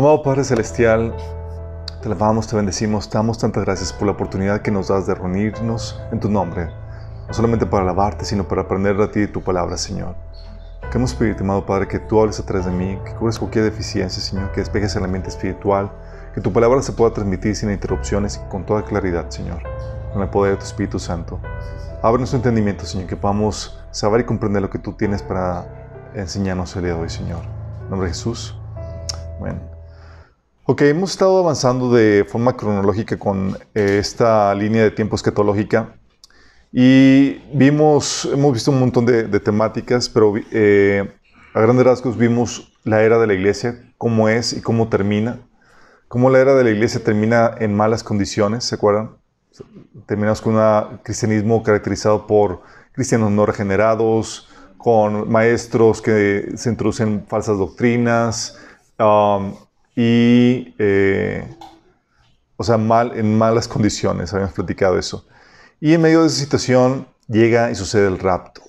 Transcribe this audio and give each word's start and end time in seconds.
Amado 0.00 0.22
Padre 0.22 0.44
Celestial, 0.44 1.14
te 2.00 2.08
alabamos, 2.08 2.46
te 2.46 2.56
bendecimos, 2.56 3.10
te 3.10 3.18
damos 3.18 3.36
tantas 3.36 3.66
gracias 3.66 3.92
por 3.92 4.06
la 4.06 4.12
oportunidad 4.12 4.62
que 4.62 4.70
nos 4.70 4.88
das 4.88 5.06
de 5.06 5.14
reunirnos 5.14 6.00
en 6.10 6.18
tu 6.18 6.30
nombre, 6.30 6.70
no 7.28 7.34
solamente 7.34 7.66
para 7.66 7.82
alabarte, 7.82 8.24
sino 8.24 8.48
para 8.48 8.62
aprender 8.62 8.96
de 8.96 9.08
ti 9.08 9.20
y 9.20 9.26
tu 9.26 9.42
palabra, 9.42 9.76
Señor. 9.76 10.14
Queremos 10.84 11.12
pedirte, 11.12 11.42
amado 11.42 11.66
Padre, 11.66 11.86
que 11.86 11.98
tú 11.98 12.18
hables 12.18 12.40
atrás 12.40 12.64
de 12.64 12.70
mí, 12.70 12.98
que 13.04 13.12
cubres 13.12 13.38
cualquier 13.38 13.64
deficiencia, 13.64 14.22
Señor, 14.22 14.50
que 14.52 14.60
despejes 14.60 14.96
el 14.96 15.04
ambiente 15.04 15.28
espiritual, 15.28 15.92
que 16.34 16.40
tu 16.40 16.50
palabra 16.50 16.80
se 16.80 16.94
pueda 16.94 17.12
transmitir 17.12 17.54
sin 17.54 17.70
interrupciones 17.70 18.40
y 18.42 18.48
con 18.48 18.64
toda 18.64 18.82
claridad, 18.82 19.28
Señor, 19.28 19.62
con 20.14 20.22
el 20.22 20.30
poder 20.30 20.52
de 20.52 20.60
tu 20.60 20.64
Espíritu 20.64 20.98
Santo. 20.98 21.40
Abre 22.00 22.20
nuestro 22.20 22.38
entendimiento, 22.38 22.86
Señor, 22.86 23.06
que 23.06 23.16
podamos 23.16 23.78
saber 23.90 24.22
y 24.22 24.24
comprender 24.24 24.62
lo 24.62 24.70
que 24.70 24.78
tú 24.78 24.94
tienes 24.94 25.22
para 25.22 25.66
enseñarnos 26.14 26.74
el 26.76 26.84
día 26.84 26.94
de 26.94 27.00
hoy, 27.02 27.10
Señor. 27.10 27.42
En 27.82 27.90
nombre 27.90 28.08
de 28.08 28.14
Jesús. 28.14 28.58
Amén. 29.38 29.79
Ok, 30.72 30.82
hemos 30.82 31.10
estado 31.10 31.36
avanzando 31.40 31.92
de 31.92 32.24
forma 32.28 32.56
cronológica 32.56 33.18
con 33.18 33.58
eh, 33.74 33.98
esta 33.98 34.54
línea 34.54 34.84
de 34.84 34.92
tiempo 34.92 35.16
escatológica 35.16 35.96
y 36.70 37.38
vimos, 37.52 38.28
hemos 38.32 38.52
visto 38.52 38.70
un 38.70 38.78
montón 38.78 39.04
de, 39.04 39.40
temáticas, 39.40 40.08
pero 40.08 40.34
eh, 40.52 41.10
a 41.54 41.60
grandes 41.60 41.84
rasgos 41.84 42.16
vimos 42.16 42.72
la 42.84 43.02
era 43.02 43.18
de 43.18 43.26
la 43.26 43.34
iglesia, 43.34 43.82
cómo 43.98 44.28
es 44.28 44.52
y 44.52 44.60
cómo 44.60 44.88
termina. 44.88 45.40
Cómo 46.06 46.30
la 46.30 46.38
era 46.38 46.54
de 46.54 46.62
la 46.62 46.70
iglesia 46.70 47.02
termina 47.02 47.50
en 47.58 47.76
malas 47.76 48.04
condiciones, 48.04 48.62
¿se 48.62 48.76
acuerdan? 48.76 49.16
Terminamos 50.06 50.40
con 50.40 50.54
un 50.54 50.98
cristianismo 50.98 51.64
caracterizado 51.64 52.28
por 52.28 52.62
cristianos 52.92 53.32
no 53.32 53.44
regenerados, 53.44 54.48
con 54.78 55.28
maestros 55.28 56.00
que 56.00 56.52
se 56.54 56.70
introducen 56.70 57.26
falsas 57.26 57.58
doctrinas, 57.58 58.56
um, 59.00 59.52
y, 60.02 60.74
eh, 60.78 61.46
o 62.56 62.64
sea, 62.64 62.78
mal, 62.78 63.12
en 63.16 63.36
malas 63.36 63.68
condiciones, 63.68 64.32
habíamos 64.32 64.54
platicado 64.54 64.98
eso. 64.98 65.26
Y 65.78 65.92
en 65.92 66.00
medio 66.00 66.22
de 66.22 66.28
esa 66.28 66.38
situación 66.38 67.06
llega 67.28 67.70
y 67.70 67.74
sucede 67.74 68.08
el 68.08 68.18
rapto. 68.18 68.62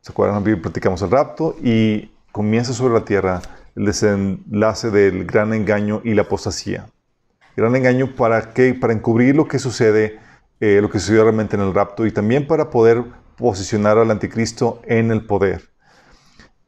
¿Se 0.00 0.10
acuerdan? 0.10 0.42
Platicamos 0.42 1.00
el 1.02 1.12
rapto 1.12 1.54
y 1.62 2.10
comienza 2.32 2.72
sobre 2.72 2.94
la 2.94 3.04
tierra 3.04 3.40
el 3.76 3.84
desenlace 3.84 4.90
del 4.90 5.24
gran 5.24 5.54
engaño 5.54 6.00
y 6.02 6.14
la 6.14 6.22
apostasía. 6.22 6.88
Gran 7.56 7.76
engaño 7.76 8.16
para 8.16 8.52
qué? 8.52 8.74
Para 8.74 8.92
encubrir 8.92 9.36
lo 9.36 9.46
que 9.46 9.60
sucede, 9.60 10.18
eh, 10.58 10.80
lo 10.82 10.90
que 10.90 10.98
sucedió 10.98 11.22
realmente 11.22 11.54
en 11.54 11.62
el 11.62 11.72
rapto 11.72 12.06
y 12.06 12.10
también 12.10 12.48
para 12.48 12.70
poder 12.70 13.04
posicionar 13.36 13.98
al 13.98 14.10
anticristo 14.10 14.82
en 14.84 15.12
el 15.12 15.26
poder. 15.26 15.71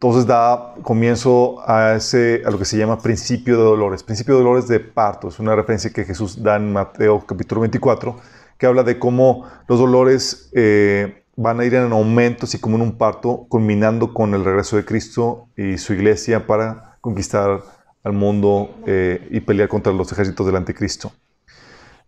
Entonces 0.04 0.26
da 0.26 0.74
comienzo 0.82 1.66
a, 1.66 1.94
ese, 1.94 2.42
a 2.44 2.50
lo 2.50 2.58
que 2.58 2.66
se 2.66 2.76
llama 2.76 2.98
principio 2.98 3.56
de 3.56 3.62
dolores. 3.62 4.02
Principio 4.02 4.34
de 4.34 4.42
dolores 4.42 4.68
de 4.68 4.78
parto. 4.78 5.28
Es 5.28 5.38
una 5.38 5.56
referencia 5.56 5.94
que 5.94 6.04
Jesús 6.04 6.42
da 6.42 6.56
en 6.56 6.74
Mateo 6.74 7.24
capítulo 7.26 7.62
24, 7.62 8.14
que 8.58 8.66
habla 8.66 8.82
de 8.82 8.98
cómo 8.98 9.48
los 9.66 9.78
dolores 9.78 10.50
eh, 10.52 11.24
van 11.36 11.58
a 11.58 11.64
ir 11.64 11.72
en 11.72 11.90
aumentos 11.90 12.54
y 12.54 12.58
como 12.58 12.76
en 12.76 12.82
un 12.82 12.98
parto, 12.98 13.46
culminando 13.48 14.12
con 14.12 14.34
el 14.34 14.44
regreso 14.44 14.76
de 14.76 14.84
Cristo 14.84 15.48
y 15.56 15.78
su 15.78 15.94
iglesia 15.94 16.46
para 16.46 16.98
conquistar 17.00 17.62
al 18.02 18.12
mundo 18.12 18.74
eh, 18.86 19.26
y 19.30 19.40
pelear 19.40 19.70
contra 19.70 19.90
los 19.90 20.12
ejércitos 20.12 20.44
del 20.44 20.56
anticristo. 20.56 21.12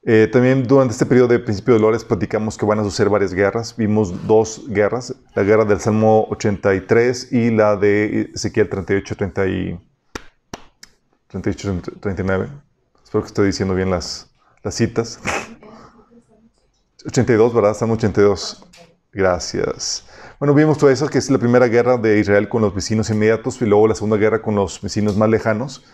Eh, 0.02 0.28
también 0.30 0.62
durante 0.66 0.92
este 0.92 1.04
periodo 1.04 1.28
de 1.28 1.38
principio 1.40 1.74
de 1.74 1.80
dolores 1.80 2.04
platicamos 2.04 2.56
que 2.56 2.64
van 2.64 2.78
a 2.78 2.84
suceder 2.84 3.10
varias 3.10 3.34
guerras. 3.34 3.76
Vimos 3.76 4.26
dos 4.26 4.64
guerras, 4.68 5.14
la 5.34 5.42
guerra 5.42 5.64
del 5.64 5.80
Salmo 5.80 6.26
83 6.30 7.32
y 7.32 7.50
la 7.50 7.76
de 7.76 8.30
Ezequiel 8.34 8.68
38, 8.68 9.16
38 9.16 9.80
39. 12.00 12.48
Espero 13.02 13.22
que 13.22 13.28
estoy 13.28 13.46
diciendo 13.46 13.74
bien 13.74 13.90
las, 13.90 14.30
las 14.62 14.74
citas. 14.74 15.20
82, 17.06 17.54
¿verdad? 17.54 17.74
Salmo 17.74 17.94
82. 17.94 18.64
Gracias. 19.12 20.04
Bueno, 20.38 20.52
vimos 20.52 20.76
todo 20.76 20.90
eso, 20.90 21.08
que 21.08 21.18
es 21.18 21.30
la 21.30 21.38
primera 21.38 21.66
guerra 21.68 21.96
de 21.96 22.18
Israel 22.18 22.48
con 22.48 22.62
los 22.62 22.74
vecinos 22.74 23.08
inmediatos 23.10 23.62
y 23.62 23.64
luego 23.64 23.88
la 23.88 23.94
segunda 23.94 24.18
guerra 24.18 24.42
con 24.42 24.54
los 24.54 24.80
vecinos 24.80 25.16
más 25.16 25.30
lejanos. 25.30 25.84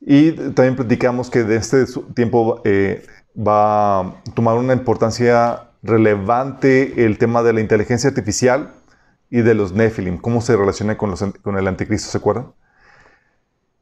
Y 0.00 0.32
también 0.32 0.76
platicamos 0.76 1.30
que 1.30 1.42
de 1.42 1.56
este 1.56 1.84
tiempo 2.14 2.60
eh, 2.64 3.04
va 3.36 4.00
a 4.00 4.14
tomar 4.34 4.56
una 4.56 4.72
importancia 4.72 5.68
relevante 5.82 7.04
el 7.04 7.18
tema 7.18 7.42
de 7.42 7.52
la 7.52 7.60
inteligencia 7.60 8.08
artificial 8.08 8.72
y 9.30 9.42
de 9.42 9.54
los 9.54 9.72
Nephilim, 9.72 10.18
cómo 10.18 10.40
se 10.40 10.56
relaciona 10.56 10.96
con, 10.96 11.58
el 11.58 11.66
anticristo, 11.66 12.10
¿se 12.10 12.18
acuerdan? 12.18 12.52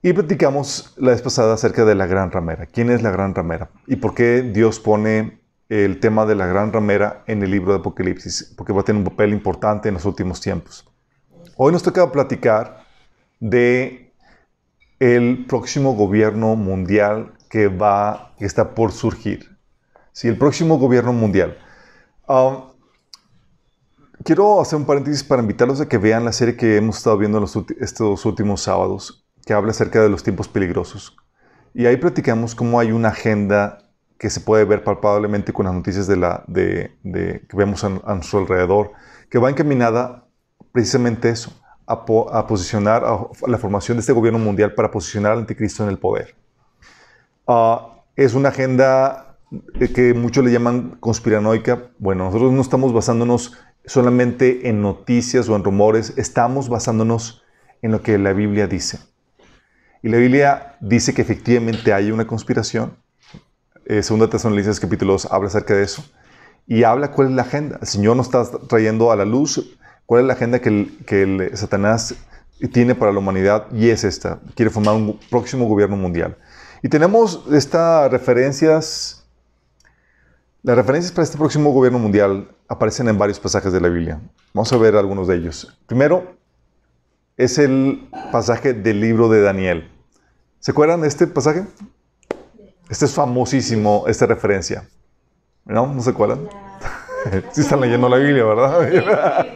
Y 0.03 0.13
platicamos 0.13 0.95
la 0.97 1.11
vez 1.11 1.21
pasada 1.21 1.55
acerca 1.55 1.85
de 1.85 1.95
la 1.95 2.07
gran 2.07 2.31
ramera. 2.31 2.67
¿Quién 2.67 2.91
es 2.91 3.03
la 3.03 3.11
gran 3.11 3.35
ramera? 3.35 3.69
¿Y 3.87 3.97
por 3.97 4.15
qué 4.15 4.43
Dios 4.43 4.81
pone 4.81 5.41
el 5.69 6.01
tema 6.01 6.25
de 6.25 6.37
la 6.37 6.47
gran 6.47 6.73
ramera 6.73 7.25
en 7.27 7.43
el 7.43 7.51
libro 7.51 7.73
de 7.73 7.81
Apocalipsis? 7.81 8.55
Porque 8.57 8.73
va 8.73 8.81
a 8.81 8.85
tener 8.85 9.03
un 9.03 9.11
papel 9.11 9.33
importante 9.33 9.89
en 9.89 9.95
los 9.95 10.05
últimos 10.05 10.41
tiempos. 10.41 10.89
Hoy 11.57 11.73
nos 11.73 11.83
toca 11.83 12.11
platicar 12.11 12.85
de 13.41 14.15
el 15.01 15.47
próximo 15.47 15.95
gobierno 15.95 16.57
mundial 16.57 17.33
que 17.51 17.69
va, 17.69 18.33
que 18.39 18.47
está 18.47 18.75
por 18.75 18.93
surgir. 18.93 19.59
Sí, 20.13 20.29
el 20.29 20.39
próximo 20.39 20.79
gobierno 20.79 21.13
mundial. 21.13 21.59
Quiero 24.23 24.61
hacer 24.61 24.79
un 24.79 24.87
paréntesis 24.87 25.25
para 25.25 25.43
invitarlos 25.43 25.81
a 25.81 25.89
que 25.89 25.99
vean 25.99 26.25
la 26.25 26.33
serie 26.33 26.57
que 26.57 26.77
hemos 26.77 26.99
estado 26.99 27.19
viendo 27.19 27.45
estos 27.81 28.25
últimos 28.25 28.63
sábados, 28.63 29.27
que 29.45 29.53
habla 29.53 29.73
acerca 29.73 30.01
de 30.01 30.09
los 30.09 30.23
tiempos 30.23 30.47
peligrosos. 30.47 31.17
Y 31.75 31.87
ahí 31.87 31.97
platicamos 31.97 32.55
cómo 32.55 32.79
hay 32.79 32.93
una 32.93 33.09
agenda 33.09 33.79
que 34.17 34.31
se 34.31 34.41
puede 34.41 34.65
ver 34.65 34.85
palpablemente 34.85 35.53
con 35.53 35.67
las 35.67 35.75
noticias 35.75 36.07
de 36.07 36.17
la, 36.17 36.45
de, 36.47 36.99
que 37.03 37.57
vemos 37.57 37.83
a, 37.83 37.89
nuestro 37.89 38.41
alrededor, 38.41 38.93
que 39.29 39.39
va 39.39 39.51
encaminada 39.51 40.29
precisamente 40.71 41.31
eso, 41.31 41.53
a, 41.87 42.05
a 42.33 42.47
posicionar 42.47 43.03
a 43.05 43.27
la 43.49 43.59
formación 43.59 43.97
de 43.97 44.01
este 44.01 44.13
gobierno 44.13 44.39
mundial 44.39 44.75
para 44.75 44.91
posicionar 44.91 45.33
al 45.33 45.39
anticristo 45.39 45.83
en 45.83 45.89
el 45.89 45.99
poder. 45.99 46.40
Ah, 47.53 48.05
es 48.15 48.35
una 48.35 48.51
agenda 48.51 49.37
que 49.97 50.15
muchos 50.15 50.45
le 50.45 50.53
llaman 50.53 50.99
conspiranoica. 51.01 51.91
Bueno, 51.99 52.27
nosotros 52.27 52.53
no 52.53 52.61
estamos 52.61 52.93
basándonos 52.93 53.55
solamente 53.85 54.69
en 54.69 54.81
noticias 54.83 55.49
o 55.49 55.57
en 55.57 55.65
rumores, 55.65 56.15
estamos 56.17 56.69
basándonos 56.69 57.43
en 57.83 57.91
lo 57.91 58.03
que 58.05 58.19
la 58.19 58.35
Biblia 58.35 58.69
dice. 58.69 59.01
Y 60.01 60.11
la 60.11 60.19
Biblia 60.19 60.77
dice 60.81 61.13
que 61.13 61.23
efectivamente 61.23 61.93
hay 61.93 62.13
una 62.13 62.25
conspiración. 62.25 62.97
Eh, 63.85 64.05
Segunda 64.05 64.31
Tesalonicenses 64.31 64.79
capítulo 64.79 65.15
2 65.15 65.33
habla 65.33 65.49
acerca 65.49 65.75
de 65.75 65.83
eso. 65.83 66.05
Y 66.69 66.85
habla 66.85 67.11
cuál 67.11 67.31
es 67.31 67.35
la 67.35 67.43
agenda. 67.43 67.79
El 67.81 67.89
Señor 67.89 68.17
nos 68.17 68.27
está 68.27 68.45
trayendo 68.69 69.11
a 69.11 69.17
la 69.17 69.25
luz 69.25 69.77
cuál 70.07 70.21
es 70.21 70.27
la 70.29 70.35
agenda 70.35 70.61
que 70.61 70.87
que 71.05 71.23
el 71.23 71.57
Satanás 71.57 72.15
tiene 72.69 72.95
para 72.95 73.11
la 73.11 73.19
humanidad 73.19 73.67
y 73.73 73.89
es 73.89 74.05
esta. 74.05 74.39
Quiere 74.55 74.71
formar 74.71 74.95
un 74.95 75.19
próximo 75.31 75.67
gobierno 75.67 75.97
mundial. 75.97 76.37
Y 76.83 76.89
tenemos 76.89 77.45
estas 77.53 78.11
referencias. 78.11 79.25
Las 80.63 80.77
referencias 80.77 81.13
para 81.13 81.25
este 81.25 81.39
próximo 81.39 81.73
gobierno 81.73 81.99
mundial 81.99 82.49
aparecen 82.69 83.09
en 83.09 83.19
varios 83.19 83.41
pasajes 83.41 83.73
de 83.73 83.81
la 83.81 83.89
Biblia. 83.89 84.21
Vamos 84.53 84.73
a 84.73 84.77
ver 84.77 84.97
algunos 84.97 85.29
de 85.29 85.37
ellos. 85.37 85.79
Primero 85.87 86.37
es 87.37 87.59
el 87.59 88.09
pasaje 88.31 88.75
del 88.75 89.01
libro 89.01 89.29
de 89.29 89.43
Daniel. 89.43 89.91
¿Se 90.59 90.73
acuerdan 90.73 91.01
de 91.01 91.09
este 91.09 91.27
pasaje? 91.27 91.67
Este 92.91 93.07
es 93.07 93.15
famosísimo, 93.15 94.05
esta 94.07 94.27
referencia. 94.27 94.87
¿No? 95.65 95.87
¿No 95.87 96.03
se 96.03 96.11
acuerdan? 96.11 96.49
sí 97.53 97.63
están 97.63 97.81
leyendo 97.81 98.09
la 98.09 98.17
Biblia, 98.17 98.45
¿verdad? 98.45 99.47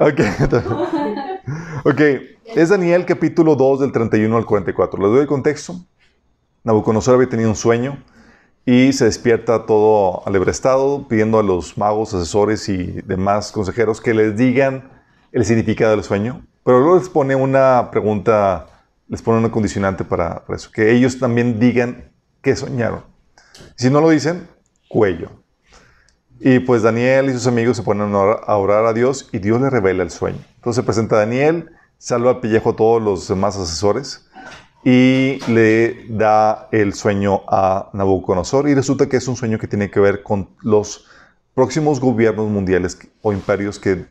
ok. 0.00 0.20
Ok. 1.84 2.00
Es 2.54 2.68
Daniel 2.68 3.04
capítulo 3.04 3.56
2 3.56 3.80
del 3.80 3.92
31 3.92 4.36
al 4.36 4.46
44. 4.46 5.00
Les 5.00 5.10
doy 5.10 5.20
el 5.20 5.26
contexto. 5.26 5.76
Nabucodonosor 6.64 7.14
había 7.14 7.28
tenido 7.28 7.48
un 7.48 7.56
sueño 7.56 8.02
y 8.64 8.92
se 8.92 9.04
despierta 9.04 9.66
todo 9.66 10.26
alebrestado 10.26 11.06
pidiendo 11.06 11.38
a 11.38 11.42
los 11.42 11.78
magos, 11.78 12.12
asesores 12.14 12.68
y 12.68 13.00
demás 13.02 13.52
consejeros 13.52 14.00
que 14.00 14.12
les 14.12 14.36
digan 14.36 14.90
el 15.32 15.44
significado 15.44 15.92
del 15.92 16.02
sueño. 16.02 16.44
Pero 16.64 16.80
luego 16.80 16.98
les 16.98 17.08
pone 17.08 17.36
una 17.36 17.90
pregunta, 17.92 18.66
les 19.08 19.22
pone 19.22 19.38
una 19.38 19.52
condicionante 19.52 20.04
para, 20.04 20.42
eso, 20.48 20.70
que 20.72 20.92
ellos 20.92 21.18
también 21.18 21.60
digan 21.60 22.10
qué 22.42 22.56
soñaron. 22.56 23.04
Si 23.76 23.88
no 23.88 24.00
lo 24.00 24.10
dicen, 24.10 24.48
cuello. 24.88 25.30
Y 26.40 26.58
pues 26.58 26.82
Daniel 26.82 27.30
y 27.30 27.32
sus 27.32 27.46
amigos 27.46 27.76
se 27.76 27.82
ponen 27.84 28.12
a 28.14 28.56
orar 28.56 28.84
a 28.84 28.92
Dios 28.92 29.28
y 29.32 29.38
Dios 29.38 29.60
le 29.60 29.70
revela 29.70 30.02
el 30.02 30.10
sueño. 30.10 30.40
Entonces 30.66 30.82
se 30.82 30.86
presenta 30.86 31.14
a 31.14 31.18
Daniel 31.20 31.70
salva 31.96 32.30
al 32.30 32.40
pellejo 32.40 32.70
a 32.70 32.74
todos 32.74 33.00
los 33.00 33.28
demás 33.28 33.56
asesores 33.56 34.26
y 34.82 35.38
le 35.46 36.06
da 36.08 36.66
el 36.72 36.92
sueño 36.92 37.42
a 37.46 37.88
Nabucodonosor 37.92 38.68
y 38.68 38.74
resulta 38.74 39.08
que 39.08 39.16
es 39.16 39.28
un 39.28 39.36
sueño 39.36 39.60
que 39.60 39.68
tiene 39.68 39.92
que 39.92 40.00
ver 40.00 40.24
con 40.24 40.50
los 40.62 41.06
próximos 41.54 42.00
gobiernos 42.00 42.50
mundiales 42.50 42.98
o 43.22 43.32
imperios 43.32 43.78
que 43.78 44.06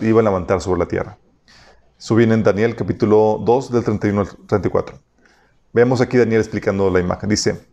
iban 0.00 0.26
a 0.26 0.30
levantar 0.30 0.60
sobre 0.60 0.80
la 0.80 0.88
tierra. 0.88 1.18
Eso 1.96 2.16
viene 2.16 2.34
en 2.34 2.42
Daniel 2.42 2.74
capítulo 2.74 3.40
2 3.44 3.70
del 3.70 3.84
31 3.84 4.20
al 4.22 4.28
34. 4.48 4.98
Veamos 5.72 6.00
aquí 6.00 6.16
Daniel 6.16 6.40
explicando 6.40 6.90
la 6.90 6.98
imagen. 6.98 7.28
Dice, 7.28 7.64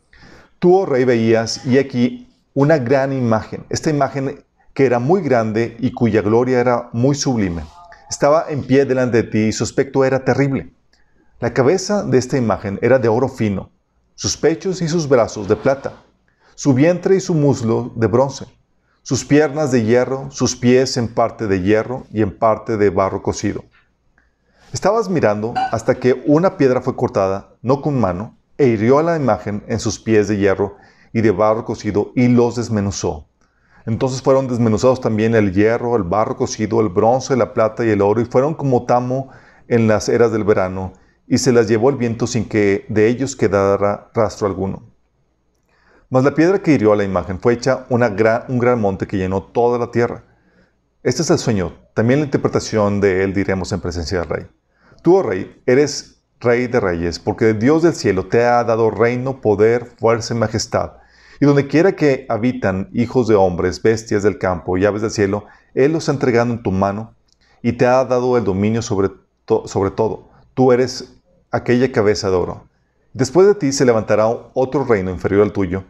tú, 0.60 0.76
oh 0.76 0.86
rey, 0.86 1.04
veías 1.04 1.66
y 1.66 1.80
aquí 1.80 2.32
una 2.54 2.78
gran 2.78 3.12
imagen. 3.12 3.66
Esta 3.72 3.90
imagen 3.90 4.46
que 4.74 4.86
era 4.86 5.00
muy 5.00 5.22
grande 5.22 5.76
y 5.80 5.92
cuya 5.92 6.22
gloria 6.22 6.60
era 6.60 6.90
muy 6.94 7.16
sublime. 7.16 7.64
Estaba 8.10 8.46
en 8.50 8.64
pie 8.64 8.86
delante 8.86 9.24
de 9.24 9.30
ti 9.30 9.40
y 9.40 9.52
su 9.52 9.64
aspecto 9.64 10.04
era 10.04 10.24
terrible. 10.26 10.74
La 11.40 11.54
cabeza 11.54 12.04
de 12.04 12.18
esta 12.18 12.38
imagen 12.38 12.78
era 12.82 13.00
de 13.00 13.08
oro 13.08 13.28
fino, 13.28 13.72
sus 14.16 14.38
pechos 14.38 14.82
y 14.82 14.88
sus 14.88 15.08
brazos 15.10 15.48
de 15.48 15.56
plata, 15.56 15.94
su 16.56 16.74
vientre 16.74 17.16
y 17.16 17.20
su 17.20 17.34
muslo 17.34 17.92
de 17.96 18.08
bronce, 18.08 18.46
sus 19.02 19.26
piernas 19.26 19.72
de 19.72 19.84
hierro, 19.84 20.30
sus 20.30 20.56
pies 20.56 20.98
en 20.98 21.08
parte 21.08 21.48
de 21.48 21.62
hierro 21.62 22.06
y 22.12 22.22
en 22.22 22.38
parte 22.38 22.78
de 22.78 22.90
barro 22.90 23.24
cocido. 23.24 23.64
Estabas 24.72 25.10
mirando 25.10 25.54
hasta 25.72 25.96
que 25.96 26.24
una 26.28 26.58
piedra 26.58 26.82
fue 26.82 26.96
cortada, 26.96 27.56
no 27.62 27.82
con 27.82 28.00
mano, 28.00 28.38
e 28.58 28.68
hirió 28.68 29.00
a 29.00 29.04
la 29.04 29.16
imagen 29.16 29.64
en 29.68 29.80
sus 29.80 30.00
pies 30.00 30.28
de 30.28 30.38
hierro 30.38 30.78
y 31.12 31.22
de 31.22 31.32
barro 31.32 31.66
cocido 31.66 32.12
y 32.16 32.28
los 32.28 32.56
desmenuzó. 32.56 33.28
Entonces 33.86 34.22
fueron 34.22 34.48
desmenuzados 34.48 35.02
también 35.02 35.36
el 35.36 35.54
hierro, 35.54 35.96
el 35.96 36.04
barro 36.04 36.36
cocido, 36.36 36.82
el 36.82 36.90
bronce, 36.90 37.36
la 37.36 37.54
plata 37.54 37.86
y 37.86 37.90
el 37.90 38.02
oro, 38.02 38.22
y 38.22 38.26
fueron 38.26 38.54
como 38.54 38.86
tamo 38.86 39.30
en 39.68 39.88
las 39.88 40.10
eras 40.10 40.32
del 40.32 40.44
verano, 40.44 40.94
y 41.28 41.38
se 41.38 41.52
las 41.52 41.68
llevó 41.68 41.90
el 41.90 41.96
viento 41.96 42.28
sin 42.28 42.48
que 42.48 42.86
de 42.90 43.08
ellos 43.08 43.36
quedara 43.36 44.12
rastro 44.14 44.48
alguno. 44.48 44.84
Mas 46.10 46.26
la 46.26 46.36
piedra 46.36 46.62
que 46.62 46.74
hirió 46.74 46.92
a 46.92 46.98
la 46.98 47.06
imagen 47.06 47.40
fue 47.40 47.54
hecha 47.54 47.86
un 47.90 48.60
gran 48.60 48.82
monte 48.82 49.08
que 49.08 49.18
llenó 49.18 49.44
toda 49.44 49.80
la 49.80 49.92
tierra. 49.92 50.26
Este 51.04 51.22
es 51.22 51.30
el 51.30 51.40
sueño. 51.40 51.74
También 51.94 52.20
la 52.20 52.26
interpretación 52.26 53.00
de 53.00 53.24
él 53.24 53.34
diremos 53.34 53.72
en 53.72 53.80
presencia 53.80 54.20
del 54.20 54.30
rey. 54.30 54.48
Tú, 55.02 55.16
oh 55.16 55.24
rey, 55.24 55.62
eres 55.66 56.22
rey 56.40 56.68
de 56.68 56.80
reyes, 56.80 57.18
porque 57.18 57.54
Dios 57.54 57.84
del 57.84 57.94
cielo 57.94 58.28
te 58.28 58.44
ha 58.44 58.64
dado 58.64 58.92
reino, 58.92 59.42
poder, 59.42 59.86
fuerza 59.98 60.34
y 60.34 60.38
majestad. 60.38 61.01
Y 61.42 61.46
donde 61.46 61.68
quiera 61.68 61.92
que 61.98 62.26
habitan 62.30 62.90
hijos 62.94 63.28
de 63.28 63.36
hombres, 63.36 63.82
bestias 63.82 64.24
del 64.24 64.38
campo 64.38 64.78
y 64.78 64.86
aves 64.86 65.02
del 65.02 65.12
cielo, 65.12 65.46
Él 65.74 65.92
los 65.92 66.08
ha 66.08 66.14
entregado 66.14 66.54
en 66.54 66.64
tu 66.64 66.72
mano 66.72 67.14
y 67.62 67.74
te 67.74 67.86
ha 67.86 68.06
dado 68.06 68.38
el 68.38 68.46
dominio 68.46 68.82
sobre, 68.82 69.10
sobre 69.66 69.92
todo. 69.92 70.30
Tú 70.54 70.72
eres 70.72 71.18
aquella 71.52 71.92
cabeza 71.92 72.30
de 72.30 72.38
oro. 72.38 72.68
Después 73.14 73.46
de 73.46 73.56
ti 73.56 73.74
se 73.74 73.84
levantará 73.84 74.28
otro 74.54 74.86
reino 74.86 75.12
inferior 75.12 75.42
al 75.42 75.52
tuyo, 75.52 75.84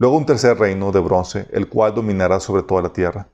Luego 0.00 0.16
un 0.16 0.24
tercer 0.24 0.58
reino 0.58 0.92
de 0.92 1.00
bronce, 1.00 1.46
el 1.52 1.68
cual 1.68 1.94
dominará 1.94 2.40
sobre 2.40 2.62
toda 2.62 2.80
la 2.80 2.90
tierra. 2.94 3.28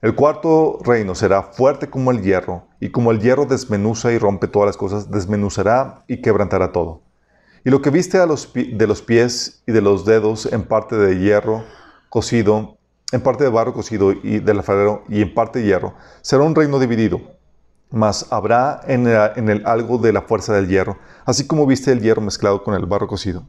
El 0.00 0.14
cuarto 0.14 0.78
reino 0.82 1.14
será 1.14 1.42
fuerte 1.42 1.90
como 1.90 2.10
el 2.10 2.22
hierro, 2.22 2.68
y 2.80 2.88
como 2.88 3.10
el 3.10 3.20
hierro 3.20 3.44
desmenuza 3.44 4.10
y 4.12 4.16
rompe 4.16 4.48
todas 4.48 4.68
las 4.68 4.78
cosas, 4.78 5.10
desmenuzará 5.10 6.04
y 6.08 6.22
quebrantará 6.22 6.72
todo. 6.72 7.02
Y 7.66 7.70
lo 7.70 7.82
que 7.82 7.90
viste 7.90 8.16
de 8.16 8.86
los 8.86 9.02
pies 9.02 9.60
y 9.66 9.72
de 9.72 9.80
los 9.80 10.04
dedos 10.04 10.46
en 10.52 10.62
parte 10.62 10.94
de 10.94 11.18
hierro 11.18 11.64
cocido, 12.08 12.78
en 13.10 13.20
parte 13.20 13.42
de 13.42 13.50
barro 13.50 13.74
cocido 13.74 14.12
y 14.12 14.38
del 14.38 14.58
alfarero 14.58 15.02
y 15.08 15.20
en 15.20 15.34
parte 15.34 15.58
de 15.58 15.64
hierro, 15.64 15.94
será 16.22 16.44
un 16.44 16.54
reino 16.54 16.78
dividido. 16.78 17.20
Mas 17.90 18.28
habrá 18.30 18.82
en 18.86 19.08
en 19.08 19.48
el 19.48 19.66
algo 19.66 19.98
de 19.98 20.12
la 20.12 20.22
fuerza 20.22 20.54
del 20.54 20.68
hierro, 20.68 20.96
así 21.24 21.48
como 21.48 21.66
viste 21.66 21.90
el 21.90 22.00
hierro 22.00 22.20
mezclado 22.20 22.62
con 22.62 22.74
el 22.74 22.86
barro 22.86 23.08
cocido. 23.08 23.42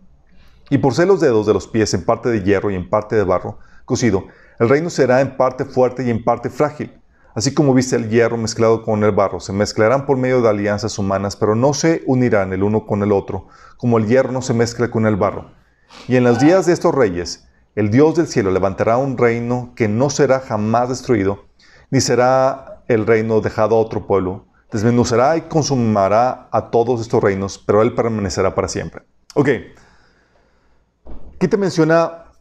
Y 0.71 0.79
por 0.79 0.95
ser 0.95 1.07
los 1.07 1.21
dedos 1.21 1.45
de 1.45 1.53
los 1.53 1.67
pies 1.67 1.93
en 1.93 2.03
parte 2.03 2.29
de 2.29 2.41
hierro 2.41 2.71
y 2.71 2.75
en 2.75 2.89
parte 2.89 3.15
de 3.15 3.23
barro 3.23 3.59
cocido, 3.85 4.23
el 4.57 4.67
reino 4.67 4.89
será 4.89 5.21
en 5.21 5.37
parte 5.37 5.63
fuerte 5.63 6.03
y 6.03 6.09
en 6.09 6.23
parte 6.23 6.49
frágil. 6.49 6.91
Así 7.37 7.53
como 7.53 7.75
viste 7.75 7.95
el 7.95 8.09
hierro 8.09 8.35
mezclado 8.35 8.81
con 8.81 9.03
el 9.03 9.11
barro, 9.11 9.39
se 9.39 9.53
mezclarán 9.53 10.07
por 10.07 10.17
medio 10.17 10.41
de 10.41 10.49
alianzas 10.49 10.97
humanas, 10.97 11.35
pero 11.35 11.53
no 11.53 11.71
se 11.75 12.01
unirán 12.07 12.51
el 12.51 12.63
uno 12.63 12.87
con 12.87 13.03
el 13.03 13.11
otro, 13.11 13.47
como 13.77 13.99
el 13.99 14.07
hierro 14.07 14.31
no 14.31 14.41
se 14.41 14.55
mezcla 14.55 14.89
con 14.89 15.05
el 15.05 15.17
barro. 15.17 15.51
Y 16.07 16.15
en 16.15 16.23
los 16.23 16.39
días 16.39 16.65
de 16.65 16.73
estos 16.73 16.95
reyes, 16.95 17.47
el 17.75 17.91
Dios 17.91 18.15
del 18.15 18.25
cielo 18.25 18.49
levantará 18.49 18.97
un 18.97 19.19
reino 19.19 19.71
que 19.75 19.87
no 19.87 20.09
será 20.09 20.39
jamás 20.39 20.89
destruido, 20.89 21.45
ni 21.91 22.01
será 22.01 22.81
el 22.87 23.05
reino 23.05 23.39
dejado 23.39 23.75
a 23.75 23.81
otro 23.81 24.07
pueblo. 24.07 24.47
Desmenuzará 24.71 25.37
y 25.37 25.41
consumará 25.41 26.49
a 26.51 26.71
todos 26.71 27.01
estos 27.01 27.21
reinos, 27.21 27.59
pero 27.59 27.83
él 27.83 27.93
permanecerá 27.93 28.55
para 28.55 28.67
siempre. 28.67 29.03
Ok. 29.35 29.49
Aquí 31.35 31.47
te 31.47 31.57
menciona 31.57 32.31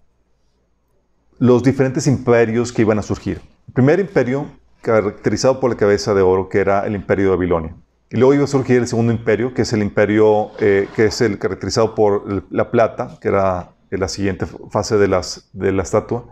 los 1.38 1.62
diferentes 1.62 2.06
imperios 2.06 2.72
que 2.72 2.80
iban 2.80 2.98
a 2.98 3.02
surgir. 3.02 3.42
El 3.68 3.74
primer 3.74 4.00
imperio, 4.00 4.46
caracterizado 4.86 5.58
por 5.58 5.70
la 5.70 5.76
cabeza 5.76 6.14
de 6.14 6.22
oro, 6.22 6.48
que 6.48 6.60
era 6.60 6.86
el 6.86 6.94
imperio 6.94 7.24
de 7.24 7.30
Babilonia. 7.30 7.74
Y 8.08 8.18
luego 8.18 8.34
iba 8.34 8.44
a 8.44 8.46
surgir 8.46 8.76
el 8.76 8.86
segundo 8.86 9.12
imperio, 9.12 9.52
que 9.52 9.62
es 9.62 9.72
el 9.72 9.82
imperio 9.82 10.52
eh, 10.60 10.88
que 10.94 11.06
es 11.06 11.20
el 11.20 11.40
caracterizado 11.40 11.96
por 11.96 12.44
la 12.52 12.70
plata, 12.70 13.18
que 13.20 13.26
era 13.26 13.72
la 13.90 14.08
siguiente 14.08 14.46
fase 14.70 14.96
de, 14.96 15.08
las, 15.08 15.50
de 15.52 15.72
la 15.72 15.82
estatua, 15.82 16.28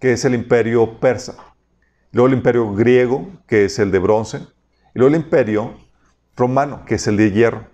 que 0.00 0.12
es 0.12 0.24
el 0.24 0.34
imperio 0.34 0.98
persa. 0.98 1.36
Luego 2.10 2.26
el 2.26 2.34
imperio 2.34 2.74
griego, 2.74 3.28
que 3.46 3.66
es 3.66 3.78
el 3.78 3.92
de 3.92 4.00
bronce. 4.00 4.38
Y 4.94 4.98
luego 4.98 5.14
el 5.14 5.22
imperio 5.22 5.74
romano, 6.36 6.82
que 6.84 6.96
es 6.96 7.06
el 7.06 7.16
de 7.16 7.30
hierro. 7.30 7.66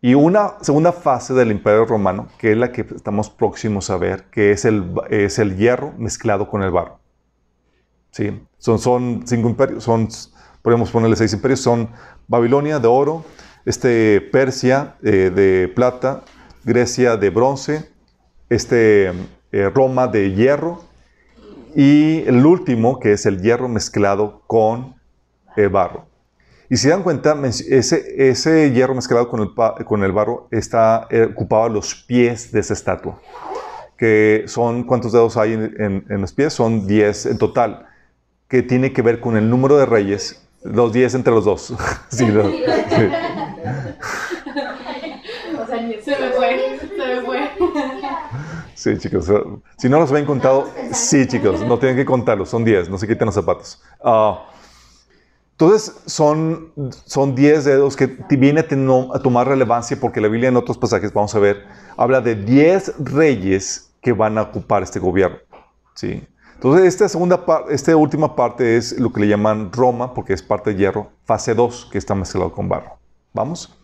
Y 0.00 0.14
una 0.14 0.54
segunda 0.62 0.92
fase 0.92 1.34
del 1.34 1.50
Imperio 1.50 1.84
Romano, 1.84 2.28
que 2.38 2.52
es 2.52 2.56
la 2.56 2.72
que 2.72 2.82
estamos 2.82 3.28
próximos 3.28 3.90
a 3.90 3.98
ver, 3.98 4.24
que 4.30 4.50
es 4.52 4.64
el, 4.64 4.94
es 5.10 5.38
el 5.38 5.56
hierro 5.56 5.92
mezclado 5.98 6.48
con 6.48 6.62
el 6.62 6.70
barro. 6.70 7.00
¿Sí? 8.12 8.40
Son, 8.60 8.78
son 8.78 9.22
cinco 9.26 9.48
imperios, 9.48 9.82
son, 9.82 10.08
podemos 10.62 10.92
ponerle 10.92 11.16
seis 11.16 11.32
imperios, 11.32 11.60
son 11.60 11.90
Babilonia 12.28 12.78
de 12.78 12.86
oro, 12.86 13.24
este, 13.64 14.20
Persia 14.20 14.94
eh, 15.02 15.32
de 15.34 15.66
plata, 15.74 16.22
Grecia 16.62 17.16
de 17.16 17.30
bronce, 17.30 17.90
este, 18.48 19.12
eh, 19.50 19.68
Roma 19.74 20.06
de 20.06 20.32
hierro 20.32 20.84
y 21.74 22.18
el 22.28 22.46
último 22.46 23.00
que 23.00 23.12
es 23.12 23.26
el 23.26 23.42
hierro 23.42 23.68
mezclado 23.68 24.42
con 24.46 24.94
barro. 25.70 26.06
Y 26.72 26.76
si 26.76 26.88
dan 26.88 27.02
cuenta, 27.02 27.36
ese, 27.44 28.30
ese 28.30 28.70
hierro 28.70 28.94
mezclado 28.94 29.28
con 29.28 29.40
el, 29.40 29.84
con 29.84 30.04
el 30.04 30.12
barro 30.12 30.46
está, 30.52 31.08
eh, 31.10 31.28
ocupaba 31.32 31.68
los 31.68 31.96
pies 31.96 32.52
de 32.52 32.60
esa 32.60 32.74
estatua. 32.74 33.20
Que 33.98 34.44
son, 34.46 34.84
¿cuántos 34.84 35.10
dedos 35.10 35.36
hay 35.36 35.54
en, 35.54 36.04
en, 36.08 36.20
los 36.20 36.32
pies? 36.32 36.52
Son 36.52 36.86
10 36.86 37.26
en 37.26 37.38
total. 37.38 37.86
Que 38.50 38.62
tiene 38.62 38.92
que 38.92 39.00
ver 39.00 39.20
con 39.20 39.38
el 39.38 39.48
número 39.48 39.78
de 39.78 39.86
reyes. 39.86 40.46
Los 40.62 40.92
10 40.92 41.14
entre 41.14 41.32
los 41.32 41.46
dos. 41.46 41.72
sí, 42.10 42.26
no, 42.26 42.42
sí. 42.50 42.64
O 45.58 45.66
sea, 45.66 45.78
se 46.02 46.20
me 46.20 46.30
fue, 46.32 46.78
se 46.78 46.96
me 46.96 47.20
fue. 47.22 47.50
Sí, 48.74 48.98
chicos. 48.98 49.30
Si 49.78 49.88
no 49.88 49.98
los 49.98 50.10
ven 50.10 50.24
contado, 50.24 50.68
sí, 50.92 51.26
chicos, 51.26 51.60
no 51.62 51.78
tienen 51.78 51.96
que 51.96 52.04
contarlos. 52.04 52.48
Son 52.48 52.64
10, 52.64 52.90
no 52.90 52.98
se 52.98 53.06
quiten 53.06 53.26
los 53.26 53.34
zapatos. 53.34 53.82
Ah. 54.02 54.46
Entonces 55.52 56.00
son, 56.06 56.72
son 57.04 57.34
10 57.34 57.66
dedos 57.66 57.94
que 57.94 58.06
viene 58.30 58.60
a, 58.60 59.18
tomar 59.18 59.46
relevancia 59.46 59.98
porque 60.00 60.18
la 60.18 60.28
Biblia 60.28 60.48
en 60.48 60.56
otros 60.56 60.78
pasajes, 60.78 61.12
vamos 61.12 61.34
a 61.34 61.38
ver, 61.38 61.66
habla 61.98 62.22
de 62.22 62.34
10 62.34 62.94
reyes 63.00 63.92
que 64.00 64.12
van 64.12 64.38
a 64.38 64.42
ocupar 64.42 64.82
este 64.82 64.98
gobierno. 64.98 65.36
¿sí? 65.94 66.26
Entonces 66.60 66.86
esta, 66.86 67.08
segunda 67.08 67.42
esta 67.70 67.96
última 67.96 68.36
parte 68.36 68.76
es 68.76 68.98
lo 68.98 69.12
que 69.12 69.20
le 69.20 69.28
llaman 69.28 69.72
Roma, 69.72 70.12
porque 70.12 70.34
es 70.34 70.42
parte 70.42 70.70
de 70.70 70.76
hierro, 70.76 71.10
fase 71.24 71.54
2, 71.54 71.88
que 71.90 71.96
está 71.96 72.14
mezclado 72.14 72.52
con 72.52 72.68
barro. 72.68 72.98
¿Vamos? 73.32 73.76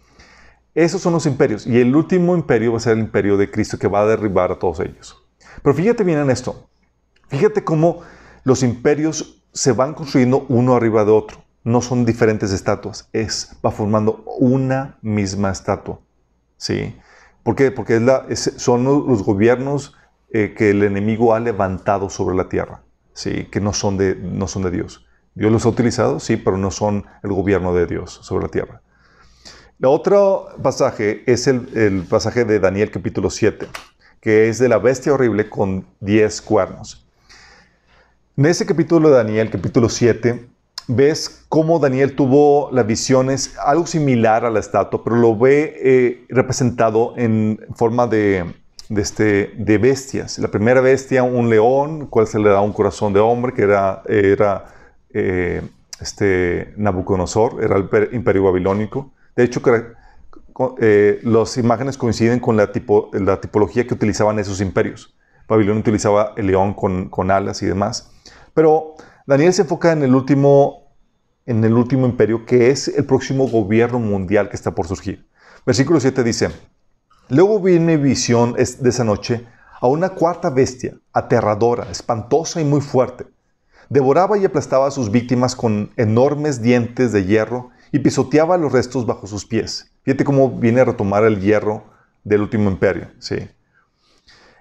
Esos 0.75 1.01
son 1.01 1.15
los 1.15 1.25
imperios. 1.25 1.67
Y 1.67 1.81
el 1.81 1.97
último 1.97 2.37
imperio 2.37 2.73
va 2.73 2.77
a 2.77 2.81
ser 2.81 2.93
el 2.93 3.01
imperio 3.01 3.39
de 3.39 3.51
Cristo 3.51 3.79
que 3.79 3.89
va 3.89 4.03
a 4.03 4.07
derribar 4.07 4.53
a 4.53 4.59
todos 4.59 4.81
ellos. 4.81 5.17
Pero 5.63 5.75
fíjate 5.75 6.05
bien 6.05 6.19
en 6.19 6.31
esto. 6.31 6.69
Fíjate 7.29 7.65
cómo 7.65 8.03
los 8.45 8.63
imperios 8.63 9.43
se 9.55 9.73
van 9.73 9.95
construyendo 9.95 10.45
uno 10.51 10.77
arriba 10.77 11.05
de 11.07 11.13
otro 11.13 11.47
no 11.67 11.83
son 11.83 12.05
diferentes 12.05 12.53
estatuas, 12.53 13.09
es, 13.13 13.57
va 13.63 13.73
formando 13.73 14.23
una 14.39 14.99
misma 15.03 15.51
estatua. 15.51 15.99
¿Sí? 16.57 16.95
¿Por 17.43 17.57
qué? 17.57 17.73
Porque 17.73 18.01
son 18.37 18.85
los 18.85 19.25
gobiernos 19.25 19.97
eh, 20.33 20.55
que 20.57 20.71
el 20.71 20.83
enemigo 20.83 21.35
ha 21.35 21.41
levantado 21.41 22.11
sobre 22.11 22.37
la 22.37 22.49
tierra, 22.49 22.83
¿sí? 23.13 23.45
que 23.51 23.61
no 23.61 23.73
son, 23.73 23.97
de, 23.97 24.17
no 24.17 24.49
son 24.49 24.63
de 24.63 24.71
Dios. 24.71 25.07
Dios 25.35 25.53
los 25.53 25.67
ha 25.67 25.69
utilizado, 25.69 26.19
sí, 26.19 26.37
pero 26.37 26.57
no 26.57 26.71
son 26.71 27.07
el 27.23 27.33
gobierno 27.33 27.75
de 27.75 27.87
Dios 27.87 28.21
sobre 28.23 28.47
la 28.47 28.51
tierra. 28.51 28.83
El 29.79 29.87
otro 29.87 30.49
pasaje 30.63 31.23
es 31.31 31.47
el, 31.47 31.69
el 31.77 32.03
pasaje 32.05 32.45
de 32.45 32.59
Daniel 32.59 32.91
capítulo 32.91 33.31
7, 33.31 33.69
que 34.21 34.49
es 34.49 34.59
de 34.59 34.69
la 34.69 34.79
bestia 34.79 35.13
horrible 35.13 35.49
con 35.49 35.87
10 36.01 36.43
cuernos. 36.43 37.07
En 38.37 38.47
ese 38.47 38.67
capítulo 38.67 39.11
de 39.11 39.17
Daniel, 39.17 39.51
capítulo 39.51 39.89
7, 39.89 40.49
ves 40.89 41.45
cómo 41.49 41.79
Daniel 41.79 42.17
tuvo 42.17 42.71
las 42.73 42.87
visiones, 42.87 43.57
algo 43.59 43.87
similar 43.87 44.45
a 44.45 44.51
la 44.51 44.61
estatua, 44.61 45.03
pero 45.05 45.17
lo 45.17 45.37
ve 45.37 45.75
eh, 45.79 46.25
representado 46.29 47.15
en 47.17 47.61
forma 47.75 48.07
de, 48.07 48.45
este, 48.91 49.53
de 49.57 49.79
bestias. 49.79 50.39
La 50.39 50.49
primera 50.49 50.81
bestia, 50.81 51.23
un 51.23 51.51
león, 51.51 52.07
cual 52.07 52.27
se 52.27 52.39
le 52.39 52.49
da 52.49 52.61
un 52.61 52.73
corazón 52.73 53.13
de 53.13 53.21
hombre, 53.21 53.53
que 53.53 53.63
era, 53.63 54.03
era 54.07 54.67
eh, 55.11 55.63
este, 56.01 56.73
Nabucodonosor, 56.77 57.63
era 57.63 57.77
el 57.77 57.89
imperio 58.13 58.45
babilónico. 58.45 59.13
De 59.35 59.45
hecho, 59.45 59.63
eh, 60.81 61.21
las 61.23 61.57
imágenes 61.59 61.99
coinciden 61.99 62.41
con 62.41 62.57
la, 62.57 62.73
tipo, 62.73 63.11
la 63.13 63.41
tipología 63.41 63.87
que 63.87 63.95
utilizaban 63.95 64.39
esos 64.39 64.61
imperios. 64.61 65.17
Babilonia 65.49 65.81
utilizaba 65.81 66.33
el 66.37 66.49
león 66.49 66.75
con, 66.75 67.09
con 67.09 67.31
alas 67.31 67.63
y 67.63 67.67
demás. 67.67 68.11
Pero 68.55 68.95
Daniel 69.27 69.53
se 69.53 69.63
enfoca 69.63 69.93
en 69.93 70.03
el 70.03 70.15
último 70.15 70.87
en 71.47 71.65
el 71.65 71.75
último 71.75 72.07
imperio, 72.07 72.45
que 72.45 72.71
es 72.71 72.89
el 72.89 73.05
próximo 73.05 73.49
gobierno 73.49 74.01
mundial 74.01 74.49
que 74.49 74.57
está 74.57 74.75
por 74.75 74.89
surgir. 74.89 75.27
Versículo 75.65 76.01
7 76.01 76.23
dice, 76.25 76.51
Luego 77.29 77.61
vi 77.61 77.81
mi 77.81 77.97
visión 77.97 78.55
de 78.55 78.89
esa 78.89 79.03
noche 79.03 79.45
a 79.81 79.89
una 79.89 80.11
cuarta 80.11 80.49
bestia, 80.49 80.95
aterradora, 81.13 81.91
espantosa 81.91 82.61
y 82.61 82.65
muy 82.65 82.81
fuerte. 82.81 83.27
Devoraba 83.89 84.39
y 84.39 84.45
aplastaba 84.45 84.87
a 84.87 84.91
sus 84.91 85.11
víctimas 85.11 85.57
con 85.57 85.91
enormes 85.97 86.63
dientes 86.63 87.13
de 87.13 87.25
hierro 87.25 87.71
y 87.91 87.99
pisoteaba 87.99 88.57
los 88.59 88.73
restos 88.73 89.07
bajo 89.07 89.27
sus 89.27 89.45
pies. 89.45 89.91
Fíjate 90.03 90.25
cómo 90.25 90.51
viene 90.51 90.81
a 90.81 90.85
retomar 90.85 91.25
el 91.25 91.41
hierro 91.41 91.85
del 92.23 92.43
último 92.43 92.71
imperio. 92.71 93.09
Sí. 93.19 93.49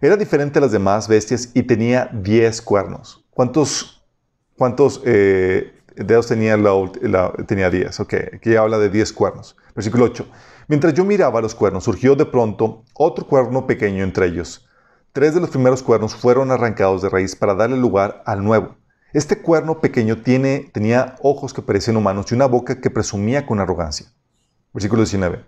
Era 0.01 0.17
diferente 0.17 0.59
a 0.59 0.61
las 0.61 0.71
demás 0.71 1.07
bestias 1.07 1.51
y 1.53 1.63
tenía 1.63 2.09
diez 2.13 2.61
cuernos. 2.61 3.25
¿Cuántos, 3.29 4.03
cuántos 4.57 5.01
eh, 5.05 5.71
dedos 5.95 6.27
tenía, 6.27 6.57
la, 6.57 7.33
tenía 7.47 7.69
10. 7.69 7.99
Ok, 7.99 8.13
aquí 8.33 8.55
habla 8.55 8.77
de 8.77 8.89
10 8.89 9.13
cuernos. 9.13 9.55
Versículo 9.73 10.05
8. 10.05 10.27
Mientras 10.67 10.93
yo 10.93 11.05
miraba 11.05 11.41
los 11.41 11.53
cuernos, 11.53 11.83
surgió 11.83 12.15
de 12.15 12.25
pronto 12.25 12.83
otro 12.93 13.27
cuerno 13.27 13.67
pequeño 13.67 14.03
entre 14.03 14.27
ellos. 14.27 14.67
Tres 15.13 15.33
de 15.33 15.39
los 15.39 15.49
primeros 15.49 15.83
cuernos 15.83 16.15
fueron 16.15 16.51
arrancados 16.51 17.01
de 17.01 17.09
raíz 17.09 17.35
para 17.35 17.53
darle 17.53 17.77
lugar 17.77 18.23
al 18.25 18.43
nuevo. 18.43 18.75
Este 19.13 19.41
cuerno 19.41 19.79
pequeño 19.79 20.21
tiene, 20.21 20.69
tenía 20.73 21.15
ojos 21.21 21.53
que 21.53 21.61
parecían 21.61 21.97
humanos 21.97 22.31
y 22.31 22.35
una 22.35 22.47
boca 22.47 22.81
que 22.81 22.89
presumía 22.89 23.45
con 23.45 23.59
arrogancia. 23.59 24.07
Versículo 24.73 25.03
19. 25.03 25.45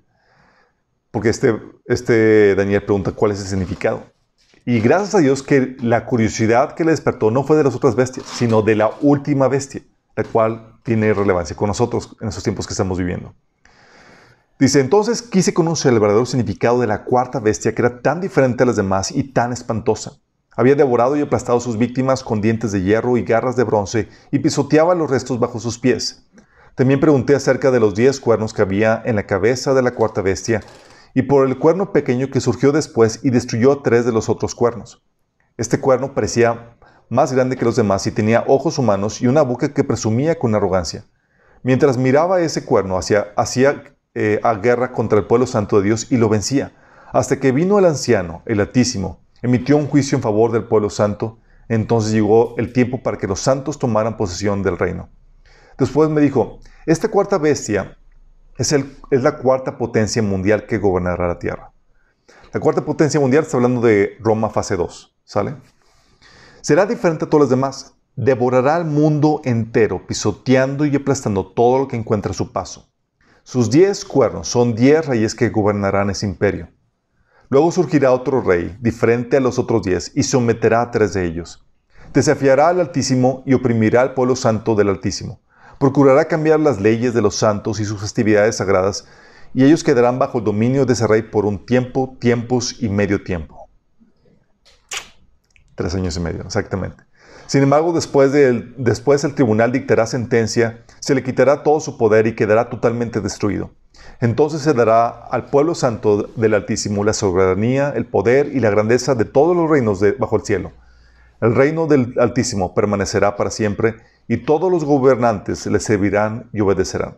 Porque 1.12 1.30
este, 1.30 1.60
este 1.86 2.56
Daniel 2.56 2.84
pregunta 2.84 3.12
cuál 3.12 3.32
es 3.32 3.42
el 3.42 3.48
significado. 3.48 4.04
Y 4.66 4.80
gracias 4.80 5.16
a 5.16 5.20
Dios 5.20 5.44
que 5.44 5.76
la 5.82 6.06
curiosidad 6.06 6.76
que 6.76 6.86
le 6.86 6.92
despertó 6.92 7.32
no 7.32 7.44
fue 7.44 7.58
de 7.58 7.64
las 7.64 7.76
otras 7.76 7.96
bestias, 7.96 8.26
sino 8.28 8.62
de 8.62 8.76
la 8.76 8.92
última 9.02 9.48
bestia 9.48 9.82
la 10.18 10.24
cual 10.24 10.80
tiene 10.84 11.14
relevancia 11.14 11.56
con 11.56 11.68
nosotros 11.68 12.18
en 12.20 12.30
esos 12.30 12.44
tiempos 12.44 12.66
que 12.66 12.74
estamos 12.74 12.98
viviendo. 12.98 13.36
Dice, 14.60 14.80
entonces 14.80 15.22
quise 15.22 15.54
conocer 15.54 15.94
el 15.94 16.00
verdadero 16.00 16.26
significado 16.26 16.80
de 16.80 16.88
la 16.88 17.04
cuarta 17.04 17.40
bestia 17.40 17.76
que 17.76 17.82
era 17.84 18.02
tan 18.02 18.22
diferente 18.22 18.64
a 18.64 18.66
las 18.66 18.76
demás 18.76 19.12
y 19.12 19.24
tan 19.24 19.54
espantosa. 19.54 20.14
Había 20.56 20.74
devorado 20.74 21.16
y 21.16 21.22
aplastado 21.22 21.60
a 21.60 21.62
sus 21.62 21.78
víctimas 21.78 22.24
con 22.24 22.42
dientes 22.42 22.72
de 22.72 22.82
hierro 22.82 23.18
y 23.18 23.24
garras 23.24 23.56
de 23.56 23.64
bronce 23.64 24.10
y 24.32 24.40
pisoteaba 24.40 24.96
los 24.96 25.12
restos 25.12 25.40
bajo 25.40 25.60
sus 25.60 25.78
pies. 25.78 26.28
También 26.74 27.00
pregunté 27.00 27.36
acerca 27.36 27.70
de 27.70 27.80
los 27.80 27.94
diez 27.94 28.20
cuernos 28.20 28.52
que 28.52 28.64
había 28.64 29.00
en 29.06 29.18
la 29.18 29.28
cabeza 29.28 29.76
de 29.76 29.84
la 29.84 29.92
cuarta 29.92 30.24
bestia 30.24 30.64
y 31.14 31.22
por 31.22 31.48
el 31.48 31.60
cuerno 31.60 31.92
pequeño 31.92 32.32
que 32.32 32.42
surgió 32.42 32.72
después 32.72 33.20
y 33.22 33.30
destruyó 33.30 33.84
tres 33.84 34.06
de 34.06 34.12
los 34.12 34.28
otros 34.28 34.56
cuernos. 34.56 35.04
Este 35.58 35.80
cuerno 35.80 36.16
parecía 36.16 36.78
más 37.10 37.32
grande 37.32 37.58
que 37.58 37.66
los 37.66 37.76
demás 37.76 38.08
y 38.08 38.12
tenía 38.12 38.44
ojos 38.48 38.80
humanos 38.80 39.22
y 39.22 39.28
una 39.28 39.44
boca 39.44 39.72
que 39.72 39.84
presumía 39.84 40.40
con 40.40 40.56
arrogancia. 40.56 41.06
Mientras 41.62 41.98
miraba 41.98 42.42
ese 42.42 42.66
cuerno, 42.66 42.98
hacía, 42.98 43.28
hacía 43.36 43.97
eh, 44.20 44.40
a 44.42 44.56
guerra 44.56 44.94
contra 44.94 45.20
el 45.20 45.26
pueblo 45.26 45.46
santo 45.46 45.78
de 45.78 45.84
Dios 45.84 46.12
y 46.12 46.18
lo 46.18 46.28
vencía, 46.28 46.72
hasta 47.14 47.40
que 47.40 47.52
vino 47.52 47.78
el 47.78 47.86
anciano, 47.86 48.42
el 48.48 48.60
Altísimo, 48.60 49.20
emitió 49.44 49.78
un 49.78 49.86
juicio 49.86 50.16
en 50.16 50.24
favor 50.24 50.52
del 50.52 50.64
pueblo 50.64 50.90
santo, 50.90 51.38
entonces 51.70 52.14
llegó 52.14 52.56
el 52.58 52.74
tiempo 52.74 53.04
para 53.04 53.20
que 53.20 53.28
los 53.28 53.40
santos 53.42 53.78
tomaran 53.78 54.18
posesión 54.18 54.64
del 54.64 54.80
reino. 54.80 55.10
Después 55.78 56.10
me 56.10 56.20
dijo, 56.20 56.58
esta 56.88 57.10
cuarta 57.10 57.38
bestia 57.38 57.96
es, 58.58 58.74
la 59.12 59.38
cuarta 59.38 59.78
potencia 59.78 60.24
mundial 60.24 60.66
que 60.66 60.80
gobernará 60.80 61.28
la 61.28 61.38
tierra. 61.38 61.72
La 62.52 62.60
cuarta 62.60 62.84
potencia 62.84 63.20
mundial 63.20 63.44
está 63.44 63.58
hablando 63.58 63.82
de 63.82 64.18
Roma 64.20 64.50
fase 64.50 64.76
2, 64.76 65.16
¿sale? 65.26 65.58
Será 66.62 66.88
diferente 66.88 67.26
a 67.26 67.30
todos 67.30 67.42
los 67.42 67.50
demás. 67.52 67.94
Devorará 68.16 68.78
al 68.78 68.86
mundo 68.86 69.42
entero, 69.44 70.08
pisoteando 70.08 70.88
y 70.88 70.96
aplastando 70.96 71.46
todo 71.46 71.78
lo 71.78 71.88
que 71.88 71.98
encuentra 71.98 72.32
a 72.32 72.34
su 72.34 72.52
paso. 72.52 72.90
Sus 73.48 73.70
diez 73.70 74.04
cuernos 74.04 74.50
son 74.50 74.76
diez 74.76 75.06
reyes 75.06 75.34
que 75.34 75.48
gobernarán 75.48 76.10
ese 76.10 76.26
imperio. 76.26 76.68
Luego 77.48 77.72
surgirá 77.72 78.12
otro 78.12 78.42
rey, 78.42 78.76
diferente 78.82 79.38
a 79.38 79.40
los 79.40 79.58
otros 79.58 79.84
diez, 79.84 80.12
y 80.16 80.24
someterá 80.24 80.82
a 80.82 80.92
tres 80.92 81.14
de 81.14 81.24
ellos. 81.24 81.66
Desafiará 82.14 82.68
al 82.68 82.82
Altísimo 82.82 83.44
y 83.46 83.54
oprimirá 83.54 84.02
al 84.02 84.14
pueblo 84.14 84.36
santo 84.36 84.76
del 84.76 84.90
Altísimo. 84.90 85.40
Procurará 85.80 86.26
cambiar 86.26 86.60
las 86.60 86.82
leyes 86.82 87.14
de 87.14 87.22
los 87.22 87.38
santos 87.38 87.80
y 87.80 87.86
sus 87.86 88.02
festividades 88.02 88.58
sagradas, 88.58 89.08
y 89.54 89.64
ellos 89.64 89.82
quedarán 89.82 90.20
bajo 90.20 90.40
el 90.40 90.44
dominio 90.44 90.86
de 90.86 90.92
ese 90.92 91.08
rey 91.08 91.22
por 91.22 91.46
un 91.46 91.66
tiempo, 91.66 92.18
tiempos 92.20 92.84
y 92.84 92.90
medio 92.90 93.24
tiempo. 93.24 93.70
Tres 95.76 95.96
años 95.96 96.18
y 96.18 96.20
medio, 96.20 96.42
exactamente. 96.42 97.07
Sin 97.48 97.64
embargo, 97.64 97.94
después, 97.94 98.32
después 98.78 99.24
el 99.24 99.34
tribunal 99.34 99.72
dictará 99.72 100.06
sentencia, 100.06 100.84
se 101.00 101.16
le 101.16 101.24
quitará 101.24 101.64
todo 101.64 101.80
su 101.80 101.98
poder 101.98 102.28
y 102.28 102.36
quedará 102.36 102.70
totalmente 102.70 103.22
destruido. 103.22 103.72
Entonces 104.20 104.62
se 104.62 104.74
dará 104.74 105.08
al 105.08 105.46
pueblo 105.46 105.74
santo 105.74 106.24
del 106.36 106.54
Altísimo 106.54 107.04
la 107.04 107.14
soberanía, 107.14 107.94
el 107.96 108.06
poder 108.06 108.52
y 108.54 108.60
la 108.60 108.70
grandeza 108.70 109.16
de 109.16 109.26
todos 109.26 109.56
los 109.56 109.70
reinos 109.70 110.00
de, 110.00 110.12
bajo 110.12 110.36
el 110.36 110.44
cielo. 110.44 110.72
El 111.40 111.56
reino 111.56 111.88
del 111.88 112.16
Altísimo 112.20 112.74
permanecerá 112.74 113.38
para 113.38 113.52
siempre 113.52 113.96
y 114.28 114.38
todos 114.38 114.72
los 114.72 114.84
gobernantes 114.84 115.66
le 115.68 115.80
servirán 115.80 116.50
y 116.52 116.62
obedecerán. 116.62 117.18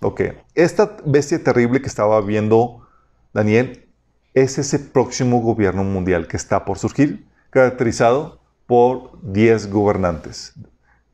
Ok, 0.00 0.22
esta 0.54 0.96
bestia 1.04 1.42
terrible 1.42 1.80
que 1.80 1.88
estaba 1.88 2.20
viendo 2.20 2.86
Daniel 3.32 3.88
es 4.34 4.58
ese 4.58 4.78
próximo 4.78 5.40
gobierno 5.40 5.82
mundial 5.84 6.28
que 6.28 6.36
está 6.36 6.64
por 6.64 6.78
surgir 6.78 7.26
caracterizado 7.50 8.39
por 8.70 9.18
10 9.22 9.68
gobernantes, 9.72 10.52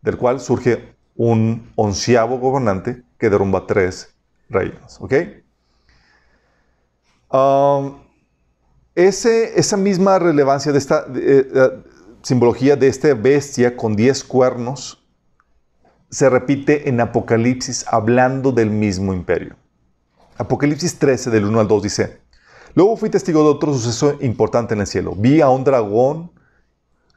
del 0.03 0.19
cual 0.19 0.41
surge 0.41 0.95
un 1.15 1.73
onceavo 1.75 2.39
gobernante 2.39 3.03
que 3.19 3.31
derrumba 3.31 3.67
tres 3.67 4.15
reinos. 4.51 5.01
¿Ok? 5.01 5.15
Esa 8.95 9.77
misma 9.79 10.19
relevancia 10.19 10.71
de 10.71 10.77
esta 10.77 11.07
eh, 11.15 11.49
eh, 11.55 11.71
simbología 12.21 12.77
de 12.77 12.89
esta 12.89 13.15
bestia 13.15 13.75
con 13.75 13.97
10 13.97 14.25
cuernos 14.25 15.03
se 16.11 16.29
repite 16.29 16.91
en 16.91 17.01
Apocalipsis 17.01 17.87
hablando 17.89 18.53
del 18.53 18.69
mismo 18.69 19.15
imperio. 19.15 19.57
Apocalipsis 20.37 20.99
13 20.99 21.31
del 21.31 21.47
1 21.47 21.61
al 21.61 21.69
2 21.69 21.83
dice, 21.83 22.21
Luego 22.75 22.99
fui 22.99 23.09
testigo 23.09 23.43
de 23.45 23.49
otro 23.49 23.73
suceso 23.73 24.19
importante 24.21 24.75
en 24.75 24.81
el 24.81 24.87
cielo. 24.87 25.15
Vi 25.17 25.41
a 25.41 25.49
un 25.49 25.65
dragón 25.65 26.36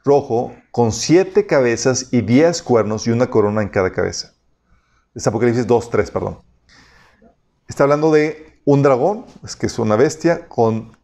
rojo 0.04 0.54
con 0.70 0.92
siete 0.92 1.46
cabezas 1.46 2.08
y 2.10 2.22
diez 2.22 2.62
cuernos 2.62 3.06
y 3.06 3.10
una 3.10 3.28
corona 3.28 3.62
en 3.62 3.68
cada 3.68 3.92
cabeza. 3.92 4.34
Es 5.14 5.26
Apocalipsis 5.26 5.66
2, 5.66 5.90
3, 5.90 6.10
perdón. 6.10 6.38
Está 7.68 7.84
hablando 7.84 8.12
de 8.12 8.60
un 8.64 8.82
dragón, 8.82 9.26
es 9.44 9.56
que 9.56 9.66
es 9.66 9.78
una 9.78 9.96
bestia, 9.96 10.48
con 10.48 10.96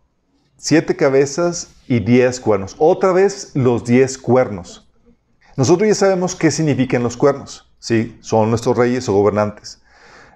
siete 0.56 0.96
cabezas 0.96 1.68
y 1.88 2.00
diez 2.00 2.40
cuernos. 2.40 2.76
Otra 2.78 3.12
vez 3.12 3.52
los 3.54 3.84
diez 3.84 4.18
cuernos. 4.18 4.88
Nosotros 5.56 5.88
ya 5.88 5.94
sabemos 5.94 6.34
qué 6.34 6.50
significan 6.50 7.02
los 7.02 7.16
cuernos. 7.16 7.72
¿sí? 7.78 8.18
Son 8.20 8.50
nuestros 8.50 8.76
reyes 8.76 9.08
o 9.08 9.12
gobernantes. 9.12 9.80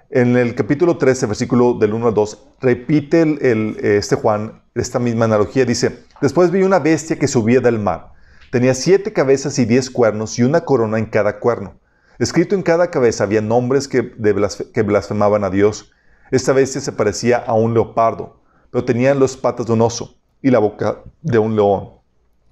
En 0.09 0.35
el 0.35 0.55
capítulo 0.55 0.97
13, 0.97 1.25
versículo 1.25 1.73
del 1.75 1.93
1 1.93 2.07
al 2.07 2.13
2, 2.13 2.47
repite 2.59 3.21
el, 3.21 3.77
este 3.81 4.15
Juan 4.15 4.61
esta 4.75 4.99
misma 4.99 5.25
analogía. 5.25 5.63
Dice, 5.65 5.99
después 6.21 6.51
vi 6.51 6.63
una 6.63 6.79
bestia 6.79 7.17
que 7.17 7.27
subía 7.27 7.61
del 7.61 7.79
mar. 7.79 8.10
Tenía 8.51 8.73
siete 8.73 9.13
cabezas 9.13 9.57
y 9.59 9.65
diez 9.65 9.89
cuernos 9.89 10.37
y 10.37 10.43
una 10.43 10.65
corona 10.65 10.99
en 10.99 11.05
cada 11.05 11.39
cuerno. 11.39 11.79
Escrito 12.19 12.53
en 12.53 12.63
cada 12.63 12.91
cabeza 12.91 13.23
había 13.23 13.41
nombres 13.41 13.87
que, 13.87 14.01
blasfemaban 14.01 15.45
a 15.45 15.49
Dios. 15.49 15.93
Esta 16.31 16.51
bestia 16.51 16.81
se 16.81 16.91
parecía 16.91 17.37
a 17.37 17.53
un 17.53 17.73
leopardo, 17.73 18.41
pero 18.69 18.83
tenía 18.83 19.15
las 19.15 19.37
patas 19.37 19.67
de 19.67 19.73
un 19.73 19.81
oso 19.81 20.17
y 20.41 20.51
la 20.51 20.59
boca 20.59 20.99
de 21.21 21.39
un 21.39 21.55
león. 21.55 21.91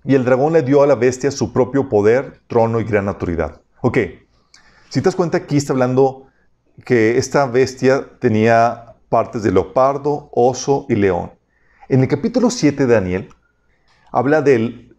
Y 0.05 0.15
el 0.15 0.23
dragón 0.23 0.53
le 0.53 0.63
dio 0.63 0.81
a 0.81 0.87
la 0.87 0.95
bestia 0.95 1.31
su 1.31 1.51
propio 1.51 1.89
poder, 1.89 2.39
trono 2.47 2.79
y 2.79 2.85
gran 2.85 3.09
autoridad. 3.09 3.59
Ok, 3.81 3.97
si 4.87 5.01
te 5.01 5.05
das 5.05 5.17
cuenta, 5.17 5.39
aquí 5.39 5.57
está 5.57 5.73
hablando 5.73 6.27
que 6.85 7.17
esta 7.17 7.45
bestia 7.45 8.07
tenía 8.19 8.95
partes 9.09 9.43
de 9.43 9.51
leopardo, 9.51 10.29
oso 10.31 10.85
y 10.87 10.95
león. 10.95 11.33
En 11.89 11.99
el 11.99 12.07
capítulo 12.07 12.49
7 12.49 12.85
de 12.85 12.93
Daniel, 12.93 13.29
habla 14.13 14.41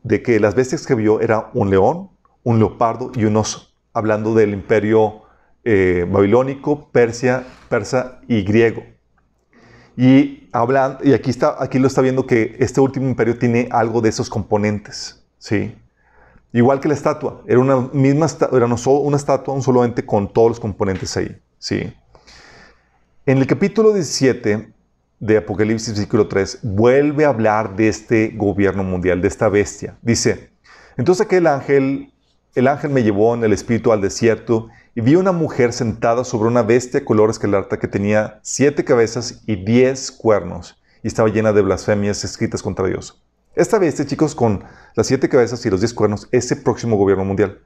de 0.03 0.23
que 0.23 0.41
las 0.41 0.55
bestias 0.55 0.87
que 0.87 0.95
vio 0.95 1.21
era 1.21 1.51
un 1.55 1.71
león, 1.71 2.11
un 2.43 2.59
leopardo 2.59 3.13
y 3.15 3.25
un 3.25 3.37
oso, 3.37 3.69
hablando 3.93 4.35
del 4.35 4.53
imperio 4.53 5.23
eh, 5.65 6.07
babilónico, 6.11 6.89
Persia, 6.91 7.45
persa 7.69 8.21
y 8.27 8.43
griego. 8.43 8.83
Y, 9.97 10.49
hablan, 10.53 10.99
y 11.03 11.13
aquí, 11.13 11.31
está, 11.31 11.63
aquí 11.63 11.79
lo 11.79 11.87
está 11.87 12.01
viendo 12.01 12.27
que 12.27 12.57
este 12.59 12.81
último 12.81 13.07
imperio 13.07 13.39
tiene 13.39 13.69
algo 13.71 14.01
de 14.01 14.09
esos 14.09 14.31
componentes. 14.31 15.23
¿sí? 15.39 15.77
Igual 16.53 16.81
que 16.81 16.89
la 16.89 16.95
estatua, 16.95 17.43
era 17.47 17.59
una 17.59 17.77
misma 17.93 18.27
era 18.53 18.67
una 18.67 19.17
estatua, 19.17 19.55
un 19.55 19.63
solo 19.63 19.85
ente 19.85 20.07
con 20.07 20.33
todos 20.33 20.49
los 20.49 20.61
componentes 20.61 21.17
ahí. 21.17 21.37
¿sí? 21.59 21.93
En 23.27 23.39
el 23.39 23.47
capítulo 23.47 23.93
17 23.93 24.73
de 25.21 25.37
Apocalipsis, 25.37 25.91
versículo 25.91 26.27
3, 26.27 26.61
vuelve 26.63 27.27
a 27.27 27.29
hablar 27.29 27.77
de 27.77 27.89
este 27.89 28.33
gobierno 28.35 28.83
mundial, 28.83 29.21
de 29.21 29.29
esta 29.29 29.49
bestia. 29.51 29.97
Dice, 30.03 30.51
entonces 30.97 31.25
aquel 31.25 31.47
ángel, 31.47 32.13
el 32.55 32.67
ángel 32.67 32.91
me 32.91 33.03
llevó 33.03 33.35
en 33.35 33.45
el 33.45 33.53
espíritu 33.53 33.93
al 33.93 34.01
desierto 34.01 34.69
y 34.95 35.03
vi 35.03 35.15
una 35.15 35.33
mujer 35.33 35.73
sentada 35.73 36.25
sobre 36.25 36.49
una 36.49 36.63
bestia 36.63 37.05
color 37.05 37.31
escarlata 37.31 37.79
que 37.79 37.87
tenía 37.87 38.41
siete 38.43 38.83
cabezas 38.83 39.43
y 39.47 39.57
diez 39.57 40.11
cuernos 40.11 40.83
y 41.03 41.09
estaba 41.09 41.29
llena 41.29 41.53
de 41.53 41.63
blasfemias 41.63 42.25
escritas 42.25 42.63
contra 42.63 42.87
Dios. 42.87 43.23
Esta 43.55 43.79
bestia, 43.79 44.07
chicos, 44.07 44.35
con 44.35 44.65
las 44.95 45.07
siete 45.07 45.29
cabezas 45.29 45.65
y 45.67 45.71
los 45.71 45.81
diez 45.81 45.93
cuernos, 45.93 46.29
es 46.33 46.51
el 46.51 46.63
próximo 46.63 46.97
gobierno 46.97 47.25
mundial, 47.25 47.61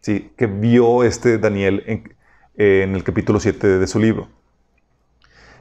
¿sí? 0.00 0.32
que 0.36 0.46
vio 0.46 1.02
este 1.02 1.38
Daniel 1.38 1.82
en, 1.86 2.14
en 2.56 2.94
el 2.94 3.02
capítulo 3.02 3.40
7 3.40 3.78
de 3.78 3.86
su 3.86 3.98
libro. 3.98 4.28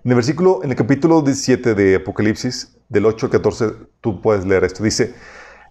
En 0.03 0.11
el 0.11 0.15
versículo, 0.15 0.61
en 0.63 0.69
el 0.69 0.77
capítulo 0.77 1.21
17 1.21 1.75
de 1.75 1.95
Apocalipsis, 1.97 2.77
del 2.87 3.05
8 3.05 3.25
al 3.25 3.31
14, 3.31 3.65
tú 3.99 4.21
puedes 4.21 4.45
leer 4.45 4.63
esto. 4.63 4.81
Dice, 4.81 5.13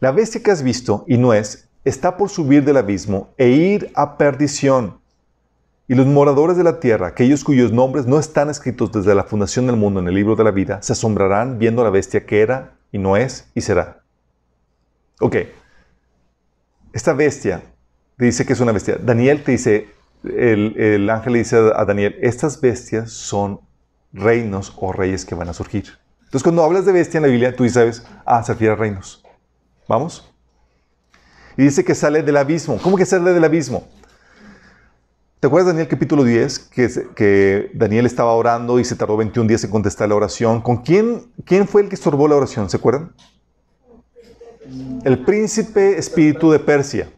la 0.00 0.12
bestia 0.12 0.42
que 0.42 0.50
has 0.50 0.62
visto, 0.62 1.04
y 1.08 1.16
no 1.16 1.32
es, 1.32 1.68
está 1.84 2.16
por 2.16 2.28
subir 2.28 2.62
del 2.62 2.76
abismo 2.76 3.32
e 3.38 3.48
ir 3.48 3.90
a 3.94 4.18
perdición. 4.18 5.00
Y 5.88 5.94
los 5.94 6.06
moradores 6.06 6.58
de 6.58 6.64
la 6.64 6.78
tierra, 6.78 7.06
aquellos 7.06 7.42
cuyos 7.42 7.72
nombres 7.72 8.04
no 8.04 8.18
están 8.18 8.50
escritos 8.50 8.92
desde 8.92 9.14
la 9.14 9.24
fundación 9.24 9.66
del 9.66 9.76
mundo 9.76 10.00
en 10.00 10.08
el 10.08 10.14
libro 10.14 10.36
de 10.36 10.44
la 10.44 10.50
vida, 10.50 10.82
se 10.82 10.92
asombrarán 10.92 11.58
viendo 11.58 11.80
a 11.80 11.84
la 11.84 11.90
bestia 11.90 12.26
que 12.26 12.42
era, 12.42 12.74
y 12.92 12.98
no 12.98 13.16
es, 13.16 13.48
y 13.54 13.62
será. 13.62 14.02
Ok. 15.20 15.36
Esta 16.92 17.14
bestia 17.14 17.62
dice 18.18 18.44
que 18.44 18.52
es 18.52 18.60
una 18.60 18.72
bestia. 18.72 18.98
Daniel 19.02 19.42
te 19.42 19.52
dice, 19.52 19.88
el, 20.24 21.08
ángel 21.08 21.32
le 21.32 21.38
dice 21.38 21.56
a 21.56 21.84
Daniel, 21.86 22.16
estas 22.20 22.60
bestias 22.60 23.10
son 23.10 23.60
reinos 24.12 24.72
o 24.76 24.92
reyes 24.92 25.24
que 25.24 25.34
van 25.34 25.48
a 25.48 25.52
surgir. 25.52 25.98
Entonces, 26.20 26.42
cuando 26.42 26.62
hablas 26.62 26.84
de 26.84 26.92
bestia 26.92 27.18
en 27.18 27.22
la 27.22 27.28
Biblia, 27.28 27.56
tú 27.56 27.68
sabes, 27.68 28.04
ah, 28.26 28.42
se 28.42 28.52
refiere 28.52 28.74
a 28.74 28.76
reinos. 28.76 29.24
¿Vamos? 29.88 30.30
Y 31.56 31.62
dice 31.62 31.84
que 31.84 31.94
sale 31.94 32.22
del 32.22 32.36
abismo. 32.36 32.78
¿Cómo 32.82 32.96
que 32.96 33.06
sale 33.06 33.32
del 33.32 33.44
abismo? 33.44 33.88
¿Te 35.40 35.46
acuerdas, 35.46 35.68
Daniel, 35.68 35.88
capítulo 35.88 36.24
10, 36.24 36.58
que, 36.58 36.90
que 37.14 37.70
Daniel 37.72 38.06
estaba 38.06 38.32
orando 38.32 38.80
y 38.80 38.84
se 38.84 38.96
tardó 38.96 39.16
21 39.16 39.48
días 39.48 39.64
en 39.64 39.70
contestar 39.70 40.08
la 40.08 40.16
oración? 40.16 40.60
¿Con 40.60 40.78
quién, 40.78 41.32
quién 41.44 41.66
fue 41.66 41.82
el 41.82 41.88
que 41.88 41.94
estorbó 41.94 42.28
la 42.28 42.36
oración? 42.36 42.68
¿Se 42.68 42.76
acuerdan? 42.76 43.12
El 45.04 45.24
príncipe 45.24 45.96
espíritu 45.96 46.50
de 46.50 46.58
Persia. 46.58 47.08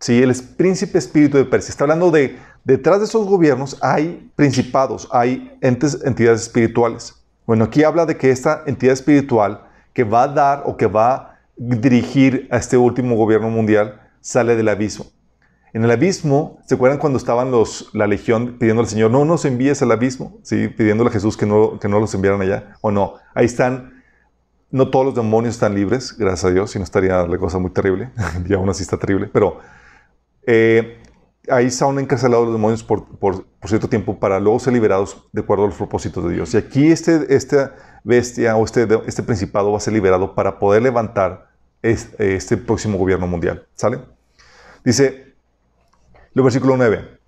Sí, 0.00 0.22
el 0.22 0.34
príncipe 0.56 0.96
espíritu 0.96 1.36
de 1.36 1.44
Persia. 1.44 1.70
Está 1.70 1.84
hablando 1.84 2.10
de, 2.10 2.38
detrás 2.64 3.00
de 3.00 3.04
esos 3.04 3.26
gobiernos 3.26 3.76
hay 3.82 4.30
principados, 4.34 5.06
hay 5.12 5.54
entes, 5.60 5.98
entidades 6.04 6.40
espirituales. 6.42 7.14
Bueno, 7.46 7.64
aquí 7.64 7.84
habla 7.84 8.06
de 8.06 8.16
que 8.16 8.30
esta 8.30 8.62
entidad 8.66 8.94
espiritual 8.94 9.62
que 9.92 10.04
va 10.04 10.22
a 10.22 10.28
dar 10.28 10.62
o 10.64 10.78
que 10.78 10.86
va 10.86 11.14
a 11.14 11.38
dirigir 11.58 12.48
a 12.50 12.56
este 12.56 12.78
último 12.78 13.14
gobierno 13.14 13.50
mundial 13.50 14.00
sale 14.22 14.56
del 14.56 14.68
abismo. 14.68 15.04
En 15.74 15.84
el 15.84 15.90
abismo, 15.90 16.58
¿se 16.66 16.76
acuerdan 16.76 16.98
cuando 16.98 17.18
estaban 17.18 17.50
los, 17.50 17.90
la 17.92 18.06
legión 18.06 18.56
pidiendo 18.58 18.80
al 18.80 18.88
Señor, 18.88 19.10
no 19.10 19.26
nos 19.26 19.44
envíes 19.44 19.82
al 19.82 19.92
abismo? 19.92 20.38
¿Sí? 20.42 20.68
Pidiéndole 20.68 21.10
a 21.10 21.12
Jesús 21.12 21.36
que 21.36 21.44
no, 21.44 21.78
que 21.78 21.88
no 21.88 22.00
los 22.00 22.14
enviaran 22.14 22.40
allá. 22.40 22.74
¿O 22.80 22.90
no? 22.90 23.16
Ahí 23.34 23.44
están, 23.44 24.02
no 24.70 24.88
todos 24.88 25.04
los 25.04 25.14
demonios 25.14 25.56
están 25.56 25.74
libres, 25.74 26.16
gracias 26.16 26.46
a 26.46 26.50
Dios, 26.54 26.70
si 26.70 26.78
no 26.78 26.84
estaría 26.84 27.22
la 27.26 27.36
cosa 27.36 27.58
muy 27.58 27.70
terrible. 27.70 28.10
y 28.48 28.54
aún 28.54 28.70
así 28.70 28.82
está 28.82 28.96
terrible. 28.96 29.28
Pero 29.30 29.58
eh, 30.52 30.98
ahí 31.48 31.66
están 31.66 31.96
encarcelados 32.00 32.46
los 32.46 32.54
demonios 32.54 32.82
por, 32.82 33.06
cierto 33.64 33.88
tiempo 33.88 34.18
para 34.18 34.40
luego 34.40 34.58
ser 34.58 34.72
liberados 34.72 35.28
de 35.30 35.42
acuerdo 35.42 35.62
a 35.62 35.66
los 35.68 35.76
propósitos 35.76 36.24
de 36.24 36.34
Dios. 36.34 36.52
Y 36.54 36.56
aquí 36.56 36.90
este, 36.90 37.32
esta 37.36 37.76
bestia 38.02 38.56
o 38.56 38.64
este, 38.64 38.88
este 39.06 39.22
principado 39.22 39.70
va 39.70 39.78
a 39.78 39.80
ser 39.80 39.92
liberado 39.92 40.34
para 40.34 40.58
poder 40.58 40.82
levantar 40.82 41.50
este, 41.82 42.56
próximo 42.56 42.98
gobierno 42.98 43.28
mundial. 43.28 43.64
¿Sale? 43.74 44.00
Dice, 44.84 45.34
el 46.34 46.42
versículo 46.42 46.76
9. 46.76 47.20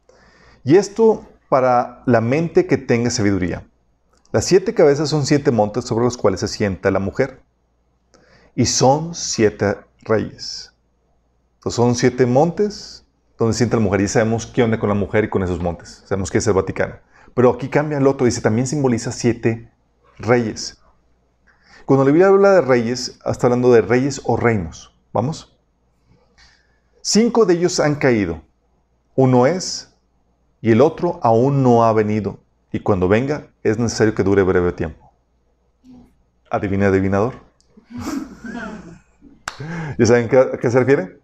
Y 0.65 0.75
esto 0.75 1.25
para 1.49 2.03
la 2.07 2.21
mente 2.21 2.67
que 2.67 2.77
tenga 2.77 3.09
sabiduría. 3.11 3.65
Las 4.33 4.47
siete 4.47 4.75
cabezas 4.75 5.11
son 5.11 5.27
siete 5.27 5.53
montes 5.53 5.85
sobre 5.85 6.07
los 6.07 6.17
cuales 6.17 6.41
se 6.41 6.49
sienta 6.49 6.91
la 6.91 6.99
mujer. 6.99 7.41
Y 8.57 8.67
son 8.67 9.15
siete 9.15 9.77
reyes. 10.03 10.73
Son 11.71 11.95
siete 11.95 12.27
montes 12.27 13.02
donde 13.43 13.57
sienta 13.57 13.77
la 13.77 13.83
mujer. 13.83 14.01
Y 14.01 14.09
sabemos 14.09 14.47
qué 14.47 14.63
onda 14.63 14.79
con 14.79 14.89
la 14.89 14.95
mujer 14.95 15.25
y 15.25 15.31
con 15.31 15.43
esos 15.43 15.61
montes. 15.61 16.03
Sabemos 16.07 16.31
que 16.31 16.39
es 16.39 16.47
el 16.47 16.55
Vaticano. 16.55 16.97
Pero 17.35 17.51
aquí 17.51 17.69
cambia 17.69 17.99
el 17.99 18.07
otro. 18.07 18.27
Dice, 18.27 18.41
también 18.41 18.67
simboliza 18.67 19.13
siete 19.13 19.71
reyes. 20.19 20.81
Cuando 21.85 22.05
la 22.05 22.11
Biblia 22.11 22.29
habla 22.29 22.53
de 22.53 22.61
reyes, 22.61 23.19
está 23.27 23.47
hablando 23.47 23.73
de 23.73 23.83
reyes 23.83 24.21
o 24.25 24.37
reinos. 24.37 24.95
¿Vamos? 25.13 25.59
Cinco 27.01 27.45
de 27.45 27.55
ellos 27.55 27.81
han 27.81 27.97
caído. 27.97 28.43
Uno 29.15 29.47
es 29.47 29.93
y 30.61 30.71
el 30.71 30.81
otro 30.81 31.19
aún 31.23 31.63
no 31.63 31.85
ha 31.85 31.93
venido. 31.93 32.39
Y 32.73 32.81
cuando 32.81 33.09
venga, 33.09 33.49
es 33.63 33.79
necesario 33.79 34.15
que 34.15 34.23
dure 34.23 34.43
breve 34.43 34.73
tiempo. 34.73 35.13
¿Adivina, 36.51 36.87
adivinador? 36.87 37.35
¿Ya 39.99 40.07
saben 40.07 40.27
a 40.27 40.59
qué 40.59 40.71
se 40.71 40.79
refiere? 40.79 41.22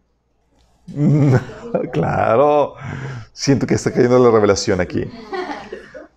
claro, 1.92 2.74
siento 3.32 3.66
que 3.66 3.74
está 3.74 3.92
cayendo 3.92 4.18
la 4.18 4.30
revelación 4.30 4.80
aquí. 4.80 5.10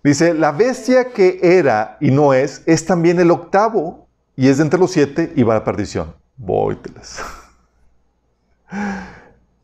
Dice, 0.02 0.34
la 0.34 0.52
bestia 0.52 1.12
que 1.12 1.38
era 1.42 1.96
y 2.00 2.10
no 2.10 2.34
es, 2.34 2.62
es 2.66 2.84
también 2.84 3.20
el 3.20 3.30
octavo 3.30 4.08
y 4.34 4.48
es 4.48 4.58
de 4.58 4.64
entre 4.64 4.80
los 4.80 4.90
siete 4.90 5.32
y 5.36 5.42
va 5.42 5.54
a 5.54 5.58
la 5.58 5.64
perdición. 5.64 6.14
Vóytelas. 6.36 7.20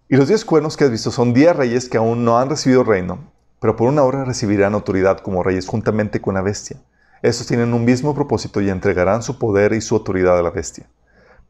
Y 0.09 0.17
los 0.17 0.29
diez 0.29 0.45
cuernos 0.45 0.77
que 0.77 0.85
has 0.85 0.91
visto 0.91 1.11
son 1.11 1.35
diez 1.35 1.57
reyes 1.57 1.89
que 1.89 1.97
aún 1.97 2.25
no 2.25 2.39
han 2.39 2.51
recibido 2.51 2.85
reino, 2.85 3.19
pero 3.61 3.75
por 3.75 3.89
una 3.89 4.03
hora 4.03 4.25
recibirán 4.25 4.75
autoridad 4.75 5.19
como 5.19 5.43
reyes 5.43 5.67
juntamente 5.67 6.21
con 6.21 6.35
la 6.35 6.43
bestia. 6.43 6.77
Estos 7.21 7.47
tienen 7.47 7.75
un 7.75 7.85
mismo 7.85 8.15
propósito 8.15 8.61
y 8.61 8.71
entregarán 8.71 9.23
su 9.23 9.39
poder 9.39 9.73
y 9.73 9.81
su 9.81 9.97
autoridad 9.97 10.39
a 10.39 10.43
la 10.43 10.51
bestia 10.51 10.87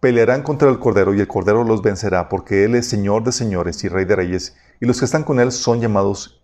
pelearán 0.01 0.43
contra 0.43 0.69
el 0.69 0.79
Cordero 0.79 1.15
y 1.15 1.21
el 1.21 1.27
Cordero 1.27 1.65
los 1.65 1.83
vencerá 1.83 2.29
porque 2.29 2.65
Él 2.65 2.75
es 2.75 2.89
Señor 2.89 3.25
de 3.25 3.33
señores 3.33 3.83
y 3.85 3.89
Rey 3.89 4.05
de 4.05 4.17
reyes 4.17 4.57
y 4.81 4.87
los 4.87 4.99
que 4.99 5.05
están 5.05 5.25
con 5.25 5.41
Él 5.41 5.51
son 5.53 5.81
llamados, 5.81 6.41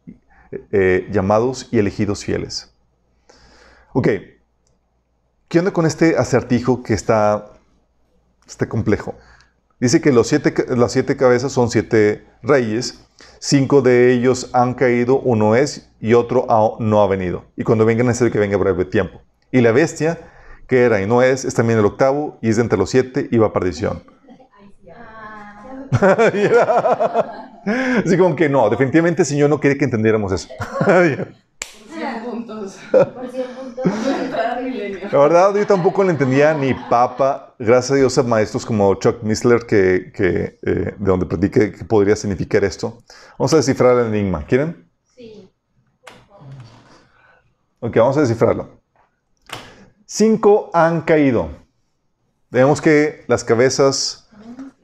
eh, 0.73 1.09
llamados 1.11 1.69
y 1.71 1.79
elegidos 1.79 2.25
fieles. 2.25 2.73
Ok, 3.93 4.09
¿qué 5.49 5.59
onda 5.59 5.73
con 5.73 5.87
este 5.87 6.17
acertijo 6.17 6.83
que 6.83 6.95
está, 6.95 7.53
este 8.47 8.67
complejo? 8.67 9.15
Dice 9.79 10.01
que 10.01 10.13
los 10.13 10.27
siete, 10.27 10.55
las 10.77 10.93
siete 10.93 11.17
cabezas 11.17 11.53
son 11.53 11.71
siete 11.71 12.25
reyes, 12.43 13.05
cinco 13.39 13.83
de 13.83 14.13
ellos 14.13 14.51
han 14.53 14.75
caído, 14.75 15.21
uno 15.21 15.55
es 15.55 15.91
y 16.01 16.15
otro 16.15 16.47
no 16.81 17.03
ha 17.03 17.07
venido. 17.07 17.45
Y 17.57 17.65
cuando 17.65 17.85
venga 17.85 18.03
necesario 18.03 18.33
que 18.33 18.39
venga 18.39 18.57
breve 18.57 18.85
tiempo. 18.85 19.21
Y 19.53 19.61
la 19.61 19.73
bestia 19.73 20.19
que 20.67 20.83
era 20.83 21.01
y 21.01 21.07
no 21.07 21.23
es, 21.23 21.45
es 21.45 21.55
también 21.55 21.79
el 21.79 21.85
octavo 21.85 22.39
y 22.41 22.51
es 22.51 22.57
de 22.57 22.63
entre 22.63 22.79
los 22.79 22.91
siete 22.91 23.29
y 23.31 23.39
va 23.39 23.49
a 23.49 23.53
perdición. 23.53 24.03
Así 28.05 28.19
como 28.19 28.37
que 28.37 28.49
no, 28.49 28.69
definitivamente 28.69 29.23
el 29.23 29.27
Señor 29.27 29.51
no 29.51 29.61
quiere 29.61 29.79
que 29.79 29.85
entendiéramos 29.85 30.33
eso. 30.33 30.49
La 35.13 35.19
verdad, 35.19 35.55
yo 35.55 35.67
tampoco 35.67 36.03
le 36.05 36.11
entendía 36.11 36.55
ni 36.55 36.75
papa. 36.75 37.55
Gracias 37.59 37.93
a 37.93 37.95
Dios 37.97 38.19
a 38.19 38.23
maestros 38.23 38.67
como 38.67 38.95
Chuck 38.97 39.23
Missler, 39.23 39.65
que, 39.67 40.13
que 40.15 40.59
eh, 40.63 40.95
de 40.99 40.99
donde 40.99 41.27
predique 41.27 41.73
que 41.73 41.85
podría 41.85 42.17
significar 42.17 42.65
esto. 42.65 42.99
Vamos 43.39 43.53
a 43.53 43.59
descifrar 43.59 43.99
el 43.99 44.15
enigma. 44.15 44.45
¿Quieren? 44.47 44.89
Sí. 45.15 45.51
Ok, 47.81 47.97
vamos 47.97 48.17
a 48.17 48.21
descifrarlo. 48.21 48.84
Cinco 50.17 50.71
han 50.73 51.01
caído. 51.01 51.49
Vemos 52.49 52.81
que 52.81 53.25
las 53.27 53.43
cabezas 53.43 54.29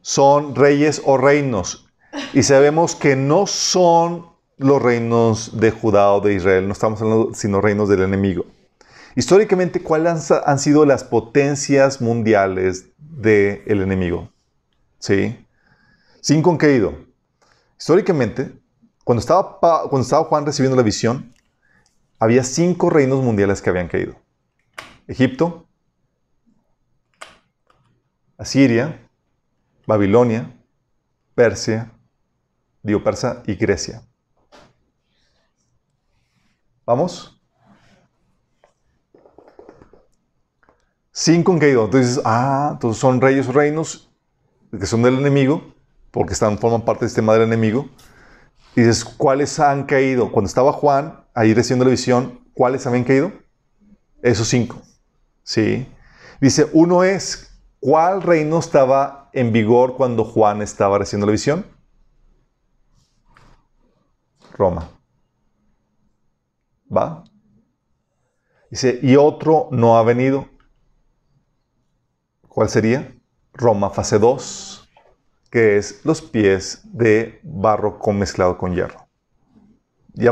son 0.00 0.56
reyes 0.56 1.02
o 1.04 1.18
reinos. 1.18 1.88
Y 2.32 2.42
sabemos 2.42 2.96
que 2.96 3.14
no 3.14 3.46
son 3.46 4.26
los 4.56 4.82
reinos 4.82 5.60
de 5.60 5.70
Judá 5.70 6.12
o 6.14 6.20
de 6.20 6.34
Israel. 6.34 6.66
No 6.66 6.72
estamos 6.72 7.00
hablando 7.00 7.32
sino 7.34 7.60
reinos 7.60 7.88
del 7.88 8.02
enemigo. 8.02 8.44
Históricamente, 9.14 9.80
¿cuáles 9.80 10.32
han 10.32 10.58
sido 10.58 10.84
las 10.84 11.04
potencias 11.04 12.00
mundiales 12.00 12.86
del 12.98 13.82
enemigo? 13.82 14.32
¿Sí? 14.98 15.46
Cinco 16.22 16.50
han 16.50 16.56
caído. 16.56 16.92
Históricamente, 17.78 18.50
cuando 19.04 19.20
estaba, 19.20 19.60
cuando 19.60 20.00
estaba 20.00 20.24
Juan 20.24 20.44
recibiendo 20.44 20.76
la 20.76 20.82
visión, 20.82 21.32
había 22.18 22.42
cinco 22.42 22.90
reinos 22.90 23.22
mundiales 23.22 23.62
que 23.62 23.70
habían 23.70 23.86
caído. 23.86 24.16
Egipto, 25.11 25.66
Asiria, 28.38 29.09
Babilonia, 29.85 30.57
Persia, 31.35 31.90
Dio 32.81 33.03
Persa 33.03 33.42
y 33.44 33.57
Grecia. 33.57 34.03
¿Vamos? 36.87 37.37
cinco 41.11 41.53
han 41.53 41.59
caído. 41.59 41.87
Entonces, 41.87 42.20
ah, 42.25 42.70
entonces 42.75 43.01
son 43.01 43.20
reyes 43.20 43.49
o 43.49 43.53
reinos 43.53 44.09
que 44.70 44.87
son 44.87 45.03
del 45.03 45.18
enemigo, 45.18 45.75
porque 46.12 46.35
están, 46.35 46.57
forman 46.57 46.85
parte 46.85 47.01
del 47.01 47.11
sistema 47.11 47.33
del 47.33 47.42
enemigo. 47.42 47.88
Y 48.77 48.83
dices, 48.83 49.05
¿cuáles 49.05 49.59
han 49.59 49.87
caído? 49.87 50.31
Cuando 50.31 50.46
estaba 50.46 50.73
Juan 50.73 51.25
ahí 51.35 51.53
recibiendo 51.53 51.85
la 51.85 51.90
visión, 51.90 52.38
¿cuáles 52.55 52.87
habían 52.87 53.03
caído? 53.03 53.33
Esos 54.23 54.46
cinco. 54.46 54.81
Sí. 55.50 55.84
Dice, 56.40 56.70
uno 56.72 57.02
es, 57.02 57.60
¿cuál 57.80 58.22
reino 58.22 58.60
estaba 58.60 59.30
en 59.32 59.52
vigor 59.52 59.96
cuando 59.96 60.22
Juan 60.22 60.62
estaba 60.62 60.96
recibiendo 60.96 61.26
la 61.26 61.32
visión? 61.32 61.66
Roma. 64.52 64.88
¿Va? 66.96 67.24
Dice, 68.70 69.00
y 69.02 69.16
otro 69.16 69.66
no 69.72 69.98
ha 69.98 70.04
venido. 70.04 70.48
¿Cuál 72.46 72.68
sería? 72.68 73.12
Roma 73.52 73.90
fase 73.90 74.20
2, 74.20 74.88
que 75.50 75.78
es 75.78 76.04
los 76.04 76.22
pies 76.22 76.82
de 76.84 77.40
barro 77.42 77.98
con 77.98 78.20
mezclado 78.20 78.56
con 78.56 78.72
hierro. 78.72 79.08
Ya, 80.12 80.30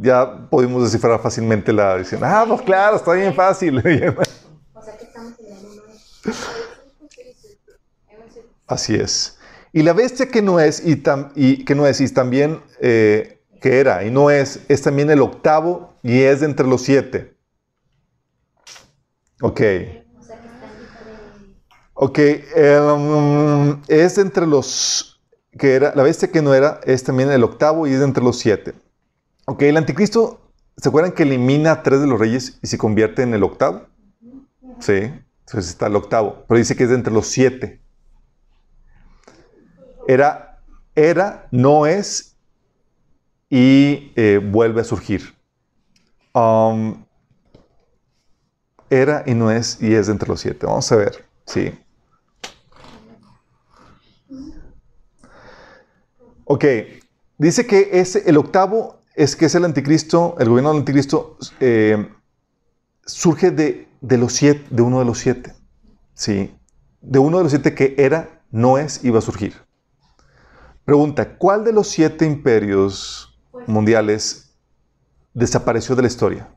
ya 0.00 0.48
podemos 0.48 0.82
descifrar 0.82 1.20
fácilmente 1.20 1.72
la 1.72 1.96
visión. 1.96 2.22
Ah, 2.24 2.44
pues 2.48 2.62
claro, 2.62 2.96
está 2.96 3.12
bien 3.12 3.34
fácil. 3.34 3.78
o 3.78 3.82
sea 3.82 4.96
que 4.96 5.04
estamos 5.04 5.34
Así 8.66 8.94
es. 8.94 9.38
Y 9.72 9.82
la 9.82 9.92
bestia 9.92 10.28
que 10.28 10.42
no 10.42 10.58
es 10.58 10.84
y, 10.84 11.02
y 11.34 11.64
que 11.64 11.74
no 11.74 11.86
es 11.86 12.00
y 12.00 12.08
también 12.08 12.60
eh, 12.80 13.40
que 13.60 13.78
era 13.78 14.04
y 14.04 14.10
no 14.10 14.30
es, 14.30 14.60
es 14.68 14.82
también 14.82 15.10
el 15.10 15.20
octavo 15.20 15.94
y 16.02 16.20
es 16.20 16.40
de 16.40 16.46
entre 16.46 16.66
los 16.66 16.82
siete. 16.82 17.36
Ok. 19.42 19.60
Ok, 21.94 22.18
em, 22.18 23.82
es 23.88 24.16
entre 24.16 24.46
los 24.46 25.20
que 25.58 25.74
era, 25.74 25.92
la 25.94 26.02
bestia 26.02 26.30
que 26.30 26.40
no 26.40 26.54
era, 26.54 26.80
es 26.84 27.04
también 27.04 27.30
el 27.30 27.44
octavo 27.44 27.86
y 27.86 27.92
es 27.92 27.98
de 27.98 28.06
entre 28.06 28.24
los 28.24 28.38
siete. 28.38 28.72
Ok, 29.50 29.62
el 29.62 29.76
anticristo, 29.78 30.52
¿se 30.76 30.88
acuerdan 30.88 31.10
que 31.10 31.24
elimina 31.24 31.72
a 31.72 31.82
tres 31.82 32.00
de 32.00 32.06
los 32.06 32.20
reyes 32.20 32.60
y 32.62 32.68
se 32.68 32.78
convierte 32.78 33.22
en 33.22 33.34
el 33.34 33.42
octavo? 33.42 33.88
Sí, 34.78 35.12
entonces 35.40 35.70
está 35.70 35.88
el 35.88 35.96
octavo, 35.96 36.44
pero 36.46 36.58
dice 36.58 36.76
que 36.76 36.84
es 36.84 36.90
de 36.90 36.94
entre 36.94 37.12
los 37.12 37.26
siete. 37.26 37.80
Era, 40.06 40.62
era, 40.94 41.48
no 41.50 41.86
es 41.86 42.36
y 43.48 44.12
eh, 44.14 44.38
vuelve 44.38 44.82
a 44.82 44.84
surgir. 44.84 45.34
Um, 46.32 47.04
era 48.88 49.24
y 49.26 49.34
no 49.34 49.50
es 49.50 49.82
y 49.82 49.96
es 49.96 50.06
de 50.06 50.12
entre 50.12 50.28
los 50.28 50.40
siete. 50.40 50.64
Vamos 50.64 50.92
a 50.92 50.94
ver, 50.94 51.24
sí. 51.44 51.76
Ok, 56.44 56.64
dice 57.36 57.66
que 57.66 57.88
es 57.94 58.14
el 58.14 58.36
octavo 58.36 58.99
es 59.20 59.36
que 59.36 59.44
es 59.44 59.54
el 59.54 59.66
anticristo, 59.66 60.34
el 60.38 60.48
gobierno 60.48 60.70
del 60.70 60.78
anticristo 60.78 61.36
eh, 61.60 62.08
surge 63.04 63.50
de, 63.50 63.86
de, 64.00 64.16
los 64.16 64.32
siete, 64.32 64.64
de 64.70 64.80
uno 64.80 64.98
de 64.98 65.04
los 65.04 65.18
siete. 65.18 65.52
Sí, 66.14 66.56
de 67.02 67.18
uno 67.18 67.36
de 67.36 67.42
los 67.42 67.52
siete 67.52 67.74
que 67.74 67.94
era, 67.98 68.42
no 68.50 68.78
es, 68.78 69.04
iba 69.04 69.18
a 69.18 69.22
surgir. 69.22 69.52
Pregunta, 70.86 71.36
¿cuál 71.36 71.64
de 71.64 71.72
los 71.74 71.88
siete 71.88 72.24
imperios 72.24 73.38
mundiales 73.66 74.54
desapareció 75.34 75.94
de 75.94 76.02
la 76.02 76.08
historia? 76.08 76.48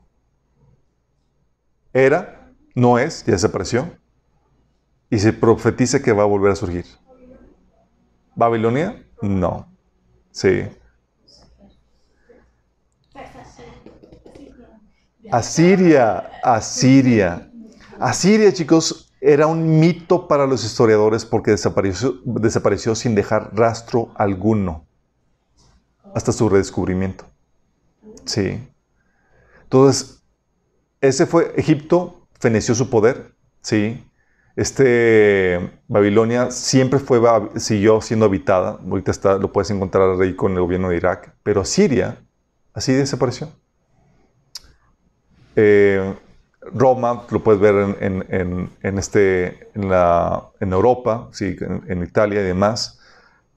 Era, 1.92 2.50
no 2.74 2.98
es, 2.98 3.26
ya 3.26 3.32
desapareció. 3.32 3.94
Y 5.10 5.18
se 5.18 5.34
profetiza 5.34 6.00
que 6.00 6.12
va 6.12 6.22
a 6.22 6.26
volver 6.26 6.52
a 6.52 6.56
surgir. 6.56 6.86
¿Babilonia? 8.34 9.06
No. 9.20 9.68
Sí. 10.30 10.62
Asiria, 15.34 16.30
Asiria. 16.44 17.50
Asiria, 17.98 18.52
chicos, 18.52 19.12
era 19.20 19.48
un 19.48 19.80
mito 19.80 20.28
para 20.28 20.46
los 20.46 20.64
historiadores 20.64 21.24
porque 21.24 21.50
desapareció, 21.50 22.94
sin 22.94 23.16
dejar 23.16 23.50
rastro 23.52 24.12
alguno 24.14 24.86
hasta 26.14 26.30
su 26.30 26.48
redescubrimiento. 26.48 27.24
Sí. 28.24 28.64
Entonces, 29.64 30.22
ese 31.00 31.26
fue 31.26 31.52
Egipto, 31.56 32.28
feneció 32.38 32.76
su 32.76 32.88
poder, 32.88 33.34
sí. 33.60 34.08
Este 34.54 35.80
Babilonia 35.88 36.52
siempre 36.52 37.00
fue, 37.00 37.20
siguió 37.56 38.00
siendo 38.00 38.26
habitada. 38.26 38.78
Ahorita 38.88 39.10
está, 39.10 39.36
lo 39.38 39.52
puedes 39.52 39.68
encontrar 39.72 40.20
ahí 40.22 40.36
con 40.36 40.52
el 40.52 40.60
gobierno 40.60 40.90
de 40.90 40.96
Irak. 40.96 41.34
Pero 41.42 41.64
Siria, 41.64 42.24
así 42.72 42.92
desapareció. 42.92 43.50
Eh, 45.56 46.14
Roma, 46.72 47.24
lo 47.30 47.42
puedes 47.42 47.60
ver 47.60 47.96
en, 48.00 48.70
este, 48.98 49.68
en, 49.74 49.88
la, 49.90 50.50
en 50.60 50.72
Europa, 50.72 51.28
sí, 51.32 51.56
en, 51.60 52.02
Italia 52.02 52.40
y 52.40 52.44
demás. 52.44 53.00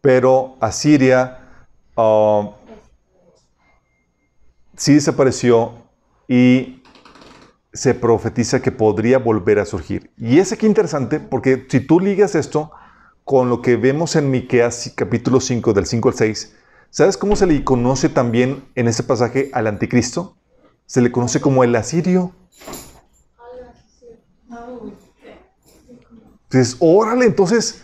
Pero 0.02 0.58
Asiria 0.60 1.40
uh, 1.96 2.52
sí 4.76 4.94
desapareció 4.94 5.74
y 6.28 6.84
se 7.74 7.94
profetiza 7.94 8.62
que 8.62 8.72
podría 8.72 9.20
volver 9.20 9.60
a 9.60 9.66
surgir. 9.66 10.12
Y 10.18 10.40
es 10.40 10.52
aquí 10.52 10.66
interesante 10.66 11.20
porque 11.20 11.66
si 11.70 11.80
tú 11.80 12.00
ligas 12.00 12.36
esto 12.36 12.72
con 13.24 13.50
lo 13.50 13.62
que 13.62 13.78
vemos 13.78 14.16
en 14.16 14.32
Miqueas 14.32 14.92
capítulo 14.96 15.40
5 15.40 15.74
del 15.74 15.86
5 15.86 16.10
al 16.10 16.16
6, 16.16 16.56
¿sabes 16.90 17.18
cómo 17.18 17.36
se 17.36 17.48
le 17.48 17.64
conoce 17.64 18.10
también 18.10 18.66
en 18.76 18.88
ese 18.88 19.04
pasaje 19.04 19.50
al 19.54 19.68
anticristo? 19.68 20.37
Se 20.88 21.02
le 21.02 21.12
conoce 21.12 21.40
como 21.40 21.64
el 21.64 21.76
asirio. 21.76 22.34
Entonces, 26.50 26.78
órale, 26.80 27.26
entonces, 27.26 27.84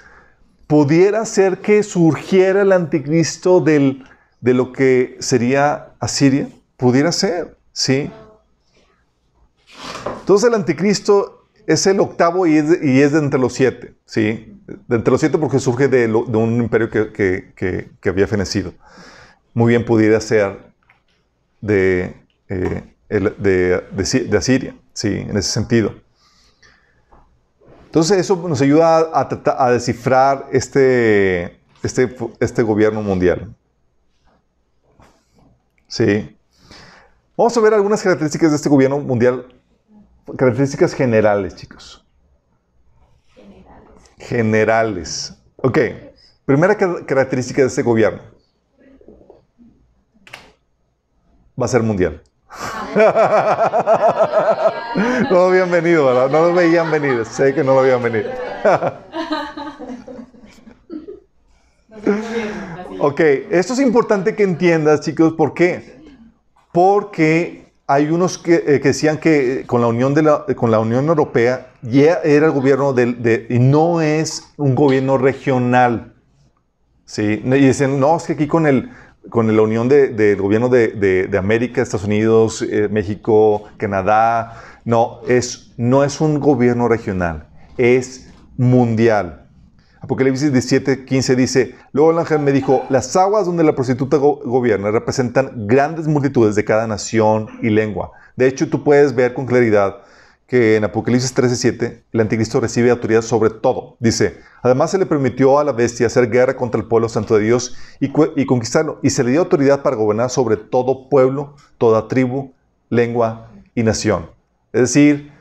pudiera 0.68 1.26
ser 1.26 1.60
que 1.60 1.84
surgiera 1.84 2.62
el 2.62 2.72
anticristo 2.72 3.60
del, 3.60 4.06
de 4.42 4.54
lo 4.54 4.72
que 4.72 5.18
sería 5.20 5.94
Asiria. 6.00 6.50
Pudiera 6.78 7.12
ser, 7.12 7.58
¿sí? 7.72 8.10
Entonces 10.20 10.48
el 10.48 10.56
anticristo 10.56 11.48
es 11.68 11.86
el 11.88 12.00
octavo 12.00 12.48
y 12.48 12.58
es 12.58 12.70
de, 12.70 12.80
y 12.90 13.02
es 13.02 13.12
de 13.12 13.20
entre 13.20 13.40
los 13.40 13.54
siete, 13.54 13.96
¿sí? 14.06 14.60
De 14.88 14.96
entre 14.96 15.12
los 15.12 15.20
siete 15.20 15.38
porque 15.38 15.60
surge 15.60 15.88
de, 15.88 16.08
un 16.08 16.62
imperio 16.62 16.90
que, 16.90 17.92
había 18.06 18.28
fenecido. 18.28 18.74
Muy 19.54 19.70
bien 19.70 19.86
pudiera 19.86 20.20
ser 20.20 20.74
de, 21.62 22.16
eh, 22.50 22.93
de, 23.10 24.38
Asiria, 24.38 24.76
¿sí? 24.94 25.08
En 25.08 25.38
ese 25.38 25.52
sentido. 25.52 25.94
Entonces 27.86 28.18
eso 28.18 28.36
nos 28.48 28.62
ayuda 28.62 29.12
a, 29.14 29.72
descifrar 29.72 30.48
este, 30.52 31.60
este, 31.84 32.16
este 32.40 32.64
gobierno 32.64 33.02
mundial. 33.02 33.54
Sí. 35.88 36.36
Vamos 37.38 37.56
a 37.56 37.62
ver 37.62 37.74
algunas 37.74 38.02
características 38.02 38.50
de 38.50 38.56
este 38.56 38.70
gobierno 38.70 39.00
mundial 39.00 39.46
Características 40.38 40.94
generales, 40.94 41.56
chicos. 41.56 42.06
Generales. 44.18 45.38
Ok. 45.58 45.78
Primera 46.46 46.78
característica 46.78 47.62
de 47.62 47.68
este 47.68 47.84
gobierno. 47.84 48.22
Va 51.62 51.66
a 51.66 51.68
ser 51.68 51.84
mundial. 51.84 52.22
no 55.30 55.32
lo 55.32 55.48
habían 55.48 55.72
venido, 55.72 56.06
¿verdad? 56.06 56.30
No 56.30 56.48
lo 56.48 56.54
veían 56.54 56.92
venir. 56.92 57.26
Sé 57.26 57.54
que 57.54 57.64
no 57.64 57.74
lo 57.74 57.80
habían 57.80 58.04
venido. 58.04 58.30
ok, 63.00 63.20
esto 63.50 63.74
es 63.74 63.80
importante 63.80 64.36
que 64.36 64.44
entiendas, 64.44 65.02
chicos. 65.02 65.34
¿Por 65.34 65.54
qué? 65.54 66.02
Porque 66.72 67.64
hay 67.88 68.10
unos 68.10 68.38
que, 68.38 68.56
eh, 68.56 68.80
decían 68.80 69.18
que 69.18 69.66
con 69.68 69.82
la 69.82 69.88
Unión, 69.88 70.14
de 70.14 70.24
la, 70.24 70.46
con 70.56 70.72
la 70.72 70.80
Unión 70.80 71.08
Europea 71.08 71.72
ya 71.82 72.20
era 72.24 72.46
el 72.46 72.52
gobierno 72.52 72.94
de, 72.94 73.46
y 73.50 73.60
no 73.60 74.02
es 74.02 74.54
un 74.58 74.76
gobierno 74.76 75.18
regional. 75.18 76.14
¿sí? 77.06 77.42
Y 77.44 77.50
dicen, 77.50 78.00
no, 78.00 78.18
es 78.18 78.24
que 78.24 78.34
aquí 78.34 78.48
con, 78.48 78.68
el, 78.68 78.90
con 79.30 79.56
la 79.56 79.62
unión 79.62 79.90
del 79.90 80.36
gobierno 80.38 80.70
de, 80.70 81.30
América, 81.38 81.82
Estados 81.82 82.06
Unidos, 82.06 82.62
eh, 82.62 82.90
México, 82.92 83.64
Canadá, 83.78 84.62
no 84.86 85.22
es, 85.28 85.74
no 85.78 86.04
es 86.04 86.22
un 86.22 86.40
gobierno 86.40 86.88
regional, 86.88 87.48
es 87.78 88.30
mundial. 88.58 89.48
Apocalipsis 90.02 90.52
17, 90.52 91.06
15 91.06 91.36
dice, 91.38 91.76
luego 91.94 92.12
el 92.12 92.20
ángel 92.20 92.40
me 92.40 92.52
dijo, 92.52 92.84
las 92.90 93.16
aguas 93.16 93.46
donde 93.46 93.64
la 93.64 93.74
prostituta 93.74 94.18
gobierna 94.18 94.92
representan 94.92 95.66
grandes 95.66 96.08
multitudes 96.08 96.56
de 96.56 96.66
cada 96.66 96.86
nación 96.88 97.48
y 97.62 97.70
lengua. 97.70 98.12
De 98.36 98.48
hecho, 98.48 98.70
tú 98.70 98.84
puedes 98.84 99.16
ver 99.16 99.34
con 99.34 99.46
claridad 99.46 100.03
que 100.54 100.76
en 100.76 100.84
Apocalipsis 100.84 101.34
13:7 101.34 102.04
el 102.12 102.20
anticristo 102.20 102.60
recibe 102.60 102.92
autoridad 102.92 103.24
sobre 103.24 103.50
todo. 103.50 103.98
Dice, 104.00 104.38
además 104.62 104.92
se 104.92 105.00
le 105.00 105.08
permitió 105.08 105.58
a 105.58 105.64
la 105.64 105.72
bestia 105.72 106.06
hacer 106.06 106.30
guerra 106.30 106.56
contra 106.56 106.80
el 106.80 106.88
pueblo 106.88 107.10
santo 107.10 107.34
de 107.34 107.46
Dios 107.46 107.76
y, 108.00 108.10
conquistarlo, 108.46 109.00
y 109.02 109.10
se 109.10 109.24
le 109.24 109.32
dio 109.32 109.40
autoridad 109.40 109.82
para 109.82 109.96
gobernar 109.96 110.30
sobre 110.30 110.58
todo 110.58 111.10
pueblo, 111.10 111.56
toda 111.80 112.08
tribu, 112.08 112.54
lengua 112.90 113.50
y 113.74 113.82
nación. 113.82 114.30
Es 114.74 114.82
decir, 114.82 115.32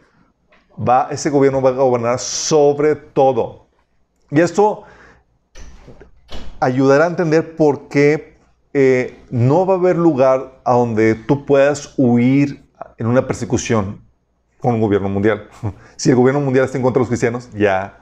va, 0.79 1.09
ese 1.11 1.29
gobierno 1.29 1.61
va 1.61 1.69
a 1.69 1.73
gobernar 1.73 2.19
sobre 2.19 2.97
todo. 2.97 3.67
Y 4.31 4.41
esto 4.41 4.85
ayudará 6.59 7.05
a 7.05 7.09
entender 7.09 7.55
por 7.55 7.89
qué 7.89 8.39
eh, 8.73 9.23
no 9.29 9.67
va 9.67 9.75
a 9.75 9.77
haber 9.77 9.99
lugar 9.99 10.59
a 10.65 10.73
donde 10.73 11.17
tú 11.17 11.45
puedas 11.45 11.93
huir 11.99 12.65
en 12.97 13.09
una 13.09 13.27
persecución 13.27 14.02
con 14.63 14.75
un 14.75 14.81
gobierno 14.81 15.09
mundial. 15.09 15.49
Si 15.97 16.11
el 16.11 16.17
gobierno 16.17 16.41
mundial 16.41 16.65
está 16.65 16.79
en 16.79 16.83
contra 16.83 16.99
de 16.99 17.03
los 17.03 17.09
cristianos, 17.09 17.51
ya 17.53 17.99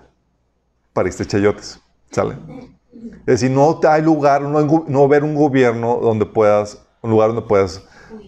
pariste 0.93 1.27
chayotes. 1.27 1.81
¿Sale? 2.11 2.37
Es 3.21 3.41
decir, 3.41 3.51
no 3.51 3.81
hay 3.83 4.03
lugar, 4.03 4.43
no, 4.43 4.51
no 4.51 4.99
va 4.99 5.01
a 5.01 5.05
haber 5.05 5.25
un 5.25 5.35
gobierno 5.35 5.99
donde 6.01 6.27
puedas, 6.27 6.83
un 7.03 7.11
lugar 7.11 7.29
donde 7.29 7.43
puedas 7.43 7.83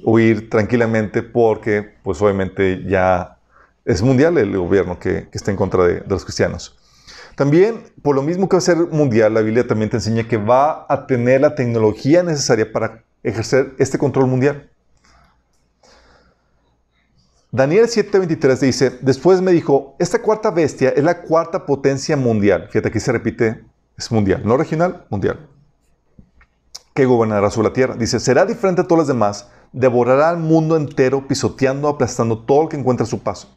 huir 0.05 0.51
tranquilamente 0.51 1.23
porque, 1.23 1.95
pues 2.03 2.21
obviamente 2.23 2.85
ya 2.87 3.39
es 3.85 4.03
mundial 4.03 4.39
el 4.39 4.57
gobierno 4.57 4.99
que, 4.99 5.29
está 5.33 5.51
en 5.51 5.57
contra 5.57 5.85
de, 5.85 6.03
los 6.07 6.25
cristianos. 6.25 6.79
También, 7.35 7.85
por 8.03 8.15
lo 8.15 8.23
mismo 8.23 8.49
que 8.49 8.57
va 8.57 8.59
a 8.59 8.63
ser 8.63 8.77
mundial, 8.77 9.35
la 9.35 9.41
Biblia 9.41 9.67
también 9.67 9.91
te 9.91 9.97
enseña 9.97 10.29
que 10.29 10.37
va 10.37 10.87
a 10.89 11.07
tener 11.07 11.41
la 11.41 11.55
tecnología 11.55 12.23
necesaria 12.23 12.71
para 12.71 13.05
ejercer 13.23 13.75
este 13.79 13.99
control 13.99 14.27
mundial. 14.27 14.71
Daniel 17.55 17.87
7:23 17.87 18.59
dice, 18.61 18.99
después 19.03 19.43
me 19.43 19.53
dijo, 19.53 19.95
esta 19.99 20.23
cuarta 20.23 20.51
bestia 20.51 20.89
es 20.89 21.05
la 21.05 21.21
cuarta 21.21 21.67
potencia 21.67 22.17
mundial. 22.17 22.69
Fíjate, 22.71 22.89
aquí 22.89 22.99
se 22.99 23.13
repite, 23.13 23.63
es 23.95 24.11
mundial, 24.11 24.41
no 24.43 24.57
regional, 24.57 25.05
mundial. 25.11 25.51
Que 26.95 27.05
gobernará 27.05 27.51
sobre 27.51 27.69
la 27.69 27.75
tierra. 27.75 27.95
Dice, 27.95 28.21
será 28.21 28.47
diferente 28.47 28.81
a 28.81 28.85
todas 28.85 29.01
las 29.01 29.09
demás, 29.09 29.51
devorará 29.71 30.31
al 30.31 30.39
mundo 30.39 30.79
entero, 30.79 31.29
pisoteando, 31.29 31.89
aplastando 31.89 32.39
todo 32.39 32.63
lo 32.63 32.69
que 32.71 32.79
encuentra 32.79 33.05
a 33.05 33.09
su 33.09 33.23
paso. 33.23 33.55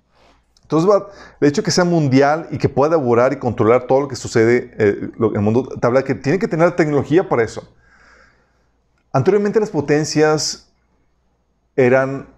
Entonces, 0.63 0.91
de 1.39 1.47
hecho 1.47 1.63
que 1.63 1.71
sea 1.71 1.85
mundial 1.85 2.49
y 2.51 2.57
que 2.57 2.67
pueda 2.67 2.97
devorar 2.97 3.31
y 3.31 3.37
controlar 3.37 3.87
todo 3.87 4.01
lo 4.01 4.07
que 4.09 4.17
sucede 4.17 4.73
eh, 4.77 5.09
en 5.17 5.35
el 5.35 5.41
mundo, 5.41 5.69
te 5.79 5.87
habla 5.87 6.03
que 6.03 6.15
tiene 6.15 6.37
que 6.37 6.49
tener 6.49 6.75
tecnología 6.75 7.29
para 7.29 7.43
eso. 7.43 7.65
Anteriormente 9.13 9.61
las 9.61 9.69
potencias 9.69 10.69
eran 11.77 12.34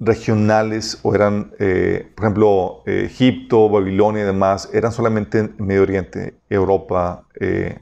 regionales 0.00 0.98
o 1.02 1.14
eran, 1.14 1.52
eh, 1.58 2.10
por 2.16 2.24
ejemplo, 2.24 2.82
Egipto, 2.86 3.68
Babilonia 3.68 4.22
y 4.22 4.26
demás, 4.26 4.68
eran 4.72 4.92
solamente 4.92 5.38
en 5.38 5.54
Medio 5.58 5.82
Oriente, 5.82 6.40
Europa, 6.48 7.26
eh, 7.38 7.78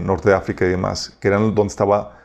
Norte 0.00 0.30
de 0.30 0.34
África 0.34 0.64
y 0.64 0.70
demás, 0.70 1.16
que 1.20 1.28
eran 1.28 1.54
donde 1.54 1.70
estaba 1.70 2.18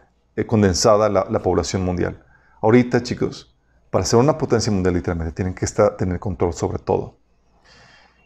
condensada 0.48 1.10
la, 1.10 1.28
la 1.30 1.40
población 1.40 1.84
mundial. 1.84 2.24
Ahorita, 2.62 3.04
chicos, 3.04 3.54
para 3.90 4.06
ser 4.06 4.20
una 4.20 4.38
potencia 4.38 4.72
mundial 4.72 4.94
literalmente 4.94 5.34
tienen 5.34 5.54
que 5.54 5.66
estar, 5.66 5.98
tener 5.98 6.20
control 6.20 6.54
sobre 6.54 6.80
todo. 6.80 7.18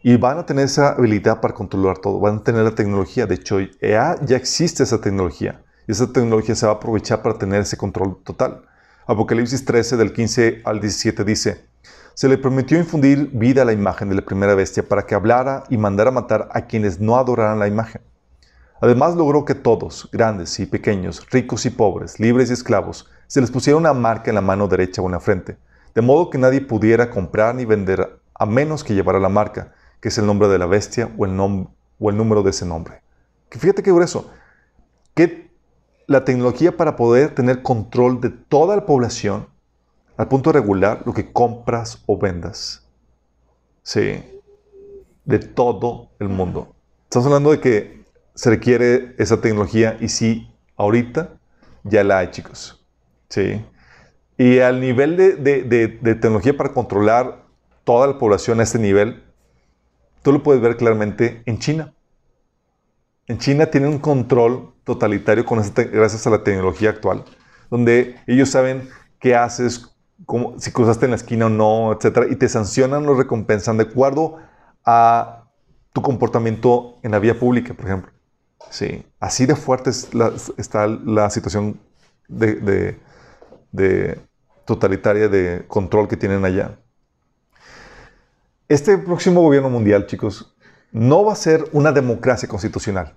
Y 0.04 0.18
van 0.18 0.38
a 0.38 0.46
tener 0.46 0.66
esa 0.66 0.90
habilidad 0.90 1.40
para 1.40 1.54
controlar 1.54 1.98
todo, 2.00 2.20
van 2.20 2.38
a 2.38 2.44
tener 2.44 2.64
la 2.64 2.76
tecnología. 2.76 3.26
De 3.26 3.36
hecho, 3.36 3.60
ya, 3.82 4.18
ya 4.22 4.36
existe 4.36 4.84
esa 4.84 5.00
tecnología. 5.00 5.64
Y 5.88 5.94
esa 5.94 6.12
tecnología 6.12 6.56
se 6.56 6.66
va 6.66 6.74
a 6.74 6.76
aprovechar 6.76 7.22
para 7.22 7.38
tener 7.38 7.62
ese 7.62 7.78
control 7.78 8.22
total. 8.24 8.66
Apocalipsis 9.06 9.66
13 9.66 9.98
del 9.98 10.14
15 10.14 10.62
al 10.64 10.80
17 10.80 11.26
dice, 11.26 11.66
se 12.14 12.30
le 12.30 12.38
permitió 12.38 12.78
infundir 12.78 13.30
vida 13.34 13.64
a 13.64 13.66
la 13.66 13.74
imagen 13.74 14.08
de 14.08 14.16
la 14.16 14.22
primera 14.22 14.56
bestia 14.56 14.88
para 14.88 15.06
que 15.06 15.14
hablara 15.14 15.66
y 15.70 15.78
mandara 15.78 16.10
matar 16.10 16.48
a 16.54 16.68
quienes 16.68 17.02
no 17.02 17.18
adoraran 17.18 17.60
la 17.60 17.68
imagen. 17.68 18.02
Además 18.80 19.16
logró 19.16 19.44
que 19.44 19.56
todos, 19.56 20.08
grandes 20.14 20.58
y 20.60 20.66
pequeños, 20.66 21.30
ricos 21.32 21.66
y 21.66 21.70
pobres, 21.70 22.18
libres 22.18 22.50
y 22.50 22.54
esclavos, 22.54 23.10
se 23.28 23.42
les 23.42 23.52
pusiera 23.52 23.76
una 23.76 23.92
marca 23.92 24.32
en 24.32 24.36
la 24.36 24.42
mano 24.42 24.70
derecha 24.70 25.02
o 25.02 25.06
en 25.08 25.14
la 25.14 25.20
frente, 25.20 25.58
de 25.94 26.02
modo 26.02 26.30
que 26.30 26.38
nadie 26.38 26.62
pudiera 26.62 27.10
comprar 27.10 27.56
ni 27.56 27.66
vender 27.66 28.20
a 28.34 28.46
menos 28.46 28.86
que 28.86 28.94
llevara 28.94 29.20
la 29.20 29.30
marca, 29.30 29.74
que 30.00 30.08
es 30.08 30.18
el 30.18 30.26
nombre 30.26 30.48
de 30.48 30.60
la 30.60 30.66
bestia 30.66 31.12
o 31.18 31.26
el, 31.26 31.38
o 31.40 32.10
el 32.10 32.16
número 32.16 32.42
de 32.42 32.52
ese 32.52 32.66
nombre. 32.66 33.02
Que 33.50 33.60
fíjate 33.60 33.84
qué 33.84 33.92
grueso. 33.92 34.32
La 36.08 36.26
tecnología 36.26 36.76
para 36.76 36.96
poder 36.96 37.34
tener 37.34 37.62
control 37.62 38.22
de 38.22 38.30
toda 38.30 38.76
la 38.76 38.86
población 38.86 39.48
al 40.18 40.28
punto 40.28 40.52
de 40.52 40.60
regular 40.60 41.02
lo 41.06 41.14
que 41.14 41.32
compras 41.32 42.04
o 42.06 42.18
vendas. 42.18 42.88
Sí. 43.82 44.24
De 45.26 45.40
todo 45.40 46.10
el 46.20 46.30
mundo. 46.30 46.76
Estamos 47.06 47.28
hablando 47.28 47.52
de 47.52 47.60
que 47.60 48.04
se 48.36 48.50
requiere 48.50 49.16
esa 49.18 49.40
tecnología 49.40 49.98
y 50.00 50.10
sí, 50.10 50.52
ahorita 50.76 51.30
ya 51.84 52.04
la 52.04 52.20
hay, 52.20 52.32
chicos. 52.32 52.84
¿sí? 53.30 53.64
Y 54.38 54.60
al 54.60 54.80
nivel 54.80 55.16
de, 55.16 56.00
tecnología 56.16 56.56
para 56.56 56.74
controlar 56.74 57.44
toda 57.84 58.08
la 58.08 58.18
población 58.18 58.60
a 58.60 58.64
este 58.64 58.80
nivel, 58.80 59.24
tú 60.22 60.32
lo 60.32 60.44
puedes 60.44 60.62
ver 60.62 60.78
claramente 60.78 61.44
en 61.46 61.60
China. 61.60 61.94
En 63.28 63.38
China 63.38 63.68
tienen 63.68 63.92
un 63.92 64.00
control 64.00 64.73
totalitario 64.84 65.46
con 65.46 65.62
gracias 65.92 66.28
a 66.28 66.30
la 66.30 66.44
tecnología 66.44 66.90
actual, 66.90 67.24
donde 67.70 68.16
ellos 68.28 68.50
saben 68.50 68.90
qué 69.20 69.36
haces, 69.36 69.96
si 70.58 70.72
cruzaste 70.72 71.06
en 71.06 71.12
la 71.12 71.18
esquina 71.18 71.46
o 71.48 71.50
no, 71.50 71.92
etc. 71.94 72.28
Y 72.30 72.36
te 72.36 72.50
sancionan 72.50 73.08
o 73.08 73.16
recompensan 73.16 73.78
de 73.78 73.84
acuerdo 73.84 74.38
a 74.86 75.46
tu 75.94 76.02
comportamiento 76.02 77.00
en 77.04 77.12
la 77.12 77.20
vía 77.20 77.40
pública, 77.40 77.74
por 77.74 77.86
ejemplo. 77.86 78.12
Sí, 78.70 79.06
así 79.20 79.46
de 79.46 79.56
fuerte 79.56 79.90
está 79.90 80.88
la 80.88 81.30
situación 81.30 81.80
de 82.28 82.98
totalitaria 84.66 85.28
de 85.28 85.66
control 85.68 86.08
que 86.08 86.18
tienen 86.18 86.46
allá. 86.46 86.80
Este 88.70 88.98
próximo 88.98 89.42
gobierno 89.42 89.70
mundial, 89.70 90.08
chicos, 90.08 90.56
no 90.92 91.26
va 91.26 91.34
a 91.34 91.36
ser 91.36 91.66
una 91.74 91.92
democracia 91.92 92.48
constitucional. 92.48 93.14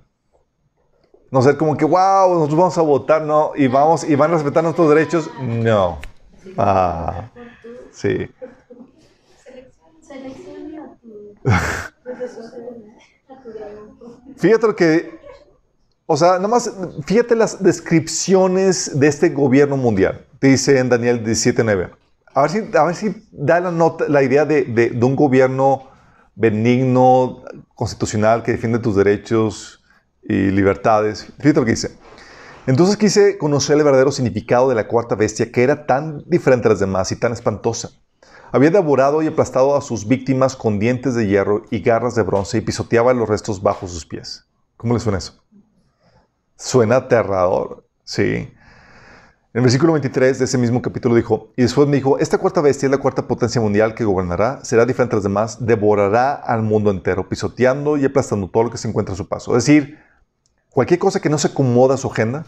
No 1.37 1.43
ser 1.43 1.59
como 1.59 1.77
que, 1.77 1.85
wow, 1.85 2.33
nosotros 2.33 2.59
vamos 2.59 2.79
a 2.79 2.81
votar, 2.81 3.21
no, 3.21 3.53
y, 3.55 3.69
vamos, 3.69 4.09
y 4.09 4.15
van 4.15 4.31
a 4.31 4.35
respetar 4.37 4.65
nuestros 4.65 4.89
derechos. 4.89 5.31
No. 5.39 5.99
Ah, 6.57 7.29
sí. 7.93 8.27
Fíjate 14.39 14.67
lo 14.67 14.75
que, 14.75 15.21
o 16.07 16.17
sea, 16.17 16.37
nada 16.37 16.49
más, 16.49 16.73
fíjate 17.05 17.37
las 17.37 17.63
descripciones 17.63 18.99
de 18.99 19.07
este 19.07 19.29
gobierno 19.29 19.77
mundial 19.77 20.25
dice 20.41 20.79
en 20.79 20.89
Daniel 20.89 21.23
17.9. 21.23 21.91
A 22.33 22.41
ver 22.41 22.51
si, 22.51 22.65
a 22.75 22.85
ver 22.85 22.95
si 22.95 23.29
da 23.31 23.61
la, 23.61 23.71
nota, 23.71 24.07
la 24.09 24.23
idea 24.23 24.47
de, 24.47 24.65
de, 24.65 24.89
de, 24.89 25.05
un 25.05 25.15
gobierno 25.15 25.91
benigno, 26.35 27.43
constitucional, 27.75 28.43
que 28.43 28.53
defiende 28.53 28.79
tus 28.79 28.97
derechos 28.97 29.83
y 30.29 30.51
libertades. 30.51 31.33
Fíjate 31.39 31.61
lo 31.61 31.65
que 31.65 31.73
dice. 31.73 31.97
Entonces 32.67 32.97
quise 32.97 33.39
conocer 33.39 33.77
el 33.77 33.85
verdadero 33.85 34.11
significado 34.11 34.69
de 34.69 34.75
la 34.75 34.89
cuarta 34.89 35.15
bestia, 35.15 35.53
que 35.53 35.63
era 35.63 35.87
tan 35.87 36.25
diferente 36.27 36.67
a 36.67 36.73
las 36.73 36.81
demás 36.81 37.13
y 37.13 37.17
tan 37.17 37.33
espantosa. 37.33 37.91
Había 38.51 38.71
devorado 38.71 39.23
y 39.23 39.27
aplastado 39.29 39.77
a 39.77 39.81
sus 39.81 40.09
víctimas 40.09 40.57
con 40.57 40.79
dientes 40.79 41.15
de 41.15 41.27
hierro 41.27 41.63
y 41.71 41.81
garras 41.81 42.15
de 42.15 42.23
bronce 42.23 42.59
y 42.59 42.63
pisoteaba 42.63 43.13
los 43.13 43.29
restos 43.29 43.63
bajo 43.63 43.87
sus 43.87 44.05
pies. 44.05 44.47
¿Cómo 44.77 44.95
le 44.95 45.01
suena 45.01 45.19
eso? 45.19 45.43
Suena 46.57 46.97
aterrador, 46.97 47.85
sí. 48.03 48.53
En 49.57 49.61
el 49.61 49.63
versículo 49.63 49.93
23 49.93 50.39
de 50.39 50.45
ese 50.45 50.59
mismo 50.59 50.83
capítulo 50.83 51.15
dijo, 51.15 51.53
y 51.57 51.63
después 51.63 51.89
me 51.89 51.97
dijo, 51.97 52.19
esta 52.19 52.39
cuarta 52.39 52.61
bestia 52.61 52.87
es 52.87 52.91
la 52.91 52.99
cuarta 52.99 53.27
potencia 53.27 53.61
mundial 53.61 53.95
que 53.95 54.05
gobernará, 54.05 54.65
será 54.65 54.85
diferente 54.85 55.15
a 55.15 55.19
las 55.19 55.23
demás, 55.23 55.65
devorará 55.65 56.35
al 56.35 56.63
mundo 56.63 56.91
entero, 56.91 57.29
pisoteando 57.29 57.97
y 57.97 58.05
aplastando 58.05 58.49
todo 58.49 58.65
lo 58.65 58.71
que 58.71 58.79
se 58.79 58.89
encuentra 58.89 59.15
a 59.15 59.17
su 59.17 59.29
paso. 59.29 59.57
Es 59.57 59.65
decir, 59.65 59.99
cualquier 60.77 61.01
cosa 61.01 61.21
que 61.21 61.31
no 61.31 61.39
se 61.39 61.49
acomoda 61.49 61.95
a 61.95 61.97
su 61.97 62.07
agenda 62.07 62.45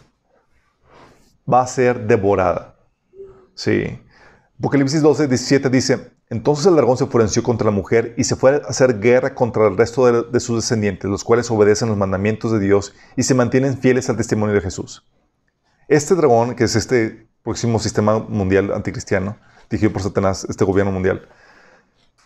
va 1.51 1.63
a 1.63 1.67
ser 1.67 2.07
devorada. 2.07 2.75
Sí. 3.55 3.99
Apocalipsis 4.59 5.01
12, 5.01 5.29
17 5.29 5.71
dice, 5.71 6.11
entonces 6.29 6.67
el 6.67 6.77
dragón 6.77 6.99
se 6.99 7.05
enfureció 7.05 7.43
contra 7.43 7.65
la 7.65 7.71
mujer 7.71 8.13
y 8.19 8.25
se 8.25 8.37
fue 8.37 8.57
a 8.57 8.69
hacer 8.69 9.01
guerra 9.01 9.35
contra 9.35 9.67
el 9.67 9.79
resto 9.79 10.05
de, 10.05 10.31
de 10.31 10.41
sus 10.41 10.57
descendientes, 10.57 11.09
los 11.09 11.25
cuales 11.25 11.51
obedecen 11.51 11.89
los 11.89 11.97
mandamientos 11.97 12.53
de 12.53 12.61
Dios 12.61 12.93
y 13.17 13.23
se 13.23 13.33
mantienen 13.33 13.79
fieles 13.79 14.11
al 14.11 14.19
testimonio 14.19 14.55
de 14.55 14.61
Jesús. 14.61 15.09
Este 15.89 16.15
dragón, 16.15 16.55
que 16.55 16.65
es 16.65 16.77
este 16.77 17.31
próximo 17.43 17.79
sistema 17.79 18.19
mundial 18.19 18.75
anticristiano, 18.75 19.39
dirigido 19.71 19.95
por 19.95 20.03
Satanás, 20.03 20.47
este 20.51 20.67
gobierno 20.67 20.93
mundial, 20.93 21.27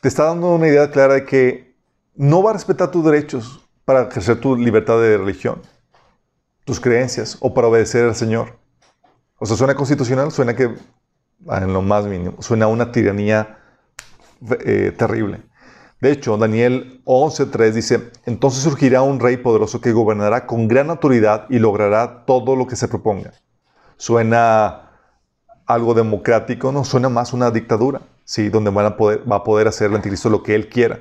te 0.01 0.09
está 0.09 0.25
dando 0.25 0.53
una 0.57 0.67
idea 0.67 0.91
clara 0.91 1.15
de 1.15 1.25
que 1.25 1.77
no 2.17 2.43
va 2.43 2.51
a 2.51 2.55
respetar 2.55 2.91
tus 2.91 3.05
derechos 3.05 3.65
para 3.85 4.09
ejercer 4.09 4.41
tu 4.41 4.57
libertad 4.57 5.01
de 5.01 5.17
religión, 5.17 5.63
tus 6.65 6.81
creencias 6.81 7.37
o 7.41 7.55
para 7.55 7.69
obedecer 7.69 8.05
al 8.05 8.15
Señor. 8.15 8.59
O 9.39 9.47
sea, 9.47 9.57
suena 9.57 9.75
constitucional, 9.75 10.31
suena 10.31 10.55
que, 10.55 10.65
en 10.65 11.73
lo 11.73 11.83
más 11.83 12.07
mínimo, 12.07 12.41
suena 12.41 12.69
una 12.69 12.93
tiranía 12.93 13.59
eh, 14.65 14.93
terrible. 14.97 15.43
De 16.01 16.11
hecho, 16.11 16.37
Daniel 16.37 17.01
11.3 17.05 17.73
dice, 17.73 18.11
entonces 18.27 18.65
surgirá 18.65 19.03
un 19.03 19.21
rey 19.21 19.37
poderoso 19.37 19.81
que 19.81 19.93
gobernará 19.93 20.47
con 20.47 20.67
gran 20.67 20.91
autoridad 20.91 21.47
y 21.49 21.61
logrará 21.61 22.25
todo 22.25 22.57
lo 22.57 22.67
que 22.67 22.75
se 22.75 22.89
proponga. 22.89 23.33
Suena 23.97 24.91
algo 25.67 25.95
democrático, 25.95 26.73
no 26.73 26.85
suena 26.85 27.09
más 27.09 27.33
una 27.33 27.53
dictadura, 27.53 28.01
¿sí? 28.25 28.49
donde 28.49 28.71
va 28.71 29.37
a 29.37 29.45
poder 29.45 29.69
hacer 29.69 29.91
el 29.91 29.97
anticristo 29.97 30.29
lo 30.29 30.43
que 30.43 30.57
él 30.57 30.69
quiera. 30.69 31.01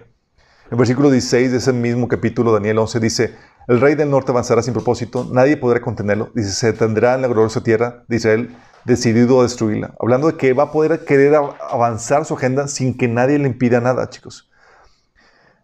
En 0.70 0.78
versículo 0.78 1.10
16 1.10 1.52
de 1.52 1.58
ese 1.58 1.74
mismo 1.74 2.08
capítulo, 2.08 2.54
Daniel 2.54 2.78
11 2.78 3.00
dice, 3.00 3.36
el 3.68 3.80
rey 3.80 3.96
del 3.96 4.10
norte 4.10 4.32
avanzará 4.32 4.62
sin 4.62 4.74
propósito, 4.74 5.28
nadie 5.32 5.58
podrá 5.58 5.82
contenerlo. 5.82 6.32
Dice, 6.34 6.52
se 6.52 6.74
tendrá 6.74 7.16
en 7.16 7.22
la 7.22 7.28
gloriosa 7.28 7.64
tierra 7.64 8.04
de 8.08 8.16
Israel 8.16 8.56
decidido 8.86 9.40
a 9.40 9.44
destruirla. 9.44 9.94
Hablando 10.00 10.28
de 10.28 10.38
que 10.38 10.54
va 10.54 10.64
a 10.64 10.72
poder 10.72 11.06
querer 11.06 11.36
avanzar 11.36 12.26
su 12.26 12.34
agenda 12.34 12.68
sin 12.68 12.98
que 12.98 13.08
nadie 13.08 13.38
le 13.38 13.48
impida 13.48 13.80
nada, 13.80 14.10
chicos. 14.10 14.50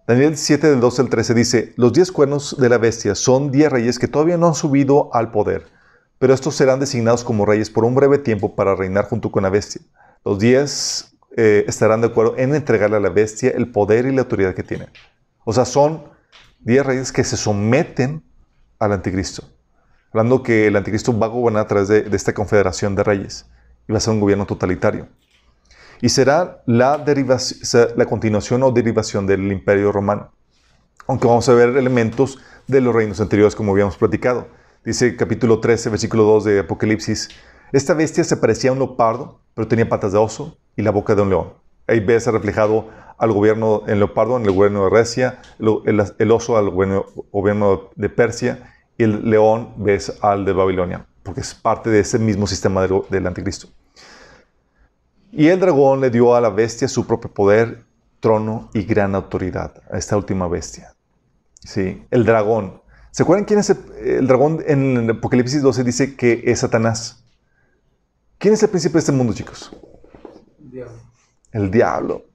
Daniel 0.07 0.37
7 0.37 0.69
del 0.69 0.79
12 0.79 1.01
al 1.01 1.09
13 1.09 1.33
dice, 1.33 1.73
los 1.75 1.91
diez 1.91 2.13
cuernos 2.13 2.55
de 2.57 2.69
la 2.69 2.77
bestia 2.77 3.13
son 3.13 3.51
diez 3.51 3.69
reyes 3.69 3.99
que 3.99 4.07
todavía 4.07 4.37
no 4.37 4.47
han 4.47 4.55
subido 4.55 5.13
al 5.13 5.31
poder, 5.31 5.65
pero 6.17 6.33
estos 6.33 6.55
serán 6.55 6.79
designados 6.79 7.25
como 7.25 7.45
reyes 7.45 7.69
por 7.69 7.83
un 7.83 7.93
breve 7.93 8.17
tiempo 8.17 8.55
para 8.55 8.73
reinar 8.73 9.09
junto 9.09 9.31
con 9.31 9.43
la 9.43 9.49
bestia. 9.49 9.81
Los 10.23 10.39
diez 10.39 11.17
eh, 11.35 11.65
estarán 11.67 11.99
de 11.99 12.07
acuerdo 12.07 12.35
en 12.37 12.55
entregarle 12.55 12.95
a 12.95 13.01
la 13.01 13.09
bestia 13.09 13.49
el 13.49 13.69
poder 13.69 14.05
y 14.05 14.13
la 14.13 14.21
autoridad 14.21 14.55
que 14.55 14.63
tienen. 14.63 14.87
O 15.43 15.51
sea, 15.51 15.65
son 15.65 16.03
diez 16.59 16.85
reyes 16.85 17.11
que 17.11 17.23
se 17.23 17.37
someten 17.37 18.23
al 18.79 18.93
anticristo. 18.93 19.43
Hablando 20.11 20.43
que 20.43 20.67
el 20.67 20.75
anticristo 20.75 21.17
va 21.17 21.27
a 21.27 21.29
gobernar 21.29 21.65
a 21.65 21.67
través 21.67 21.87
de 21.87 22.15
esta 22.15 22.33
confederación 22.33 22.95
de 22.95 23.03
reyes 23.03 23.45
y 23.87 23.91
va 23.91 23.97
a 23.97 24.01
ser 24.01 24.13
un 24.13 24.19
gobierno 24.19 24.45
totalitario 24.45 25.07
y 26.01 26.09
será 26.09 26.61
la, 26.65 27.03
la 27.95 28.05
continuación 28.05 28.63
o 28.63 28.71
derivación 28.71 29.25
del 29.25 29.51
imperio 29.51 29.91
romano. 29.91 30.31
Aunque 31.07 31.27
vamos 31.27 31.47
a 31.49 31.53
ver 31.53 31.69
elementos 31.69 32.39
de 32.67 32.81
los 32.81 32.93
reinos 32.93 33.21
anteriores 33.21 33.55
como 33.55 33.71
habíamos 33.71 33.97
platicado. 33.97 34.47
Dice 34.83 35.15
capítulo 35.15 35.59
13, 35.59 35.89
versículo 35.89 36.23
2 36.23 36.43
de 36.43 36.59
Apocalipsis, 36.59 37.29
esta 37.71 37.93
bestia 37.93 38.23
se 38.23 38.37
parecía 38.37 38.69
a 38.69 38.73
un 38.73 38.79
leopardo, 38.79 39.41
pero 39.53 39.67
tenía 39.67 39.89
patas 39.89 40.11
de 40.11 40.17
oso 40.17 40.57
y 40.75 40.81
la 40.81 40.91
boca 40.91 41.15
de 41.15 41.21
un 41.21 41.29
león. 41.29 41.53
Ahí 41.87 41.99
ves 41.99 42.27
reflejado 42.27 42.89
al 43.17 43.31
gobierno 43.31 43.83
en 43.87 43.99
leopardo, 43.99 44.37
en 44.37 44.45
el 44.45 44.51
gobierno 44.51 44.83
de 44.85 44.89
Recia, 44.89 45.41
el, 45.59 46.31
oso 46.31 46.57
al 46.57 46.69
gobierno, 46.69 47.05
gobierno, 47.31 47.89
de 47.95 48.09
Persia 48.09 48.73
y 48.97 49.03
el 49.03 49.29
león 49.29 49.73
ves 49.77 50.17
al 50.21 50.45
de 50.45 50.53
Babilonia, 50.53 51.05
porque 51.23 51.41
es 51.41 51.53
parte 51.53 51.89
de 51.89 51.99
ese 51.99 52.19
mismo 52.19 52.47
sistema 52.47 52.87
del 52.87 53.27
anticristo. 53.27 53.67
Y 55.31 55.47
el 55.47 55.59
dragón 55.59 56.01
le 56.01 56.09
dio 56.09 56.35
a 56.35 56.41
la 56.41 56.49
bestia 56.49 56.87
su 56.87 57.05
propio 57.05 57.31
poder, 57.31 57.83
trono 58.19 58.69
y 58.73 58.83
gran 58.83 59.13
autoridad, 59.13 59.83
a 59.91 59.97
esta 59.97 60.17
última 60.17 60.47
bestia. 60.47 60.93
Sí, 61.63 62.05
el 62.11 62.25
dragón. 62.25 62.81
¿Se 63.11 63.23
acuerdan 63.23 63.45
quién 63.45 63.59
es 63.59 63.69
el, 63.69 64.27
dragón? 64.27 64.63
En 64.65 64.97
el 64.97 65.09
Apocalipsis 65.09 65.61
12 65.61 65.83
dice 65.83 66.15
que 66.15 66.43
es 66.45 66.59
Satanás. 66.59 67.23
¿Quién 68.37 68.53
es 68.53 68.63
el 68.63 68.69
príncipe 68.69 68.93
de 68.93 68.99
este 68.99 69.11
mundo, 69.11 69.33
chicos? 69.33 69.75
El 70.59 70.71
diablo. 70.71 71.01
El 71.51 71.71
diablo. 71.71 72.25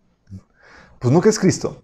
Pues 1.02 1.12
nunca 1.12 1.28
es 1.28 1.38
Cristo. 1.40 1.82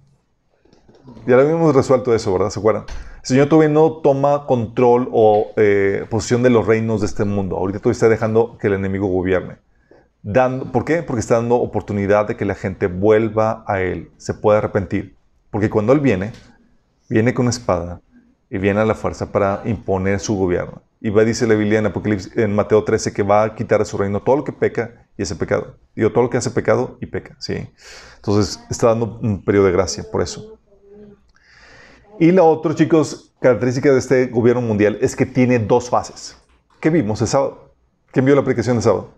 Ya 1.26 1.34
lo 1.34 1.42
habíamos 1.42 1.74
resuelto 1.74 2.14
eso, 2.14 2.32
¿verdad? 2.32 2.50
¿Se 2.50 2.60
acuerdan? 2.60 2.84
El 3.16 3.26
Señor 3.26 3.48
todavía 3.48 3.68
no 3.68 3.94
toma 3.94 4.46
control 4.46 5.08
o 5.12 5.48
eh, 5.56 6.06
posición 6.08 6.44
de 6.44 6.50
los 6.50 6.64
reinos 6.64 7.00
de 7.00 7.08
este 7.08 7.24
mundo. 7.24 7.56
Ahorita 7.56 7.80
todavía 7.80 7.94
está 7.94 8.08
dejando 8.08 8.56
que 8.58 8.68
el 8.68 8.74
enemigo 8.74 9.08
gobierne. 9.08 9.56
¿Por 10.72 10.84
qué? 10.84 11.02
Porque 11.02 11.18
está 11.18 11.34
dando 11.34 11.56
oportunidad 11.56 12.28
de 12.28 12.36
que 12.36 12.44
la 12.44 12.54
gente 12.54 12.86
vuelva 12.86 13.64
a 13.66 13.80
Él, 13.80 14.12
se 14.18 14.34
pueda 14.34 14.58
arrepentir. 14.58 15.16
Porque 15.50 15.68
cuando 15.68 15.92
Él 15.92 16.00
viene, 16.00 16.32
viene 17.08 17.34
con 17.34 17.48
espada 17.48 18.00
y 18.48 18.58
viene 18.58 18.80
a 18.80 18.84
la 18.84 18.94
fuerza 18.94 19.32
para 19.32 19.62
imponer 19.64 20.20
su 20.20 20.36
gobierno. 20.36 20.82
Y 21.00 21.10
va, 21.10 21.24
dice 21.24 21.48
la 21.48 21.54
Biblia 21.54 21.80
en, 21.80 21.86
Apocalipsis, 21.86 22.36
en 22.36 22.54
Mateo 22.54 22.84
13 22.84 23.12
que 23.12 23.24
va 23.24 23.42
a 23.42 23.54
quitar 23.56 23.80
de 23.80 23.84
su 23.84 23.98
reino 23.98 24.20
todo 24.20 24.36
lo 24.36 24.44
que 24.44 24.52
peca 24.52 25.07
y 25.18 25.22
ese 25.22 25.36
pecado. 25.36 25.76
Digo, 25.94 26.10
todo 26.10 26.22
lo 26.22 26.30
que 26.30 26.38
hace 26.38 26.50
pecado 26.50 26.96
y 27.00 27.06
peca. 27.06 27.36
¿sí? 27.40 27.68
Entonces 28.16 28.64
está 28.70 28.86
dando 28.86 29.18
un 29.20 29.44
periodo 29.44 29.66
de 29.66 29.72
gracia 29.72 30.04
por 30.10 30.22
eso. 30.22 30.58
Y 32.20 32.32
la 32.32 32.44
otra, 32.44 32.74
chicos, 32.74 33.34
característica 33.40 33.92
de 33.92 33.98
este 33.98 34.26
gobierno 34.26 34.62
mundial 34.62 34.98
es 35.00 35.14
que 35.14 35.26
tiene 35.26 35.58
dos 35.58 35.90
fases. 35.90 36.36
¿Qué 36.80 36.88
vimos 36.88 37.20
el 37.20 37.28
sábado? 37.28 37.74
¿Quién 38.12 38.24
vio 38.24 38.34
la 38.34 38.40
aplicación 38.40 38.76
de 38.76 38.82
sábado? 38.82 39.10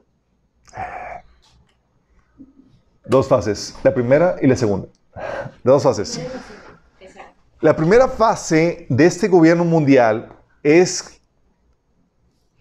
Dos 3.05 3.29
fases, 3.29 3.75
la 3.83 3.93
primera 3.93 4.37
y 4.41 4.47
la 4.47 4.57
segunda. 4.57 4.89
Dos 5.63 5.83
fases. 5.83 6.21
La 7.61 7.77
primera 7.77 8.09
fase 8.09 8.87
de 8.89 9.05
este 9.05 9.29
gobierno 9.29 9.65
mundial 9.65 10.33
es, 10.63 11.20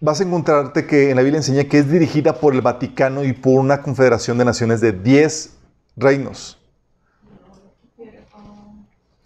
vas 0.01 0.21
a 0.21 0.23
encontrarte 0.23 0.85
que 0.85 1.09
en 1.09 1.15
la 1.15 1.21
Biblia 1.21 1.37
enseña 1.37 1.65
que 1.65 1.79
es 1.79 1.91
dirigida 1.91 2.39
por 2.39 2.53
el 2.53 2.61
Vaticano 2.61 3.23
y 3.23 3.33
por 3.33 3.59
una 3.59 3.81
confederación 3.81 4.37
de 4.37 4.45
naciones 4.45 4.81
de 4.81 4.93
10 4.93 5.57
reinos. 5.97 6.57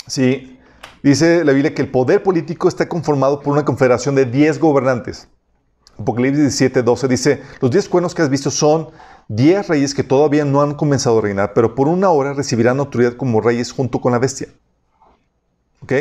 Sí, 0.07 0.59
dice 1.01 1.43
la 1.45 1.53
Biblia 1.53 1.73
que 1.73 1.81
el 1.81 1.89
poder 1.89 2.23
político 2.23 2.67
está 2.67 2.89
conformado 2.89 3.39
por 3.41 3.53
una 3.53 3.65
confederación 3.65 4.15
de 4.15 4.25
10 4.25 4.59
gobernantes. 4.59 5.27
Apocalipsis 5.97 6.41
17, 6.41 6.81
12 6.81 7.07
dice, 7.07 7.43
los 7.61 7.69
10 7.69 7.87
cuernos 7.87 8.15
que 8.15 8.23
has 8.23 8.29
visto 8.29 8.49
son 8.49 8.89
diez 9.27 9.67
reyes 9.67 9.93
que 9.93 10.03
todavía 10.03 10.43
no 10.43 10.61
han 10.61 10.73
comenzado 10.73 11.19
a 11.19 11.21
reinar, 11.21 11.53
pero 11.53 11.75
por 11.75 11.87
una 11.87 12.09
hora 12.09 12.33
recibirán 12.33 12.79
autoridad 12.79 13.13
como 13.13 13.41
reyes 13.41 13.71
junto 13.71 14.01
con 14.01 14.11
la 14.11 14.19
bestia. 14.19 14.47
¿Ok? 15.81 15.93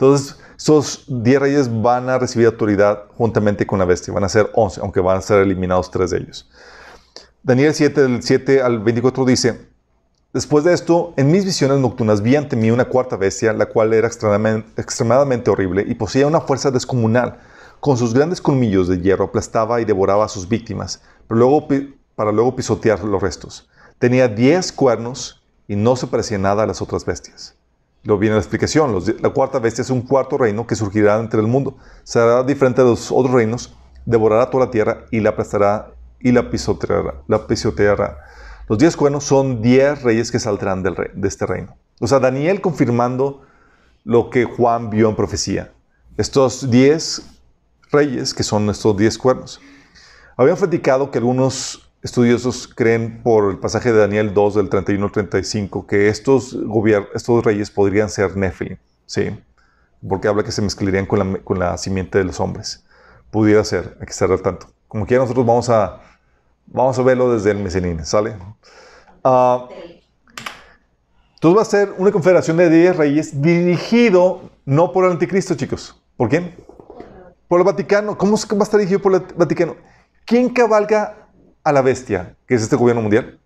Entonces, 0.00 0.36
esos 0.56 1.04
diez 1.08 1.40
reyes 1.40 1.82
van 1.82 2.08
a 2.08 2.18
recibir 2.20 2.46
autoridad 2.46 3.06
juntamente 3.16 3.66
con 3.66 3.80
la 3.80 3.84
bestia. 3.84 4.14
Van 4.14 4.22
a 4.22 4.28
ser 4.28 4.48
once, 4.54 4.80
aunque 4.80 5.00
van 5.00 5.18
a 5.18 5.20
ser 5.20 5.40
eliminados 5.40 5.90
tres 5.90 6.10
de 6.10 6.18
ellos. 6.18 6.48
Daniel 7.42 7.74
7, 7.74 8.02
del 8.02 8.22
7 8.22 8.62
al 8.62 8.78
24 8.78 9.24
dice, 9.24 9.68
Después 10.32 10.62
de 10.62 10.72
esto, 10.72 11.14
en 11.16 11.32
mis 11.32 11.44
visiones 11.44 11.80
nocturnas 11.80 12.22
vi 12.22 12.36
ante 12.36 12.54
mí 12.54 12.70
una 12.70 12.84
cuarta 12.84 13.16
bestia, 13.16 13.52
la 13.52 13.66
cual 13.66 13.92
era 13.92 14.06
extremadamente, 14.06 15.50
horrible 15.50 15.84
y 15.88 15.94
poseía 15.96 16.28
una 16.28 16.42
fuerza 16.42 16.70
descomunal. 16.70 17.40
Con 17.80 17.96
sus 17.96 18.14
grandes 18.14 18.40
colmillos 18.40 18.86
de 18.86 19.00
hierro 19.00 19.24
aplastaba 19.24 19.80
y 19.80 19.84
devoraba 19.84 20.26
a 20.26 20.28
sus 20.28 20.48
víctimas, 20.48 21.02
pero 21.26 21.40
luego 21.40 21.66
para 22.14 22.30
luego 22.30 22.54
pisotear 22.54 23.02
los 23.02 23.20
restos. 23.20 23.68
Tenía 23.98 24.28
diez 24.28 24.70
cuernos 24.70 25.42
y 25.66 25.74
no 25.74 25.96
se 25.96 26.06
parecía 26.06 26.38
nada 26.38 26.62
a 26.62 26.66
las 26.66 26.82
otras 26.82 27.04
bestias. 27.04 27.57
Luego 28.04 28.20
viene 28.20 28.36
la 28.36 28.40
explicación. 28.40 28.94
la 29.20 29.30
cuarta 29.30 29.58
bestia 29.58 29.82
es 29.82 29.90
un 29.90 30.02
cuarto 30.02 30.38
reino 30.38 30.66
que 30.66 30.74
surgirá 30.76 31.18
entre 31.18 31.40
el 31.40 31.46
mundo. 31.46 31.76
Será 32.04 32.42
diferente 32.42 32.82
de 32.82 32.88
los 32.88 33.10
otros 33.10 33.32
reinos, 33.32 33.76
devorará 34.06 34.48
toda 34.50 34.66
la 34.66 34.70
tierra 34.70 35.06
y 35.10 35.20
la 35.20 35.30
aplastará 35.30 35.92
y 36.20 36.32
la 36.32 36.50
pisoteará. 36.50 37.22
La 37.26 37.46
pisoteará. 37.46 38.18
Los 38.68 38.78
diez 38.78 38.96
cuernos 38.96 39.24
son 39.24 39.62
diez 39.62 40.02
reyes 40.02 40.30
que 40.30 40.38
saldrán 40.38 40.82
del 40.82 40.94
de 41.14 41.28
este 41.28 41.46
reino. 41.46 41.76
O 42.00 42.06
sea, 42.06 42.20
Daniel 42.20 42.60
confirmando 42.60 43.42
lo 44.04 44.30
que 44.30 44.44
Juan 44.44 44.90
vio 44.90 45.08
en 45.08 45.16
profecía. 45.16 45.72
Estos 46.16 46.70
diez 46.70 47.22
reyes, 47.90 48.34
que 48.34 48.42
son 48.42 48.68
estos 48.70 48.96
diez 48.96 49.18
cuernos. 49.18 49.60
Habían 50.36 50.56
platicado 50.56 51.10
que 51.10 51.18
algunos 51.18 51.87
estudiosos 52.02 52.68
creen 52.68 53.22
por 53.22 53.50
el 53.50 53.58
pasaje 53.58 53.92
de 53.92 53.98
Daniel 53.98 54.32
2 54.34 54.54
del 54.54 54.68
31 54.68 55.06
al 55.06 55.12
35 55.12 55.86
que 55.86 56.08
estos, 56.08 56.56
reyes 57.44 57.70
podrían 57.70 58.08
ser 58.08 58.36
Nephilim, 58.36 58.78
¿sí? 59.06 59.38
Porque 60.06 60.28
habla 60.28 60.44
que 60.44 60.52
se 60.52 60.62
mezclarían 60.62 61.06
con 61.06 61.18
la, 61.18 61.38
con 61.38 61.78
simiente 61.78 62.18
de 62.18 62.24
los 62.24 62.38
hombres. 62.40 62.84
Pudiera 63.30 63.64
ser, 63.64 63.96
hay 64.00 64.06
que 64.06 64.12
estar 64.12 64.30
al 64.30 64.42
tanto. 64.42 64.68
Como 64.86 65.06
quiera, 65.06 65.22
nosotros 65.22 65.44
vamos 65.44 65.68
a, 65.68 66.00
vamos 66.66 66.98
a 66.98 67.02
verlo 67.02 67.32
desde 67.32 67.50
el 67.50 67.58
mecenine, 67.58 68.04
¿sale? 68.04 68.36
Uh, 69.24 69.66
entonces 71.34 71.58
va 71.58 71.62
a 71.62 71.64
ser 71.64 71.94
una 71.98 72.10
confederación 72.10 72.56
de 72.56 72.70
10 72.70 72.96
reyes 72.96 73.42
dirigido 73.42 74.50
no 74.64 74.92
por 74.92 75.04
el 75.04 75.12
anticristo, 75.12 75.54
chicos. 75.54 76.00
¿Por 76.16 76.28
quién? 76.28 76.54
Por 77.46 77.60
el 77.60 77.64
Vaticano. 77.64 78.18
¿Cómo 78.18 78.36
va 78.36 78.58
a 78.58 78.62
estar 78.62 78.78
dirigido 78.78 79.00
por 79.00 79.14
el 79.14 79.22
Vaticano? 79.36 79.76
¿Quién 80.24 80.48
cabalga 80.48 81.27
a 81.68 81.72
la 81.72 81.82
bestia, 81.82 82.34
que 82.46 82.54
es 82.54 82.62
este 82.62 82.76
gobierno 82.76 83.02
mundial? 83.02 83.38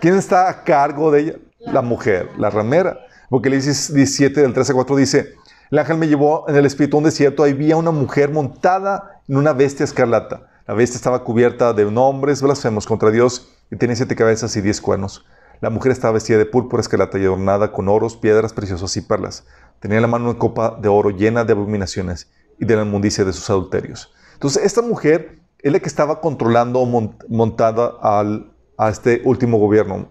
¿Quién 0.00 0.14
está 0.16 0.48
a 0.48 0.64
cargo 0.64 1.10
de 1.10 1.20
ella? 1.20 1.34
La 1.60 1.82
mujer, 1.82 2.28
la 2.38 2.50
ramera. 2.50 2.98
Porque 3.28 3.48
el 3.48 3.60
17 3.60 4.40
del 4.40 4.52
13 4.52 4.72
a 4.72 4.74
4 4.74 4.96
dice, 4.96 5.34
el 5.70 5.78
ángel 5.78 5.98
me 5.98 6.08
llevó 6.08 6.48
en 6.48 6.56
el 6.56 6.66
espíritu 6.66 6.96
a 6.96 6.98
un 6.98 7.04
desierto, 7.04 7.42
ahí 7.42 7.52
había 7.52 7.76
una 7.76 7.90
mujer 7.90 8.30
montada 8.30 9.22
en 9.28 9.36
una 9.36 9.52
bestia 9.52 9.84
escarlata. 9.84 10.48
La 10.66 10.74
bestia 10.74 10.96
estaba 10.96 11.24
cubierta 11.24 11.72
de 11.72 11.90
nombres 11.90 12.40
blasfemos 12.40 12.86
contra 12.86 13.10
Dios 13.10 13.48
y 13.70 13.76
tenía 13.76 13.96
siete 13.96 14.16
cabezas 14.16 14.56
y 14.56 14.60
diez 14.60 14.80
cuernos. 14.80 15.24
La 15.60 15.70
mujer 15.70 15.92
estaba 15.92 16.14
vestida 16.14 16.38
de 16.38 16.46
púrpura 16.46 16.80
escarlata 16.80 17.18
y 17.18 17.24
adornada 17.24 17.70
con 17.70 17.88
oros, 17.88 18.16
piedras 18.16 18.52
preciosas 18.52 18.96
y 18.96 19.02
perlas. 19.02 19.44
Tenía 19.80 19.98
en 19.98 20.02
la 20.02 20.08
mano 20.08 20.30
una 20.30 20.38
copa 20.38 20.78
de 20.80 20.88
oro 20.88 21.10
llena 21.10 21.44
de 21.44 21.52
abominaciones 21.52 22.30
y 22.58 22.64
de 22.64 22.76
la 22.76 22.82
inmundicia 22.82 23.24
de 23.24 23.32
sus 23.32 23.48
adulterios. 23.50 24.12
Entonces, 24.34 24.64
esta 24.64 24.82
mujer 24.82 25.41
es 25.62 25.72
la 25.72 25.80
que 25.80 25.88
estaba 25.88 26.20
controlando 26.20 26.84
montada 27.28 27.92
al, 28.00 28.52
a 28.76 28.90
este 28.90 29.22
último 29.24 29.58
gobierno 29.58 30.08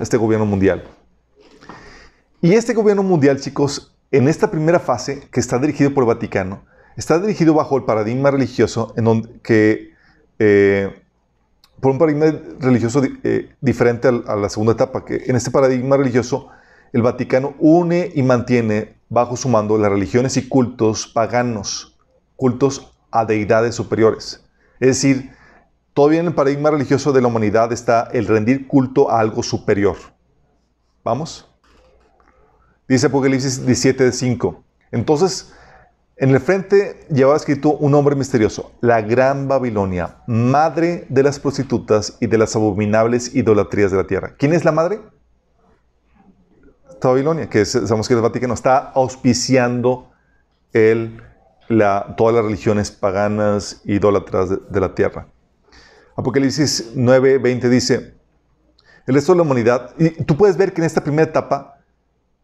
este 0.00 0.16
gobierno 0.16 0.46
mundial. 0.46 0.82
Y 2.40 2.54
este 2.54 2.72
gobierno 2.72 3.02
mundial, 3.02 3.38
chicos, 3.38 3.94
en 4.10 4.26
esta 4.26 4.50
primera 4.50 4.80
fase 4.80 5.28
que 5.30 5.38
está 5.38 5.58
dirigido 5.58 5.92
por 5.94 6.02
el 6.02 6.08
Vaticano, 6.08 6.64
está 6.96 7.18
dirigido 7.20 7.54
bajo 7.54 7.76
el 7.76 7.84
paradigma 7.84 8.30
religioso 8.30 8.94
en 8.96 9.04
donde 9.04 9.40
que 9.42 9.90
eh, 10.38 11.02
por 11.80 11.92
un 11.92 11.98
paradigma 11.98 12.26
religioso 12.58 13.02
eh, 13.22 13.54
diferente 13.60 14.08
a, 14.08 14.36
la 14.36 14.48
segunda 14.48 14.72
etapa, 14.72 15.04
que 15.04 15.24
en 15.26 15.36
este 15.36 15.50
paradigma 15.50 15.96
religioso 15.96 16.48
el 16.92 17.02
Vaticano 17.02 17.54
une 17.58 18.10
y 18.14 18.22
mantiene 18.22 18.96
bajo 19.10 19.36
su 19.36 19.48
mando 19.48 19.78
las 19.78 19.90
religiones 19.90 20.36
y 20.36 20.48
cultos 20.48 21.06
paganos, 21.06 21.98
cultos 22.36 22.90
a 23.10 23.26
deidades 23.26 23.74
superiores. 23.74 24.44
Es 24.80 24.88
decir, 24.88 25.30
todavía 25.92 26.20
en 26.20 26.26
el 26.26 26.34
paradigma 26.34 26.70
religioso 26.70 27.12
de 27.12 27.20
la 27.20 27.28
humanidad 27.28 27.72
está 27.72 28.08
el 28.12 28.26
rendir 28.26 28.66
culto 28.66 29.10
a 29.10 29.20
algo 29.20 29.42
superior. 29.42 29.96
¿Vamos? 31.04 31.46
Dice 32.88 33.06
Apocalipsis 33.06 33.64
17, 33.64 34.10
5. 34.10 34.64
Entonces, 34.90 35.52
en 36.16 36.30
el 36.30 36.40
frente 36.40 37.06
llevaba 37.08 37.36
escrito 37.36 37.72
un 37.72 37.92
nombre 37.92 38.16
misterioso, 38.16 38.72
la 38.80 39.00
Gran 39.00 39.48
Babilonia, 39.48 40.16
madre 40.26 41.06
de 41.08 41.22
las 41.22 41.38
prostitutas 41.38 42.16
y 42.20 42.26
de 42.26 42.36
las 42.36 42.56
abominables 42.56 43.34
idolatrías 43.34 43.90
de 43.90 43.96
la 43.96 44.06
tierra. 44.06 44.34
¿Quién 44.36 44.52
es 44.52 44.64
la 44.64 44.72
madre? 44.72 45.00
Esta 46.90 47.08
Babilonia, 47.08 47.48
que 47.48 47.64
sabemos 47.64 48.06
que 48.06 48.12
es 48.12 48.18
el 48.18 48.22
Vaticano, 48.22 48.52
está 48.52 48.76
auspiciando 48.78 50.10
el, 50.74 51.22
todas 52.16 52.34
las 52.34 52.44
religiones 52.44 52.90
paganas, 52.90 53.82
idólatras 53.84 54.50
de, 54.50 54.58
de 54.68 54.80
la 54.80 54.94
tierra. 54.94 55.28
Apocalipsis 56.16 56.92
9, 56.94 57.38
20 57.38 57.68
dice, 57.68 58.14
el 59.06 59.14
resto 59.14 59.32
de 59.32 59.36
la 59.36 59.42
humanidad, 59.42 59.94
y 59.98 60.10
tú 60.24 60.36
puedes 60.36 60.56
ver 60.56 60.72
que 60.72 60.80
en 60.80 60.86
esta 60.86 61.02
primera 61.02 61.28
etapa, 61.28 61.80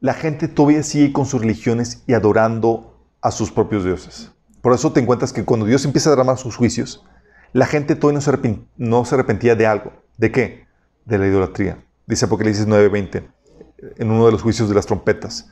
la 0.01 0.15
gente 0.15 0.49
todavía 0.49 0.83
sigue 0.83 1.13
con 1.13 1.27
sus 1.27 1.41
religiones 1.41 2.03
y 2.07 2.15
adorando 2.15 2.97
a 3.21 3.31
sus 3.31 3.51
propios 3.51 3.85
dioses. 3.85 4.31
Por 4.63 4.73
eso 4.73 4.93
te 4.93 5.01
encuentras 5.01 5.33
que 5.33 5.45
cuando 5.45 5.67
Dios 5.67 5.85
empieza 5.85 6.11
a 6.11 6.13
derramar 6.13 6.39
sus 6.39 6.57
juicios, 6.57 7.05
la 7.53 7.67
gente 7.67 7.95
todavía 7.97 8.21
no 8.77 9.05
se, 9.05 9.15
arrepentía 9.15 9.55
de 9.55 9.67
algo. 9.67 9.93
¿De 10.17 10.31
qué? 10.33 10.67
De 11.05 11.19
la 11.19 11.27
idolatría. 11.27 11.79
Dice 12.07 12.25
Apocalipsis 12.25 12.67
9:20, 12.67 13.29
en 13.97 14.11
uno 14.11 14.27
de 14.27 14.33
los 14.33 14.43
juicios 14.43 14.69
de 14.69 14.75
las 14.75 14.87
trompetas. 14.87 15.49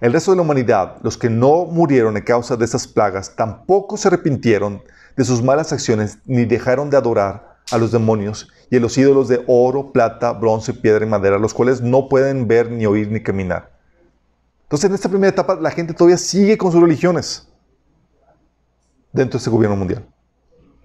El 0.00 0.12
resto 0.12 0.30
de 0.30 0.36
la 0.36 0.42
humanidad, 0.42 0.96
los 1.02 1.18
que 1.18 1.28
no 1.28 1.64
murieron 1.64 2.16
a 2.16 2.24
causa 2.24 2.56
de 2.56 2.64
estas 2.64 2.86
plagas, 2.86 3.34
tampoco 3.34 3.96
se 3.96 4.08
arrepintieron 4.08 4.82
de 5.16 5.24
sus 5.24 5.42
malas 5.42 5.72
acciones 5.72 6.18
ni 6.24 6.44
dejaron 6.44 6.90
de 6.90 6.96
adorar 6.96 7.58
a 7.70 7.78
los 7.78 7.90
demonios 7.90 8.48
y 8.70 8.76
a 8.76 8.80
los 8.80 8.96
ídolos 8.96 9.28
de 9.28 9.42
oro, 9.46 9.92
plata, 9.92 10.32
bronce, 10.32 10.72
piedra 10.72 11.04
y 11.04 11.08
madera, 11.08 11.38
los 11.38 11.52
cuales 11.52 11.80
no 11.80 12.08
pueden 12.08 12.46
ver, 12.46 12.70
ni 12.70 12.86
oír, 12.86 13.10
ni 13.10 13.22
caminar. 13.22 13.72
Entonces, 14.62 14.88
en 14.88 14.94
esta 14.94 15.08
primera 15.08 15.30
etapa, 15.30 15.56
la 15.56 15.70
gente 15.70 15.94
todavía 15.94 16.18
sigue 16.18 16.56
con 16.56 16.70
sus 16.70 16.80
religiones 16.80 17.48
dentro 19.12 19.38
de 19.38 19.38
este 19.38 19.50
gobierno 19.50 19.76
mundial, 19.76 20.06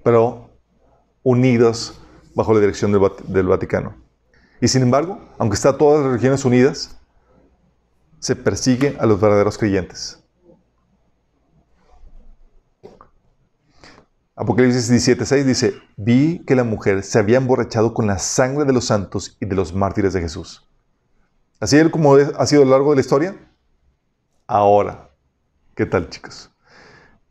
pero 0.03 0.49
unidos 1.21 1.99
bajo 2.33 2.53
la 2.53 2.59
dirección 2.59 2.91
del, 2.91 3.47
Vaticano. 3.47 3.95
Y 4.59 4.67
sin 4.67 4.81
embargo, 4.81 5.19
aunque 5.37 5.55
están 5.55 5.77
todas 5.77 6.01
las 6.01 6.09
religiones 6.11 6.45
unidas, 6.45 6.97
se 8.23 8.37
persigue 8.37 8.95
a 9.01 9.05
los 9.05 9.19
verdaderos 9.19 9.57
creyentes. 9.57 10.23
Apocalipsis 14.33 14.89
17:6 14.89 15.43
dice, 15.43 15.73
vi 15.97 16.41
que 16.45 16.55
la 16.55 16.63
mujer 16.63 17.03
se 17.03 17.19
había 17.19 17.35
emborrachado 17.35 17.93
con 17.93 18.07
la 18.07 18.19
sangre 18.19 18.63
de 18.63 18.71
los 18.71 18.85
santos 18.85 19.35
y 19.41 19.45
de 19.45 19.55
los 19.55 19.73
mártires 19.73 20.13
de 20.13 20.21
Jesús. 20.21 20.65
Así 21.59 21.77
es 21.77 21.89
como 21.89 22.15
ha 22.15 22.45
sido 22.45 22.61
a 22.61 22.65
lo 22.65 22.71
largo 22.71 22.91
de 22.91 22.95
la 22.95 23.01
historia 23.01 23.35
ahora. 24.47 25.09
¿Qué 25.75 25.85
tal, 25.85 26.09
chicos? 26.09 26.52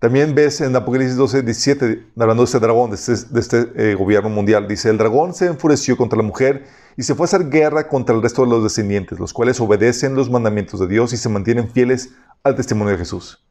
También 0.03 0.35
ves 0.35 0.61
en 0.61 0.75
Apocalipsis 0.75 1.17
12, 1.17 1.43
17, 1.43 2.07
hablando 2.19 2.43
de 2.43 2.47
este 2.47 2.59
dragón, 2.59 2.91
de 2.91 2.97
este, 2.97 3.39
este 3.39 3.73
eh, 3.77 3.95
gobierno 3.95 4.31
mundial, 4.31 4.67
dice, 4.67 4.91
el 4.91 4.99
dragón 4.99 5.33
se 5.33 5.47
enfureció 5.47 5.97
contra 5.97 6.17
la 6.17 6.25
mujer 6.25 6.67
y 6.97 7.05
se 7.05 7.15
fue 7.15 7.23
a 7.23 7.27
hacer 7.27 7.49
guerra 7.49 7.87
contra 7.87 8.13
el 8.13 8.21
resto 8.21 8.43
de 8.43 8.49
los 8.49 8.65
descendientes, 8.65 9.21
los 9.21 9.33
cuales 9.33 9.61
obedecen 9.61 10.17
los 10.17 10.29
mandamientos 10.29 10.81
de 10.81 10.89
Dios 10.89 11.13
y 11.13 11.17
se 11.17 11.29
mantienen 11.29 11.71
fieles 11.71 12.09
al 12.43 12.57
testimonio 12.57 12.95
de 12.95 12.99
Jesús. 12.99 13.47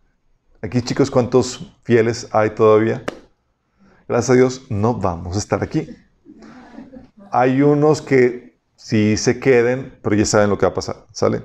Aquí, 0.62 0.82
chicos, 0.82 1.10
¿cuántos 1.10 1.74
fieles 1.86 2.28
hay 2.34 2.50
todavía? 2.50 3.06
Gracias 4.10 4.32
a 4.32 4.34
Dios, 4.34 4.64
no 4.68 4.96
vamos 4.96 5.38
a 5.38 5.40
estar 5.40 5.64
aquí. 5.64 5.88
Hay 7.32 7.62
unos 7.62 8.02
que 8.02 8.60
sí 8.76 9.16
se 9.16 9.40
queden, 9.40 9.98
pero 10.02 10.18
ya 10.18 10.26
saben 10.26 10.50
lo 10.50 10.58
que 10.58 10.66
va 10.66 10.74
a 10.74 10.76
pasar, 10.76 11.06
¿sale? 11.14 11.44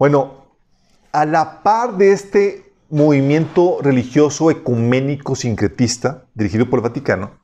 Bueno, 0.00 0.46
a 1.12 1.24
la 1.24 1.62
par 1.62 1.96
de 1.96 2.10
este 2.10 2.69
movimiento 2.90 3.78
religioso 3.80 4.50
ecuménico 4.50 5.34
sincretista 5.36 6.26
dirigido 6.34 6.68
por 6.68 6.80
el 6.80 6.82
Vaticano, 6.82 7.38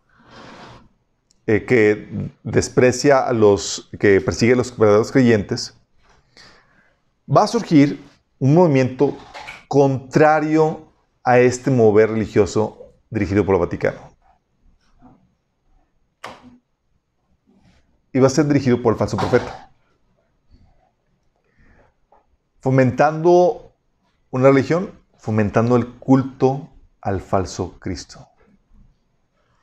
eh, 1.46 1.64
que 1.64 2.30
desprecia 2.42 3.20
a 3.20 3.32
los, 3.32 3.88
que 3.98 4.20
persigue 4.20 4.54
a 4.54 4.56
los 4.56 4.76
verdaderos 4.76 5.12
creyentes, 5.12 5.74
va 7.28 7.44
a 7.44 7.46
surgir 7.46 8.04
un 8.38 8.54
movimiento 8.54 9.16
contrario 9.68 10.92
a 11.22 11.38
este 11.38 11.70
mover 11.70 12.10
religioso 12.10 12.92
dirigido 13.10 13.46
por 13.46 13.54
el 13.54 13.60
Vaticano. 13.60 13.98
Y 18.12 18.18
va 18.18 18.26
a 18.26 18.30
ser 18.30 18.46
dirigido 18.46 18.82
por 18.82 18.94
el 18.94 18.98
falso 18.98 19.16
profeta 19.16 19.66
fomentando 22.66 23.70
una 24.32 24.48
religión, 24.48 24.90
fomentando 25.26 25.74
el 25.74 25.88
culto 25.88 26.68
al 27.00 27.20
falso 27.20 27.80
Cristo. 27.80 28.28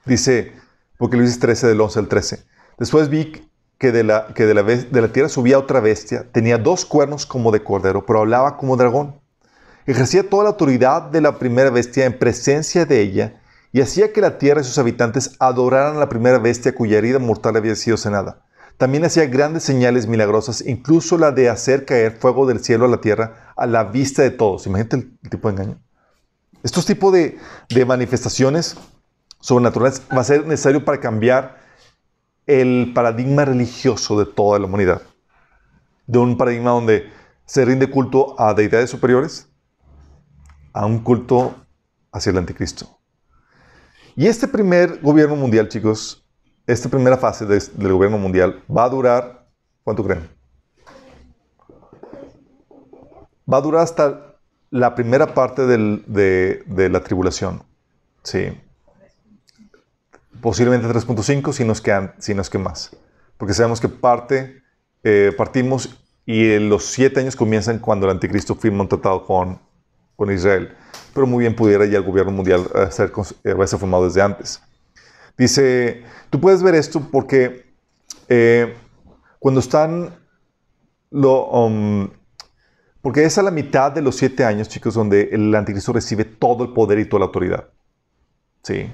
Dice 0.06 0.52
porque 0.98 1.16
Luis 1.16 1.40
13 1.40 1.68
del 1.68 1.80
11 1.80 2.00
al 2.00 2.08
13. 2.10 2.44
Después 2.78 3.08
vi 3.08 3.50
que, 3.78 3.94
de 3.94 4.04
la, 4.04 4.34
que 4.34 4.46
de, 4.46 4.56
la, 4.56 4.64
de 4.64 5.02
la 5.02 5.08
tierra 5.08 5.30
subía 5.30 5.58
otra 5.58 5.80
bestia, 5.80 6.30
tenía 6.34 6.58
dos 6.58 6.84
cuernos 6.84 7.26
como 7.26 7.50
de 7.50 7.64
cordero, 7.64 8.06
pero 8.06 8.20
hablaba 8.20 8.58
como 8.58 8.76
dragón. 8.76 9.22
Ejercía 9.86 10.30
toda 10.30 10.44
la 10.44 10.50
autoridad 10.50 11.04
de 11.04 11.22
la 11.22 11.40
primera 11.40 11.70
bestia 11.70 12.04
en 12.04 12.20
presencia 12.20 12.86
de 12.86 13.00
ella 13.00 13.42
y 13.72 13.80
hacía 13.80 14.12
que 14.12 14.20
la 14.20 14.38
tierra 14.38 14.60
y 14.60 14.66
sus 14.66 14.80
habitantes 14.80 15.38
adoraran 15.40 15.96
a 15.96 16.00
la 16.00 16.10
primera 16.10 16.40
bestia 16.40 16.76
cuya 16.76 16.98
herida 16.98 17.20
mortal 17.20 17.56
había 17.56 17.76
sido 17.76 17.96
sanada. 17.96 18.43
También 18.78 19.06
hacía 19.06 19.26
grandes 19.28 19.64
señales 19.64 20.08
milagrosas, 20.08 20.62
incluso 20.66 21.18
la 21.18 21.32
de 21.32 21.50
hacer 21.50 21.86
caer 21.86 22.18
fuego 22.18 22.46
del 22.46 22.64
cielo 22.64 22.86
a 22.86 22.88
la 22.90 23.02
tierra 23.02 23.54
a 23.56 23.66
la 23.66 23.84
vista 23.86 24.22
de 24.22 24.32
todos. 24.32 24.66
Imagínate 24.66 24.98
el, 24.98 25.30
tipo 25.30 25.48
de 25.48 25.54
engaño. 25.54 25.82
Estos 26.64 26.86
tipos 26.86 27.14
de, 27.14 27.38
manifestaciones 27.86 28.78
sobrenaturales 29.40 30.02
va 30.12 30.22
a 30.22 30.24
ser 30.24 30.46
necesario 30.48 30.84
para 30.84 31.00
cambiar 31.00 31.62
el 32.46 32.92
paradigma 32.94 33.46
religioso 33.46 34.18
de 34.20 34.26
toda 34.26 34.60
la 34.60 34.66
humanidad. 34.66 35.02
De 36.08 36.18
un 36.18 36.38
paradigma 36.38 36.72
donde 36.72 37.10
se 37.46 37.64
rinde 37.66 37.90
culto 37.90 38.40
a 38.40 38.54
deidades 38.54 38.90
superiores 38.90 39.48
a 40.74 40.86
un 40.86 41.00
culto 41.00 41.56
hacia 42.12 42.32
el 42.32 42.38
anticristo. 42.38 43.00
Y 44.16 44.28
este 44.28 44.48
primer 44.48 45.00
gobierno 45.02 45.36
mundial, 45.36 45.70
chicos, 45.70 46.23
esta 46.66 46.90
primera 46.90 47.18
fase 47.18 47.46
del 47.46 47.94
gobierno 47.94 48.18
mundial 48.18 48.64
va 48.70 48.86
a 48.86 48.90
durar, 48.90 49.46
¿cuánto 49.84 50.04
creen? 50.04 50.30
Va 53.52 53.58
a 53.58 53.62
durar 53.62 53.82
hasta 53.82 54.38
la 54.70 54.96
primera 54.96 55.34
parte 55.34 55.66
de, 55.66 56.90
la 56.90 57.04
tribulación. 57.04 57.64
Sí. 58.24 58.58
Posiblemente 60.42 60.88
3.5 60.88 61.54
si 61.54 61.66
nos 61.66 61.82
quedan, 61.82 62.14
si 62.18 62.34
nos 62.34 62.50
que 62.50 62.58
más. 62.58 62.96
Porque 63.38 63.54
sabemos 63.54 63.82
que 63.82 63.90
parte, 63.90 64.62
eh, 65.04 65.34
partimos 65.38 66.00
y 66.26 66.58
los 66.60 66.86
siete 66.86 67.20
años 67.20 67.36
comienzan 67.36 67.80
cuando 67.80 68.06
el 68.06 68.14
anticristo 68.14 68.56
firma 68.56 68.82
un 68.82 68.88
tratado 68.88 69.26
con, 69.26 69.60
Israel. 70.32 70.74
Pero 71.14 71.28
muy 71.28 71.42
bien 71.42 71.54
pudiera 71.54 71.86
ya 71.86 71.98
el 71.98 72.04
gobierno 72.06 72.32
mundial 72.32 72.66
ser, 72.92 73.12
eh, 73.44 73.52
haberse 73.52 73.78
formado 73.78 74.06
desde 74.06 74.22
antes. 74.22 74.62
Dice, 75.38 76.04
tú 76.30 76.40
puedes 76.40 76.62
ver 76.62 76.76
esto 76.76 77.08
porque 77.12 77.74
eh, 78.30 78.76
cuando 79.40 79.60
están, 79.60 80.16
lo, 81.10 81.50
um, 81.50 82.10
porque 83.02 83.26
es 83.26 83.38
a 83.38 83.44
la 83.44 83.52
mitad 83.52 83.92
de 83.92 84.02
los 84.02 84.16
siete 84.16 84.46
años, 84.46 84.70
chicos, 84.70 84.94
donde 84.94 85.30
el 85.32 85.54
anticristo 85.54 85.92
recibe 85.94 86.24
todo 86.24 86.64
el 86.64 86.74
poder 86.74 87.00
y 87.00 87.06
toda 87.06 87.22
la 87.22 87.26
autoridad. 87.26 87.70
Sí. 88.62 88.90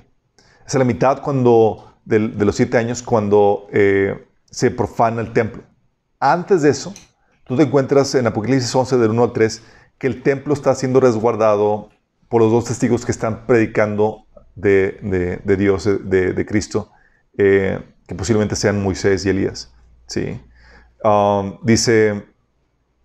Es 0.65 0.75
a 0.75 0.79
la 0.79 0.85
mitad 0.85 1.21
cuando, 1.21 1.93
de, 2.05 2.19
los 2.19 2.55
siete 2.55 2.77
años 2.77 3.03
cuando 3.03 3.67
eh, 3.71 4.27
se 4.49 4.71
profana 4.71 5.21
el 5.21 5.33
templo. 5.33 5.63
Antes 6.19 6.63
de 6.63 6.69
eso, 6.69 6.93
tú 7.45 7.55
te 7.55 7.63
encuentras 7.63 8.15
en 8.15 8.27
Apocalipsis 8.27 8.73
11, 8.73 8.97
del 8.97 9.11
1 9.11 9.23
al 9.23 9.33
3, 9.33 9.61
que 9.97 10.07
el 10.07 10.23
templo 10.23 10.53
está 10.53 10.73
siendo 10.73 10.99
resguardado 10.99 11.89
por 12.29 12.41
los 12.41 12.51
dos 12.51 12.65
testigos 12.65 13.05
que 13.05 13.11
están 13.11 13.45
predicando 13.45 14.25
de, 14.61 15.55
Dios, 15.57 15.85
de, 15.85 16.45
Cristo, 16.45 16.91
eh, 17.37 17.79
que 18.07 18.15
posiblemente 18.15 18.55
sean 18.55 18.81
Moisés 18.81 19.25
y 19.25 19.29
Elías. 19.29 19.73
¿sí? 20.07 20.41
Um, 21.03 21.57
dice, 21.63 22.25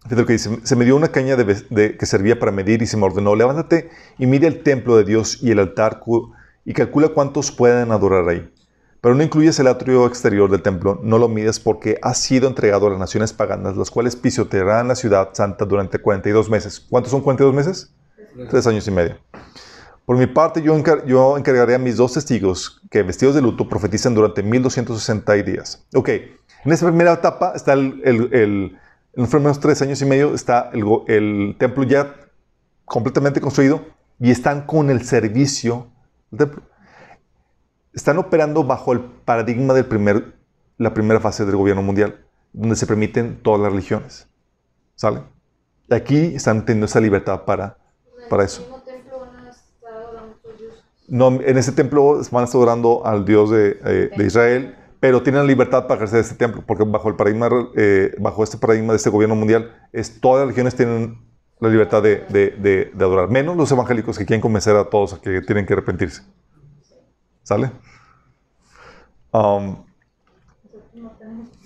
fíjate 0.02 0.16
lo 0.20 0.26
que 0.26 0.32
dice, 0.34 0.58
se 0.62 0.76
me 0.76 0.84
dio 0.84 0.96
una 0.96 1.08
caña 1.08 1.36
de, 1.36 1.44
de- 1.70 1.96
que 1.96 2.06
servía 2.06 2.38
para 2.38 2.52
medir 2.52 2.82
y 2.82 2.86
se 2.86 2.96
me 2.96 3.04
ordenó, 3.04 3.36
levántate 3.36 3.90
y 4.18 4.26
mide 4.26 4.46
el 4.46 4.62
templo 4.62 4.96
de 4.96 5.04
Dios 5.04 5.42
y 5.42 5.50
el 5.50 5.58
altar 5.58 6.00
y 6.64 6.72
calcula 6.72 7.08
cuántos 7.08 7.52
pueden 7.52 7.92
adorar 7.92 8.28
ahí. 8.28 8.50
Pero 9.00 9.14
no 9.14 9.22
incluyes 9.22 9.58
el 9.60 9.66
atrio 9.66 10.06
exterior 10.06 10.50
del 10.50 10.62
templo, 10.62 10.98
no 11.02 11.18
lo 11.18 11.28
mides 11.28 11.60
porque 11.60 11.98
ha 12.00 12.14
sido 12.14 12.48
entregado 12.48 12.86
a 12.86 12.90
las 12.90 12.98
naciones 12.98 13.34
paganas, 13.34 13.76
las 13.76 13.90
cuales 13.90 14.16
pisotearán 14.16 14.88
la 14.88 14.94
ciudad 14.96 15.28
santa 15.34 15.66
durante 15.66 15.98
42 15.98 16.48
meses. 16.48 16.80
¿Cuántos 16.80 17.10
son 17.10 17.20
42 17.20 17.54
meses? 17.54 17.94
Tres 18.48 18.66
años 18.66 18.88
y 18.88 18.90
medio. 18.90 19.18
Por 20.06 20.16
mi 20.18 20.26
parte, 20.26 20.60
yo, 20.62 20.76
encar- 20.76 21.04
yo 21.06 21.36
encargaré 21.38 21.74
a 21.74 21.78
mis 21.78 21.96
dos 21.96 22.12
testigos 22.12 22.80
que, 22.90 23.02
vestidos 23.02 23.34
de 23.34 23.40
luto, 23.42 23.68
profetizan 23.68 24.14
durante 24.14 24.42
1260 24.42 25.32
días. 25.34 25.86
Ok, 25.94 26.08
en 26.10 26.72
esta 26.72 26.86
primera 26.86 27.14
etapa 27.14 27.52
está 27.54 27.72
el, 27.72 28.02
el, 28.04 28.34
el- 28.34 28.78
en 29.16 29.22
los 29.22 29.28
primeros 29.30 29.60
tres 29.60 29.80
años 29.80 30.02
y 30.02 30.04
medio 30.06 30.34
está 30.34 30.70
el, 30.72 30.84
el 31.06 31.56
templo 31.58 31.84
ya 31.84 32.16
completamente 32.84 33.40
construido 33.40 33.84
y 34.18 34.30
están 34.32 34.66
con 34.66 34.90
el 34.90 35.04
servicio 35.04 35.86
del 36.30 36.50
templo. 36.50 36.62
Están 37.92 38.18
operando 38.18 38.64
bajo 38.64 38.92
el 38.92 39.00
paradigma 39.00 39.72
de 39.72 39.84
primer, 39.84 40.34
la 40.78 40.92
primera 40.92 41.20
fase 41.20 41.44
del 41.44 41.54
gobierno 41.56 41.80
mundial, 41.82 42.24
donde 42.52 42.74
se 42.76 42.86
permiten 42.88 43.40
todas 43.40 43.60
las 43.60 43.70
religiones. 43.70 44.26
¿Sale? 44.96 45.22
Y 45.88 45.94
aquí 45.94 46.34
están 46.34 46.64
teniendo 46.64 46.86
esa 46.86 47.00
libertad 47.00 47.44
para, 47.44 47.78
para 48.28 48.44
eso. 48.44 48.62
mismo 48.62 48.80
templo 48.82 49.20
van 49.20 49.46
a 49.46 49.50
estar 49.50 49.92
adorando 49.92 50.34
otros 50.42 50.58
dioses. 50.58 50.80
No, 50.84 50.93
en 51.08 51.58
ese 51.58 51.72
templo 51.72 52.20
van 52.30 52.42
a 52.42 52.44
estar 52.44 52.58
adorando 52.58 53.04
al 53.06 53.24
Dios 53.24 53.50
de, 53.50 53.78
eh, 53.84 54.10
de 54.16 54.26
Israel, 54.26 54.74
pero 55.00 55.22
tienen 55.22 55.42
la 55.42 55.46
libertad 55.46 55.82
para 55.86 55.96
ejercer 55.96 56.20
este 56.20 56.34
templo, 56.34 56.62
porque 56.66 56.84
bajo 56.84 57.08
el 57.08 57.16
paradigma, 57.16 57.48
eh, 57.76 58.14
bajo 58.18 58.42
este 58.42 58.56
paradigma 58.56 58.92
de 58.92 58.96
este 58.96 59.10
gobierno 59.10 59.34
mundial, 59.36 59.70
es, 59.92 60.20
todas 60.20 60.38
las 60.40 60.46
religiones 60.48 60.74
tienen 60.74 61.18
la 61.60 61.68
libertad 61.68 62.02
de, 62.02 62.24
de- 62.30 62.50
de- 62.58 62.90
de 62.94 63.04
adorar, 63.04 63.28
menos 63.30 63.56
los 63.56 63.70
evangélicos 63.70 64.18
que 64.18 64.24
quieren 64.24 64.40
convencer 64.40 64.76
a 64.76 64.84
todos 64.88 65.12
a 65.12 65.20
que 65.20 65.40
tienen 65.42 65.66
que 65.66 65.74
arrepentirse. 65.74 66.22
¿Sale? 67.42 67.70
Um, 69.32 69.84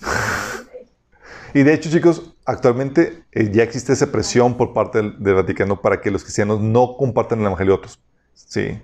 y 1.54 1.62
de 1.62 1.74
hecho, 1.74 1.90
chicos, 1.90 2.34
actualmente 2.44 3.24
eh, 3.32 3.50
ya 3.52 3.62
existe 3.62 3.92
esa 3.92 4.10
presión 4.12 4.56
por 4.56 4.72
parte 4.72 4.98
del, 4.98 5.22
del 5.22 5.34
Vaticano 5.34 5.80
para 5.80 6.00
que 6.00 6.10
los 6.10 6.22
cristianos 6.22 6.60
no 6.60 6.96
compartan 6.96 7.40
el 7.40 7.46
evangelio 7.46 7.74
a 7.74 7.76
otros. 7.76 8.00
Sí. 8.34 8.80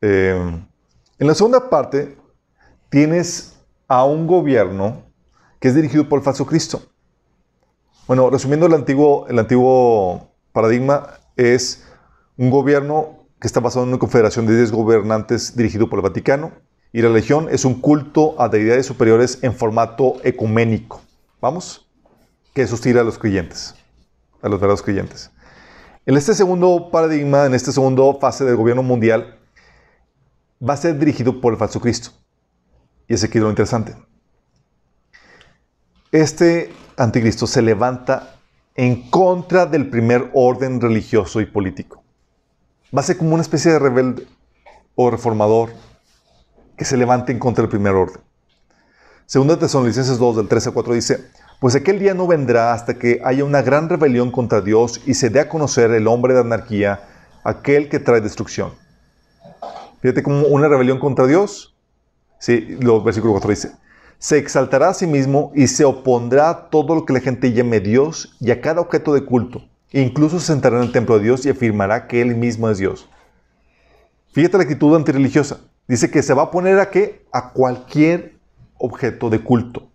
Eh, 0.00 0.34
en 1.18 1.26
la 1.26 1.34
segunda 1.34 1.68
parte, 1.68 2.16
tienes 2.88 3.58
a 3.88 4.04
un 4.04 4.26
gobierno 4.26 5.02
que 5.58 5.68
es 5.68 5.74
dirigido 5.74 6.08
por 6.08 6.18
el 6.18 6.24
falso 6.24 6.46
Cristo. 6.46 6.82
Bueno, 8.06 8.30
resumiendo 8.30 8.66
el 8.66 8.74
antiguo, 8.74 9.26
el 9.28 9.38
antiguo 9.38 10.30
paradigma, 10.52 11.18
es 11.36 11.84
un 12.36 12.50
gobierno 12.50 13.26
que 13.40 13.46
está 13.46 13.60
basado 13.60 13.84
en 13.84 13.90
una 13.90 13.98
confederación 13.98 14.46
de 14.46 14.56
10 14.56 14.72
gobernantes 14.72 15.56
dirigido 15.56 15.88
por 15.88 15.98
el 15.98 16.02
Vaticano. 16.02 16.52
Y 16.92 17.02
la 17.02 17.08
religión 17.08 17.48
es 17.50 17.64
un 17.64 17.80
culto 17.80 18.40
a 18.40 18.48
deidades 18.48 18.86
superiores 18.86 19.38
en 19.42 19.54
formato 19.54 20.16
ecuménico. 20.24 21.00
¿Vamos? 21.40 21.88
Que 22.52 22.66
sostiene 22.66 23.00
a 23.00 23.04
los 23.04 23.18
creyentes, 23.18 23.74
a 24.42 24.48
los 24.48 24.58
verdaderos 24.58 24.82
creyentes. 24.82 25.30
En 26.04 26.16
este 26.16 26.34
segundo 26.34 26.90
paradigma, 26.90 27.46
en 27.46 27.54
esta 27.54 27.70
segunda 27.70 28.02
fase 28.20 28.44
del 28.44 28.56
gobierno 28.56 28.82
mundial, 28.82 29.39
va 30.66 30.74
a 30.74 30.76
ser 30.76 30.98
dirigido 30.98 31.40
por 31.40 31.52
el 31.52 31.58
falso 31.58 31.80
Cristo. 31.80 32.10
Y 33.08 33.14
ese 33.14 33.26
aquí 33.26 33.38
es 33.38 33.44
lo 33.44 33.50
interesante. 33.50 33.96
Este 36.12 36.72
anticristo 36.96 37.46
se 37.46 37.62
levanta 37.62 38.36
en 38.74 39.10
contra 39.10 39.66
del 39.66 39.88
primer 39.88 40.30
orden 40.34 40.80
religioso 40.80 41.40
y 41.40 41.46
político. 41.46 42.02
Va 42.96 43.00
a 43.00 43.04
ser 43.04 43.16
como 43.16 43.34
una 43.34 43.42
especie 43.42 43.72
de 43.72 43.78
rebelde 43.78 44.26
o 44.94 45.10
reformador 45.10 45.70
que 46.76 46.84
se 46.84 46.96
levante 46.96 47.32
en 47.32 47.38
contra 47.38 47.62
del 47.62 47.70
primer 47.70 47.94
orden. 47.94 48.22
Segunda 49.26 49.58
Tesalonicenses 49.58 50.18
2, 50.18 50.36
del 50.38 50.48
13 50.48 50.70
a 50.70 50.72
4 50.72 50.94
dice, 50.94 51.30
pues 51.60 51.76
aquel 51.76 51.98
día 51.98 52.14
no 52.14 52.26
vendrá 52.26 52.72
hasta 52.72 52.98
que 52.98 53.20
haya 53.24 53.44
una 53.44 53.62
gran 53.62 53.88
rebelión 53.88 54.32
contra 54.32 54.60
Dios 54.60 55.00
y 55.06 55.14
se 55.14 55.30
dé 55.30 55.40
a 55.40 55.48
conocer 55.48 55.92
el 55.92 56.08
hombre 56.08 56.34
de 56.34 56.40
anarquía, 56.40 57.00
aquel 57.44 57.88
que 57.88 58.00
trae 58.00 58.20
destrucción. 58.20 58.72
Fíjate 60.00 60.22
como 60.22 60.46
una 60.46 60.68
rebelión 60.68 60.98
contra 60.98 61.26
Dios. 61.26 61.74
Sí, 62.38 62.78
lo 62.80 63.02
versículo 63.02 63.32
4 63.32 63.50
dice, 63.50 63.72
se 64.18 64.38
exaltará 64.38 64.90
a 64.90 64.94
sí 64.94 65.06
mismo 65.06 65.52
y 65.54 65.66
se 65.66 65.84
opondrá 65.84 66.50
a 66.50 66.70
todo 66.70 66.94
lo 66.94 67.04
que 67.04 67.12
la 67.12 67.20
gente 67.20 67.52
llame 67.52 67.80
Dios 67.80 68.36
y 68.40 68.50
a 68.50 68.60
cada 68.60 68.80
objeto 68.80 69.14
de 69.14 69.24
culto. 69.24 69.62
Incluso 69.92 70.38
se 70.38 70.46
sentará 70.46 70.76
en 70.78 70.84
el 70.84 70.92
templo 70.92 71.18
de 71.18 71.24
Dios 71.24 71.44
y 71.44 71.50
afirmará 71.50 72.06
que 72.06 72.22
Él 72.22 72.36
mismo 72.36 72.68
es 72.68 72.78
Dios. 72.78 73.08
Fíjate 74.32 74.56
la 74.56 74.62
actitud 74.62 74.94
antirreligiosa. 74.94 75.60
Dice 75.88 76.10
que 76.10 76.22
se 76.22 76.34
va 76.34 76.44
a 76.44 76.50
poner 76.50 76.78
a 76.78 76.90
qué? 76.90 77.26
A 77.32 77.50
cualquier 77.50 78.36
objeto 78.78 79.28
de 79.28 79.40
culto. 79.40 79.88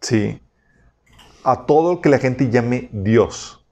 Sí. 0.00 0.40
A 1.44 1.66
todo 1.66 1.94
lo 1.94 2.00
que 2.00 2.08
la 2.08 2.18
gente 2.18 2.48
llame 2.48 2.88
Dios. 2.92 3.62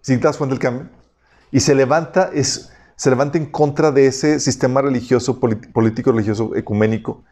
¿Sí 0.00 0.16
te 0.16 0.24
das 0.24 0.36
cuenta 0.36 0.58
cambio? 0.58 0.88
Y 1.52 1.60
se 1.60 1.74
levanta, 1.74 2.30
es, 2.34 2.72
se 2.96 3.10
levanta 3.10 3.38
en 3.38 3.46
contra 3.46 3.90
de 3.90 4.06
ese 4.06 4.40
sistema 4.40 4.82
religioso, 4.82 5.40
político 5.40 6.12
religioso 6.12 6.54
ecuménico, 6.54 7.22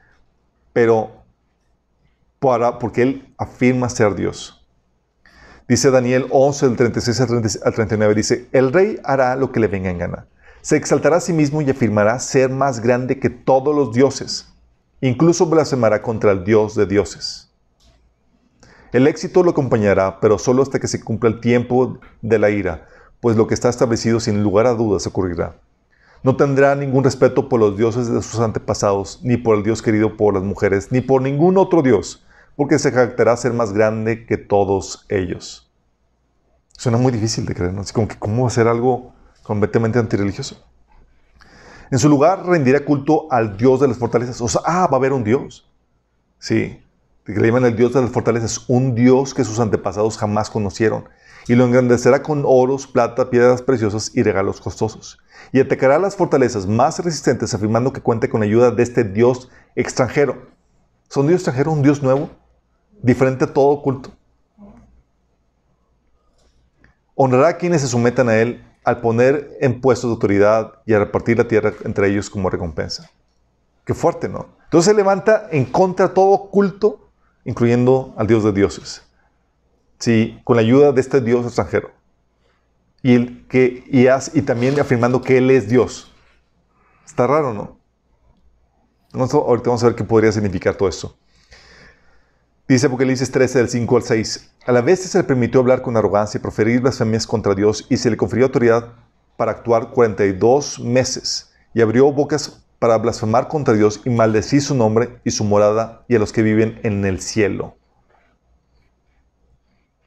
pero 0.73 1.11
para, 2.39 2.79
porque 2.79 3.03
él 3.03 3.35
afirma 3.39 3.89
ser 3.89 4.15
Dios. 4.15 4.67
Dice 5.69 5.91
Daniel 5.91 6.27
11, 6.31 6.67
del 6.67 6.77
36 6.77 7.21
al 7.21 7.27
30 7.29 7.49
al 7.65 7.75
39, 7.75 8.15
dice, 8.15 8.49
el 8.51 8.73
rey 8.73 8.99
hará 9.05 9.37
lo 9.37 9.53
que 9.53 9.61
le 9.61 9.69
venga 9.69 9.91
en 9.91 9.99
gana. 9.99 10.27
Se 10.63 10.77
exaltará 10.77 11.19
a 11.19 11.21
sí 11.21 11.33
mismo 11.33 11.63
y 11.63 11.71
afirmará 11.71 12.19
ser 12.19 12.51
más 12.51 12.81
grande 12.81 13.21
que 13.21 13.31
todos 13.31 13.75
los 13.75 13.95
dioses. 13.95 14.53
Incluso 15.01 15.47
blasfemará 15.47 16.03
contra 16.03 16.33
el 16.33 16.45
Dios 16.45 16.75
de 16.75 16.87
dioses. 16.87 17.51
El 18.93 19.07
éxito 19.07 19.45
lo 19.45 19.53
acompañará, 19.53 20.19
pero 20.19 20.39
solo 20.39 20.63
hasta 20.63 20.81
que 20.81 20.89
se 20.89 21.03
cumpla 21.03 21.31
el 21.31 21.41
tiempo 21.41 22.01
de 22.21 22.39
la 22.39 22.51
ira, 22.51 22.89
pues 23.21 23.37
lo 23.37 23.47
que 23.47 23.55
está 23.55 23.69
establecido 23.69 24.21
sin 24.21 24.43
lugar 24.43 24.67
a 24.67 24.75
dudas 24.75 25.07
ocurrirá. 25.07 25.57
No 26.23 26.37
tendrá 26.37 26.75
ningún 26.75 27.05
respeto 27.05 27.49
por 27.49 27.61
los 27.61 27.77
dioses 27.77 28.11
de 28.11 28.23
sus 28.23 28.41
antepasados, 28.41 29.21
ni 29.23 29.37
por 29.37 29.57
el 29.57 29.63
Dios 29.63 29.81
querido 29.81 30.17
por 30.17 30.35
las 30.35 30.43
mujeres, 30.43 30.93
ni 30.93 31.01
por 31.01 31.23
ningún 31.23 31.57
otro 31.57 31.83
Dios, 31.83 32.25
porque 32.57 32.79
se 32.79 32.93
jactará 32.93 33.37
ser 33.37 33.53
más 33.53 33.73
grande 33.73 34.27
que 34.27 34.37
todos 34.37 35.07
ellos. 35.09 35.71
Suena 36.73 36.99
muy 36.99 37.13
difícil 37.13 37.47
de 37.47 37.55
creer, 37.55 37.73
¿no? 37.73 37.83
Así 37.83 37.93
como 37.93 38.09
que, 38.09 38.19
¿cómo 38.19 38.47
hacer 38.47 38.69
algo 38.69 39.13
completamente 39.43 39.99
antirreligioso? 39.99 40.63
En 41.91 41.99
su 41.99 42.09
lugar 42.09 42.47
rendirá 42.47 42.85
culto 42.85 43.27
al 43.31 43.57
Dios 43.57 43.81
de 43.81 43.89
las 43.89 43.99
fortalezas. 43.99 44.41
O 44.41 44.49
sea, 44.49 44.61
ah, 44.65 44.87
va 44.87 44.97
a 44.97 44.97
haber 44.97 45.13
un 45.13 45.25
Dios. 45.25 45.69
Sí, 46.39 46.83
que 47.35 47.49
el 47.49 47.77
Dios 47.77 47.93
de 47.93 48.03
las 48.03 48.11
fortalezas, 48.11 48.65
un 48.69 48.95
Dios 48.95 49.35
que 49.35 49.45
sus 49.45 49.59
antepasados 49.61 50.19
jamás 50.19 50.51
conocieron. 50.51 51.09
Y 51.49 51.55
lo 51.55 51.65
engrandecerá 51.65 52.23
con 52.23 52.45
oros, 52.47 52.87
plata, 52.87 53.31
piedras 53.31 53.63
preciosas 53.63 54.13
y 54.15 54.23
regalos 54.23 54.61
costosos. 54.61 55.19
Y 55.53 55.61
atacará 55.61 55.99
las 55.99 56.15
fortalezas 56.15 56.67
más 56.67 56.99
resistentes 56.99 57.55
afirmando 57.55 57.93
que 57.93 58.01
cuenta 58.01 58.29
con 58.29 58.41
la 58.41 58.47
ayuda 58.47 58.71
de 58.71 58.83
este 58.83 59.05
Dios 59.05 59.49
extranjero. 59.75 60.49
¿Es 61.09 61.17
un 61.17 61.27
Dios 61.27 61.41
extranjero, 61.41 61.73
un 61.73 61.83
Dios 61.83 62.03
nuevo? 62.03 62.31
Diferente 63.03 63.45
a 63.45 63.53
todo 63.53 63.83
culto. 63.83 64.11
Honrará 67.15 67.49
a 67.49 67.57
quienes 67.57 67.81
se 67.81 67.89
sometan 67.89 68.29
a 68.29 68.37
él 68.37 68.65
al 68.85 69.01
poner 69.01 69.57
en 69.61 69.81
puestos 69.81 70.09
de 70.09 70.15
autoridad 70.15 70.75
y 70.87 70.95
a 70.95 70.99
repartir 70.99 71.39
la 71.39 71.49
tierra 71.49 71.73
entre 71.85 72.09
ellos 72.09 72.31
como 72.31 72.49
recompensa. 72.49 73.11
Qué 73.85 73.95
fuerte, 73.95 74.29
¿no? 74.29 74.47
Entonces 74.65 74.93
se 74.93 74.97
levanta 74.97 75.49
en 75.51 75.65
contra 75.65 76.09
de 76.09 76.15
todo 76.15 76.49
culto, 76.51 77.10
incluyendo 77.45 78.15
al 78.17 78.27
Dios 78.27 78.45
de 78.45 78.53
dioses. 78.53 79.03
Sí, 79.99 80.41
con 80.45 80.57
la 80.57 80.63
ayuda 80.63 80.93
de 80.93 81.01
este 81.01 81.21
Dios 81.21 81.45
extranjero. 81.47 81.91
Y, 83.03 83.15
el 83.15 83.47
que, 83.49 83.85
y, 83.91 84.07
as- 84.07 84.31
y 84.35 84.43
también 84.43 84.79
afirmando 84.79 85.23
que 85.23 85.39
Él 85.39 85.51
es 85.51 85.69
Dios. 85.69 86.13
Está 87.07 87.27
raro, 87.27 87.53
¿no? 87.55 87.79
Ahorita 89.13 89.71
vamos 89.71 89.83
a 89.83 89.87
ver 89.87 89.97
qué 89.97 90.05
podría 90.05 90.31
significar 90.33 90.75
todo 90.77 90.89
esto. 90.89 91.17
Dice 92.69 92.87
Apocalipsis 92.87 93.31
13, 93.31 93.59
del 93.59 93.69
5 93.69 93.97
al 93.97 94.03
6. 94.05 94.51
A 94.67 94.73
la 94.73 94.81
vez 94.81 95.01
se 95.03 95.19
le 95.19 95.25
permitió 95.25 95.61
hablar 95.61 95.83
con 95.83 95.97
arrogancia 95.97 96.39
y 96.39 96.41
proferir 96.41 96.81
blasfemias 96.81 97.27
contra 97.27 97.55
Dios 97.55 97.87
y 97.91 97.97
se 97.97 98.11
le 98.11 98.17
confirió 98.17 98.47
autoridad 98.47 98.93
para 99.37 99.51
actuar 99.53 99.91
42 99.91 100.79
meses 100.79 101.53
y 101.75 101.81
abrió 101.81 102.13
bocas 102.13 102.63
para 102.81 102.99
blasfemar 102.99 103.47
contra 103.47 103.75
Dios 103.75 104.01
y 104.05 104.11
maldecir 104.11 104.63
su 104.63 104.75
nombre 104.75 105.21
y 105.23 105.31
su 105.31 105.45
morada 105.45 106.05
y 106.09 106.17
a 106.17 106.19
los 106.19 106.33
que 106.33 106.43
viven 106.43 106.81
en 106.83 107.05
el 107.05 107.21
cielo. 107.21 107.77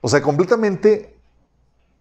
O 0.01 0.09
sea, 0.09 0.21
completamente 0.21 1.15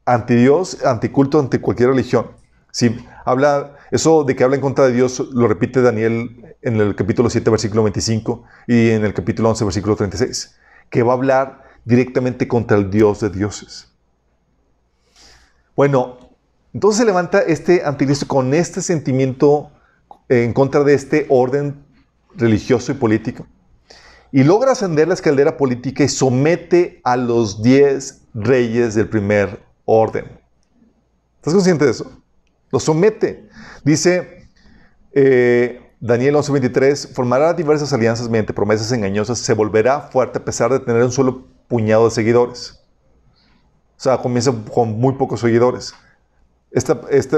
anti 0.06 0.34
Dios, 0.34 0.84
anticulto, 0.84 1.38
ante 1.38 1.60
cualquier 1.60 1.90
religión. 1.90 2.32
Si 2.72 2.96
habla, 3.24 3.76
eso 3.90 4.24
de 4.24 4.34
que 4.34 4.44
habla 4.44 4.56
en 4.56 4.62
contra 4.62 4.86
de 4.86 4.92
Dios 4.92 5.20
lo 5.32 5.46
repite 5.46 5.82
Daniel 5.82 6.56
en 6.62 6.80
el 6.80 6.96
capítulo 6.96 7.28
7, 7.28 7.50
versículo 7.50 7.82
25 7.82 8.42
y 8.66 8.90
en 8.90 9.04
el 9.04 9.12
capítulo 9.12 9.50
11, 9.50 9.64
versículo 9.64 9.94
36. 9.94 10.56
que 10.88 11.02
va 11.02 11.12
a 11.12 11.16
hablar 11.16 11.62
directamente 11.84 12.48
contra 12.48 12.78
el 12.78 12.90
Dios 12.90 13.20
de 13.20 13.28
dioses. 13.28 13.88
Bueno, 15.76 16.18
entonces 16.72 17.00
se 17.00 17.04
levanta 17.04 17.40
este 17.40 17.84
anticristo 17.84 18.26
con 18.26 18.54
este 18.54 18.80
sentimiento 18.80 19.70
en 20.40 20.52
contra 20.52 20.82
de 20.84 20.94
este 20.94 21.26
orden 21.28 21.84
religioso 22.34 22.92
y 22.92 22.94
político. 22.94 23.46
Y 24.30 24.44
logra 24.44 24.72
ascender 24.72 25.08
la 25.08 25.14
escalera 25.14 25.56
política 25.56 26.04
y 26.04 26.08
somete 26.08 27.00
a 27.04 27.16
los 27.16 27.62
diez 27.62 28.22
reyes 28.32 28.94
del 28.94 29.08
primer 29.08 29.62
orden. 29.84 30.24
¿Estás 31.36 31.52
consciente 31.52 31.84
de 31.84 31.90
eso? 31.90 32.10
Los 32.70 32.84
somete. 32.84 33.48
Dice 33.84 34.48
eh, 35.12 35.82
Daniel 36.00 36.36
11:23, 36.36 37.12
formará 37.12 37.52
diversas 37.52 37.92
alianzas 37.92 38.28
mediante 38.28 38.54
promesas 38.54 38.90
engañosas, 38.92 39.38
se 39.38 39.52
volverá 39.52 40.00
fuerte 40.00 40.38
a 40.38 40.44
pesar 40.44 40.72
de 40.72 40.80
tener 40.80 41.02
un 41.02 41.12
solo 41.12 41.46
puñado 41.68 42.06
de 42.06 42.10
seguidores. 42.10 42.80
O 43.98 44.02
sea, 44.02 44.18
comienza 44.18 44.52
con 44.72 44.98
muy 44.98 45.14
pocos 45.14 45.40
seguidores. 45.40 45.94
Este, 46.72 46.94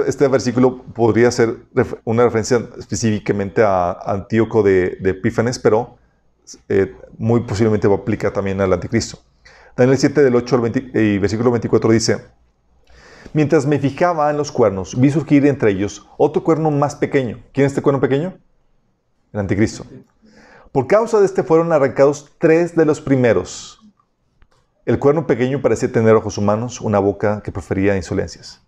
este, 0.06 0.28
versículo 0.28 0.82
podría 0.82 1.30
ser 1.30 1.56
una 2.04 2.22
referencia 2.22 2.68
específicamente 2.78 3.62
a 3.64 3.92
Antíoco 4.06 4.62
de, 4.62 4.96
de 5.00 5.10
Epífanes, 5.10 5.58
pero 5.58 5.96
eh, 6.68 6.94
muy 7.18 7.40
posiblemente 7.40 7.88
va 7.88 7.96
a 7.96 7.98
aplicar 7.98 8.32
también 8.32 8.60
al 8.60 8.72
anticristo. 8.72 9.18
Daniel 9.76 9.98
7 9.98 10.22
del 10.22 10.36
8 10.36 10.54
al 10.54 10.62
20, 10.62 11.02
y 11.02 11.18
versículo 11.18 11.50
24 11.50 11.90
dice, 11.90 12.18
Mientras 13.32 13.66
me 13.66 13.80
fijaba 13.80 14.30
en 14.30 14.36
los 14.36 14.52
cuernos, 14.52 14.98
vi 15.00 15.10
surgir 15.10 15.44
entre 15.46 15.72
ellos 15.72 16.06
otro 16.16 16.44
cuerno 16.44 16.70
más 16.70 16.94
pequeño. 16.94 17.42
¿Quién 17.52 17.66
es 17.66 17.72
este 17.72 17.82
cuerno 17.82 18.00
pequeño? 18.00 18.38
El 19.32 19.40
anticristo. 19.40 19.84
Por 20.70 20.86
causa 20.86 21.18
de 21.18 21.26
este 21.26 21.42
fueron 21.42 21.72
arrancados 21.72 22.32
tres 22.38 22.76
de 22.76 22.84
los 22.84 23.00
primeros. 23.00 23.80
El 24.86 25.00
cuerno 25.00 25.26
pequeño 25.26 25.60
parecía 25.60 25.90
tener 25.90 26.14
ojos 26.14 26.38
humanos, 26.38 26.80
una 26.80 27.00
boca 27.00 27.42
que 27.42 27.50
prefería 27.50 27.96
insolencias. 27.96 28.64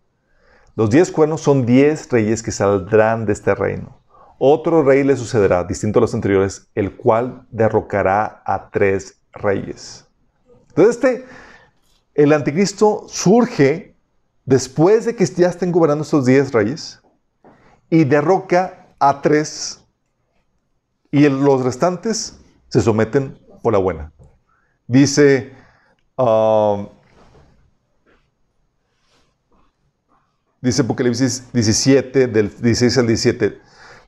Los 0.77 0.91
diez 0.91 1.11
cuernos 1.11 1.41
son 1.41 1.65
diez 1.65 2.11
reyes 2.11 2.43
que 2.43 2.53
saldrán 2.53 3.25
de 3.25 3.33
este 3.33 3.55
reino. 3.55 3.99
Otro 4.39 4.83
rey 4.83 5.03
le 5.05 5.17
sucederá, 5.17 5.65
distinto 5.65 5.99
a 5.99 6.03
los 6.03 6.13
anteriores, 6.13 6.69
el 6.75 6.95
cual 6.95 7.47
derrocará 7.51 8.43
a 8.45 8.69
tres 8.71 9.19
reyes. 9.33 10.07
Entonces, 10.69 10.97
este, 10.97 11.25
el 12.15 12.31
anticristo 12.35 13.07
surge 13.09 13.97
después 14.45 15.07
de 15.07 15.17
que 15.17 15.25
ya 15.25 15.49
estén 15.49 15.73
gobernando 15.73 16.05
estos 16.05 16.27
diez 16.27 16.53
reyes 16.53 17.01
y 17.89 18.05
derroca 18.05 18.87
a 18.99 19.23
tres 19.23 19.83
y 21.11 21.27
los 21.27 21.65
restantes 21.65 22.39
se 22.69 22.83
someten 22.83 23.39
por 23.63 23.73
la 23.73 23.79
buena. 23.79 24.13
Dice 24.87 25.55
um, 26.19 26.89
dice 30.67 30.83
Apocalipsis 30.83 31.45
17, 31.53 32.27
del 32.27 32.51
16 32.51 32.99
al 32.99 33.07
17, 33.07 33.61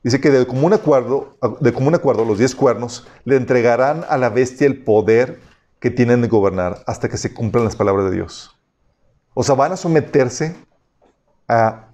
dice 0.03 0.19
que 0.19 0.29
de 0.29 0.45
común 0.45 0.73
acuerdo, 0.73 1.37
de 1.61 1.71
común 1.71 1.95
acuerdo 1.95 2.25
los 2.25 2.37
diez 2.37 2.53
cuernos 2.53 3.07
le 3.23 3.37
entregarán 3.37 4.03
a 4.09 4.17
la 4.17 4.29
bestia 4.29 4.67
el 4.67 4.83
poder 4.83 5.39
que 5.79 5.89
tienen 5.89 6.21
de 6.21 6.27
gobernar 6.27 6.83
hasta 6.85 7.07
que 7.07 7.17
se 7.17 7.33
cumplan 7.33 7.63
las 7.63 7.77
palabras 7.77 8.09
de 8.09 8.17
Dios. 8.17 8.59
O 9.33 9.43
sea, 9.43 9.55
van 9.55 9.71
a 9.71 9.77
someterse 9.77 10.53
a, 11.47 11.85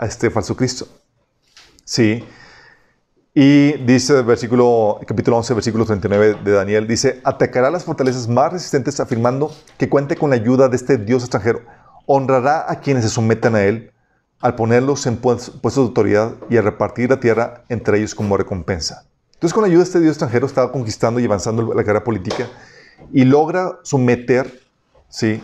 este 0.00 0.30
falso 0.30 0.54
Cristo. 0.54 0.86
Sí. 1.84 2.24
Y 3.34 3.72
dice 3.84 4.22
versículo, 4.22 5.00
capítulo 5.04 5.38
11, 5.38 5.54
versículo 5.54 5.84
39 5.84 6.36
de 6.44 6.52
Daniel, 6.52 6.86
dice, 6.86 7.20
atacará 7.24 7.70
las 7.70 7.84
fortalezas 7.84 8.28
más 8.28 8.52
resistentes 8.52 9.00
afirmando 9.00 9.52
que 9.78 9.88
cuente 9.88 10.14
con 10.14 10.30
la 10.30 10.36
ayuda 10.36 10.68
de 10.68 10.76
este 10.76 10.96
Dios 10.96 11.22
extranjero. 11.22 11.62
Honrará 12.06 12.70
a 12.70 12.78
quienes 12.78 13.02
se 13.02 13.10
sometan 13.10 13.56
a 13.56 13.64
él 13.64 13.91
al 14.42 14.56
ponerlos 14.56 15.06
en 15.06 15.16
puestos 15.16 15.76
de 15.76 15.80
autoridad 15.80 16.34
y 16.50 16.56
a 16.56 16.62
repartir 16.62 17.08
la 17.08 17.20
tierra 17.20 17.62
entre 17.68 17.98
ellos 17.98 18.14
como 18.14 18.36
recompensa. 18.36 19.06
Entonces, 19.34 19.54
con 19.54 19.62
la 19.62 19.68
ayuda 19.68 19.78
de 19.78 19.84
este 19.84 20.00
Dios 20.00 20.12
extranjero, 20.12 20.46
estaba 20.46 20.72
conquistando 20.72 21.20
y 21.20 21.24
avanzando 21.24 21.72
la 21.72 21.82
guerra 21.82 22.02
política 22.02 22.48
y 23.12 23.24
logra 23.24 23.78
someter 23.84 24.60
¿sí? 25.08 25.42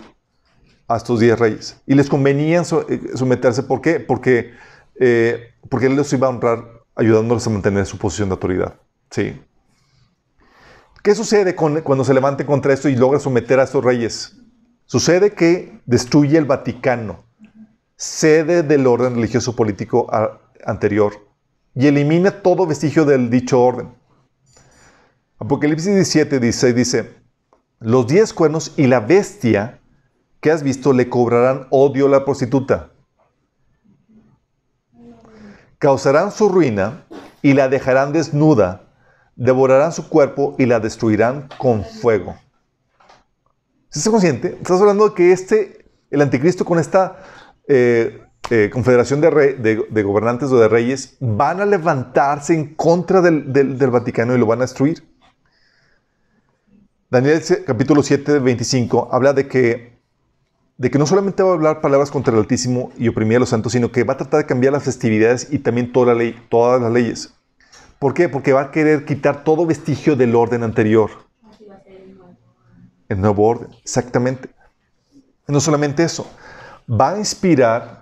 a 0.88 0.96
estos 0.96 1.20
diez 1.20 1.38
reyes. 1.38 1.80
Y 1.86 1.94
les 1.94 2.08
convenía 2.08 2.62
eh, 2.62 3.00
someterse, 3.14 3.62
¿por 3.62 3.80
qué? 3.80 4.00
Porque, 4.00 4.52
eh, 4.98 5.54
porque 5.68 5.86
él 5.86 5.94
los 5.94 6.12
iba 6.12 6.26
a 6.26 6.30
honrar 6.30 6.64
ayudándoles 6.96 7.46
a 7.46 7.50
mantener 7.50 7.86
su 7.86 7.98
posición 7.98 8.28
de 8.28 8.34
autoridad. 8.34 8.74
¿sí? 9.10 9.40
¿Qué 11.04 11.14
sucede 11.14 11.54
cuando 11.54 12.04
se 12.04 12.14
levante 12.14 12.44
contra 12.44 12.72
esto 12.72 12.88
y 12.88 12.96
logra 12.96 13.20
someter 13.20 13.60
a 13.60 13.64
estos 13.64 13.84
reyes? 13.84 14.36
Sucede 14.86 15.34
que 15.34 15.80
destruye 15.86 16.36
el 16.36 16.46
Vaticano 16.46 17.27
sede 17.98 18.62
del 18.62 18.86
orden 18.86 19.16
religioso 19.16 19.56
político 19.56 20.06
anterior 20.64 21.14
y 21.74 21.88
elimina 21.88 22.30
todo 22.42 22.64
vestigio 22.64 23.04
del 23.04 23.28
dicho 23.28 23.60
orden. 23.60 23.92
Apocalipsis 25.38 25.94
17, 25.94 26.38
16 26.38 26.74
dice, 26.74 27.14
los 27.80 28.06
diez 28.06 28.32
cuernos 28.32 28.72
y 28.76 28.86
la 28.86 29.00
bestia 29.00 29.80
que 30.40 30.52
has 30.52 30.62
visto 30.62 30.92
le 30.92 31.08
cobrarán 31.08 31.66
odio 31.70 32.06
a 32.06 32.10
la 32.10 32.24
prostituta. 32.24 32.92
Causarán 35.78 36.30
su 36.30 36.48
ruina 36.48 37.04
y 37.42 37.54
la 37.54 37.68
dejarán 37.68 38.12
desnuda, 38.12 38.92
devorarán 39.34 39.92
su 39.92 40.08
cuerpo 40.08 40.54
y 40.56 40.66
la 40.66 40.78
destruirán 40.78 41.48
con 41.58 41.84
fuego. 41.84 42.36
¿Estás 43.90 44.08
consciente? 44.08 44.56
Estás 44.60 44.80
hablando 44.80 45.08
de 45.08 45.14
que 45.14 45.32
este, 45.32 45.90
el 46.10 46.20
anticristo 46.20 46.64
con 46.64 46.78
esta 46.78 47.24
eh, 47.68 48.22
eh, 48.50 48.70
confederación 48.72 49.20
de, 49.20 50.02
gobernantes 50.02 50.50
o 50.50 50.58
de 50.58 50.68
reyes 50.68 51.18
van 51.20 51.60
a 51.60 51.66
levantarse 51.66 52.54
en 52.54 52.74
contra 52.74 53.20
del, 53.20 53.90
Vaticano 53.90 54.34
y 54.34 54.38
lo 54.38 54.46
van 54.46 54.60
a 54.60 54.62
destruir. 54.62 55.06
Daniel 57.10 57.42
capítulo 57.66 58.02
7, 58.02 58.38
25 58.38 59.10
habla 59.12 59.34
de 59.34 59.48
que, 59.48 59.98
de 60.78 60.90
que 60.90 60.98
no 60.98 61.06
solamente 61.06 61.42
va 61.42 61.50
a 61.50 61.54
hablar 61.54 61.82
palabras 61.82 62.10
contra 62.10 62.32
el 62.32 62.40
Altísimo 62.40 62.90
y 62.96 63.08
oprimir 63.08 63.36
a 63.36 63.40
los 63.40 63.50
santos, 63.50 63.72
sino 63.72 63.92
que 63.92 64.04
va 64.04 64.14
a 64.14 64.16
tratar 64.16 64.40
de 64.40 64.46
cambiar 64.46 64.72
las 64.72 64.84
festividades 64.84 65.48
y 65.50 65.58
también 65.58 65.92
toda 65.92 66.14
la 66.14 66.14
ley, 66.14 66.34
todas 66.48 66.80
las 66.80 66.90
leyes. 66.90 67.34
¿Por 67.98 68.14
qué? 68.14 68.30
Porque 68.30 68.54
va 68.54 68.62
a 68.62 68.70
querer 68.70 69.04
quitar 69.04 69.44
todo 69.44 69.66
vestigio 69.66 70.16
del 70.16 70.34
orden 70.34 70.62
anterior. 70.62 71.10
El 73.10 73.20
nuevo 73.20 73.46
orden, 73.46 73.68
exactamente. 73.82 74.48
No 75.46 75.60
solamente 75.60 76.02
eso, 76.02 76.30
va 76.88 77.10
a 77.10 77.18
inspirar 77.18 78.00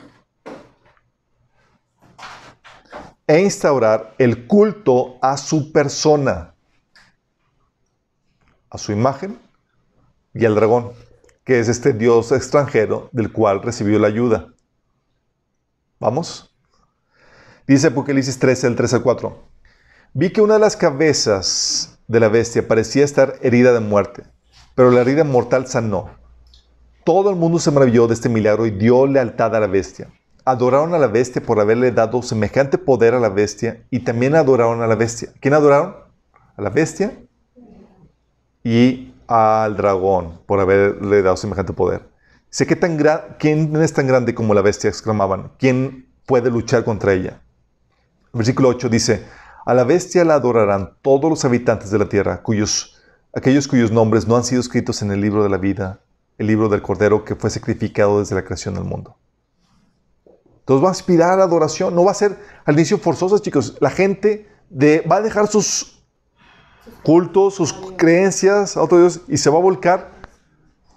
e 3.27 3.41
instaurar 3.41 4.15
el 4.19 4.47
culto 4.47 5.19
a 5.21 5.37
su 5.37 5.73
persona, 5.73 6.55
a 8.71 8.79
su 8.79 8.93
imagen 8.93 9.39
y 10.33 10.45
al 10.45 10.55
dragón, 10.55 10.93
que 11.45 11.59
es 11.59 11.69
este 11.69 11.93
dios 11.93 12.31
extranjero 12.31 13.09
del 13.13 13.33
cual 13.33 13.63
recibió 13.63 13.99
la 13.99 14.07
ayuda. 14.07 14.55
¿Vamos? 15.99 16.55
Dice 17.67 17.89
Apocalipsis 17.89 18.39
13, 18.39 18.69
el 18.69 18.77
3 18.77 18.95
al 18.95 19.03
4. 19.03 19.49
Vi 20.13 20.31
que 20.31 20.41
una 20.41 20.55
de 20.55 20.61
las 20.61 20.77
cabezas 20.77 21.99
de 22.07 22.21
la 22.21 22.29
bestia 22.29 22.69
parecía 22.69 23.05
estar 23.05 23.35
herida 23.43 23.73
de 23.73 23.81
muerte, 23.81 24.23
pero 24.77 24.93
la 24.93 25.01
herida 25.01 25.25
mortal 25.25 25.67
sanó 25.67 26.26
todo 27.07 27.31
el 27.31 27.37
mundo 27.37 27.61
se 27.61 27.71
maravilló 27.71 28.09
de 28.09 28.15
este 28.15 28.29
milagro 28.29 28.67
y 28.67 28.73
dio 28.73 29.07
lealtad 29.07 29.55
a 29.55 29.61
la 29.61 29.69
bestia. 29.69 30.09
Adoraron 30.45 30.93
a 30.93 30.99
la 30.99 31.07
bestia 31.07 31.41
por 31.41 31.61
haberle 31.61 31.93
dado 31.93 32.21
semejante 32.21 32.79
poder 32.79 33.15
a 33.15 33.21
la 33.21 33.29
bestia 33.29 33.85
y 33.91 34.01
también 34.01 34.35
adoraron 34.35 34.83
a 34.83 34.89
la 34.89 34.97
bestia. 34.97 35.29
¿Quién 35.41 35.55
adoraron? 35.55 35.95
A 36.57 36.63
la 36.63 36.71
bestia 36.71 37.17
y 38.65 39.15
al 39.29 39.77
dragón 39.77 40.41
por 40.47 40.59
haberle 40.59 41.23
dado 41.23 41.37
semejante 41.37 41.73
poder. 41.73 42.09
Sé 42.51 42.67
que 42.67 42.75
tan 42.75 42.99
¿quién 43.39 43.77
es 43.77 43.93
tan 43.93 44.09
grande 44.09 44.35
como 44.35 44.53
la 44.53 44.63
bestia? 44.63 44.91
exclamaban. 44.91 45.53
¿Quién 45.61 46.09
puede 46.27 46.51
luchar 46.51 46.83
contra 46.83 47.13
ella? 47.13 47.41
versículo 48.33 48.71
8 48.71 48.89
dice, 48.89 49.25
a 49.65 49.75
la 49.75 49.85
bestia 49.85 50.25
la 50.25 50.35
adorarán 50.35 50.95
todos 51.03 51.31
los 51.31 51.45
habitantes 51.45 51.93
de 51.93 52.01
la 52.01 52.09
tierra, 52.09 52.43
aquellos 53.33 53.69
cuyos 53.69 53.93
nombres 53.93 54.27
no 54.27 54.37
han 54.37 54.43
sido 54.43 54.61
escritos 54.61 55.03
en 55.03 55.13
el 55.13 55.21
libro 55.21 55.45
de 55.45 55.51
la 55.51 55.59
vida 55.59 56.01
el 56.39 56.47
libro 56.47 56.69
del 56.69 56.83
Cordero 56.83 57.25
que 57.25 57.35
fue 57.35 57.51
sacrificado 57.51 58.21
desde 58.21 58.35
la 58.35 58.45
creación 58.45 58.75
del 58.75 58.85
mundo. 58.85 59.17
Entonces 60.61 60.85
va 60.85 60.89
a 60.89 60.93
inspirar 60.93 61.33
a 61.33 61.37
la 61.37 61.45
adoración, 61.45 61.95
no 61.95 62.05
va 62.05 62.11
a 62.11 62.15
ser 62.15 62.37
al 62.65 62.75
inicio 62.75 62.99
forzosa, 62.99 63.39
chicos. 63.39 63.77
La 63.81 63.91
gente 63.91 64.49
de, 64.69 65.01
va 65.01 65.17
a 65.17 65.21
dejar 65.23 65.47
sus 65.47 66.03
cultos, 67.03 67.55
sus 67.55 67.73
creencias 67.97 68.77
a 68.77 68.83
otro 68.83 68.99
Dios 68.99 69.21
y 69.29 69.37
se 69.37 69.49
va 69.49 69.59
a 69.59 69.63
volcar 69.63 70.11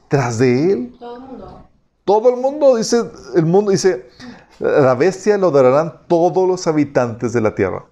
tras 0.08 0.40
de 0.40 0.72
él. 0.72 0.96
Todo 1.00 1.16
el 1.18 1.22
mundo. 1.22 1.70
Todo 2.04 2.30
el 2.30 2.36
mundo, 2.38 2.76
dice, 2.78 3.04
el 3.36 3.46
mundo 3.46 3.70
dice, 3.70 4.10
la 4.58 4.96
bestia 4.96 5.38
lo 5.38 5.48
adorarán 5.50 6.08
todos 6.08 6.48
los 6.48 6.66
habitantes 6.66 7.34
de 7.34 7.42
la 7.42 7.54
tierra. 7.54 7.86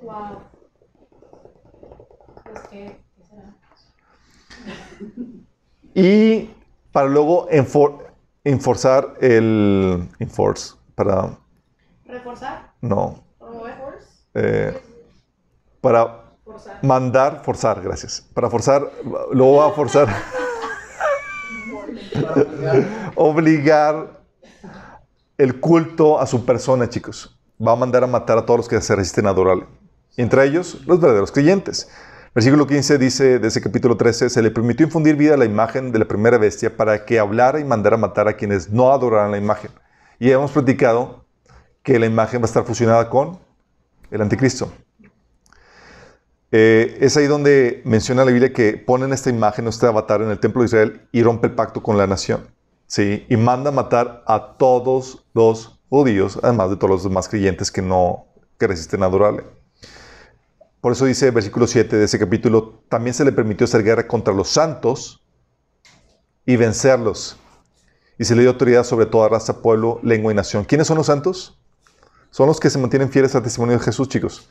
Wow. 0.00 0.51
Y 5.94 6.50
para 6.92 7.08
luego 7.08 7.48
enfor- 7.48 8.02
enforzar 8.44 9.14
el... 9.20 10.08
Enforce, 10.18 10.74
para... 10.94 11.38
Reforzar. 12.06 12.72
No. 12.80 13.22
Eh, 14.34 14.80
para 15.80 16.24
Forzar. 16.44 16.78
mandar, 16.82 17.42
forzar, 17.44 17.82
gracias. 17.82 18.20
Para 18.34 18.48
forzar, 18.50 18.90
luego 19.32 19.56
va 19.58 19.68
a 19.68 19.72
forzar, 19.72 20.08
obligar 23.14 24.20
el 25.38 25.60
culto 25.60 26.20
a 26.20 26.26
su 26.26 26.44
persona, 26.44 26.88
chicos. 26.88 27.38
Va 27.64 27.72
a 27.72 27.76
mandar 27.76 28.04
a 28.04 28.06
matar 28.06 28.38
a 28.38 28.46
todos 28.46 28.58
los 28.58 28.68
que 28.68 28.80
se 28.80 28.94
resisten 28.96 29.26
a 29.26 29.30
adorarle. 29.30 29.66
Entre 30.16 30.44
ellos, 30.44 30.78
los 30.86 31.00
verdaderos 31.00 31.32
creyentes. 31.32 31.88
Versículo 32.34 32.66
15 32.66 32.96
dice 32.96 33.38
de 33.38 33.48
ese 33.48 33.60
capítulo 33.60 33.98
13, 33.98 34.30
se 34.30 34.40
le 34.40 34.50
permitió 34.50 34.86
infundir 34.86 35.16
vida 35.16 35.34
a 35.34 35.36
la 35.36 35.44
imagen 35.44 35.92
de 35.92 35.98
la 35.98 36.06
primera 36.06 36.38
bestia 36.38 36.74
para 36.74 37.04
que 37.04 37.18
hablara 37.18 37.60
y 37.60 37.64
mandara 37.64 37.98
matar 37.98 38.26
a 38.26 38.36
quienes 38.36 38.70
no 38.70 38.90
adoraran 38.90 39.32
la 39.32 39.36
imagen. 39.36 39.70
Y 40.18 40.30
hemos 40.30 40.50
platicado 40.50 41.26
que 41.82 41.98
la 41.98 42.06
imagen 42.06 42.40
va 42.40 42.44
a 42.44 42.46
estar 42.46 42.64
fusionada 42.64 43.10
con 43.10 43.38
el 44.10 44.22
anticristo. 44.22 44.72
Eh, 46.52 46.96
es 47.00 47.18
ahí 47.18 47.26
donde 47.26 47.82
menciona 47.84 48.24
la 48.24 48.30
Biblia 48.30 48.52
que 48.52 48.78
ponen 48.78 49.12
esta 49.12 49.28
imagen, 49.28 49.68
este 49.68 49.86
avatar 49.86 50.22
en 50.22 50.30
el 50.30 50.38
templo 50.38 50.62
de 50.62 50.66
Israel 50.66 51.08
y 51.12 51.22
rompe 51.22 51.48
el 51.48 51.54
pacto 51.54 51.82
con 51.82 51.98
la 51.98 52.06
nación. 52.06 52.46
¿sí? 52.86 53.26
Y 53.28 53.36
manda 53.36 53.70
matar 53.70 54.22
a 54.26 54.56
todos 54.56 55.26
los 55.34 55.80
judíos, 55.90 56.38
además 56.42 56.70
de 56.70 56.76
todos 56.76 56.90
los 56.90 57.04
demás 57.04 57.28
creyentes 57.28 57.70
que 57.70 57.82
no 57.82 58.24
que 58.58 58.66
resisten 58.66 59.02
a 59.02 59.06
adorarle. 59.06 59.44
Por 60.82 60.90
eso 60.90 61.04
dice 61.04 61.26
el 61.28 61.32
versículo 61.32 61.68
7 61.68 61.94
de 61.94 62.06
ese 62.06 62.18
capítulo, 62.18 62.82
también 62.88 63.14
se 63.14 63.24
le 63.24 63.30
permitió 63.30 63.66
hacer 63.66 63.84
guerra 63.84 64.08
contra 64.08 64.34
los 64.34 64.48
santos 64.48 65.22
y 66.44 66.56
vencerlos. 66.56 67.36
Y 68.18 68.24
se 68.24 68.34
le 68.34 68.42
dio 68.42 68.50
autoridad 68.50 68.82
sobre 68.82 69.06
toda 69.06 69.28
raza, 69.28 69.62
pueblo, 69.62 70.00
lengua 70.02 70.32
y 70.32 70.34
nación. 70.34 70.64
¿Quiénes 70.64 70.88
son 70.88 70.96
los 70.96 71.06
santos? 71.06 71.56
Son 72.30 72.48
los 72.48 72.58
que 72.58 72.68
se 72.68 72.80
mantienen 72.80 73.10
fieles 73.12 73.32
al 73.36 73.44
testimonio 73.44 73.78
de 73.78 73.84
Jesús, 73.84 74.08
chicos. 74.08 74.50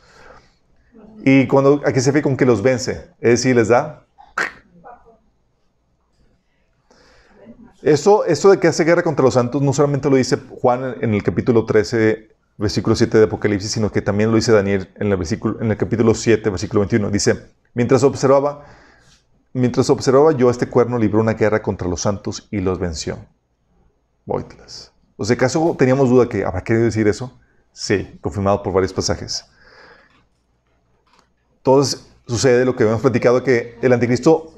Y 1.25 1.47
cuando 1.47 1.81
aquí 1.85 1.99
se 1.99 2.13
ve 2.13 2.21
con 2.21 2.37
que 2.37 2.45
los 2.45 2.61
vence, 2.61 3.09
es 3.19 3.31
decir, 3.31 3.53
les 3.53 3.67
da. 3.67 4.05
Eso, 7.81 8.23
eso 8.23 8.51
de 8.51 8.57
que 8.57 8.69
hace 8.69 8.85
guerra 8.85 9.03
contra 9.03 9.25
los 9.25 9.33
santos 9.33 9.61
no 9.61 9.73
solamente 9.73 10.09
lo 10.09 10.15
dice 10.15 10.37
Juan 10.61 10.95
en 11.01 11.13
el 11.13 11.23
capítulo 11.23 11.65
13, 11.65 12.30
versículo 12.61 12.95
7 12.95 13.17
de 13.17 13.23
Apocalipsis, 13.25 13.71
sino 13.71 13.91
que 13.91 14.01
también 14.01 14.29
lo 14.29 14.37
dice 14.37 14.51
Daniel 14.51 14.89
en 14.95 15.11
el, 15.11 15.17
versículo, 15.17 15.61
en 15.61 15.71
el 15.71 15.77
capítulo 15.77 16.13
7, 16.15 16.49
versículo 16.49 16.81
21. 16.81 17.09
Dice, 17.09 17.47
mientras 17.73 18.03
observaba, 18.03 18.65
mientras 19.53 19.89
observaba 19.89 20.31
yo 20.31 20.49
este 20.49 20.67
cuerno 20.67 20.97
libró 20.97 21.19
una 21.19 21.33
guerra 21.33 21.61
contra 21.61 21.87
los 21.87 22.01
santos 22.01 22.47
y 22.51 22.61
los 22.61 22.79
venció. 22.79 23.17
Boitlas. 24.25 24.93
O 25.17 25.25
sea, 25.25 25.35
¿acaso 25.35 25.75
teníamos 25.77 26.09
duda 26.09 26.29
que 26.29 26.45
habrá 26.45 26.63
querido 26.63 26.85
decir 26.85 27.07
eso? 27.07 27.37
Sí, 27.73 28.17
confirmado 28.21 28.63
por 28.63 28.73
varios 28.73 28.93
pasajes. 28.93 29.45
Entonces 31.57 32.07
sucede 32.27 32.65
lo 32.65 32.75
que 32.75 32.83
hemos 32.83 33.01
platicado, 33.01 33.43
que 33.43 33.77
el 33.81 33.93
anticristo 33.93 34.53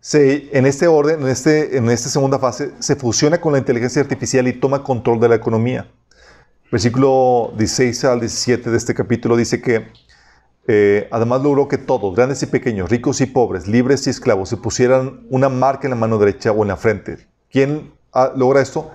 se, 0.00 0.56
en 0.56 0.66
este 0.66 0.86
orden, 0.86 1.22
en, 1.22 1.28
este, 1.28 1.76
en 1.76 1.90
esta 1.90 2.08
segunda 2.08 2.38
fase, 2.38 2.72
se 2.78 2.96
fusiona 2.96 3.40
con 3.40 3.52
la 3.52 3.58
inteligencia 3.58 4.00
artificial 4.00 4.46
y 4.48 4.52
toma 4.54 4.82
control 4.82 5.20
de 5.20 5.28
la 5.28 5.34
economía. 5.34 5.90
Versículo 6.70 7.54
16 7.56 8.04
al 8.04 8.20
17 8.20 8.70
de 8.70 8.76
este 8.76 8.94
capítulo 8.94 9.36
dice 9.36 9.62
que 9.62 9.90
eh, 10.66 11.08
además 11.10 11.42
logró 11.42 11.66
que 11.66 11.78
todos, 11.78 12.14
grandes 12.14 12.42
y 12.42 12.46
pequeños, 12.46 12.90
ricos 12.90 13.22
y 13.22 13.26
pobres, 13.26 13.66
libres 13.66 14.06
y 14.06 14.10
esclavos, 14.10 14.50
se 14.50 14.58
pusieran 14.58 15.26
una 15.30 15.48
marca 15.48 15.86
en 15.86 15.90
la 15.90 15.96
mano 15.96 16.18
derecha 16.18 16.52
o 16.52 16.62
en 16.62 16.68
la 16.68 16.76
frente. 16.76 17.26
¿Quién 17.50 17.94
ah, 18.12 18.32
logra 18.36 18.60
esto? 18.60 18.90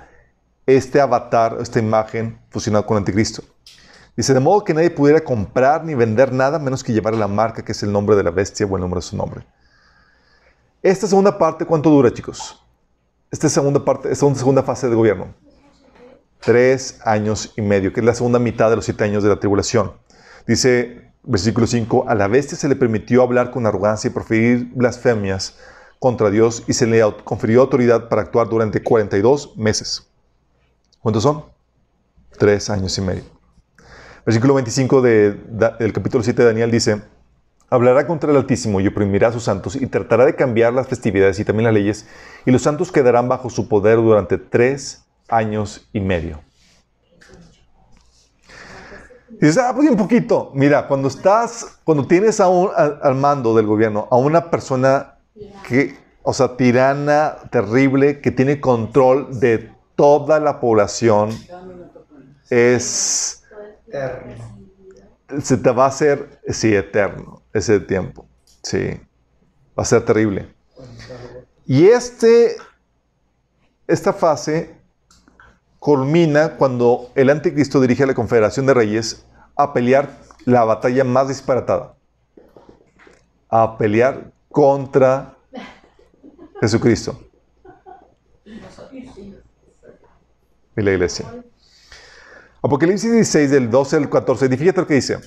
Este 0.68 1.02
avatar, 1.02 1.58
esta 1.62 1.80
imagen 1.80 2.40
fusionada 2.52 2.86
con 2.86 2.98
el 2.98 3.02
anticristo. 3.02 3.44
Dice, 4.16 4.36
de 4.36 4.40
modo 4.40 4.64
que 4.64 4.76
nadie 4.76 4.92
pudiera 4.92 5.22
comprar 5.22 5.84
ni 5.84 5.96
vender 5.96 6.32
nada 6.32 6.60
menos 6.60 6.84
que 6.84 6.94
llevar 6.94 7.16
la 7.16 7.28
marca 7.28 7.66
que 7.66 7.72
es 7.72 7.82
el 7.82 7.92
nombre 7.92 8.16
de 8.16 8.24
la 8.24 8.30
bestia 8.30 8.68
o 8.68 8.76
el 8.76 8.82
nombre 8.82 9.00
de 9.00 9.02
su 9.02 9.18
nombre. 9.18 9.44
Esta 10.84 11.08
segunda 11.08 11.36
parte, 11.40 11.66
¿cuánto 11.66 11.90
dura, 11.90 12.14
chicos? 12.14 12.64
Esta 13.32 13.50
segunda 13.50 13.84
parte, 13.84 14.12
esta 14.12 14.36
segunda 14.36 14.62
fase 14.62 14.86
del 14.86 14.96
gobierno. 14.96 15.34
Tres 16.44 17.00
años 17.06 17.54
y 17.56 17.62
medio, 17.62 17.94
que 17.94 18.02
es 18.02 18.06
la 18.06 18.14
segunda 18.14 18.38
mitad 18.38 18.70
de 18.70 18.76
los 18.76 18.84
siete 18.84 19.06
años 19.06 19.24
de 19.24 19.30
la 19.30 19.40
tribulación. 19.40 19.94
Dice, 20.46 21.14
versículo 21.24 21.68
5, 21.68 22.06
a 22.10 22.16
la 22.16 22.28
bestia 22.28 22.58
se 22.58 22.68
le 22.68 22.76
permitió 22.76 23.24
hablar 23.24 23.50
con 23.50 23.66
arrogancia 23.66 24.10
y 24.10 24.14
proferir 24.14 24.70
blasfemias 24.74 25.58
contra 26.00 26.30
Dios 26.30 26.64
y 26.68 26.74
se 26.74 26.86
le 26.86 27.02
confirió 27.24 27.62
autoridad 27.62 28.10
para 28.10 28.24
actuar 28.24 28.50
durante 28.50 28.84
42 28.84 29.56
meses. 29.56 30.06
¿Cuántos 31.00 31.24
son? 31.24 31.46
Tres 32.38 32.70
años 32.70 32.98
y 32.98 33.02
medio. 33.02 33.24
Versículo 34.26 34.56
25 34.56 35.02
de, 35.02 35.32
del 35.80 35.94
capítulo 35.94 36.26
7 36.26 36.42
de 36.42 36.48
Daniel 36.50 36.72
dice, 36.72 37.04
hablará 37.70 38.06
contra 38.06 38.32
el 38.32 38.38
Altísimo 38.38 38.82
y 38.82 38.88
oprimirá 38.88 39.30
a 39.30 39.32
sus 39.32 39.44
santos 39.44 39.78
y 39.78 39.88
tratará 39.88 40.26
de 40.26 40.36
cambiar 40.36 40.74
las 40.74 40.88
festividades 40.88 41.40
y 41.40 41.46
también 41.46 41.66
las 41.66 41.74
leyes, 41.74 42.06
y 42.46 42.52
los 42.52 42.62
santos 42.62 42.92
quedarán 42.92 43.30
bajo 43.30 43.50
su 43.50 43.70
poder 43.70 43.96
durante 43.96 44.38
tres 44.38 45.03
años 45.28 45.88
y 45.94 46.00
medio. 46.00 46.42
Y 49.30 49.46
dices, 49.46 49.58
ah, 49.58 49.74
pues 49.76 49.90
un 49.90 49.98
poquito. 49.98 50.52
Mira, 50.54 50.88
cuando 50.88 51.08
estás, 51.08 51.80
cuando 51.84 52.06
tienes 52.08 52.40
a 52.40 52.48
un, 52.48 52.70
a, 52.76 52.84
al 53.02 53.16
mando 53.16 53.56
del 53.56 53.66
gobierno 53.66 54.08
a 54.12 54.18
una 54.18 54.50
persona 54.50 55.16
que, 55.68 55.98
o 56.22 56.34
sea, 56.34 56.56
tirana, 56.56 57.38
terrible, 57.52 58.22
que 58.22 58.32
tiene 58.32 58.62
control 58.62 59.40
de 59.40 59.72
toda 59.96 60.40
la 60.40 60.60
población, 60.60 61.32
es 62.50 63.44
se 65.42 65.58
te 65.58 65.72
va 65.72 65.86
a 65.86 65.88
hacer, 65.88 66.40
sí, 66.50 66.76
eterno, 66.76 67.42
ese 67.54 67.80
tiempo. 67.80 68.28
Sí, 68.62 69.00
va 69.78 69.84
a 69.84 69.86
ser 69.86 70.06
terrible. 70.06 70.48
Y 71.66 71.88
este, 71.88 72.56
esta 73.88 74.14
fase 74.14 74.76
culmina 75.84 76.56
cuando 76.56 77.12
el 77.14 77.30
anticristo 77.30 77.82
dirige 77.82 78.04
a 78.04 78.08
la 78.08 78.14
Confederación 78.14 78.66
de 78.66 78.74
Reyes 78.74 79.26
a 79.58 79.74
pelear 79.74 80.18
la 80.46 80.64
batalla 80.64 81.04
más 81.04 81.28
disparatada. 81.28 81.96
A 83.50 83.78
pelear 83.78 84.32
contra 84.50 85.36
Jesucristo. 86.62 87.20
Y 90.78 90.82
la 90.82 90.92
iglesia. 90.94 91.26
Apocalipsis 92.62 93.12
16, 93.12 93.52
del 93.52 93.70
12 93.70 93.98
al 93.98 94.10
14, 94.10 94.46
y 94.46 94.58
fíjate 94.58 94.80
lo 94.80 94.88
que 94.88 94.94
dice. 94.94 95.20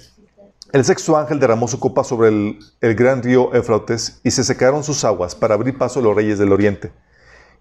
El 0.72 0.86
sexto 0.86 1.18
ángel 1.18 1.38
derramó 1.38 1.68
su 1.68 1.78
copa 1.78 2.02
sobre 2.02 2.28
el, 2.28 2.94
gran 2.94 3.22
río 3.22 3.54
Éufrates 3.54 4.22
y 4.24 4.30
se 4.30 4.42
secaron 4.42 4.82
sus 4.82 5.04
aguas 5.04 5.34
para 5.34 5.52
abrir 5.52 5.76
paso 5.76 6.00
a 6.00 6.02
los 6.02 6.16
reyes 6.16 6.38
del 6.38 6.50
oriente. 6.50 6.92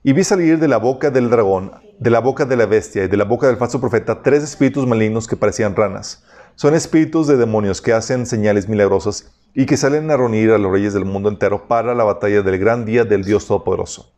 Y 0.07 0.13
vi 0.13 0.23
salir 0.23 0.59
de 0.59 0.67
la 0.67 0.77
boca 0.77 1.09
del 1.09 1.31
dragón, 1.31 1.71
de 1.97 2.11
la 2.11 2.19
boca 2.19 2.45
de 2.45 2.55
la 2.55 2.67
bestia 2.67 3.05
y 3.05 3.07
de 3.07 3.17
la 3.17 3.23
boca 3.23 3.47
del 3.47 3.57
falso 3.57 3.81
profeta 3.81 4.21
tres 4.21 4.43
espíritus 4.43 4.85
malignos 4.85 5.27
que 5.27 5.35
parecían 5.35 5.75
ranas. 5.75 6.23
Son 6.53 6.75
espíritus 6.75 7.25
de 7.25 7.37
demonios 7.37 7.81
que 7.81 7.91
hacen 7.91 8.27
señales 8.27 8.69
milagrosas 8.69 9.33
y 9.55 9.65
que 9.65 9.77
salen 9.77 10.11
a 10.11 10.17
reunir 10.17 10.51
a 10.51 10.59
los 10.59 10.71
reyes 10.71 10.93
del 10.93 11.05
mundo 11.05 11.27
entero 11.27 11.67
para 11.67 11.95
la 11.95 12.03
batalla 12.03 12.43
del 12.43 12.59
gran 12.59 12.85
día 12.85 13.03
del 13.03 13.23
Dios 13.23 13.47
Todopoderoso. 13.47 14.13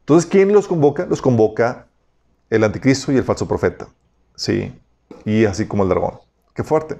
Entonces, 0.00 0.30
¿quién 0.30 0.50
los 0.54 0.66
convoca? 0.66 1.04
Los 1.04 1.20
convoca 1.20 1.88
el 2.48 2.64
anticristo 2.64 3.12
y 3.12 3.18
el 3.18 3.24
falso 3.24 3.46
profeta. 3.46 3.88
Sí, 4.34 4.80
y 5.26 5.44
así 5.44 5.66
como 5.66 5.82
el 5.82 5.90
dragón. 5.90 6.20
Qué 6.54 6.64
fuerte. 6.64 6.96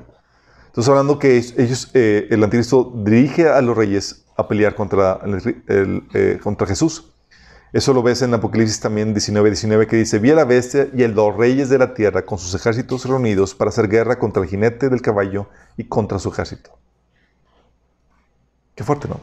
Entonces, 0.66 0.90
hablando 0.90 1.18
que 1.18 1.38
ellos, 1.38 1.90
eh, 1.94 2.28
el 2.28 2.44
anticristo 2.44 2.92
dirige 2.94 3.48
a 3.48 3.62
los 3.62 3.74
reyes 3.74 4.26
a 4.36 4.46
pelear 4.46 4.74
contra, 4.74 5.18
eh, 5.66 6.38
contra 6.42 6.66
Jesús. 6.66 7.15
Eso 7.72 7.92
lo 7.92 8.02
ves 8.02 8.22
en 8.22 8.32
Apocalipsis 8.32 8.80
también 8.80 9.12
19, 9.12 9.50
19, 9.50 9.86
que 9.86 9.96
dice, 9.96 10.18
vi 10.18 10.30
a 10.30 10.34
la 10.34 10.44
bestia 10.44 10.88
y 10.94 11.02
a 11.02 11.08
los 11.08 11.36
reyes 11.36 11.68
de 11.68 11.78
la 11.78 11.94
tierra 11.94 12.24
con 12.24 12.38
sus 12.38 12.54
ejércitos 12.54 13.04
reunidos 13.04 13.54
para 13.54 13.70
hacer 13.70 13.88
guerra 13.88 14.18
contra 14.18 14.42
el 14.42 14.48
jinete 14.48 14.88
del 14.88 15.02
caballo 15.02 15.48
y 15.76 15.84
contra 15.84 16.18
su 16.18 16.28
ejército. 16.28 16.78
Qué 18.74 18.84
fuerte, 18.84 19.08
¿no? 19.08 19.20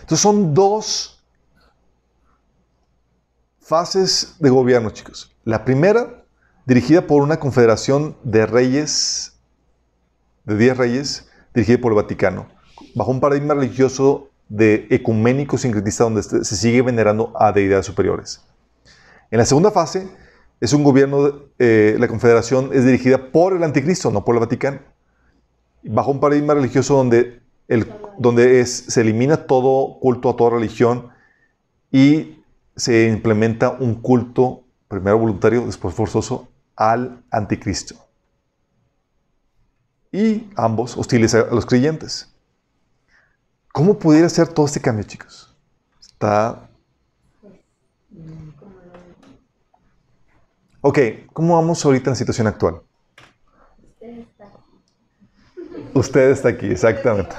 Entonces 0.00 0.20
son 0.20 0.54
dos 0.54 1.24
fases 3.60 4.36
de 4.38 4.50
gobierno, 4.50 4.90
chicos. 4.90 5.34
La 5.44 5.64
primera 5.64 6.24
dirigida 6.64 7.06
por 7.06 7.22
una 7.22 7.40
confederación 7.40 8.16
de 8.22 8.46
reyes, 8.46 9.38
de 10.44 10.56
10 10.56 10.76
reyes, 10.76 11.28
dirigida 11.54 11.78
por 11.78 11.92
el 11.92 11.96
Vaticano, 11.96 12.48
bajo 12.94 13.10
un 13.10 13.20
paradigma 13.20 13.54
religioso 13.54 14.30
de 14.48 14.86
ecuménico 14.90 15.58
sincretista 15.58 16.04
donde 16.04 16.22
se 16.22 16.56
sigue 16.56 16.82
venerando 16.82 17.32
a 17.38 17.52
deidades 17.52 17.86
superiores. 17.86 18.42
En 19.30 19.38
la 19.38 19.44
segunda 19.44 19.70
fase, 19.70 20.08
es 20.60 20.72
un 20.72 20.84
gobierno, 20.84 21.42
eh, 21.58 21.96
la 21.98 22.08
confederación 22.08 22.70
es 22.72 22.84
dirigida 22.84 23.30
por 23.30 23.54
el 23.54 23.62
anticristo, 23.62 24.10
no 24.10 24.24
por 24.24 24.36
el 24.36 24.40
Vaticano, 24.40 24.80
bajo 25.82 26.10
un 26.10 26.20
paradigma 26.20 26.54
religioso 26.54 26.96
donde 26.96 27.40
el, 27.68 27.92
donde 28.18 28.64
se 28.64 29.00
elimina 29.00 29.46
todo 29.46 29.98
culto 30.00 30.30
a 30.30 30.36
toda 30.36 30.50
religión 30.50 31.08
y 31.90 32.42
se 32.76 33.08
implementa 33.08 33.70
un 33.70 33.96
culto, 33.96 34.62
primero 34.88 35.18
voluntario, 35.18 35.66
después 35.66 35.94
forzoso, 35.94 36.48
al 36.76 37.22
anticristo. 37.30 37.96
Y 40.12 40.48
ambos 40.56 40.96
hostiles 40.96 41.34
a 41.34 41.46
los 41.46 41.66
creyentes. 41.66 42.34
¿Cómo 43.76 43.98
pudiera 43.98 44.26
ser 44.30 44.48
todo 44.48 44.64
este 44.64 44.80
cambio, 44.80 45.04
chicos? 45.04 45.54
Está... 46.00 46.66
Ok, 50.80 50.98
¿cómo 51.34 51.56
vamos 51.56 51.84
ahorita 51.84 52.08
en 52.08 52.12
la 52.12 52.16
situación 52.16 52.46
actual? 52.46 52.80
Usted 55.92 56.30
está 56.30 56.48
aquí, 56.48 56.68
exactamente. 56.68 57.36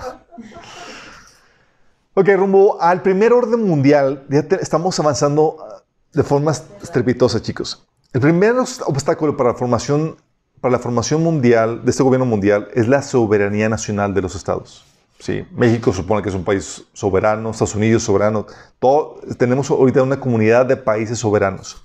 Ok, 2.14 2.30
rumbo 2.36 2.80
al 2.80 3.02
primer 3.02 3.34
orden 3.34 3.64
mundial, 3.64 4.24
ya 4.30 4.46
estamos 4.62 5.00
avanzando 5.00 5.58
ah, 5.60 5.82
de 6.14 6.22
forma 6.22 6.52
estrepitosa, 6.52 7.42
chicos. 7.42 7.88
El 8.14 8.22
primer 8.22 8.54
obstáculo 8.86 9.36
para 9.36 9.54
la 9.54 9.56
formación, 9.56 10.18
para 10.62 10.74
la 10.74 10.80
formación 10.80 11.24
mundial 11.24 11.84
de 11.84 11.90
este 11.90 12.04
gobierno 12.04 12.28
mundial 12.28 12.68
es 12.76 12.88
la 12.88 13.02
soberanía 13.02 13.70
nacional 13.70 14.14
de 14.14 14.22
los 14.22 14.36
estados. 14.36 14.86
Sí, 15.20 15.46
México 15.52 15.92
supone 15.94 16.22
que 16.22 16.30
es 16.30 16.36
un 16.36 16.44
país 16.44 16.86
soberano, 16.94 17.50
Estados 17.50 17.76
Unidos 17.76 18.04
soberano. 18.04 18.46
Todo, 18.80 19.20
tenemos 19.38 19.70
ahorita 19.70 20.04
una 20.04 20.20
comunidad 20.20 20.66
de 20.66 20.78
países 20.78 21.20
soberanos. 21.20 21.84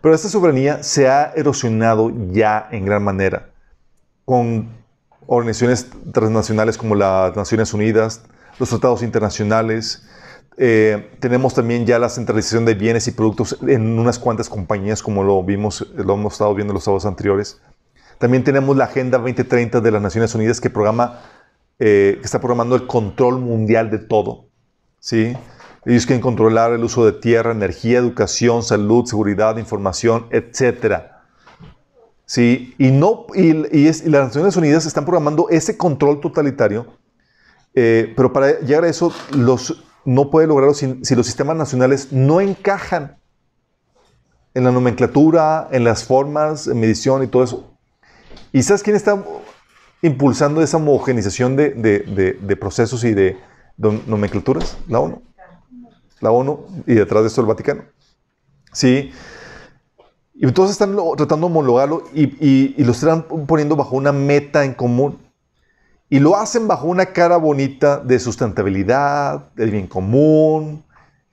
Pero 0.00 0.14
esta 0.14 0.28
soberanía 0.28 0.82
se 0.82 1.08
ha 1.08 1.32
erosionado 1.36 2.10
ya 2.30 2.68
en 2.70 2.84
gran 2.84 3.02
manera 3.04 3.50
con 4.24 4.68
organizaciones 5.26 5.86
transnacionales 6.12 6.76
como 6.76 6.94
las 6.94 7.36
Naciones 7.36 7.72
Unidas, 7.72 8.22
los 8.58 8.68
tratados 8.68 9.02
internacionales. 9.02 10.04
Eh, 10.58 11.10
tenemos 11.20 11.54
también 11.54 11.86
ya 11.86 11.98
la 11.98 12.08
centralización 12.08 12.64
de 12.64 12.74
bienes 12.74 13.06
y 13.08 13.12
productos 13.12 13.58
en 13.66 13.98
unas 13.98 14.18
cuantas 14.18 14.48
compañías, 14.48 15.02
como 15.02 15.22
lo 15.22 15.42
vimos, 15.42 15.86
lo 15.94 16.14
hemos 16.14 16.34
estado 16.34 16.54
viendo 16.54 16.72
en 16.72 16.74
los 16.74 16.84
sábados 16.84 17.06
anteriores. 17.06 17.60
También 18.18 18.44
tenemos 18.44 18.76
la 18.76 18.84
Agenda 18.84 19.18
2030 19.18 19.80
de 19.80 19.90
las 19.90 20.02
Naciones 20.02 20.34
Unidas 20.34 20.60
que, 20.60 20.70
programa, 20.70 21.20
eh, 21.78 22.18
que 22.20 22.24
está 22.24 22.40
programando 22.40 22.74
el 22.74 22.86
control 22.86 23.40
mundial 23.40 23.90
de 23.90 23.98
todo. 23.98 24.46
¿sí? 24.98 25.36
Ellos 25.84 26.06
quieren 26.06 26.22
controlar 26.22 26.72
el 26.72 26.84
uso 26.84 27.04
de 27.04 27.12
tierra, 27.12 27.52
energía, 27.52 27.98
educación, 27.98 28.62
salud, 28.62 29.06
seguridad, 29.06 29.56
información, 29.56 30.26
etc. 30.30 31.02
¿Sí? 32.24 32.74
Y, 32.78 32.90
no, 32.90 33.26
y, 33.34 33.76
y, 33.76 33.88
es, 33.88 34.04
y 34.04 34.10
las 34.10 34.28
Naciones 34.28 34.56
Unidas 34.56 34.86
están 34.86 35.04
programando 35.04 35.48
ese 35.50 35.76
control 35.76 36.20
totalitario 36.20 37.02
eh, 37.74 38.12
pero 38.16 38.32
para 38.32 38.60
llegar 38.60 38.84
a 38.84 38.88
eso, 38.88 39.12
los, 39.30 39.84
no 40.04 40.30
puede 40.30 40.46
lograrlo 40.46 40.74
si, 40.74 41.14
los 41.14 41.26
sistemas 41.26 41.56
nacionales 41.56 42.12
no 42.12 42.40
encajan 42.40 43.18
en 44.54 44.64
la 44.64 44.72
nomenclatura, 44.72 45.68
en 45.70 45.84
las 45.84 46.04
formas, 46.04 46.66
en 46.66 46.78
medición 46.80 47.22
y 47.22 47.26
todo 47.26 47.44
eso. 47.44 47.78
¿Y 48.52 48.62
sabes 48.62 48.82
quién 48.82 48.96
está 48.96 49.24
impulsando 50.02 50.62
esa 50.62 50.76
homogenización 50.76 51.56
de, 51.56 52.56
procesos 52.60 53.04
y 53.04 53.14
de, 53.14 53.38
nomenclaturas? 53.76 54.76
La 54.88 55.00
ONU. 55.00 55.22
La 56.20 56.30
ONU 56.30 56.66
y 56.86 56.94
detrás 56.94 57.22
de 57.22 57.28
esto 57.28 57.40
el 57.40 57.46
Vaticano. 57.46 57.82
Sí. 58.72 59.12
Y 60.34 60.44
entonces 60.44 60.72
están 60.72 60.96
tratando 61.16 61.46
de 61.46 61.52
homologarlo 61.52 62.04
y, 62.12 62.24
y, 62.24 62.74
y 62.76 62.84
lo 62.84 62.92
están 62.92 63.24
poniendo 63.46 63.76
bajo 63.76 63.96
una 63.96 64.12
meta 64.12 64.64
en 64.64 64.74
común. 64.74 65.18
Y 66.08 66.20
lo 66.20 66.36
hacen 66.36 66.68
bajo 66.68 66.88
una 66.88 67.06
cara 67.06 67.38
bonita 67.38 67.98
de 67.98 68.18
sustentabilidad, 68.18 69.52
del 69.54 69.70
bien 69.70 69.86
común, 69.86 70.84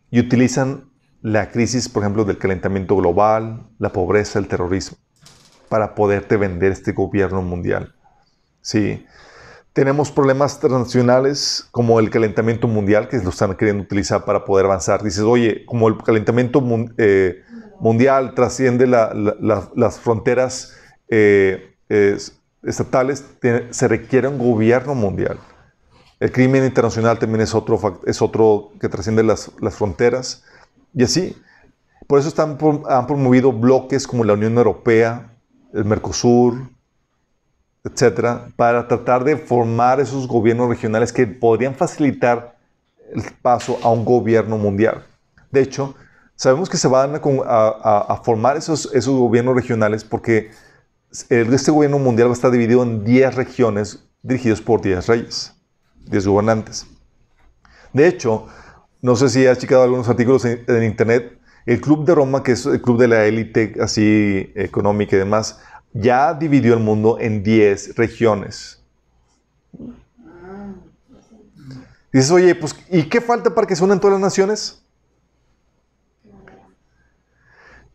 y 0.09 0.19
utilizan 0.19 0.89
la 1.21 1.51
crisis, 1.51 1.89
por 1.89 2.03
ejemplo, 2.03 2.23
del 2.23 2.37
calentamiento 2.37 2.95
global, 2.95 3.67
la 3.77 3.91
pobreza, 3.91 4.39
el 4.39 4.47
terrorismo, 4.47 4.97
para 5.67 5.95
poderte 5.95 6.37
vender 6.37 6.71
este 6.71 6.93
gobierno 6.93 7.41
mundial. 7.41 7.93
Sí. 8.61 9.05
Tenemos 9.73 10.11
problemas 10.11 10.59
transnacionales 10.59 11.67
como 11.71 11.99
el 11.99 12.09
calentamiento 12.09 12.67
mundial, 12.67 13.07
que 13.07 13.17
lo 13.17 13.29
están 13.29 13.55
queriendo 13.55 13.83
utilizar 13.83 14.25
para 14.25 14.43
poder 14.43 14.65
avanzar. 14.65 15.03
Dices, 15.03 15.21
oye, 15.21 15.65
como 15.65 15.87
el 15.87 15.97
calentamiento 15.97 16.63
eh, 16.97 17.43
mundial 17.79 18.33
trasciende 18.33 18.87
las 18.87 19.99
fronteras 19.99 20.73
eh, 21.07 21.75
estatales, 22.63 23.23
se 23.69 23.87
requiere 23.87 24.27
un 24.27 24.37
gobierno 24.37 24.95
mundial. 24.95 25.39
El 26.19 26.31
crimen 26.31 26.65
internacional 26.65 27.17
también 27.17 27.41
es 27.41 27.55
otro, 27.55 28.01
es 28.05 28.21
otro 28.21 28.71
que 28.81 28.89
trasciende 28.89 29.23
las, 29.23 29.51
fronteras. 29.71 30.43
Y 30.93 31.03
así. 31.03 31.37
Por 32.07 32.19
eso 32.19 32.27
están, 32.27 32.57
han 32.89 33.07
promovido 33.07 33.53
bloques 33.53 34.07
como 34.07 34.23
la 34.23 34.33
Unión 34.33 34.57
Europea, 34.57 35.37
el 35.73 35.85
Mercosur, 35.85 36.69
etcétera, 37.83 38.49
para 38.55 38.87
tratar 38.87 39.23
de 39.23 39.37
formar 39.37 39.99
esos 39.99 40.27
gobiernos 40.27 40.69
regionales 40.69 41.13
que 41.13 41.25
podrían 41.25 41.75
facilitar 41.75 42.57
el 43.13 43.23
paso 43.41 43.79
a 43.81 43.89
un 43.89 44.05
gobierno 44.05 44.57
mundial. 44.57 45.03
De 45.51 45.61
hecho, 45.61 45.95
sabemos 46.35 46.69
que 46.69 46.77
se 46.77 46.87
van 46.87 47.15
a, 47.15 48.21
formar 48.23 48.57
esos, 48.57 48.93
esos 48.93 49.17
gobiernos 49.17 49.55
regionales 49.55 50.03
porque 50.03 50.51
este 51.11 51.71
gobierno 51.71 51.99
mundial 51.99 52.27
va 52.27 52.31
a 52.31 52.33
estar 52.33 52.51
dividido 52.51 52.83
en 52.83 53.03
10 53.03 53.35
regiones 53.35 54.05
dirigidos 54.21 54.61
por 54.61 54.81
10 54.81 55.07
reyes, 55.07 55.53
10 56.05 56.27
gobernantes. 56.27 56.85
De 57.93 58.07
hecho, 58.07 58.47
no 59.01 59.15
sé 59.15 59.29
si 59.29 59.47
has 59.47 59.57
checado 59.57 59.83
algunos 59.83 60.09
artículos 60.09 60.45
en, 60.45 60.83
internet, 60.83 61.39
el 61.65 61.81
Club 61.81 62.05
de 62.05 62.15
Roma, 62.15 62.43
que 62.43 62.51
es 62.51 62.65
el 62.65 62.81
club 62.81 62.99
de 62.99 63.07
la 63.07 63.25
élite 63.25 63.75
así 63.81 64.51
económica 64.55 65.15
y 65.15 65.19
demás, 65.19 65.59
ya 65.93 66.33
dividió 66.33 66.73
el 66.73 66.79
mundo 66.79 67.17
en 67.19 67.43
10 67.43 67.95
regiones. 67.95 68.83
Dices, 72.11 72.31
oye, 72.31 72.55
pues, 72.55 72.75
¿y 72.89 73.03
qué 73.03 73.21
falta 73.21 73.53
para 73.53 73.67
que 73.67 73.75
se 73.75 73.83
unan 73.83 73.99
todas 73.99 74.13
las 74.13 74.21
naciones? 74.21 74.81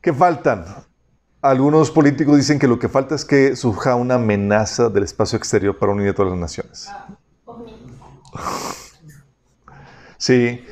¿Qué 0.01 0.13
faltan? 0.13 0.65
Algunos 1.41 1.91
políticos 1.91 2.37
dicen 2.37 2.59
que 2.59 2.69
lo 2.69 2.79
que 2.79 2.89
falta 2.89 3.15
es 3.15 3.25
que 3.25 3.57
surja 3.57 3.97
una 3.97 4.15
amenaza 4.15 4.89
del 4.89 5.05
espacio 5.05 5.37
exterior 5.37 5.79
para 5.79 5.93
unir 5.93 6.11
a 6.11 6.15
todas 6.15 6.31
las 6.31 6.41
naciones. 6.41 6.89
Sí. 10.17 10.65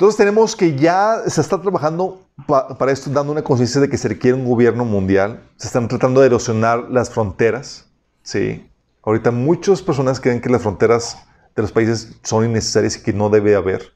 Entonces 0.00 0.16
tenemos 0.16 0.56
que 0.56 0.76
ya 0.76 1.24
se 1.26 1.42
está 1.42 1.60
trabajando 1.60 2.26
para 2.46 2.90
esto, 2.90 3.10
dando 3.10 3.32
una 3.32 3.42
conciencia 3.42 3.82
de 3.82 3.90
que 3.90 3.98
se 3.98 4.08
requiere 4.08 4.34
un 4.34 4.46
gobierno 4.46 4.86
mundial. 4.86 5.42
Se 5.58 5.66
están 5.66 5.88
tratando 5.88 6.22
de 6.22 6.28
erosionar 6.28 6.88
las 6.88 7.10
fronteras. 7.10 7.84
Sí. 8.22 8.66
Ahorita 9.02 9.30
muchas 9.30 9.82
personas 9.82 10.18
creen 10.18 10.40
que 10.40 10.48
las 10.48 10.62
fronteras 10.62 11.18
de 11.54 11.60
los 11.60 11.70
países 11.70 12.18
son 12.22 12.46
innecesarias 12.46 12.96
y 12.96 13.02
que 13.02 13.12
no 13.12 13.28
debe 13.28 13.54
haber. 13.54 13.92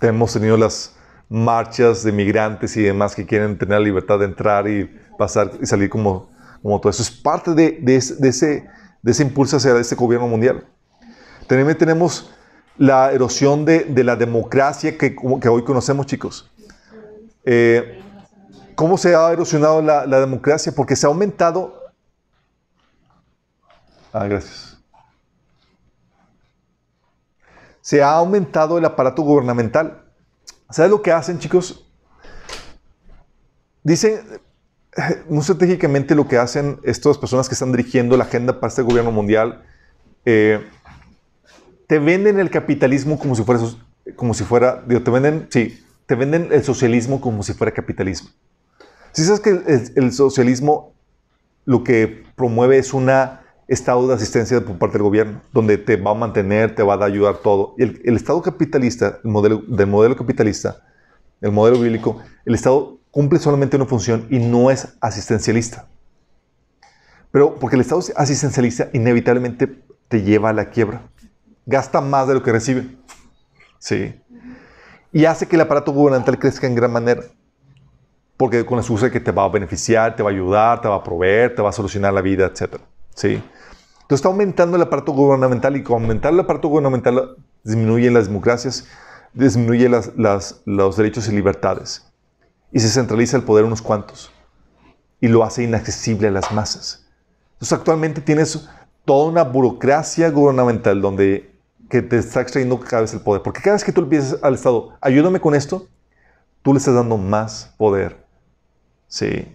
Hemos 0.00 0.32
tenido 0.32 0.56
las 0.56 0.96
marchas 1.28 2.02
de 2.02 2.10
migrantes 2.10 2.76
y 2.76 2.82
demás 2.82 3.14
que 3.14 3.24
quieren 3.24 3.56
tener 3.58 3.78
la 3.78 3.84
libertad 3.84 4.18
de 4.18 4.24
entrar 4.24 4.66
y 4.66 4.90
pasar 5.16 5.52
y 5.62 5.66
salir 5.66 5.88
como, 5.88 6.32
como 6.62 6.80
todo 6.80 6.90
eso. 6.90 7.02
Es 7.02 7.12
parte 7.12 7.54
de, 7.54 7.78
de, 7.80 7.94
ese, 7.94 8.66
de 9.02 9.10
ese 9.12 9.22
impulso 9.22 9.56
hacia 9.56 9.78
este 9.78 9.94
gobierno 9.94 10.26
mundial. 10.26 10.66
También 11.46 11.78
tenemos 11.78 12.28
la 12.80 13.12
erosión 13.12 13.66
de, 13.66 14.04
la 14.04 14.16
democracia 14.16 14.96
que, 14.96 15.14
hoy 15.22 15.64
conocemos, 15.64 16.06
chicos. 16.06 16.50
Eh, 17.44 18.00
¿Cómo 18.74 18.96
se 18.96 19.14
ha 19.14 19.30
erosionado 19.30 19.82
la, 19.82 20.06
democracia? 20.18 20.72
Porque 20.74 20.96
se 20.96 21.04
ha 21.04 21.10
aumentado... 21.10 21.92
Ah, 24.14 24.26
gracias. 24.26 24.78
Se 27.82 28.02
ha 28.02 28.12
aumentado 28.12 28.78
el 28.78 28.84
aparato 28.86 29.20
gubernamental. 29.20 30.02
¿Sabes 30.70 30.90
lo 30.90 31.02
que 31.02 31.12
hacen, 31.12 31.38
chicos? 31.38 31.86
Dicen, 33.82 34.40
muy 35.28 35.40
estratégicamente 35.40 36.14
lo 36.14 36.26
que 36.26 36.38
hacen 36.38 36.80
estas 36.82 37.18
personas 37.18 37.46
que 37.46 37.54
están 37.54 37.72
dirigiendo 37.72 38.16
la 38.16 38.24
agenda 38.24 38.58
para 38.58 38.68
este 38.68 38.80
gobierno 38.80 39.12
mundial, 39.12 39.66
eh, 40.24 40.66
te 41.90 41.98
venden 41.98 42.38
el 42.38 42.50
capitalismo 42.50 43.18
como 43.18 43.34
si 43.34 43.42
fuera, 43.42 43.60
como 44.14 44.32
si 44.32 44.44
fuera, 44.44 44.80
digo, 44.86 45.02
te 45.02 45.10
venden, 45.10 45.48
sí, 45.50 45.84
te 46.06 46.14
venden 46.14 46.46
el 46.52 46.62
socialismo 46.62 47.20
como 47.20 47.42
si 47.42 47.52
fuera 47.52 47.72
capitalismo. 47.72 48.30
Si 49.10 49.24
sabes 49.24 49.40
que 49.40 49.60
el, 49.96 50.12
socialismo 50.12 50.94
lo 51.64 51.82
que 51.82 52.22
promueve 52.36 52.78
es 52.78 52.94
un 52.94 53.10
estado 53.66 54.06
de 54.06 54.14
asistencia 54.14 54.60
por 54.60 54.78
parte 54.78 54.98
del 54.98 55.02
gobierno, 55.02 55.42
donde 55.52 55.78
te 55.78 55.96
va 55.96 56.12
a 56.12 56.14
mantener, 56.14 56.76
te 56.76 56.84
va 56.84 56.94
a 56.94 57.04
ayudar 57.04 57.38
todo. 57.38 57.74
el, 57.76 58.00
el 58.04 58.14
estado 58.14 58.40
capitalista, 58.40 59.18
el 59.24 59.30
modelo, 59.32 59.60
del 59.66 59.88
modelo 59.88 60.14
capitalista, 60.14 60.84
el 61.40 61.50
modelo 61.50 61.80
bíblico, 61.80 62.18
el 62.44 62.54
estado 62.54 63.00
cumple 63.10 63.40
solamente 63.40 63.74
una 63.74 63.86
función 63.86 64.28
y 64.30 64.38
no 64.38 64.70
es 64.70 64.94
asistencialista. 65.00 65.88
Pero 67.32 67.56
porque 67.56 67.74
el 67.74 67.82
estado 67.82 68.00
asistencialista 68.14 68.90
inevitablemente 68.92 69.82
te 70.06 70.22
lleva 70.22 70.50
a 70.50 70.52
la 70.52 70.70
quiebra. 70.70 71.10
Gasta 71.70 72.00
más 72.00 72.26
de 72.26 72.34
lo 72.34 72.42
que 72.42 72.52
recibe. 72.52 72.86
¿Sí? 73.78 74.20
Y 75.12 75.24
hace 75.24 75.46
que 75.46 75.56
el 75.56 75.62
aparato 75.62 75.92
gubernamental 75.92 76.38
crezca 76.38 76.66
en 76.66 76.74
gran 76.74 76.92
manera. 76.92 77.22
Porque 78.36 78.66
con 78.66 78.76
la 78.76 78.82
excusa 78.82 79.10
que 79.10 79.20
te 79.20 79.32
va 79.32 79.44
a 79.44 79.48
beneficiar, 79.48 80.16
te 80.16 80.22
va 80.22 80.30
a 80.30 80.32
ayudar, 80.32 80.80
te 80.80 80.88
va 80.88 80.96
a 80.96 81.04
proveer, 81.04 81.54
te 81.54 81.62
va 81.62 81.70
a 81.70 81.72
solucionar 81.72 82.12
la 82.12 82.20
vida, 82.20 82.46
etc. 82.46 82.76
¿Sí? 83.14 83.34
Entonces 83.34 84.18
está 84.18 84.28
aumentando 84.28 84.76
el 84.76 84.82
aparato 84.82 85.12
gubernamental 85.12 85.76
y 85.76 85.82
con 85.82 86.02
aumentar 86.02 86.32
el 86.32 86.40
aparato 86.40 86.68
gubernamental 86.68 87.36
disminuyen 87.62 88.14
las 88.14 88.26
democracias, 88.26 88.86
disminuyen 89.32 89.92
los 90.64 90.96
derechos 90.96 91.28
y 91.28 91.32
libertades. 91.32 92.06
Y 92.72 92.80
se 92.80 92.88
centraliza 92.88 93.36
el 93.36 93.44
poder 93.44 93.64
unos 93.64 93.82
cuantos. 93.82 94.32
Y 95.20 95.28
lo 95.28 95.44
hace 95.44 95.62
inaccesible 95.62 96.28
a 96.28 96.30
las 96.32 96.50
masas. 96.50 97.06
Entonces 97.52 97.78
actualmente 97.78 98.20
tienes 98.20 98.68
toda 99.04 99.28
una 99.28 99.44
burocracia 99.44 100.30
gubernamental 100.30 101.00
donde 101.00 101.49
que 101.90 102.02
te 102.02 102.18
está 102.18 102.40
extrayendo 102.40 102.78
cada 102.78 103.02
vez 103.02 103.12
el 103.12 103.20
poder. 103.20 103.42
Porque 103.42 103.60
cada 103.60 103.74
vez 103.74 103.84
que 103.84 103.92
tú 103.92 104.00
le 104.00 104.06
pides 104.06 104.38
al 104.42 104.54
Estado, 104.54 104.96
ayúdame 105.00 105.40
con 105.40 105.56
esto, 105.56 105.88
tú 106.62 106.72
le 106.72 106.78
estás 106.78 106.94
dando 106.94 107.18
más 107.18 107.74
poder. 107.76 108.24
Sí. 109.08 109.54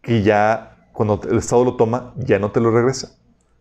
Que 0.00 0.22
ya 0.22 0.88
cuando 0.92 1.20
el 1.30 1.36
Estado 1.36 1.64
lo 1.64 1.76
toma, 1.76 2.14
ya 2.16 2.38
no 2.38 2.50
te 2.50 2.60
lo 2.60 2.70
regresa. 2.70 3.14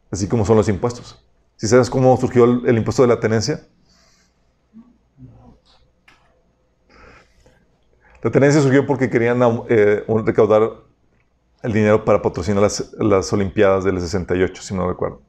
Así 0.10 0.28
como 0.28 0.46
son 0.46 0.56
los 0.56 0.70
impuestos. 0.70 1.24
Si 1.58 1.68
sabes 1.68 1.90
cómo 1.90 2.16
surgió 2.16 2.46
el, 2.46 2.78
impuesto 2.78 3.02
de 3.02 3.10
la 3.10 3.20
tenencia? 3.20 3.68
La 8.24 8.32
tenencia 8.32 8.62
surgió 8.62 8.88
porque 8.88 9.10
querían 9.10 9.42
eh, 9.68 10.06
recaudar 10.26 10.72
el 11.64 11.74
dinero 11.74 12.06
para 12.06 12.22
patrocinar 12.22 12.64
las, 12.64 12.94
las 12.94 13.32
Olimpiadas 13.34 13.84
del 13.84 14.00
68, 14.00 14.62
si 14.62 14.74
no 14.74 14.88
recuerdo. 14.88 15.22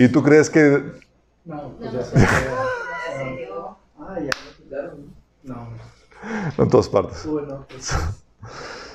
¿Y 0.00 0.08
tú 0.08 0.22
crees 0.22 0.48
que.? 0.48 0.82
No, 1.44 1.74
pues 1.76 1.92
ya 1.92 2.02
se 2.02 2.18
Ah, 3.98 4.18
ya 4.18 4.30
No. 5.42 5.68
No 6.56 6.64
en 6.64 6.70
todas 6.70 6.88
partes. 6.88 7.26
Bueno, 7.26 7.66
pues. 7.68 7.94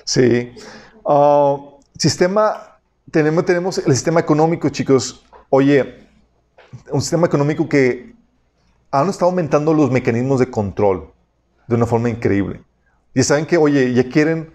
Sí. 0.04 0.56
Ah, 1.06 1.58
sistema. 1.96 2.80
Tenemos, 3.12 3.46
tenemos 3.46 3.78
el 3.78 3.94
sistema 3.94 4.20
económico, 4.20 4.68
chicos. 4.70 5.24
Oye, 5.52 6.08
un 6.90 7.02
sistema 7.02 7.28
económico 7.28 7.70
que 7.70 8.16
han 8.90 9.08
estado 9.08 9.30
aumentando 9.30 9.76
los 9.76 9.92
mecanismos 9.92 10.40
de 10.40 10.50
control 10.50 11.14
de 11.68 11.76
una 11.76 11.86
forma 11.86 12.10
increíble. 12.10 12.64
Y 13.14 13.22
saben 13.22 13.46
que, 13.46 13.58
oye, 13.58 13.94
ya 13.94 14.10
quieren. 14.10 14.52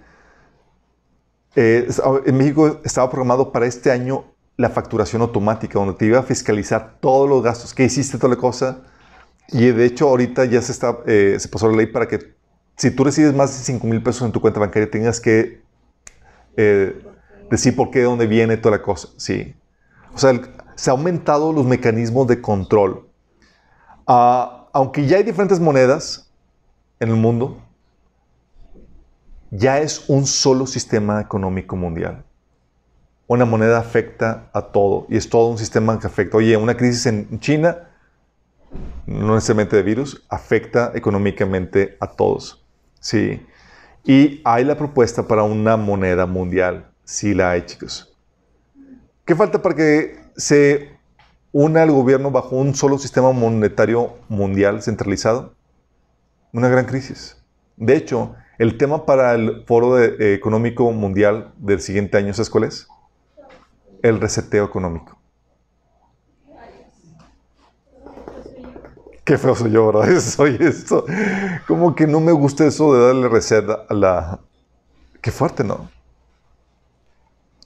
Eh, 1.55 1.88
en 2.26 2.36
México 2.36 2.80
estaba 2.82 3.09
programado 3.09 3.53
para 3.53 3.66
este 3.66 3.92
año 3.92 4.24
la 4.61 4.69
facturación 4.69 5.23
automática, 5.23 5.79
donde 5.79 5.95
te 5.95 6.05
iba 6.05 6.19
a 6.19 6.23
fiscalizar 6.23 6.99
todos 7.01 7.27
los 7.27 7.43
gastos 7.43 7.73
que 7.73 7.85
hiciste, 7.85 8.19
toda 8.19 8.35
la 8.35 8.41
cosa. 8.41 8.83
Y 9.49 9.71
de 9.71 9.87
hecho, 9.87 10.07
ahorita 10.07 10.45
ya 10.45 10.61
se, 10.61 10.73
está, 10.73 10.99
eh, 11.07 11.37
se 11.39 11.49
pasó 11.49 11.71
la 11.71 11.79
ley 11.79 11.87
para 11.87 12.07
que 12.07 12.35
si 12.77 12.91
tú 12.91 13.05
recibes 13.05 13.35
más 13.35 13.57
de 13.57 13.65
5 13.65 13.87
mil 13.87 14.03
pesos 14.03 14.21
en 14.27 14.33
tu 14.33 14.41
cuenta 14.43 14.61
bancaria, 14.61 14.91
tengas 14.91 15.19
que 15.19 15.63
eh, 16.59 17.03
decir 17.51 17.75
por 17.75 17.91
qué, 17.91 18.01
de 18.01 18.05
dónde 18.05 18.27
viene 18.27 18.59
toda 18.59 18.77
la 18.77 18.83
cosa. 18.83 19.09
Sí. 19.17 19.55
O 20.13 20.19
sea, 20.19 20.39
se 20.75 20.91
han 20.91 20.99
aumentado 20.99 21.55
los 21.55 21.65
mecanismos 21.65 22.27
de 22.27 22.43
control. 22.43 23.09
Ah, 24.07 24.69
aunque 24.75 25.07
ya 25.07 25.17
hay 25.17 25.23
diferentes 25.23 25.59
monedas 25.59 26.31
en 27.01 27.09
el 27.09 27.17
mundo, 27.17 27.63
ya 29.51 29.79
es 29.79 30.05
un 30.11 30.27
solo 30.27 30.67
sistema 30.67 31.19
económico 31.19 31.77
mundial 31.77 32.25
una 33.31 33.45
moneda 33.45 33.78
afecta 33.78 34.51
a 34.53 34.61
todo 34.61 35.07
y 35.09 35.16
es 35.16 35.31
todo 35.31 35.51
un 35.51 35.57
sistema 35.57 36.01
que 36.01 36.09
afecta. 36.09 36.37
Oye, 36.37 36.57
una 36.57 36.76
crisis 36.76 37.07
en 37.07 37.39
China, 37.39 37.89
no 39.07 39.37
necesariamente 39.37 39.76
de 39.76 39.85
virus, 39.85 40.26
afecta 40.28 40.91
económicamente 40.97 41.97
a 42.01 42.09
todos. 42.09 42.66
Sí. 42.99 43.41
Y 44.05 44.41
hay 44.45 44.64
la 44.64 44.76
propuesta 44.76 45.28
para 45.28 45.45
una 45.45 45.76
moneda 45.76 46.26
mundial. 46.26 46.91
Sí 47.05 47.33
la 47.33 47.53
hay, 47.53 47.62
chicos. 47.66 48.12
¿Qué 49.24 49.37
falta 49.37 49.62
para 49.62 49.76
que 49.76 50.18
se 50.37 50.91
una 51.53 51.85
el 51.85 51.93
gobierno 51.93 52.33
bajo 52.33 52.57
un 52.57 52.74
solo 52.74 52.99
sistema 52.99 53.31
monetario 53.31 54.16
mundial 54.28 54.83
centralizado? 54.83 55.55
Una 56.53 56.68
gran 56.68 56.85
crisis. 56.85 57.41
De 57.76 57.95
hecho, 57.95 58.35
el 58.59 58.76
tema 58.76 59.07
para 59.07 59.35
el 59.35 59.62
Foro 59.68 60.03
Económico 60.03 60.91
Mundial 60.91 61.53
del 61.59 61.81
siguiente 61.81 62.18
año, 62.18 62.35
¿sabes 62.35 62.51
cuál 62.51 62.64
es? 62.64 62.89
El 64.03 64.20
reseteo 64.20 64.64
económico. 64.64 65.18
Qué 69.24 69.38
feo 69.38 69.55
soy 69.55 69.70
yo, 69.70 69.92
¿verdad? 69.92 70.20
Soy 70.20 70.57
esto. 70.59 71.05
Como 71.68 71.94
que 71.94 72.07
no 72.07 72.20
me 72.20 72.32
gusta 72.32 72.66
eso 72.66 72.94
de 72.94 73.07
darle 73.07 73.28
reset 73.28 73.64
a 73.88 73.94
la... 73.94 74.40
Qué 75.20 75.30
fuerte, 75.30 75.62
¿no? 75.62 75.88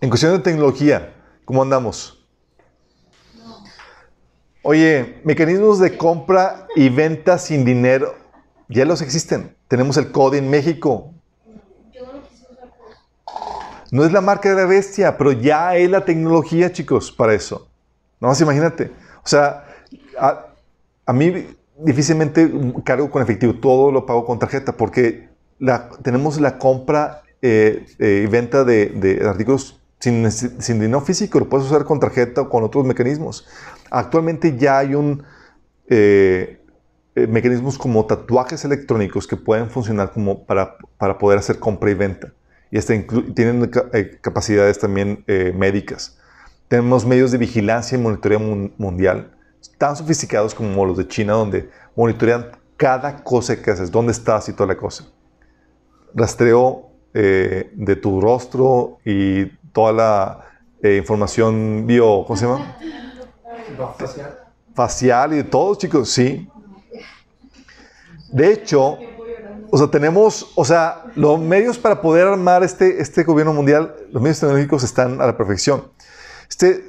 En 0.00 0.10
cuestión 0.10 0.32
de 0.32 0.40
tecnología, 0.40 1.14
¿cómo 1.46 1.62
andamos? 1.62 2.22
Oye, 4.62 5.20
mecanismos 5.24 5.78
de 5.78 5.96
compra 5.96 6.66
y 6.76 6.88
venta 6.88 7.38
sin 7.38 7.64
dinero, 7.64 8.14
ya 8.68 8.84
los 8.84 9.00
existen. 9.00 9.56
Tenemos 9.68 9.96
el 9.96 10.10
CODE 10.10 10.38
en 10.38 10.50
México, 10.50 11.14
no 13.94 14.04
es 14.04 14.10
la 14.10 14.20
marca 14.20 14.48
de 14.48 14.56
la 14.56 14.66
bestia, 14.66 15.16
pero 15.16 15.30
ya 15.30 15.68
hay 15.68 15.86
la 15.86 16.04
tecnología, 16.04 16.72
chicos, 16.72 17.12
para 17.12 17.32
eso. 17.32 17.68
No 18.18 18.26
más 18.26 18.40
imagínate. 18.40 18.90
O 19.22 19.28
sea, 19.28 19.66
a, 20.18 21.12
mí 21.12 21.46
difícilmente 21.78 22.52
cargo 22.84 23.08
con 23.08 23.22
efectivo, 23.22 23.54
todo 23.54 23.92
lo 23.92 24.04
pago 24.04 24.26
con 24.26 24.40
tarjeta, 24.40 24.72
porque 24.72 25.28
tenemos 26.02 26.40
la 26.40 26.58
compra 26.58 27.22
eh, 27.40 27.86
eh, 28.00 28.24
y 28.24 28.26
venta 28.26 28.64
de, 28.64 29.22
artículos 29.28 29.80
sin, 30.00 30.24
dinero 30.80 31.00
físico, 31.00 31.38
lo 31.38 31.48
puedes 31.48 31.68
usar 31.68 31.84
con 31.84 32.00
tarjeta 32.00 32.40
o 32.40 32.48
con 32.48 32.64
otros 32.64 32.84
mecanismos. 32.84 33.46
Actualmente 33.92 34.58
ya 34.58 34.78
hay 34.78 34.96
un 34.96 35.22
eh, 35.86 36.58
mecanismos 37.14 37.78
como 37.78 38.06
tatuajes 38.06 38.64
electrónicos 38.64 39.28
que 39.28 39.36
pueden 39.36 39.70
funcionar 39.70 40.10
como 40.10 40.42
para 40.42 40.78
poder 41.20 41.38
hacer 41.38 41.60
compra 41.60 41.92
y 41.92 41.94
venta 41.94 42.32
y 42.74 43.32
tienen 43.34 43.70
eh, 43.92 44.18
capacidades 44.20 44.80
también 44.80 45.22
eh, 45.28 45.52
médicas. 45.54 46.18
Tenemos 46.66 47.06
medios 47.06 47.30
de 47.30 47.38
vigilancia 47.38 47.96
y 47.96 48.00
monitoreo 48.00 48.40
mundial 48.40 49.30
tan 49.78 49.94
sofisticados 49.96 50.54
como 50.54 50.84
los 50.84 50.96
de 50.96 51.06
China, 51.06 51.34
donde 51.34 51.70
monitorean 51.94 52.50
cada 52.76 53.22
cosa 53.22 53.62
que 53.62 53.70
haces, 53.70 53.92
dónde 53.92 54.10
estás 54.10 54.48
y 54.48 54.54
toda 54.54 54.66
la 54.66 54.76
cosa. 54.76 55.04
Rastreo 56.14 56.90
eh, 57.14 57.70
de 57.74 57.96
tu 57.96 58.20
rostro 58.20 58.98
y 59.04 59.46
toda 59.72 59.92
la 60.82 60.96
información 60.96 61.86
bio, 61.86 62.24
¿cómo 62.26 62.36
se 62.36 62.46
llama? 62.46 62.76
Facial. 63.96 64.38
Facial 64.74 65.32
y 65.32 65.36
de 65.36 65.44
todos, 65.44 65.78
chicos, 65.78 66.10
sí. 66.10 66.48
De 68.32 68.52
hecho, 68.52 68.98
o 69.74 69.76
sea, 69.76 69.88
tenemos, 69.88 70.52
o 70.54 70.64
sea, 70.64 71.02
los 71.16 71.40
medios 71.40 71.78
para 71.78 72.00
poder 72.00 72.28
armar 72.28 72.62
este, 72.62 73.02
este 73.02 73.24
gobierno 73.24 73.52
mundial, 73.52 73.96
los 74.12 74.22
medios 74.22 74.38
tecnológicos 74.38 74.84
están 74.84 75.20
a 75.20 75.26
la 75.26 75.36
perfección. 75.36 75.90
Este 76.48 76.84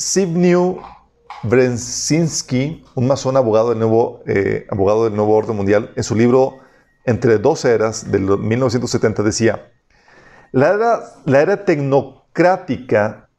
Zbigniew 0.00 0.78
Brzezinski, 1.42 2.84
un 2.94 3.08
masón 3.08 3.36
abogado 3.36 3.70
del, 3.70 3.80
nuevo, 3.80 4.22
eh, 4.24 4.68
abogado 4.70 5.06
del 5.06 5.16
nuevo 5.16 5.34
orden 5.34 5.56
mundial, 5.56 5.90
en 5.96 6.04
su 6.04 6.14
libro 6.14 6.58
Entre 7.06 7.38
dos 7.38 7.64
eras, 7.64 8.08
del 8.08 8.22
1970, 8.22 9.24
decía, 9.24 9.72
la 10.52 10.74
era, 10.74 11.00
la 11.24 11.40
era 11.40 11.64
tecnocrática 11.64 13.30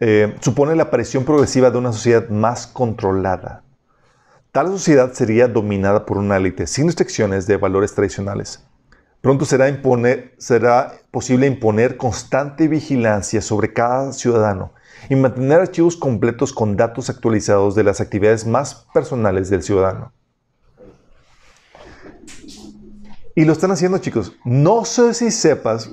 eh, 0.00 0.34
supone 0.40 0.74
la 0.74 0.84
aparición 0.84 1.26
progresiva 1.26 1.70
de 1.70 1.76
una 1.76 1.92
sociedad 1.92 2.30
más 2.30 2.66
controlada 2.66 3.62
Tal 4.52 4.66
sociedad 4.66 5.14
sería 5.14 5.48
dominada 5.48 6.04
por 6.04 6.18
una 6.18 6.36
élite 6.36 6.66
sin 6.66 6.84
restricciones 6.84 7.46
de 7.46 7.56
valores 7.56 7.94
tradicionales. 7.94 8.62
Pronto 9.22 9.46
será, 9.46 10.92
posible 11.10 11.46
imponer 11.46 11.96
constante 11.96 12.68
vigilancia 12.68 13.40
sobre 13.40 13.72
cada 13.72 14.12
ciudadano 14.12 14.74
y 15.08 15.16
mantener 15.16 15.60
archivos 15.60 15.96
completos 15.96 16.52
con 16.52 16.76
datos 16.76 17.08
actualizados 17.08 17.74
de 17.74 17.84
las 17.84 18.02
actividades 18.02 18.46
más 18.46 18.86
personales 18.92 19.48
del 19.48 19.62
ciudadano. 19.62 20.12
Y 23.34 23.46
lo 23.46 23.54
están 23.54 23.70
haciendo, 23.70 23.96
chicos. 23.98 24.36
No 24.44 24.84
sé 24.84 25.14
si 25.14 25.30
sepas, 25.30 25.88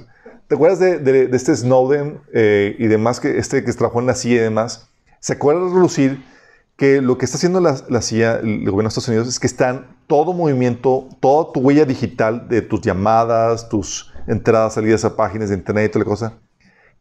¿te 0.49 0.55
acuerdas 0.55 0.79
de, 0.79 1.29
este 1.31 1.55
Snowden 1.55 2.19
eh, 2.33 2.75
y 2.77 2.87
demás, 2.87 3.21
que 3.21 3.37
este 3.37 3.63
que 3.63 3.71
trabajó 3.71 4.01
en 4.01 4.07
la 4.07 4.15
CIA 4.15 4.35
y 4.35 4.39
demás? 4.39 4.89
¿Se 5.21 5.31
acuerda 5.31 5.63
de 5.63 5.73
relucir 5.73 6.38
que 6.79 7.01
lo 7.01 7.17
que 7.17 7.25
está 7.25 7.35
haciendo 7.35 7.59
la, 7.59 8.01
CIA, 8.01 8.37
el 8.37 8.59
gobierno 8.59 8.83
de 8.83 8.87
Estados 8.87 9.09
Unidos, 9.09 9.27
es 9.27 9.37
que 9.37 9.47
están 9.47 9.97
todo 10.07 10.31
movimiento, 10.31 11.09
toda 11.19 11.51
tu 11.51 11.59
huella 11.59 11.83
digital 11.83 12.47
de 12.47 12.61
tus 12.61 12.79
llamadas, 12.79 13.67
tus 13.67 14.13
entradas, 14.27 14.75
salidas 14.75 15.03
a 15.03 15.13
páginas 15.13 15.49
de 15.49 15.55
internet 15.55 15.89
y 15.89 15.91
toda 15.91 16.05
la 16.05 16.09
cosa, 16.09 16.39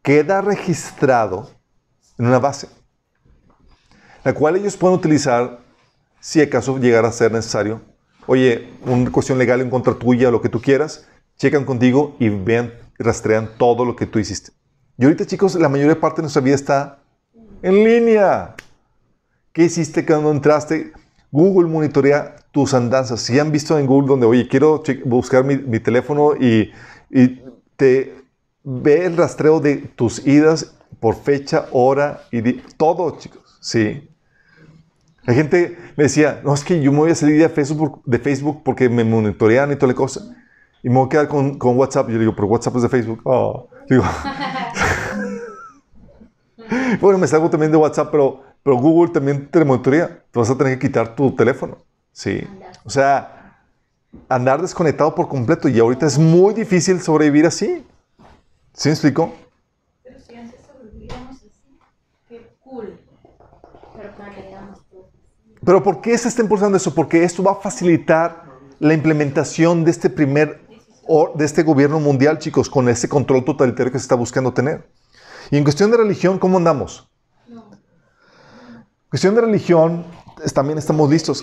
queda 0.03 0.41
registrado 0.41 1.49
en 2.19 2.27
una 2.27 2.41
base. 2.41 2.69
la 4.25 4.35
cual 4.35 4.57
ellos 4.57 4.77
pueden 4.77 4.99
utilizar 4.99 5.61
si 6.19 6.41
acaso 6.41 6.77
llegara 6.79 7.07
a 7.07 7.13
ser 7.13 7.31
necesario. 7.31 7.81
Oye, 8.27 8.75
una 8.85 9.13
cuestión 9.13 9.39
legal 9.39 9.61
en 9.61 9.71
contra 9.71 9.95
tuya, 9.95 10.33
lo 10.33 10.43
que 10.43 10.49
tú 10.49 10.61
quieras, 10.61 11.07
checan 11.37 11.65
contigo 11.65 12.17
y 12.19 12.29
rastrean 12.99 13.51
todo 13.57 13.85
lo 13.85 13.95
que 13.95 14.07
tú 14.07 14.19
hiciste. 14.19 14.51
Y 14.97 15.05
ahorita, 15.05 15.25
chicos, 15.25 15.55
la 15.55 15.69
mayor 15.69 16.01
parte 16.01 16.17
de 16.17 16.23
nuestra 16.23 16.43
vida 16.43 16.57
está 16.57 16.99
en 17.63 17.85
línea. 17.85 18.57
¿Qué 19.53 19.65
hiciste 19.65 20.05
cuando 20.05 20.31
entraste? 20.31 20.93
Google 21.31 21.69
monitorea 21.69 22.37
tus 22.53 22.75
andanzas. 22.75 23.21
Si 23.21 23.39
han 23.39 23.53
visto 23.53 23.79
en 23.79 23.87
Google 23.87 24.09
donde, 24.09 24.27
oye, 24.27 24.49
quiero 24.49 24.83
buscar 25.05 25.45
mi, 25.45 25.81
teléfono 25.81 26.35
y, 26.35 26.73
y, 27.11 27.43
te 27.77 28.15
ve 28.65 29.07
el 29.07 29.17
rastreo 29.17 29.61
de 29.61 29.77
tus 29.77 30.27
idas 30.27 30.75
por 31.01 31.15
fecha, 31.15 31.67
hora 31.71 32.23
y 32.33 32.53
todo, 32.77 33.19
chicos. 33.19 33.59
Sí. 33.61 34.09
La 35.25 35.35
gente 35.35 35.77
me 35.97 36.05
decía, 36.05 36.41
no, 36.43 36.55
es 36.55 36.65
que 36.65 36.81
yo 36.81 36.91
me 36.91 36.99
voy 36.99 37.11
a 37.11 37.15
salir 37.15 37.41
de 37.41 37.49
Facebook, 37.49 38.03
de 38.05 38.19
Facebook 38.19 38.63
porque 38.65 38.89
me 38.89 39.05
monitorean 39.05 39.71
y 39.71 39.77
toda 39.77 39.89
la 39.89 39.95
cosa. 39.95 40.23
Y 40.83 40.89
me 40.89 40.97
voy 40.97 41.07
a 41.07 41.09
quedar 41.09 41.29
con, 41.29 41.59
con 41.59 41.77
WhatsApp. 41.77 42.09
Yo 42.09 42.19
digo, 42.19 42.35
pero 42.35 42.49
WhatsApp 42.49 42.77
es 42.77 42.83
de 42.83 42.89
Facebook. 42.89 43.21
Oh. 43.25 43.69
Digo, 43.89 44.05
bueno, 47.01 47.19
me 47.19 47.27
salgo 47.27 47.51
también 47.51 47.73
de 47.73 47.79
WhatsApp, 47.79 48.09
pero, 48.11 48.43
pero 48.63 48.77
Google 48.77 49.13
también 49.13 49.49
te 49.49 49.65
monitorea. 49.65 50.23
Te 50.31 50.39
vas 50.39 50.51
a 50.51 50.57
tener 50.57 50.79
que 50.79 50.89
quitar 50.89 51.15
tu 51.15 51.35
teléfono. 51.35 51.79
Sí. 52.13 52.47
O 52.85 52.91
sea, 52.91 53.63
andar 54.29 54.61
desconectado 54.61 55.15
por 55.15 55.29
completo. 55.29 55.69
Y 55.69 55.79
ahorita 55.79 56.07
es 56.07 56.19
muy 56.19 56.55
difícil 56.55 57.01
sobrevivir 57.01 57.47
así. 57.47 57.85
¿Sí 58.73 58.89
me 58.89 58.93
explico? 58.93 59.33
Pero 60.05 60.21
si 60.21 60.35
antes 60.35 60.61
sobrevivíamos 60.67 61.37
así, 61.37 61.79
qué 62.29 62.51
cool. 62.61 62.99
Pero 63.97 64.15
para 64.17 64.35
que. 64.35 64.55
Pero 65.65 65.83
¿por 65.83 66.01
qué 66.01 66.17
se 66.17 66.29
está 66.29 66.43
impulsando 66.43 66.77
eso? 66.77 66.95
Porque 66.95 67.25
esto 67.25 67.43
va 67.43 67.53
a 67.53 67.57
facilitar 67.57 68.45
la 68.79 68.95
implementación 68.95 69.85
de 69.85 69.91
este 69.91 70.09
primer, 70.09 70.61
de 71.35 71.45
este 71.45 71.63
gobierno 71.63 71.99
mundial, 72.01 72.39
chicos, 72.39 72.71
con 72.71 72.89
ese 72.89 73.09
control 73.09 73.45
totalitario 73.45 73.93
que 73.93 73.99
se 73.99 74.05
está 74.05 74.15
buscando 74.15 74.53
tener. 74.53 74.89
Y 75.51 75.57
en 75.57 75.65
cuestión 75.65 75.91
de 75.91 75.97
religión, 75.97 76.39
¿cómo 76.39 76.59
andamos? 76.59 77.08
Cuestión 79.11 79.35
de 79.35 79.41
religión, 79.41 80.05
también 80.53 80.77
estamos 80.77 81.09
listos. 81.09 81.43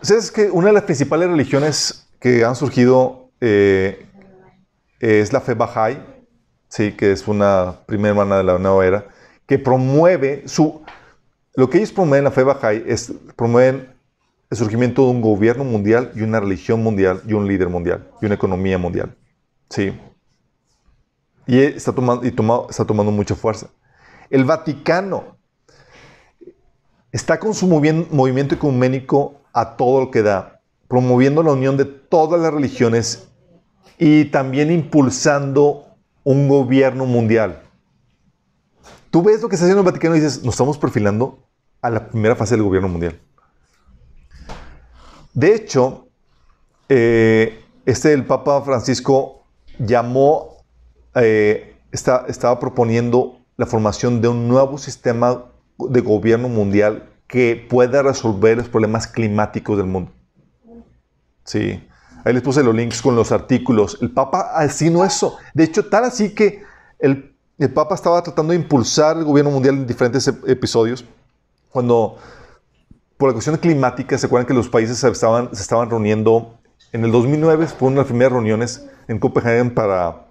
¿Sabes 0.00 0.32
que 0.32 0.50
una 0.50 0.66
de 0.66 0.72
las 0.72 0.82
principales 0.82 1.28
religiones 1.28 2.08
que 2.18 2.44
han 2.44 2.56
surgido 2.56 3.30
eh, 3.40 4.04
es 4.98 5.32
la 5.32 5.40
fe 5.40 5.56
Bahá'í? 5.56 6.04
Sí, 6.68 6.90
que 6.90 7.12
es 7.12 7.28
una 7.28 7.76
primera 7.86 8.08
hermana 8.08 8.38
de 8.38 8.42
la 8.42 8.58
nueva 8.58 8.84
era, 8.84 9.06
que 9.46 9.60
promueve 9.60 10.42
su... 10.48 10.82
Lo 11.54 11.70
que 11.70 11.78
ellos 11.78 11.92
promueven, 11.92 12.24
la 12.24 12.32
fe 12.32 12.44
Bahá'í, 12.44 12.82
es 12.84 13.12
promueven 13.36 13.94
el 14.50 14.56
surgimiento 14.56 15.04
de 15.04 15.10
un 15.12 15.20
gobierno 15.20 15.62
mundial 15.62 16.10
y 16.16 16.22
una 16.22 16.40
religión 16.40 16.82
mundial 16.82 17.22
y 17.28 17.34
un 17.34 17.46
líder 17.46 17.68
mundial 17.68 18.10
y 18.20 18.26
una 18.26 18.34
economía 18.34 18.76
mundial. 18.76 19.16
Sí. 19.70 19.96
Y 21.46 21.60
está 21.60 21.92
tomando, 21.92 22.24
y 22.26 22.34
está 22.68 22.84
tomando 22.84 23.12
mucha 23.12 23.36
fuerza. 23.36 23.68
El 24.30 24.44
Vaticano 24.44 25.36
está 27.12 27.38
con 27.38 27.54
su 27.54 27.66
movimiento 27.66 28.54
ecuménico 28.54 29.34
a 29.52 29.76
todo 29.76 30.00
lo 30.00 30.10
que 30.10 30.22
da, 30.22 30.60
promoviendo 30.88 31.42
la 31.42 31.52
unión 31.52 31.76
de 31.76 31.84
todas 31.84 32.40
las 32.40 32.52
religiones 32.52 33.28
y 33.98 34.24
también 34.26 34.72
impulsando 34.72 35.86
un 36.24 36.48
gobierno 36.48 37.04
mundial. 37.06 37.62
Tú 39.10 39.22
ves 39.22 39.42
lo 39.42 39.48
que 39.48 39.56
está 39.56 39.66
haciendo 39.66 39.82
el 39.82 39.86
Vaticano 39.86 40.16
y 40.16 40.20
dices, 40.20 40.42
nos 40.42 40.54
estamos 40.54 40.78
perfilando 40.78 41.46
a 41.82 41.90
la 41.90 42.08
primera 42.08 42.34
fase 42.34 42.54
del 42.54 42.64
gobierno 42.64 42.88
mundial. 42.88 43.20
De 45.34 45.54
hecho, 45.54 46.08
eh, 46.88 47.62
este 47.84 48.12
el 48.12 48.24
Papa 48.24 48.62
Francisco 48.62 49.44
llamó 49.78 50.64
eh, 51.14 51.76
estaba 51.92 52.58
proponiendo 52.58 53.38
la 53.56 53.66
formación 53.66 54.22
de 54.22 54.28
un 54.28 54.48
nuevo 54.48 54.78
sistema 54.78 55.51
de 55.88 56.00
gobierno 56.00 56.48
mundial 56.48 57.08
que 57.26 57.66
pueda 57.68 58.02
resolver 58.02 58.58
los 58.58 58.68
problemas 58.68 59.06
climáticos 59.06 59.76
del 59.76 59.86
mundo. 59.86 60.12
Sí. 61.44 61.82
Ahí 62.24 62.32
les 62.32 62.42
puse 62.42 62.62
los 62.62 62.74
links 62.74 63.02
con 63.02 63.16
los 63.16 63.32
artículos. 63.32 63.98
El 64.00 64.10
Papa 64.10 64.52
así 64.54 64.90
no 64.90 65.04
eso. 65.04 65.38
De 65.54 65.64
hecho, 65.64 65.86
tal 65.86 66.04
así 66.04 66.34
que 66.34 66.62
el, 66.98 67.34
el 67.58 67.72
Papa 67.72 67.94
estaba 67.94 68.22
tratando 68.22 68.52
de 68.52 68.58
impulsar 68.58 69.16
el 69.16 69.24
gobierno 69.24 69.50
mundial 69.50 69.76
en 69.76 69.86
diferentes 69.86 70.28
episodios. 70.28 71.04
Cuando, 71.70 72.18
por 73.16 73.30
la 73.30 73.32
cuestión 73.32 73.56
climática, 73.56 74.16
se 74.18 74.26
acuerdan 74.26 74.46
que 74.46 74.54
los 74.54 74.68
países 74.68 74.98
se 74.98 75.08
estaban, 75.08 75.54
se 75.54 75.62
estaban 75.62 75.90
reuniendo. 75.90 76.58
En 76.92 77.04
el 77.04 77.10
2009 77.10 77.66
fue 77.66 77.88
una 77.88 77.96
de 77.96 78.00
las 78.02 78.06
primeras 78.08 78.32
reuniones 78.32 78.86
en 79.08 79.18
Copenhague 79.18 79.64
para 79.70 80.26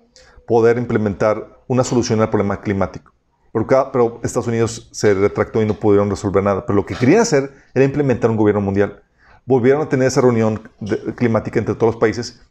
poder 0.48 0.78
implementar 0.78 1.62
una 1.68 1.84
solución 1.84 2.22
al 2.22 2.30
problema 2.30 2.62
climático. 2.62 3.12
Pero, 3.52 4.20
Estados 4.24 4.48
Unidos 4.48 4.90
se 4.92 5.14
retractó 5.14 5.62
y 5.62 5.66
no 5.66 5.74
pudieron 5.74 6.10
resolver 6.10 6.44
nada. 6.44 6.66
Pero 6.66 6.76
lo 6.76 6.86
que 6.86 6.96
querían 6.96 7.22
hacer 7.22 7.52
era 7.74 7.84
implementar 7.84 8.30
un 8.30 8.38
gobierno 8.38 8.62
mundial. 8.62 9.04
Volvieron 9.46 9.82
a 9.82 9.90
tener 9.90 10.08
esa 10.08 10.22
reunión 10.22 10.70
climática 11.16 11.60
entre 11.60 11.76
todos 11.76 11.96
los 11.96 12.02
países. 12.02 12.42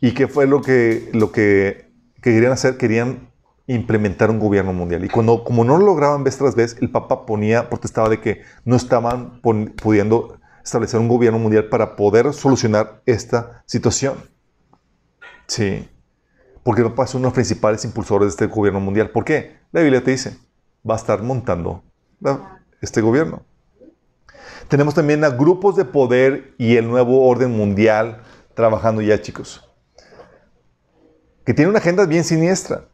¿Y 0.00 0.12
qué 0.14 0.28
fue 0.28 0.46
lo 0.46 0.62
que, 0.62 1.10
lo 1.12 1.30
que, 1.30 1.90
querían 2.22 2.52
hacer? 2.52 2.78
Querían 2.78 3.30
implementar 3.66 4.30
un 4.30 4.38
gobierno 4.38 4.72
mundial. 4.72 5.04
Y 5.04 5.08
cuando, 5.08 5.44
como 5.44 5.64
no 5.64 5.76
lo 5.76 5.84
lograban 5.84 6.24
vez 6.24 6.38
tras 6.38 6.54
vez, 6.54 6.76
el 6.80 6.90
Papa 6.90 7.26
ponía, 7.26 7.68
protestaba 7.68 8.08
de 8.08 8.20
que 8.20 8.42
no 8.64 8.76
estaban 8.76 9.40
pudiendo 9.42 10.38
establecer 10.64 11.00
un 11.00 11.08
gobierno 11.08 11.38
mundial 11.38 11.68
para 11.68 11.96
poder 11.96 12.32
solucionar 12.32 13.02
esta 13.04 13.62
situación. 13.66 14.14
Sí. 15.46 15.88
Porque 16.62 16.82
no 16.82 17.06
son 17.06 17.22
los 17.22 17.32
principales 17.32 17.84
impulsores 17.84 18.28
de 18.28 18.30
este 18.30 18.46
gobierno 18.46 18.80
mundial. 18.80 19.10
¿Por 19.10 19.24
qué? 19.24 19.59
La 19.72 19.80
Biblia 19.80 20.02
te 20.02 20.10
dice, 20.10 20.38
va 20.88 20.94
a 20.94 20.96
estar 20.96 21.22
montando 21.22 21.82
este 22.80 23.00
gobierno. 23.00 23.42
Tenemos 24.68 24.94
también 24.94 25.24
a 25.24 25.30
grupos 25.30 25.76
de 25.76 25.84
poder 25.84 26.54
y 26.58 26.76
el 26.76 26.88
nuevo 26.88 27.26
orden 27.26 27.56
mundial 27.56 28.22
trabajando 28.54 29.00
ya, 29.02 29.20
chicos. 29.20 29.68
Que 31.44 31.54
tiene 31.54 31.70
una 31.70 31.78
agenda 31.78 32.04
bien 32.06 32.24
siniestra. 32.24 32.84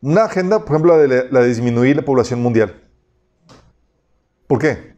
Una 0.00 0.24
agenda, 0.24 0.58
por 0.60 0.68
ejemplo, 0.68 0.96
la 0.96 1.02
de, 1.02 1.30
la 1.30 1.40
de 1.40 1.48
disminuir 1.48 1.96
la 1.96 2.02
población 2.02 2.42
mundial. 2.42 2.82
¿Por 4.46 4.58
qué? 4.58 4.94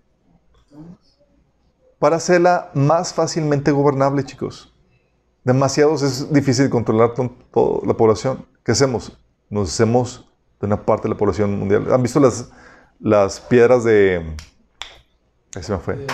Para 1.99 2.17
hacerla 2.17 2.71
más 2.75 3.15
fácilmente 3.15 3.71
gobernable, 3.71 4.25
chicos 4.25 4.73
demasiados 5.47 6.03
es 6.03 6.33
difícil 6.33 6.69
controlar 6.69 7.15
toda 7.15 7.87
la 7.87 7.97
población. 7.97 8.45
¿Qué 8.65 8.73
hacemos? 8.73 9.17
Nos 9.49 9.71
hacemos 9.71 10.29
de 10.61 10.67
una 10.67 10.85
parte 10.85 11.09
de 11.09 11.15
la 11.15 11.19
población 11.19 11.59
mundial. 11.59 11.93
¿Han 11.93 12.03
visto 12.03 12.21
las, 12.21 12.51
las 13.01 13.41
piedras 13.41 13.85
de... 13.85 14.35
Ahí 15.55 15.63
se 15.63 15.73
me 15.73 15.79
fue. 15.79 16.07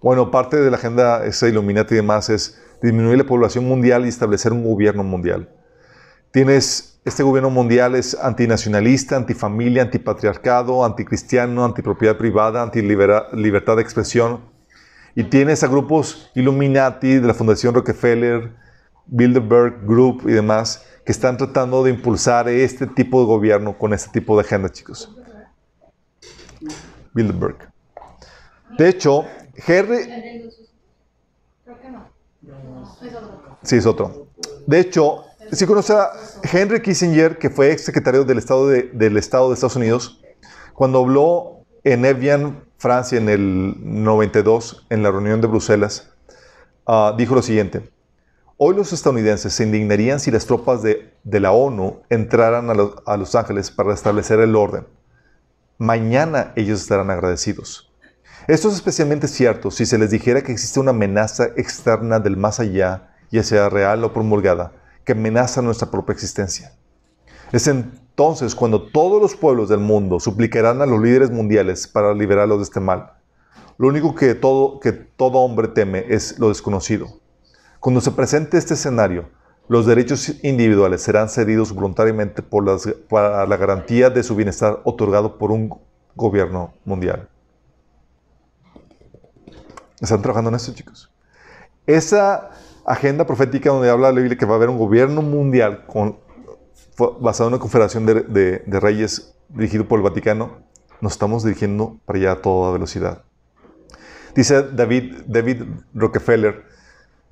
Bueno, 0.00 0.30
parte 0.30 0.56
de 0.56 0.70
la 0.70 0.76
agenda 0.76 1.24
esa 1.24 1.48
Illuminati 1.48 1.94
y 1.94 1.96
demás 1.96 2.28
es 2.28 2.60
disminuir 2.82 3.18
la 3.18 3.24
población 3.24 3.64
mundial 3.64 4.04
y 4.04 4.08
establecer 4.08 4.52
un 4.52 4.64
gobierno 4.64 5.04
mundial. 5.04 5.48
Tienes, 6.32 7.00
este 7.04 7.22
gobierno 7.22 7.50
mundial 7.50 7.94
es 7.94 8.16
antinacionalista, 8.20 9.16
antifamilia, 9.16 9.82
antipatriarcado, 9.82 10.84
anticristiano, 10.84 11.64
antipropiedad 11.64 12.16
privada, 12.16 12.62
antilibertad 12.62 13.76
de 13.76 13.82
expresión, 13.82 14.40
y 15.14 15.24
tienes 15.24 15.62
a 15.62 15.68
grupos 15.68 16.30
Illuminati 16.34 17.18
de 17.18 17.26
la 17.26 17.34
Fundación 17.34 17.74
Rockefeller, 17.74 18.54
Bilderberg 19.06 19.84
Group 19.86 20.22
y 20.26 20.32
demás 20.32 20.86
que 21.04 21.12
están 21.12 21.36
tratando 21.36 21.82
de 21.82 21.90
impulsar 21.90 22.48
este 22.48 22.86
tipo 22.86 23.20
de 23.20 23.26
gobierno 23.26 23.76
con 23.76 23.92
este 23.92 24.10
tipo 24.10 24.36
de 24.36 24.42
agenda, 24.42 24.70
chicos. 24.70 25.14
Bilderberg. 27.12 27.70
De 28.78 28.88
hecho, 28.88 29.24
Henry... 29.66 30.50
Sí, 33.62 33.76
es 33.76 33.86
otro. 33.86 34.28
De 34.66 34.80
hecho, 34.80 35.24
si 35.52 35.66
conoce 35.66 35.92
a 35.92 36.10
Henry 36.42 36.80
Kissinger, 36.80 37.38
que 37.38 37.50
fue 37.50 37.72
ex 37.72 37.84
secretario 37.84 38.24
del 38.24 38.38
Estado 38.38 38.68
de, 38.68 38.84
del 38.92 39.16
Estado 39.16 39.48
de 39.48 39.54
Estados 39.54 39.76
Unidos, 39.76 40.20
cuando 40.74 41.00
habló 41.00 41.64
en 41.84 42.04
Evian 42.04 42.64
Francia 42.78 43.18
en 43.18 43.28
el 43.28 43.74
92, 44.02 44.86
en 44.90 45.02
la 45.02 45.10
reunión 45.10 45.40
de 45.40 45.46
Bruselas, 45.46 46.10
ah, 46.86 47.14
dijo 47.16 47.34
lo 47.34 47.42
siguiente. 47.42 47.88
Hoy 48.64 48.76
los 48.76 48.92
estadounidenses 48.92 49.54
se 49.54 49.64
indignarían 49.64 50.20
si 50.20 50.30
las 50.30 50.46
tropas 50.46 50.84
de, 50.84 51.12
la 51.24 51.50
ONU 51.50 52.02
entraran 52.08 52.70
a, 52.70 53.16
Los 53.16 53.34
Ángeles 53.34 53.72
para 53.72 53.88
restablecer 53.88 54.38
el 54.38 54.54
orden. 54.54 54.86
Mañana 55.78 56.52
ellos 56.54 56.80
estarán 56.80 57.10
agradecidos. 57.10 57.92
Esto 58.46 58.68
es 58.68 58.74
especialmente 58.74 59.26
cierto 59.26 59.72
si 59.72 59.84
se 59.84 59.98
les 59.98 60.12
dijera 60.12 60.42
que 60.42 60.52
existe 60.52 60.78
una 60.78 60.92
amenaza 60.92 61.46
externa 61.56 62.20
del 62.20 62.36
más 62.36 62.60
allá, 62.60 63.10
ya 63.32 63.42
sea 63.42 63.68
real 63.68 64.04
o 64.04 64.12
promulgada, 64.12 64.70
que 65.04 65.10
amenaza 65.10 65.60
nuestra 65.60 65.90
propia 65.90 66.12
existencia. 66.12 66.72
Es 67.50 67.66
entonces 67.66 68.54
cuando 68.54 68.80
todos 68.92 69.20
los 69.20 69.34
pueblos 69.34 69.70
del 69.70 69.80
mundo 69.80 70.20
suplicarán 70.20 70.80
a 70.82 70.86
los 70.86 71.02
líderes 71.02 71.32
mundiales 71.32 71.88
para 71.88 72.14
liberarlos 72.14 72.58
de 72.58 72.62
este 72.62 72.78
mal. 72.78 73.14
Lo 73.76 73.88
único 73.88 74.14
que 74.14 74.36
todo, 74.36 74.78
que 74.78 74.92
todo 74.92 75.38
hombre 75.38 75.66
teme 75.66 76.04
es 76.08 76.38
lo 76.38 76.48
desconocido. 76.48 77.21
Cuando 77.82 78.00
se 78.00 78.12
presente 78.12 78.58
este 78.58 78.74
escenario, 78.74 79.28
los 79.66 79.86
derechos 79.86 80.36
individuales 80.44 81.02
serán 81.02 81.28
cedidos 81.28 81.72
voluntariamente 81.74 82.40
para 82.40 83.44
la 83.44 83.56
garantía 83.56 84.08
de 84.08 84.22
su 84.22 84.36
bienestar 84.36 84.80
otorgado 84.84 85.36
por 85.36 85.50
un 85.50 85.68
gobierno 86.14 86.74
mundial. 86.84 87.28
¿Están 90.00 90.22
trabajando 90.22 90.50
en 90.50 90.54
esto, 90.54 90.72
chicos? 90.72 91.10
Esa 91.84 92.50
agenda 92.86 93.26
profética 93.26 93.70
donde 93.70 93.90
habla 93.90 94.12
la 94.12 94.20
Biblia 94.20 94.38
que 94.38 94.46
va 94.46 94.52
a 94.52 94.56
haber 94.58 94.68
un 94.68 94.78
gobierno 94.78 95.20
mundial 95.20 95.84
basado 97.20 97.48
en 97.48 97.54
una 97.54 97.60
confederación 97.60 98.06
de, 98.06 98.62
reyes 98.78 99.34
dirigido 99.48 99.88
por 99.88 99.98
el 99.98 100.04
Vaticano, 100.04 100.58
nos 101.00 101.14
estamos 101.14 101.42
dirigiendo 101.42 101.98
para 102.04 102.20
allá 102.20 102.30
a 102.30 102.42
toda 102.42 102.70
velocidad. 102.70 103.24
Dice 104.36 104.62
David 104.62 105.64
Rockefeller, 105.94 106.70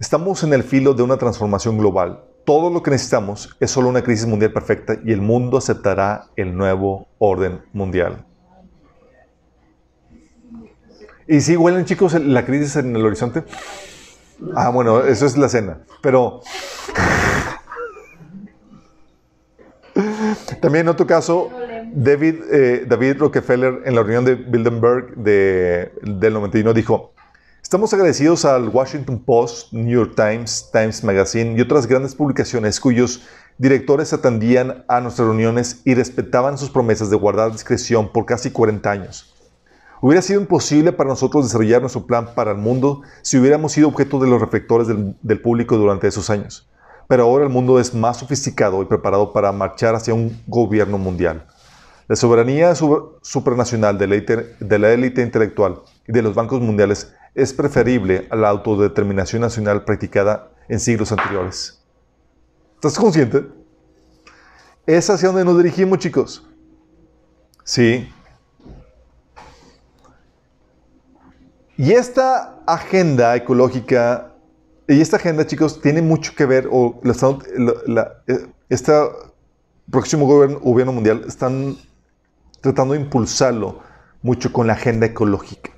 estamos 0.01 0.43
en 0.43 0.55
el 0.55 0.64
filo 0.64 0.94
de 0.94 1.02
una 1.02 1.18
transformación 1.18 1.77
global. 1.78 2.24
Todo 2.47 2.70
lo 2.70 2.82
que 2.82 2.90
necesitamos 2.90 3.55
es 3.60 3.70
solo 3.70 3.90
una 3.90 4.02
crisis 4.02 4.27
mundial 4.27 4.51
perfecta 4.52 4.97
y 5.05 5.12
el 5.12 5.20
mundo 5.20 5.59
aceptará 5.59 6.28
el 6.36 6.56
nuevo 6.56 7.06
orden 7.18 7.60
mundial. 7.72 8.24
¿Y 11.28 11.43
si 11.43 11.56
huelen, 11.56 11.85
chicos, 11.85 12.14
la 12.14 12.44
crisis 12.44 12.77
en 12.77 12.97
el 12.97 13.05
horizonte? 13.05 13.44
Ah, 14.56 14.70
bueno, 14.70 15.05
eso 15.05 15.27
es 15.27 15.36
la 15.36 15.51
cena. 15.51 15.81
Pero 16.01 16.40
también 20.60 20.86
en 20.86 20.89
otro 20.89 21.06
caso, 21.06 21.51
David, 21.93 22.36
eh, 22.51 22.86
David 22.89 23.18
Rockefeller 23.18 23.82
en 23.85 23.94
la 23.94 24.02
reunión 24.02 24.24
de 24.24 24.35
Bilderberg 24.35 25.14
de, 25.16 25.93
del 26.02 26.32
91 26.32 26.72
dijo, 26.72 27.12
estamos 27.70 27.94
agradecidos 27.94 28.44
al 28.44 28.68
Washington 28.68 29.20
Post, 29.20 29.72
New 29.72 29.97
York 29.97 30.14
Times, 30.16 30.70
Times 30.72 31.05
Magazine 31.05 31.56
y 31.56 31.60
otras 31.60 31.86
grandes 31.86 32.16
publicaciones 32.16 32.80
cuyos 32.80 33.22
directores 33.59 34.12
atendían 34.12 34.84
a 34.88 35.01
nuestras 35.01 35.28
reuniones 35.28 35.80
y 35.84 35.94
respetaban 35.94 36.59
sus 36.59 36.68
promesas 36.68 37.10
de 37.10 37.16
guardar 37.16 37.52
discreción 37.52 38.12
por 38.12 38.26
casi 38.26 38.51
40 38.51 38.90
años. 38.90 39.32
Hubiera 40.01 40.20
sido 40.20 40.40
imposible 40.40 40.90
para 40.90 41.10
nosotros 41.10 41.44
desarrollar 41.44 41.80
nuestro 41.80 42.09
plan 42.09 42.34
para 42.34 42.51
el 42.51 42.56
mundo 42.56 43.02
si 43.22 43.38
hubiéramos 43.38 43.70
sido 43.70 43.86
objeto 43.86 44.18
de 44.18 44.28
los 44.28 44.40
reflectores 44.40 44.88
del, 44.88 45.40
público 45.40 45.76
durante 45.76 46.09
esos 46.09 46.28
años. 46.28 46.68
Pero 47.06 47.22
ahora 47.22 47.44
el 47.44 47.51
mundo 47.51 47.78
es 47.78 47.94
más 47.94 48.16
sofisticado 48.16 48.82
y 48.82 48.86
preparado 48.86 49.32
para 49.32 49.52
marchar 49.52 49.94
hacia 49.94 50.12
un 50.12 50.42
gobierno 50.48 50.98
mundial. 50.98 51.47
La 52.09 52.16
soberanía 52.16 52.74
supranacional 52.74 53.97
de 53.97 54.09
la, 54.80 54.92
élite 54.92 55.22
intelectual 55.22 55.82
y 56.09 56.10
de 56.12 56.22
los 56.22 56.34
bancos 56.34 56.60
mundiales 56.60 57.14
es 57.35 57.52
preferible 57.52 58.27
a 58.31 58.36
la 58.36 58.48
autodeterminación 58.48 59.43
nacional 59.43 59.85
practicada 59.85 60.51
en 60.69 60.81
siglos 60.81 61.12
anteriores. 61.12 61.82
¿Estás 62.77 62.98
consciente? 62.98 63.47
Es 64.86 65.09
hacia 65.11 65.28
donde 65.28 65.44
nos 65.44 65.57
dirigimos, 65.57 65.98
chicos. 65.98 66.47
Sí, 67.65 68.09
Y 71.81 71.93
esta 71.93 72.61
agenda 72.66 73.35
ecológica, 73.35 74.35
y 74.86 75.01
esta 75.01 75.16
agenda, 75.16 75.47
chicos, 75.47 75.81
tiene 75.81 76.02
mucho 76.02 76.35
que 76.35 76.44
ver, 76.44 76.69
o 76.70 77.01
este 78.69 78.93
próximo 79.90 80.27
gobierno, 80.27 80.93
mundial 80.93 81.24
están 81.27 81.78
tratando 82.61 82.93
de 82.93 83.01
impulsarlo 83.01 83.81
mucho 84.20 84.52
con 84.52 84.66
la 84.66 84.74
agenda 84.74 85.07
ecológica. 85.07 85.70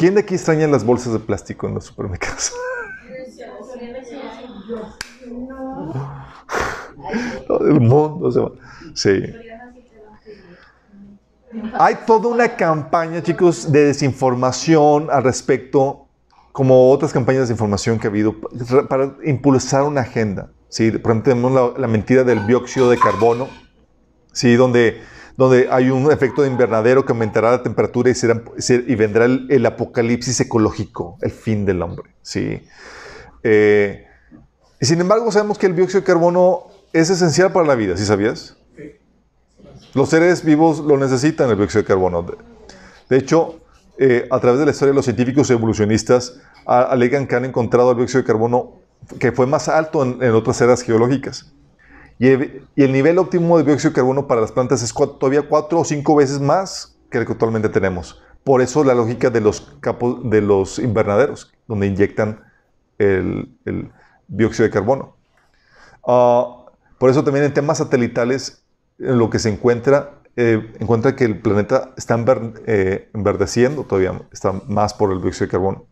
¿Quién 0.00 0.14
de 0.14 0.22
aquí 0.22 0.34
extraña 0.34 0.66
las 0.66 0.82
bolsas 0.82 1.12
de 1.12 1.18
plástico 1.18 1.68
en 1.68 1.74
los 1.74 1.84
supermercados? 1.84 2.54
El 7.60 7.80
mundo 7.80 8.32
se 8.32 8.40
va. 8.40 8.50
Sí. 8.94 9.22
Hay 11.74 11.96
toda 12.06 12.28
una 12.28 12.56
campaña, 12.56 13.22
chicos, 13.22 13.70
de 13.70 13.84
desinformación 13.84 15.08
al 15.10 15.22
respecto, 15.22 16.06
como 16.52 16.90
otras 16.90 17.12
campañas 17.12 17.40
de 17.40 17.48
desinformación 17.48 17.98
que 17.98 18.06
ha 18.06 18.10
habido, 18.10 18.36
para 18.88 19.16
impulsar 19.26 19.82
una 19.82 20.00
agenda. 20.00 20.50
¿sí? 20.70 20.90
Por 20.92 21.10
ejemplo, 21.10 21.34
tenemos 21.34 21.78
la, 21.78 21.88
mentira 21.88 22.24
del 22.24 22.46
dióxido 22.46 22.88
de 22.88 22.96
carbono, 22.96 23.48
¿sí? 24.32 24.54
donde, 24.54 25.02
donde 25.40 25.68
hay 25.70 25.88
un 25.88 26.12
efecto 26.12 26.42
de 26.42 26.48
invernadero 26.48 27.06
que 27.06 27.12
aumentará 27.12 27.52
la 27.52 27.62
temperatura 27.62 28.10
y, 28.10 28.14
será, 28.14 28.42
y 28.68 28.94
vendrá 28.94 29.24
el, 29.24 29.64
apocalipsis 29.64 30.38
ecológico, 30.38 31.16
el 31.22 31.30
fin 31.30 31.64
del 31.64 31.80
hombre. 31.80 32.10
¿sí? 32.20 32.62
Eh, 33.42 34.06
y 34.78 34.84
sin 34.84 35.00
embargo, 35.00 35.32
sabemos 35.32 35.56
que 35.56 35.64
el 35.64 35.74
dióxido 35.74 36.02
de 36.02 36.06
carbono 36.06 36.66
es 36.92 37.08
esencial 37.08 37.52
para 37.52 37.66
la 37.66 37.74
vida, 37.74 37.96
¿sí 37.96 38.04
sabías? 38.04 38.58
Los 39.94 40.10
seres 40.10 40.44
vivos 40.44 40.80
lo 40.80 40.98
necesitan, 40.98 41.48
el 41.48 41.56
dióxido 41.56 41.84
de 41.84 41.88
carbono. 41.88 42.26
De 43.08 43.16
hecho, 43.16 43.60
eh, 43.96 44.28
a 44.30 44.40
través 44.40 44.60
de 44.60 44.66
la 44.66 44.72
historia, 44.72 44.92
los 44.92 45.06
científicos 45.06 45.50
evolucionistas 45.50 46.38
alegan 46.66 47.26
que 47.26 47.36
han 47.36 47.46
encontrado 47.46 47.92
el 47.92 47.96
dióxido 47.96 48.20
de 48.20 48.26
carbono 48.26 48.72
que 49.18 49.32
fue 49.32 49.46
más 49.46 49.68
alto 49.70 50.02
en, 50.02 50.34
otras 50.34 50.60
eras 50.60 50.82
geológicas. 50.82 51.50
Y 52.20 52.28
el, 52.28 52.92
nivel 52.92 53.16
óptimo 53.16 53.56
de 53.56 53.64
dióxido 53.64 53.92
de 53.92 53.94
carbono 53.94 54.26
para 54.26 54.42
las 54.42 54.52
plantas 54.52 54.82
es 54.82 54.92
todavía 54.92 55.40
cuatro 55.48 55.80
o 55.80 55.84
cinco 55.86 56.14
veces 56.14 56.38
más 56.38 56.98
que 57.10 57.16
el 57.16 57.24
que 57.24 57.32
actualmente 57.32 57.70
tenemos. 57.70 58.22
Por 58.44 58.60
eso 58.60 58.84
la 58.84 58.92
lógica 58.92 59.30
de 59.30 59.40
los, 59.40 59.62
capos, 59.80 60.18
de 60.28 60.42
los 60.42 60.78
invernaderos, 60.78 61.50
donde 61.66 61.86
inyectan 61.86 62.44
el, 62.98 63.56
dióxido 64.28 64.64
de 64.64 64.70
carbono. 64.70 65.16
Ah, 66.06 66.66
por 66.98 67.08
eso 67.08 67.24
también 67.24 67.46
en 67.46 67.54
temas 67.54 67.78
satelitales 67.78 68.66
en 68.98 69.16
lo 69.18 69.30
que 69.30 69.38
se 69.38 69.48
encuentra, 69.48 70.20
eh, 70.36 70.74
encuentra 70.78 71.16
que 71.16 71.24
el 71.24 71.40
planeta 71.40 71.94
está 71.96 72.22
eh, 72.66 73.08
enverdeciendo 73.14 73.84
todavía, 73.84 74.20
está 74.30 74.52
más 74.68 74.92
por 74.92 75.10
el 75.10 75.22
dióxido 75.22 75.46
de 75.46 75.52
carbono. 75.52 75.86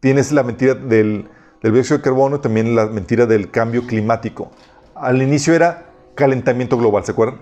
Tienes 0.00 0.32
la 0.32 0.42
mentira 0.42 0.74
del, 0.74 1.28
del 1.62 1.72
dióxido 1.72 1.98
de 1.98 2.02
carbono 2.02 2.36
y 2.36 2.40
también 2.40 2.74
la 2.74 2.86
mentira 2.86 3.26
del 3.26 3.52
cambio 3.52 3.86
climático. 3.86 4.50
Al 5.00 5.20
inicio 5.20 5.54
era 5.54 5.90
calentamiento 6.14 6.78
global, 6.78 7.04
¿se 7.04 7.12
acuerdan? 7.12 7.40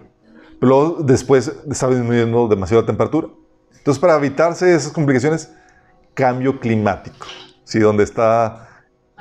Pero 0.61 0.99
después 1.01 1.53
estaba 1.71 1.95
disminuyendo 1.95 2.49
demasiado 2.49 2.83
la 2.83 2.87
temperatura. 2.87 3.29
Entonces, 3.77 4.01
para 4.01 4.17
evitarse 4.17 4.75
esas 4.75 4.93
complicaciones, 4.93 5.53
cambio 6.15 6.59
climático, 6.59 7.27
¿sí? 7.65 7.79
Donde 7.79 8.05
está 8.05 8.69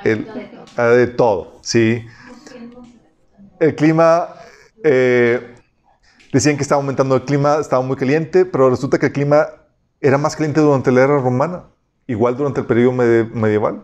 el, 0.04 0.28
de 0.78 1.08
todo, 1.08 1.60
¿sí? 1.62 2.06
El 3.60 3.76
clima 3.76 4.30
eh, 4.84 5.56
decían 6.32 6.56
que 6.56 6.64
estaba 6.64 6.82
aumentando 6.82 7.16
el 7.16 7.24
clima, 7.24 7.58
estaba 7.60 7.82
muy 7.84 7.98
caliente, 7.98 8.46
pero 8.46 8.70
resulta 8.70 8.98
que 8.98 9.08
el 9.08 9.12
clima 9.12 9.48
era 10.02 10.18
más 10.18 10.36
caliente 10.36 10.60
durante 10.62 10.92
la 10.92 11.04
era 11.04 11.18
romana, 11.18 11.66
igual 12.08 12.36
durante 12.36 12.62
el 12.62 12.66
periodo 12.66 12.94
medieval. 12.94 13.84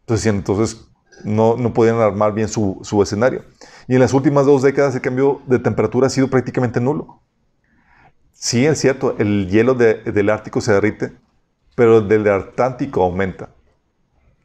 Entonces, 0.00 0.26
entonces 0.26 0.88
no, 1.24 1.56
no 1.56 1.72
podían 1.72 2.00
armar 2.00 2.34
bien 2.34 2.48
su, 2.48 2.78
su, 2.82 3.02
escenario. 3.02 3.44
Y 3.88 3.94
en 3.94 4.00
las 4.00 4.12
últimas 4.12 4.46
dos 4.46 4.62
décadas 4.62 4.94
el 4.94 5.00
cambio 5.00 5.40
de 5.46 5.58
temperatura 5.58 6.06
ha 6.06 6.10
sido 6.10 6.28
prácticamente 6.28 6.80
nulo. 6.80 7.20
Sí, 8.32 8.66
es 8.66 8.78
cierto, 8.78 9.16
el 9.18 9.48
hielo 9.48 9.74
del 9.74 10.30
Ártico 10.30 10.60
se 10.60 10.72
derrite, 10.72 11.12
pero 11.74 11.98
el 11.98 12.08
del 12.08 12.28
Atlántico 12.28 13.02
aumenta. 13.02 13.48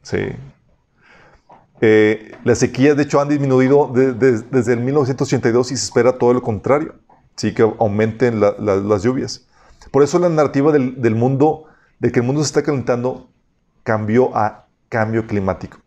Sí, 0.02 0.34
eh, 1.84 2.36
las 2.44 2.58
sequías, 2.58 2.96
de 2.96 3.02
hecho, 3.02 3.20
han 3.20 3.28
disminuido 3.28 3.90
desde 3.92 4.72
el 4.72 4.80
1982 4.80 5.72
y 5.72 5.76
se 5.76 5.84
espera 5.84 6.16
todo 6.16 6.32
lo 6.32 6.40
contrario, 6.40 6.94
sí 7.34 7.52
que 7.52 7.62
aumenten 7.62 8.40
las 8.40 9.02
lluvias. 9.02 9.48
Por 9.90 10.04
eso 10.04 10.20
la 10.20 10.28
narrativa 10.28 10.70
del, 10.70 11.14
mundo, 11.16 11.64
de 11.98 12.12
que 12.12 12.20
el 12.20 12.26
mundo 12.26 12.40
se 12.42 12.46
está 12.46 12.62
calentando, 12.62 13.28
cambió 13.82 14.34
a 14.36 14.66
cambio 14.88 15.26
climático. 15.26 15.78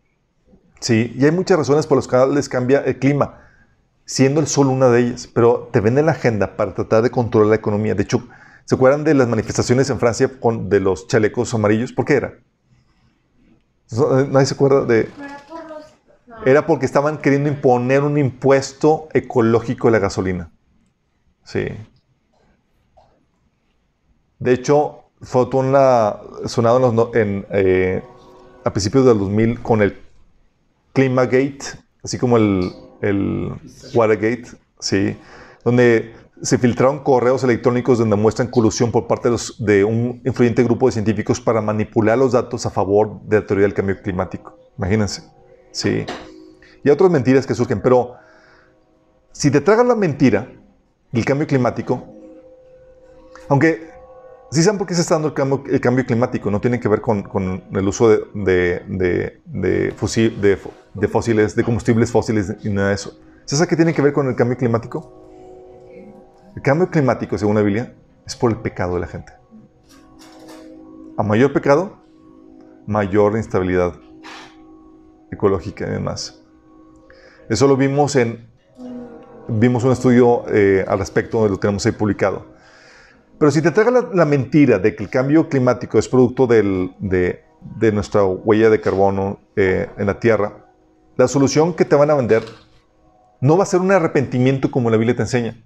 Sí, 0.86 1.12
y 1.18 1.24
hay 1.24 1.32
muchas 1.32 1.58
razones 1.58 1.84
por 1.84 1.98
las 1.98 2.06
cuales 2.06 2.48
cambia 2.48 2.78
el 2.78 3.00
clima, 3.00 3.40
siendo 4.04 4.38
el 4.38 4.46
sol 4.46 4.68
una 4.68 4.88
de 4.88 5.00
ellas, 5.00 5.26
pero 5.26 5.68
te 5.72 5.80
venden 5.80 6.06
la 6.06 6.12
agenda 6.12 6.56
para 6.56 6.74
tratar 6.74 7.02
de 7.02 7.10
controlar 7.10 7.48
la 7.48 7.56
economía. 7.56 7.96
De 7.96 8.04
hecho, 8.04 8.22
¿se 8.64 8.76
acuerdan 8.76 9.02
de 9.02 9.14
las 9.14 9.26
manifestaciones 9.26 9.90
en 9.90 9.98
Francia 9.98 10.30
con, 10.38 10.68
de 10.68 10.78
los 10.78 11.08
chalecos 11.08 11.52
amarillos? 11.54 11.92
¿Por 11.92 12.04
qué 12.04 12.14
era? 12.14 12.34
Nadie 14.30 14.46
se 14.46 14.54
acuerda 14.54 14.84
de... 14.84 15.08
Era 16.44 16.64
porque 16.68 16.86
estaban 16.86 17.18
queriendo 17.18 17.48
imponer 17.48 18.04
un 18.04 18.16
impuesto 18.16 19.08
ecológico 19.12 19.88
a 19.88 19.90
la 19.90 19.98
gasolina. 19.98 20.52
Sí. 21.42 21.66
De 24.38 24.52
hecho, 24.52 25.10
fue 25.20 25.46
una, 25.46 26.14
sonado 26.44 27.10
en, 27.12 27.44
eh, 27.50 28.04
a 28.64 28.70
principios 28.72 29.04
del 29.04 29.18
2000 29.18 29.62
con 29.62 29.82
el 29.82 30.05
Climagate, 30.96 31.58
así 32.02 32.16
como 32.16 32.38
el, 32.38 32.72
Watergate, 33.92 34.46
¿sí? 34.80 35.14
donde 35.62 36.14
se 36.40 36.56
filtraron 36.56 37.00
correos 37.00 37.44
electrónicos 37.44 37.98
donde 37.98 38.16
muestran 38.16 38.48
colusión 38.48 38.90
por 38.90 39.06
parte 39.06 39.28
de, 39.58 39.84
un 39.84 40.22
influyente 40.24 40.64
grupo 40.64 40.86
de 40.86 40.92
científicos 40.92 41.38
para 41.38 41.60
manipular 41.60 42.16
los 42.16 42.32
datos 42.32 42.64
a 42.64 42.70
favor 42.70 43.20
de 43.24 43.40
la 43.40 43.46
teoría 43.46 43.64
del 43.64 43.74
cambio 43.74 44.00
climático. 44.00 44.58
Imagínense. 44.78 45.22
Sí. 45.70 46.06
Y 46.82 46.88
otras 46.88 47.10
mentiras 47.10 47.46
que 47.46 47.54
surgen, 47.54 47.82
pero 47.82 48.14
si 49.32 49.50
te 49.50 49.60
tragas 49.60 49.86
la 49.86 49.94
mentira 49.96 50.50
del 51.12 51.24
cambio 51.26 51.46
climático, 51.46 52.06
aunque 53.48 53.90
sí 54.50 54.62
saben 54.62 54.78
por 54.78 54.86
qué 54.86 54.94
se 54.94 55.02
está 55.02 55.16
dando 55.16 55.28
el 55.28 55.80
cambio, 55.80 56.06
climático, 56.06 56.50
no 56.50 56.58
tiene 56.60 56.80
que 56.80 56.88
ver 56.88 57.02
con, 57.02 57.22
el 57.70 57.86
uso 57.88 58.08
de, 58.08 58.20
de, 58.34 58.82
de- 58.86 59.40
de 59.44 59.94
fusi- 59.94 60.34
de 60.98 61.08
fósiles, 61.08 61.54
de 61.54 61.62
combustibles 61.62 62.10
fósiles 62.10 62.54
y 62.62 62.70
nada 62.70 62.88
de 62.88 62.94
eso. 62.94 63.18
¿Sabes 63.44 63.68
qué 63.68 63.76
tiene 63.76 63.94
que 63.94 64.02
ver 64.02 64.12
con 64.12 64.28
el 64.28 64.34
cambio 64.34 64.56
climático? 64.56 65.12
El 66.56 66.62
cambio 66.62 66.90
climático, 66.90 67.36
según 67.36 67.56
la 67.56 67.62
Biblia, 67.62 67.94
es 68.26 68.34
por 68.34 68.50
el 68.50 68.58
pecado 68.58 68.94
de 68.94 69.00
la 69.00 69.06
gente. 69.06 69.32
A 71.16 71.22
mayor 71.22 71.52
pecado, 71.52 71.98
mayor 72.86 73.36
instabilidad 73.36 73.94
ecológica 75.30 75.86
y 75.86 75.90
demás. 75.90 76.42
Eso 77.48 77.66
lo 77.68 77.76
vimos 77.76 78.16
en... 78.16 78.48
Vimos 79.48 79.84
un 79.84 79.92
estudio 79.92 80.42
eh, 80.48 80.84
al 80.88 80.98
respecto, 80.98 81.46
lo 81.46 81.56
tenemos 81.56 81.86
ahí 81.86 81.92
publicado. 81.92 82.46
Pero 83.38 83.52
si 83.52 83.62
te 83.62 83.70
traga 83.70 84.08
la, 84.12 84.24
mentira 84.24 84.80
de 84.80 84.96
que 84.96 85.04
el 85.04 85.10
cambio 85.10 85.48
climático 85.48 85.98
es 85.98 86.08
producto 86.08 86.48
de, 86.48 86.90
de 87.78 87.92
nuestra 87.92 88.24
huella 88.24 88.70
de 88.70 88.80
carbono 88.80 89.38
eh, 89.54 89.88
en 89.98 90.06
la 90.06 90.18
Tierra, 90.18 90.65
la 91.16 91.28
solución 91.28 91.74
que 91.74 91.84
te 91.84 91.96
van 91.96 92.10
a 92.10 92.14
vender 92.14 92.44
no 93.40 93.56
va 93.56 93.64
a 93.64 93.66
ser 93.66 93.80
un 93.80 93.90
arrepentimiento 93.90 94.70
como 94.70 94.90
la 94.90 94.96
Biblia 94.96 95.16
te 95.16 95.22
enseña, 95.22 95.56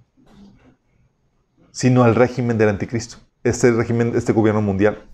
sino 1.72 2.02
al 2.04 2.14
régimen 2.14 2.58
del 2.58 2.68
anticristo, 2.68 3.16
este 3.44 3.70
régimen, 3.72 4.12
este 4.14 4.32
gobierno 4.32 4.62
mundial. 4.62 5.04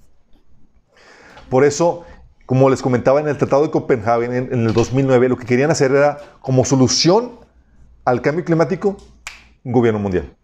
Por 1.49 1.65
eso, 1.65 2.05
como 2.45 2.69
les 2.71 2.83
comentaba 2.83 3.21
en 3.21 3.29
el 3.29 3.39
Tratado 3.39 3.63
de 3.63 3.71
Copenhague 3.71 4.27
en, 4.27 4.53
el 4.53 4.73
2009, 4.73 5.29
lo 5.29 5.37
que 5.37 5.47
querían 5.47 5.71
hacer 5.71 5.93
era, 5.93 6.19
como 6.41 6.65
solución 6.65 7.33
al 8.05 8.21
cambio 8.21 8.45
climático, 8.45 8.97
un 9.65 9.73
gobierno 9.73 10.01
mundial. 10.01 10.35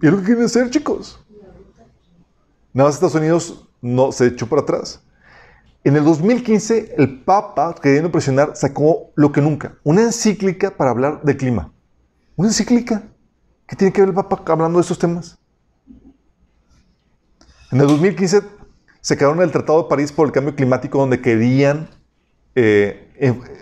Y 0.00 0.06
es 0.06 0.12
lo 0.12 0.18
que 0.18 0.24
quieren 0.24 0.44
hacer, 0.44 0.70
chicos. 0.70 1.24
Nada 2.72 2.88
más 2.88 2.94
Estados 2.94 3.14
Unidos 3.14 3.68
no 3.80 4.12
se 4.12 4.26
echó 4.26 4.46
para 4.46 4.62
atrás. 4.62 5.02
En 5.84 5.96
el 5.96 6.04
2015, 6.04 6.94
el 6.98 7.20
Papa, 7.20 7.74
queriendo 7.80 8.10
presionar, 8.10 8.56
sacó 8.56 9.12
lo 9.14 9.32
que 9.32 9.40
nunca, 9.40 9.78
una 9.84 10.02
encíclica 10.02 10.76
para 10.76 10.90
hablar 10.90 11.22
del 11.22 11.36
clima. 11.36 11.72
Una 12.36 12.48
encíclica. 12.48 13.02
¿Qué 13.66 13.76
tiene 13.76 13.92
que 13.92 14.00
ver 14.00 14.10
el 14.10 14.14
Papa 14.14 14.42
hablando 14.46 14.78
de 14.78 14.82
estos 14.82 14.98
temas? 14.98 15.38
En 17.70 17.80
el 17.80 17.86
2015 17.86 18.42
se 19.00 19.16
quedaron 19.16 19.40
el 19.42 19.52
Tratado 19.52 19.82
de 19.82 19.88
París 19.88 20.10
por 20.10 20.26
el 20.26 20.32
cambio 20.32 20.54
climático, 20.54 20.98
donde 20.98 21.20
querían 21.20 21.88
eh, 22.54 23.08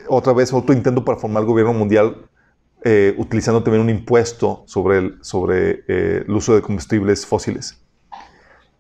otra 0.09 0.33
vez 0.33 0.53
otro 0.53 0.75
intento 0.75 1.05
para 1.05 1.19
formar 1.19 1.43
el 1.43 1.49
gobierno 1.49 1.73
mundial, 1.73 2.29
eh, 2.83 3.15
utilizando 3.19 3.63
también 3.63 3.83
un 3.83 3.91
impuesto 3.91 4.63
sobre 4.67 4.99
el, 4.99 5.21
eh, 5.53 6.25
el 6.27 6.35
uso 6.35 6.55
de 6.55 6.63
combustibles 6.63 7.27
fósiles. 7.27 7.81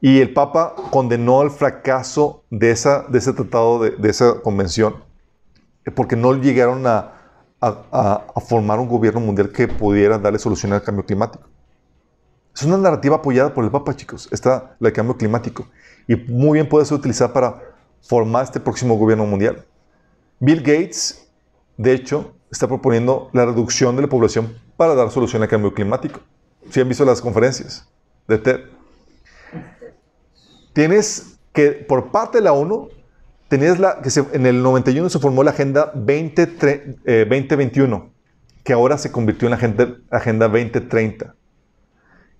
Y 0.01 0.21
el 0.21 0.33
Papa 0.33 0.75
condenó 0.91 1.43
el 1.43 1.51
fracaso 1.51 2.45
de, 2.51 2.71
ese 2.71 3.33
tratado, 3.33 3.81
de, 3.81 4.09
esa 4.09 4.41
convención, 4.41 4.97
eh, 5.85 5.91
porque 5.91 6.17
no 6.17 6.35
llegaron 6.35 6.87
a, 6.87 7.13
formar 8.47 8.79
un 8.79 8.89
gobierno 8.89 9.19
mundial 9.19 9.51
que 9.51 9.67
pudiera 9.67 10.19
darle 10.19 10.39
solución 10.39 10.73
al 10.73 10.83
cambio 10.83 11.05
climático. 11.05 11.49
Es 12.55 12.63
una 12.63 12.77
narrativa 12.79 13.17
apoyada 13.17 13.53
por 13.53 13.65
el 13.65 13.71
Papa, 13.71 13.97
chicos, 13.97 14.29
esta, 14.31 14.77
la 14.79 14.89
del 14.89 14.93
cambio 14.93 15.17
climático. 15.17 15.67
Y 16.07 16.17
muy 16.17 16.55
bien 16.55 16.69
puede 16.69 16.85
ser 16.85 16.99
utilizada 16.99 17.33
para 17.33 17.63
formar 18.03 18.45
este 18.45 18.61
próximo 18.61 18.97
gobierno 18.97 19.27
mundial. 19.27 19.65
Bill 20.39 20.61
Gates, 20.61 21.29
de 21.77 21.93
hecho, 21.95 22.35
está 22.51 22.69
proponiendo 22.69 23.31
la 23.33 23.47
reducción 23.47 23.97
de 23.97 24.03
la 24.03 24.09
población 24.09 24.55
para 24.77 24.95
dar 24.95 25.11
solución 25.11 25.43
al 25.43 25.49
cambio 25.49 25.75
climático. 25.75 26.21
Si 26.71 26.81
han 26.81 26.89
visto 26.89 27.05
las 27.05 27.21
conferencias 27.21 27.89
de 28.29 28.39
TED. 28.39 28.76
Tienes 30.77 31.39
que, 31.55 31.71
por 31.71 32.11
parte 32.13 32.37
de 32.37 32.45
la 32.45 32.53
ONU, 32.53 32.91
tenías 33.49 33.79
la, 33.79 34.03
que 34.03 34.11
se- 34.11 34.27
en 34.35 34.45
el 34.45 34.63
91 34.63 35.09
se 35.09 35.19
formó 35.19 35.43
la 35.43 35.53
Agenda 35.53 35.91
20, 35.95 36.59
tre- 36.59 36.97
eh, 37.07 37.25
2021, 37.27 38.11
que 38.63 38.75
ahora 38.75 38.99
se 38.99 39.11
convirtió 39.11 39.47
en 39.49 39.53
la 39.53 39.57
Agenda, 39.57 39.97
Agenda 40.11 40.49
2030, 40.49 41.35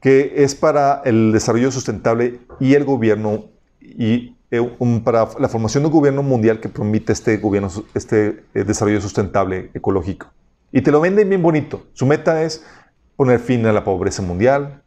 que 0.03 0.35
es 0.45 0.55
para 0.55 1.01
el 1.07 1.33
desarrollo 1.33 1.73
sustentable 1.73 2.41
y 2.61 2.75
el 2.75 2.85
gobierno, 2.85 3.47
y 3.81 4.37
eh, 4.51 4.61
un- 4.81 5.03
para 5.03 5.27
la 5.41 5.49
formación 5.49 5.85
de 5.85 5.87
un 5.87 5.95
gobierno 5.95 6.23
mundial 6.23 6.61
que 6.61 6.69
permite 6.69 7.15
este, 7.15 7.39
gobierno, 7.39 7.71
este 7.95 8.45
eh, 8.53 8.65
desarrollo 8.65 9.01
sustentable 9.01 9.71
ecológico. 9.73 10.27
Y 10.73 10.83
te 10.83 10.91
lo 10.93 11.01
venden 11.01 11.31
bien 11.31 11.41
bonito. 11.41 11.87
Su 11.95 12.05
meta 12.05 12.43
es 12.43 12.63
poner 13.17 13.41
fin 13.41 13.65
a 13.65 13.73
la 13.73 13.83
pobreza 13.83 14.21
mundial, 14.21 14.83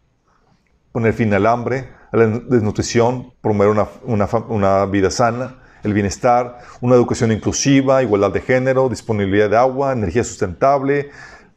poner 0.92 1.14
fin 1.14 1.34
al 1.34 1.48
hambre, 1.48 1.98
la 2.11 2.27
desnutrición, 2.27 3.34
promover 3.41 3.69
una, 3.69 3.88
una 4.48 4.86
vida 4.86 5.11
sana, 5.11 5.57
el 5.84 5.94
bienestar, 5.94 6.60
una 6.81 6.95
educación 6.95 7.31
inclusiva, 7.31 8.03
igualdad 8.03 8.31
de 8.31 8.41
género, 8.41 8.90
disponibilidad 8.90 9.49
de 9.49 9.57
agua, 9.57 9.94
energía 9.94 10.23
sustentable, 10.23 11.11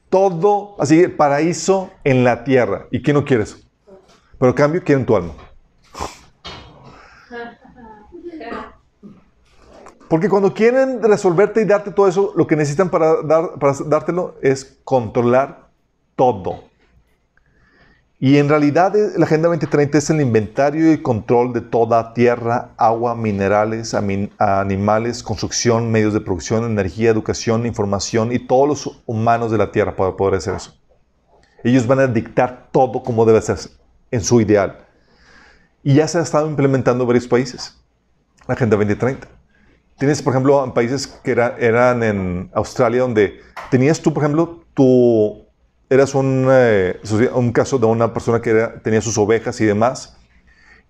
todo, 0.09 0.77
así, 0.79 1.01
el 1.01 1.13
paraíso 1.13 1.91
en 2.05 2.23
la 2.25 2.45
tierra. 2.45 2.87
¿Y 2.91 3.03
quién 3.03 3.17
no 3.17 3.25
quiere 3.25 3.45
eso? 3.45 3.57
Pero 4.39 4.55
cambio 4.55 4.83
quieren 4.85 5.07
tu 5.07 5.17
alma. 5.17 5.33
Porque 10.09 10.29
cuando 10.29 10.53
quieren 10.53 11.03
resolverte 11.03 11.63
y 11.63 11.65
darte 11.65 11.91
todo 11.91 12.07
eso, 12.07 12.35
lo 12.37 12.47
que 12.47 12.55
necesitan 12.55 12.91
para, 12.91 13.23
dar, 13.23 13.59
para 13.59 13.73
dártelo 13.87 14.35
es 14.43 14.79
controlar 14.85 15.71
todo. 16.17 16.65
Y 18.25 18.39
en 18.39 18.49
realidad 18.49 18.95
eh, 18.95 19.15
la 19.17 19.25
Agenda 19.25 19.49
2030 19.49 19.99
es 19.99 20.09
el 20.11 20.21
inventario 20.21 20.93
y 20.93 21.03
control 21.03 21.53
de 21.53 21.61
toda 21.61 22.15
tierra, 22.15 22.71
agua, 22.77 23.17
minerales, 23.17 23.95
animales, 24.39 25.25
construcción, 25.25 25.91
medios 25.91 26.15
de 26.15 26.21
producción, 26.21 26.63
energía, 26.65 27.11
educación, 27.11 27.67
información 27.67 28.31
y 28.31 28.39
todos 28.39 28.69
los 28.69 29.03
humanos 29.07 29.51
de 29.51 29.59
la 29.59 29.73
tierra 29.73 29.97
para 29.97 30.17
poder 30.17 30.37
hacer 30.37 30.55
eso. 30.55 30.73
Ellos 31.65 31.85
van 31.89 31.99
a 31.99 32.07
dictar 32.07 32.69
todo 32.71 33.03
como 33.03 33.25
debe 33.25 33.43
ser 33.43 33.59
en 34.13 34.21
su 34.21 34.41
ideal. 34.41 34.87
Y 35.83 35.95
ya 35.95 36.07
se 36.07 36.19
ha 36.19 36.23
estado 36.23 36.49
implementando 36.49 37.03
en 37.03 37.09
varios 37.09 37.27
países. 37.27 37.77
La 38.47 38.55
Agenda 38.55 38.77
2030. 38.77 39.27
Tienes, 39.99 40.23
por 40.23 40.33
ejemplo, 40.33 40.65
en 40.65 40.71
países 40.71 41.09
que 41.09 41.33
era- 41.33 41.57
eran 41.59 42.05
en 42.05 42.51
Australia, 42.55 43.01
donde 43.01 43.41
tenías 43.69 44.01
tú, 44.01 44.15
por 44.15 44.23
ejemplo, 44.23 44.61
tu, 44.75 45.42
eras 45.93 46.15
un, 46.15 46.47
eh, 46.51 46.99
un 47.35 47.53
caso 47.53 47.79
de 47.79 47.87
una 47.87 48.13
persona 48.13 48.41
que 48.41 48.51
era- 48.51 48.81
tenía 48.83 49.01
sus 49.01 49.19
ovejas 49.19 49.61
y 49.61 49.65
demás, 49.67 50.17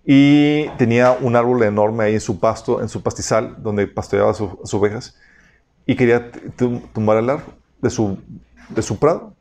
y 0.05 0.67
tenía 0.77 1.11
un 1.11 1.35
árbol 1.35 1.63
enorme 1.63 2.05
ahí 2.05 2.13
en 2.13 2.21
su 2.21 2.39
pasto, 2.39 2.81
en 2.81 2.89
su 2.89 3.01
pastizal, 3.01 3.55
donde 3.61 3.87
pastoreaba 3.87 4.33
su- 4.33 4.59
sus 4.63 4.73
ovejas, 4.73 5.15
y 5.85 5.95
quería 5.95 6.31
tumbar 6.93 7.17
el 7.17 7.29
árbol 7.29 7.53
de 7.81 7.89
su, 7.89 8.17
de 8.69 8.81
su 8.81 8.97
prado. 8.97 9.33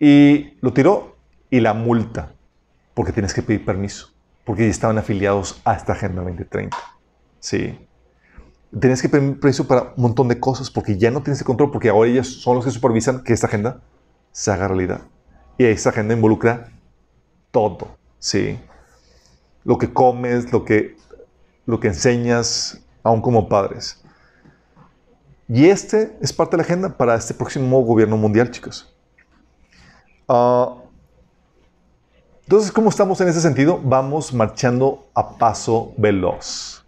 Y 0.00 0.54
lo 0.60 0.72
tiró 0.72 1.16
y 1.50 1.60
la 1.60 1.72
multa, 1.74 2.32
porque 2.94 3.12
tienes 3.12 3.32
que 3.34 3.42
pedir 3.42 3.64
permiso, 3.64 4.08
porque 4.44 4.64
ya 4.64 4.70
estaban 4.70 4.98
afiliados 4.98 5.60
a 5.64 5.74
esta 5.74 5.92
Agenda 5.92 6.22
2030. 6.22 6.76
Sí. 7.40 7.78
Tienes 8.80 9.00
que 9.02 9.08
pedir 9.08 9.38
permiso 9.38 9.68
para 9.68 9.92
un 9.96 10.02
montón 10.02 10.26
de 10.26 10.40
cosas, 10.40 10.68
porque 10.70 10.98
ya 10.98 11.10
no 11.12 11.22
tienes 11.22 11.40
el 11.40 11.46
control, 11.46 11.70
porque 11.70 11.88
ahora 11.90 12.10
ellos 12.10 12.26
son 12.42 12.56
los 12.56 12.64
que 12.64 12.72
supervisan 12.72 13.22
que 13.22 13.32
esta 13.32 13.46
agenda 13.46 13.80
se 14.34 14.50
haga 14.50 14.66
realidad. 14.66 15.02
Y 15.56 15.64
esta 15.64 15.90
agenda 15.90 16.12
involucra 16.12 16.68
todo, 17.52 17.96
¿sí? 18.18 18.58
Lo 19.62 19.78
que 19.78 19.92
comes, 19.92 20.52
lo 20.52 20.64
que, 20.64 20.96
lo 21.66 21.78
que 21.78 21.86
enseñas, 21.88 22.82
aún 23.04 23.22
como 23.22 23.48
padres. 23.48 24.02
Y 25.48 25.66
este 25.66 26.18
es 26.20 26.32
parte 26.32 26.56
de 26.56 26.62
la 26.62 26.64
agenda 26.64 26.88
para 26.88 27.14
este 27.14 27.32
próximo 27.32 27.80
gobierno 27.82 28.16
mundial, 28.16 28.50
chicos. 28.50 28.92
Ah, 30.28 30.78
entonces, 32.42 32.72
¿cómo 32.72 32.90
estamos 32.90 33.20
en 33.20 33.28
ese 33.28 33.40
sentido? 33.40 33.80
Vamos 33.84 34.34
marchando 34.34 35.06
a 35.14 35.38
paso 35.38 35.94
veloz. 35.96 36.84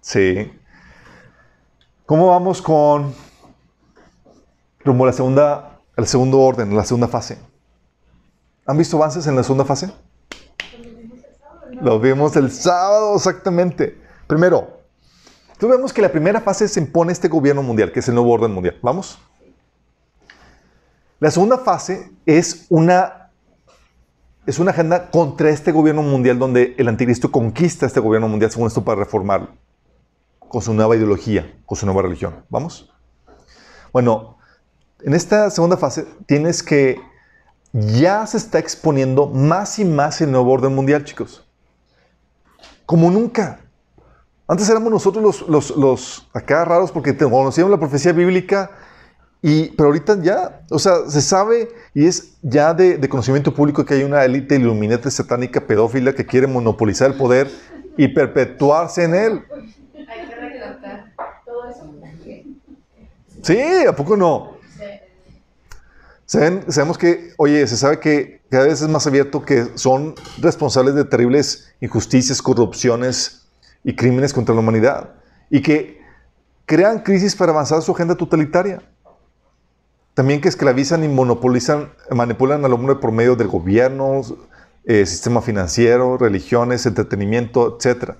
Sí. 0.00 0.50
¿Cómo 2.06 2.28
vamos 2.28 2.62
con 2.62 3.14
rumbo 4.84 5.04
a 5.04 5.08
la 5.08 5.12
segunda, 5.12 5.80
al 5.96 6.06
segundo 6.06 6.40
orden, 6.40 6.76
la 6.76 6.84
segunda 6.84 7.08
fase? 7.08 7.38
¿Han 8.66 8.78
visto 8.78 8.96
avances 8.96 9.26
en 9.26 9.36
la 9.36 9.42
segunda 9.42 9.64
fase? 9.64 9.92
Lo 11.80 11.98
vimos 12.00 12.36
el 12.36 12.50
sábado, 12.50 13.16
exactamente. 13.16 14.00
Primero, 14.26 14.80
Entonces 15.54 15.78
vemos 15.78 15.92
que 15.92 16.02
la 16.02 16.10
primera 16.10 16.40
fase 16.40 16.66
se 16.68 16.80
impone 16.80 17.12
este 17.12 17.28
gobierno 17.28 17.62
mundial, 17.62 17.92
que 17.92 18.00
es 18.00 18.08
el 18.08 18.14
nuevo 18.14 18.32
orden 18.32 18.52
mundial. 18.52 18.76
¿Vamos? 18.82 19.18
La 21.20 21.30
segunda 21.30 21.58
fase 21.58 22.10
es 22.26 22.66
una, 22.70 23.30
es 24.46 24.58
una 24.58 24.72
agenda 24.72 25.10
contra 25.10 25.50
este 25.50 25.72
gobierno 25.72 26.02
mundial 26.02 26.38
donde 26.38 26.74
el 26.76 26.88
anticristo 26.88 27.30
conquista 27.30 27.86
este 27.86 28.00
gobierno 28.00 28.28
mundial, 28.28 28.50
según 28.50 28.66
esto, 28.66 28.84
para 28.84 29.00
reformarlo, 29.00 29.48
con 30.40 30.60
su 30.60 30.74
nueva 30.74 30.96
ideología, 30.96 31.56
con 31.64 31.78
su 31.78 31.86
nueva 31.86 32.02
religión. 32.02 32.44
¿Vamos? 32.50 32.92
Bueno, 33.92 34.33
en 35.04 35.12
esta 35.12 35.50
segunda 35.50 35.76
fase 35.76 36.06
tienes 36.26 36.62
que 36.62 36.98
ya 37.72 38.26
se 38.26 38.38
está 38.38 38.58
exponiendo 38.58 39.26
más 39.26 39.78
y 39.78 39.84
más 39.84 40.20
el 40.20 40.30
nuevo 40.30 40.50
orden 40.52 40.74
mundial, 40.74 41.04
chicos. 41.04 41.46
Como 42.86 43.10
nunca. 43.10 43.60
Antes 44.46 44.68
éramos 44.68 44.90
nosotros 44.90 45.22
los, 45.22 45.48
los, 45.48 45.76
los 45.76 46.28
acá 46.32 46.64
raros 46.64 46.90
porque 46.90 47.16
conocíamos 47.16 47.70
la 47.70 47.78
profecía 47.78 48.12
bíblica, 48.12 48.70
y, 49.42 49.70
pero 49.70 49.88
ahorita 49.88 50.22
ya, 50.22 50.62
o 50.70 50.78
sea, 50.78 51.08
se 51.08 51.20
sabe 51.20 51.68
y 51.92 52.06
es 52.06 52.36
ya 52.40 52.72
de, 52.72 52.96
de 52.96 53.08
conocimiento 53.08 53.54
público 53.54 53.84
que 53.84 53.94
hay 53.94 54.02
una 54.02 54.24
élite 54.24 54.56
iluminante 54.56 55.10
satánica 55.10 55.60
pedófila 55.66 56.14
que 56.14 56.24
quiere 56.24 56.46
monopolizar 56.46 57.10
el 57.10 57.16
poder 57.18 57.50
y 57.98 58.08
perpetuarse 58.08 59.04
en 59.04 59.14
él. 59.14 59.42
Hay 60.08 60.28
que 60.28 60.34
todo 61.44 61.68
eso. 61.68 61.94
Sí, 63.42 63.86
¿a 63.86 63.94
poco 63.94 64.16
no? 64.16 64.54
Sabemos 66.68 66.98
que, 66.98 67.32
oye, 67.36 67.66
se 67.66 67.76
sabe 67.76 68.00
que 68.00 68.40
cada 68.50 68.64
vez 68.64 68.80
es 68.82 68.88
más 68.88 69.06
abierto 69.06 69.42
que 69.44 69.66
son 69.76 70.14
responsables 70.38 70.94
de 70.94 71.04
terribles 71.04 71.72
injusticias, 71.80 72.42
corrupciones 72.42 73.46
y 73.84 73.94
crímenes 73.94 74.32
contra 74.32 74.54
la 74.54 74.60
humanidad. 74.60 75.10
Y 75.50 75.62
que 75.62 76.00
crean 76.66 77.00
crisis 77.00 77.36
para 77.36 77.52
avanzar 77.52 77.82
su 77.82 77.92
agenda 77.92 78.14
totalitaria. 78.16 78.82
También 80.14 80.40
que 80.40 80.48
esclavizan 80.48 81.04
y 81.04 81.08
monopolizan, 81.08 81.92
manipulan 82.10 82.64
al 82.64 82.72
hombre 82.72 82.96
por 82.96 83.10
medio 83.12 83.34
del 83.36 83.48
gobierno, 83.48 84.22
eh, 84.84 85.06
sistema 85.06 85.42
financiero, 85.42 86.16
religiones, 86.18 86.86
entretenimiento, 86.86 87.76
etc. 87.78 88.12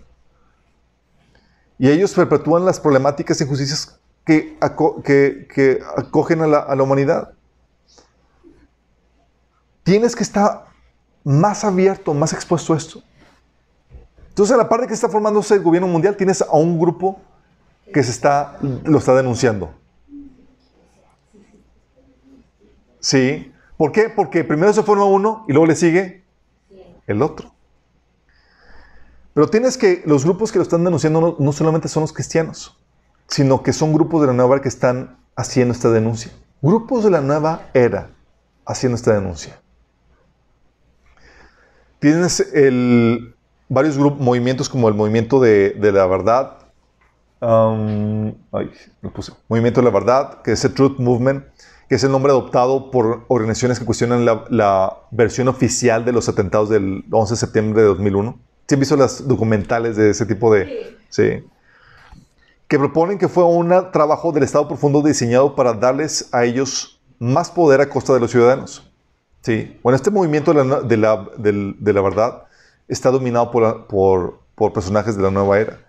Y 1.78 1.89
ellos 1.91 2.12
perpetúan 2.15 2.65
las 2.65 2.81
problemáticas 2.81 3.41
e 3.41 3.45
injusticias 3.45 3.99
que, 4.24 4.57
aco- 4.61 5.03
que- 5.03 5.47
que 5.53 5.81
acogen 5.97 6.41
a 6.43 6.47
la 6.47 6.82
humanidad. 6.82 7.32
Tienes 9.85 10.16
que 10.16 10.23
estar 10.23 10.66
más 11.23 11.62
abierto, 11.65 12.15
más 12.15 12.32
expuesto 12.32 12.74
a 12.74 12.77
esto. 12.77 13.02
Entonces, 14.31 14.55
a 14.55 14.59
la 14.59 14.69
parte 14.69 14.86
que 14.89 14.94
está 14.94 15.09
formándose 15.09 15.55
el 15.55 15.62
gobierno 15.62 15.86
mundial, 15.86 16.16
tienes 16.16 16.43
a 16.43 16.56
un 16.56 16.78
grupo 16.78 17.20
que 17.93 18.02
se 18.02 18.11
está, 18.11 18.59
lo 18.61 18.98
está 18.98 19.15
denunciando. 19.15 19.73
Sí. 22.98 23.52
¿Por 23.77 23.93
qué? 23.93 24.09
Porque 24.09 24.43
primero 24.43 24.73
se 24.73 24.82
forma 24.82 25.05
uno 25.05 25.44
y 25.47 25.52
luego 25.52 25.66
le 25.66 25.77
sigue 25.77 26.24
el 27.06 27.23
otro. 27.23 27.52
Pero 29.35 29.48
tienes 29.48 29.77
que, 29.77 30.02
los 30.06 30.24
grupos 30.24 30.51
que 30.51 30.59
lo 30.59 30.62
están 30.62 30.85
denunciando 30.85 31.20
no, 31.20 31.36
no 31.39 31.52
solamente 31.52 31.89
son 31.89 32.01
los 32.02 32.12
cristianos, 32.12 32.78
sino 33.28 33.62
que 33.62 33.73
son 33.73 33.93
grupos 33.93 34.23
de 34.23 34.28
la 34.28 34.32
nueva 34.32 34.55
era 34.55 34.62
que 34.62 34.69
están 34.69 35.19
haciendo 35.36 35.74
esta 35.74 35.90
denuncia. 35.90 36.32
Grupos 36.62 37.05
de 37.05 37.11
la 37.11 37.20
nueva 37.20 37.69
era 37.74 38.11
haciendo 38.65 38.97
esta 38.97 39.12
denuncia. 39.12 39.61
Tienes 42.05 42.52
el, 42.52 43.35
varios 43.66 43.97
grupos, 43.97 44.20
movimientos 44.20 44.68
como 44.68 44.90
el 44.90 44.94
movimiento 44.94 45.40
de, 45.40 45.70
de 45.70 45.90
la 45.90 46.05
verdad, 46.06 46.59
um, 47.40 48.35
ay, 48.52 48.70
lo 49.01 49.10
puse, 49.10 49.32
movimiento 49.48 49.81
de 49.81 49.86
la 49.86 49.90
verdad, 49.90 50.43
que 50.43 50.52
es 50.52 50.62
el 50.66 50.74
Truth 50.74 50.98
Movement, 50.98 51.47
que 51.89 51.94
es 51.94 52.05
el 52.05 52.12
nombre 52.12 52.31
adoptado 52.31 52.90
por 52.90 53.24
organizaciones 53.28 53.78
que 53.78 53.86
cuestionan 53.86 54.26
la, 54.26 54.44
la 54.51 54.98
versión 55.12 55.48
oficial 55.48 56.05
de 56.05 56.12
los 56.12 56.28
atentados 56.28 56.68
del 56.68 57.06
11 57.10 57.32
de 57.32 57.39
septiembre 57.39 57.81
de 57.81 57.89
2001. 57.89 58.39
¿Sí 58.68 58.74
han 58.74 58.81
visto 58.81 58.97
las 58.97 59.26
documentales 59.26 59.97
de 59.97 60.10
ese 60.10 60.26
tipo 60.26 60.52
de...? 60.52 60.98
Sí. 61.09 61.43
Que 62.68 62.78
proponen 62.78 63.16
que 63.16 63.28
fue 63.28 63.44
un 63.44 63.70
trabajo 63.94 64.31
del 64.31 64.43
Estado 64.43 64.68
profundo 64.68 65.01
diseñado 65.01 65.56
para 65.56 65.72
darles 65.72 66.28
a 66.32 66.44
ellos 66.44 67.01
más 67.18 67.51
poder 67.51 67.81
a 67.81 67.89
costa 67.89 68.12
de 68.12 68.20
los 68.20 68.31
ciudadanos. 68.31 68.93
Sí. 69.44 69.78
Bueno, 69.82 69.96
este 69.96 70.10
movimiento 70.10 70.54
de 70.54 70.64
la, 70.64 70.80
de 70.80 70.96
la, 70.96 71.28
del- 71.36 71.76
de 71.78 71.92
la 71.92 72.00
verdad 72.00 72.44
está 72.88 73.10
dominado 73.10 73.50
por, 73.50 73.86
por, 73.86 74.40
por 74.54 74.72
personajes 74.72 75.16
de 75.16 75.22
la 75.22 75.30
nueva 75.30 75.58
era. 75.60 75.80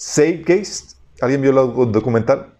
Zeitgeist, 0.00 0.98
¿alguien 1.20 1.42
vio 1.42 1.50
el 1.50 1.92
documental? 1.92 2.54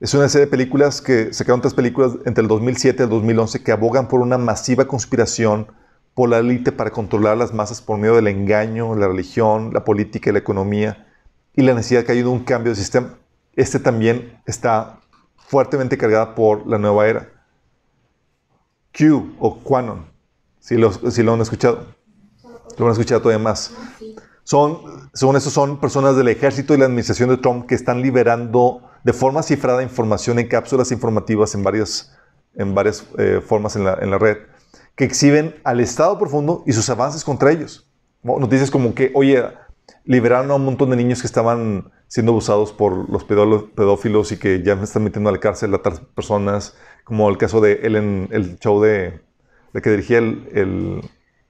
Es 0.00 0.14
una 0.14 0.28
serie 0.30 0.46
de 0.46 0.50
películas 0.50 1.02
que 1.02 1.34
sacaron 1.34 1.60
tres 1.60 1.74
películas 1.74 2.12
entre 2.24 2.40
el 2.40 2.48
2007 2.48 3.02
y 3.02 3.04
el 3.04 3.10
2011 3.10 3.62
que 3.62 3.72
abogan 3.72 4.08
por 4.08 4.20
una 4.20 4.38
masiva 4.38 4.86
conspiración 4.86 5.66
por 6.14 6.30
la 6.30 6.38
élite 6.38 6.72
para 6.72 6.90
controlar 6.90 7.36
las 7.36 7.52
masas 7.52 7.82
por 7.82 7.98
medio 7.98 8.14
del 8.16 8.28
engaño, 8.28 8.94
la 8.96 9.08
religión, 9.08 9.72
la 9.74 9.84
política 9.84 10.30
y 10.30 10.32
la 10.32 10.38
economía 10.38 11.06
y 11.54 11.62
la 11.62 11.74
necesidad 11.74 12.04
que 12.04 12.12
haya 12.12 12.22
de 12.22 12.28
un 12.28 12.44
cambio 12.44 12.72
de 12.72 12.76
sistema. 12.76 13.18
Este 13.54 13.78
también 13.78 14.40
está 14.46 15.00
fuertemente 15.36 15.98
cargada 15.98 16.34
por 16.34 16.66
la 16.66 16.78
nueva 16.78 17.06
era. 17.06 17.28
Q 18.96 19.34
o 19.38 19.58
Quanon, 19.58 20.06
si 20.58 20.76
lo, 20.76 20.92
si 20.92 21.22
lo 21.22 21.34
han 21.34 21.40
escuchado. 21.40 21.86
Lo 22.78 22.86
han 22.86 22.92
escuchado 22.92 23.20
todavía 23.20 23.42
más. 23.42 23.72
Son, 24.42 24.78
según 25.12 25.36
eso, 25.36 25.50
son 25.50 25.78
personas 25.80 26.16
del 26.16 26.28
ejército 26.28 26.74
y 26.74 26.78
la 26.78 26.86
administración 26.86 27.28
de 27.28 27.36
Trump 27.36 27.66
que 27.66 27.74
están 27.74 28.00
liberando 28.00 28.82
de 29.04 29.12
forma 29.12 29.42
cifrada 29.42 29.82
información 29.82 30.38
en 30.38 30.48
cápsulas 30.48 30.90
informativas 30.92 31.54
en 31.54 31.62
varias, 31.62 32.16
en 32.54 32.74
varias 32.74 33.04
eh, 33.18 33.40
formas 33.46 33.76
en 33.76 33.84
la, 33.84 33.98
en 34.00 34.10
la 34.10 34.18
red, 34.18 34.38
que 34.96 35.04
exhiben 35.04 35.54
al 35.64 35.80
Estado 35.80 36.18
profundo 36.18 36.64
y 36.66 36.72
sus 36.72 36.88
avances 36.90 37.22
contra 37.24 37.52
ellos. 37.52 37.86
¿No? 38.22 38.38
Noticias 38.38 38.70
como 38.70 38.94
que, 38.94 39.12
oye, 39.14 39.44
liberaron 40.04 40.50
a 40.50 40.54
un 40.54 40.64
montón 40.64 40.90
de 40.90 40.96
niños 40.96 41.20
que 41.20 41.26
estaban 41.26 41.90
siendo 42.08 42.32
abusados 42.32 42.72
por 42.72 43.08
los 43.10 43.24
pedó- 43.24 43.70
pedófilos 43.74 44.32
y 44.32 44.38
que 44.38 44.62
ya 44.62 44.72
están 44.74 45.04
metiendo 45.04 45.28
a 45.30 45.32
la 45.32 45.38
cárcel 45.38 45.72
a 45.74 45.76
otras 45.76 46.00
personas, 46.00 46.74
como 47.10 47.28
el 47.28 47.36
caso 47.38 47.60
de 47.60 47.80
Ellen, 47.82 48.28
el 48.30 48.56
show 48.60 48.80
de, 48.80 49.18
de 49.72 49.82
que 49.82 49.90
dirigía 49.90 50.18
el, 50.18 50.48
el 50.54 51.00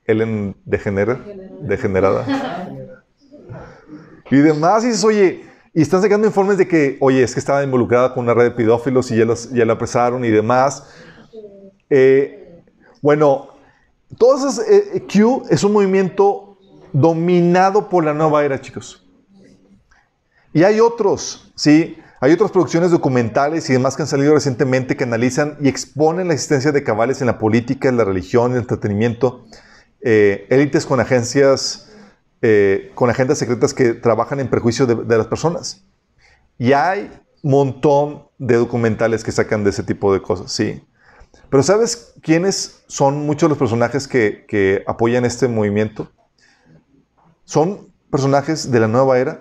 Ellen 0.06 0.56
Degener- 0.66 1.22
Degenerada. 1.60 2.24
Y 4.30 4.36
demás, 4.36 4.84
y 4.84 4.86
dices, 4.86 5.04
oye, 5.04 5.44
y 5.74 5.82
están 5.82 6.00
sacando 6.00 6.26
informes 6.26 6.56
de 6.56 6.66
que, 6.66 6.96
oye, 7.00 7.22
es 7.22 7.34
que 7.34 7.40
estaba 7.40 7.62
involucrada 7.62 8.14
con 8.14 8.24
una 8.24 8.32
red 8.32 8.44
de 8.44 8.50
pedófilos 8.52 9.10
y 9.10 9.16
ya, 9.16 9.24
los- 9.26 9.50
ya 9.50 9.64
la 9.66 9.72
apresaron 9.74 10.24
y 10.24 10.30
demás. 10.30 10.88
Eh, 11.90 12.62
bueno, 13.02 13.48
todo 14.16 14.36
eso 14.38 14.62
es, 14.62 14.94
eh, 14.94 15.04
Q 15.12 15.42
es 15.50 15.62
un 15.64 15.72
movimiento 15.72 16.56
dominado 16.92 17.88
por 17.88 18.04
la 18.04 18.14
nueva 18.14 18.42
era, 18.44 18.58
chicos. 18.60 19.04
Y 20.54 20.62
hay 20.62 20.80
otros, 20.80 21.52
¿sí? 21.56 21.98
Hay 22.22 22.32
otras 22.32 22.50
producciones 22.50 22.90
documentales 22.90 23.70
y 23.70 23.72
demás 23.72 23.96
que 23.96 24.02
han 24.02 24.08
salido 24.08 24.34
recientemente 24.34 24.94
que 24.94 25.04
analizan 25.04 25.56
y 25.58 25.68
exponen 25.68 26.28
la 26.28 26.34
existencia 26.34 26.70
de 26.70 26.84
cabales 26.84 27.22
en 27.22 27.28
la 27.28 27.38
política, 27.38 27.88
en 27.88 27.96
la 27.96 28.04
religión, 28.04 28.50
en 28.50 28.58
el 28.58 28.62
entretenimiento, 28.62 29.46
eh, 30.02 30.46
élites 30.50 30.84
con 30.84 31.00
agencias, 31.00 31.90
eh, 32.42 32.92
con 32.94 33.08
agendas 33.08 33.38
secretas 33.38 33.72
que 33.72 33.94
trabajan 33.94 34.38
en 34.38 34.48
perjuicio 34.48 34.86
de, 34.86 35.16
las 35.16 35.28
personas. 35.28 35.82
Y 36.58 36.74
hay 36.74 37.10
montón 37.42 38.26
de 38.36 38.56
documentales 38.56 39.24
que 39.24 39.32
sacan 39.32 39.64
de 39.64 39.70
ese 39.70 39.82
tipo 39.82 40.12
de 40.12 40.20
cosas, 40.20 40.52
sí. 40.52 40.84
Pero 41.48 41.62
¿sabes 41.62 42.12
quiénes 42.20 42.82
son 42.86 43.24
muchos 43.24 43.48
los 43.48 43.56
personajes 43.56 44.06
que 44.06 44.84
apoyan 44.86 45.24
este 45.24 45.48
movimiento? 45.48 46.12
Son 47.46 47.90
personajes 48.10 48.70
de 48.70 48.78
la 48.78 48.88
nueva 48.88 49.18
era 49.18 49.40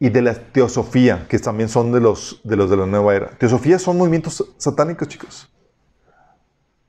y 0.00 0.10
de 0.10 0.22
la 0.22 0.34
teosofía, 0.34 1.26
que 1.28 1.38
también 1.38 1.68
son 1.68 1.92
de 1.92 2.00
los 2.00 2.40
de, 2.44 2.56
los 2.56 2.70
de 2.70 2.76
la 2.76 2.86
nueva 2.86 3.14
era. 3.14 3.30
Teosofía 3.30 3.78
son 3.78 3.98
movimientos 3.98 4.44
satánicos, 4.56 5.08
chicos, 5.08 5.50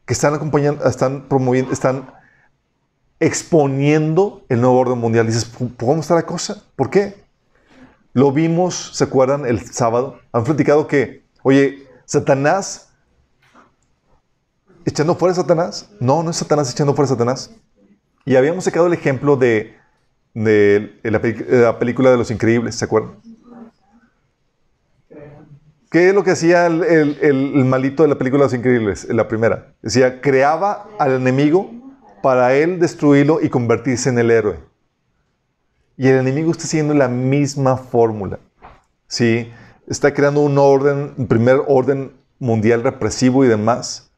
que 0.05 0.13
están 0.13 0.33
acompañando, 0.33 0.85
están 0.85 1.27
promoviendo, 1.27 1.71
están 1.71 2.13
exponiendo 3.19 4.45
el 4.49 4.61
nuevo 4.61 4.77
orden 4.77 4.99
mundial. 4.99 5.25
Dices, 5.25 5.49
¿cómo 5.77 6.01
está 6.01 6.15
la 6.15 6.25
cosa? 6.25 6.63
¿Por 6.75 6.89
qué? 6.89 7.23
Lo 8.13 8.31
vimos, 8.31 8.91
¿se 8.93 9.03
acuerdan? 9.03 9.45
El 9.45 9.65
sábado. 9.71 10.19
Han 10.31 10.43
platicado 10.43 10.87
que, 10.87 11.25
oye, 11.43 11.87
Satanás, 12.05 12.89
echando 14.85 15.15
fuera 15.15 15.33
a 15.33 15.35
Satanás. 15.35 15.89
No, 15.99 16.23
no 16.23 16.31
es 16.31 16.37
Satanás 16.37 16.71
echando 16.71 16.93
fuera 16.93 17.05
a 17.05 17.15
Satanás. 17.15 17.51
Y 18.25 18.35
habíamos 18.35 18.63
sacado 18.63 18.87
el 18.87 18.93
ejemplo 18.93 19.35
de, 19.35 19.75
de 20.33 20.99
la, 21.03 21.79
película 21.79 22.11
de 22.11 22.17
Los 22.17 22.31
Increíbles, 22.31 22.75
¿se 22.75 22.85
acuerdan? 22.85 23.15
¿Qué 25.89 26.09
es 26.09 26.13
lo 26.13 26.23
que 26.23 26.31
hacía 26.31 26.67
el, 26.67 27.65
malito 27.65 28.03
de 28.03 28.09
la 28.09 28.17
película 28.17 28.43
Los 28.43 28.53
Increíbles, 28.53 29.07
la 29.09 29.27
primera? 29.27 29.73
Decía, 29.81 30.21
creaba 30.21 30.87
al 30.99 31.13
enemigo 31.13 31.71
para 32.21 32.53
él 32.53 32.79
destruirlo 32.79 33.39
y 33.41 33.49
convertirse 33.49 34.09
en 34.09 34.19
el 34.19 34.29
héroe. 34.29 34.59
Y 35.97 36.07
el 36.07 36.19
enemigo 36.19 36.51
está 36.51 36.65
siguiendo 36.65 36.93
la 36.93 37.07
misma 37.07 37.75
fórmula. 37.75 38.39
¿sí? 39.07 39.51
Está 39.87 40.13
creando 40.13 40.41
un 40.41 40.57
orden, 40.57 41.13
un 41.17 41.27
primer 41.27 41.61
orden 41.67 42.13
mundial 42.37 42.83
represivo 42.83 43.43
y 43.43 43.47
demás 43.47 44.11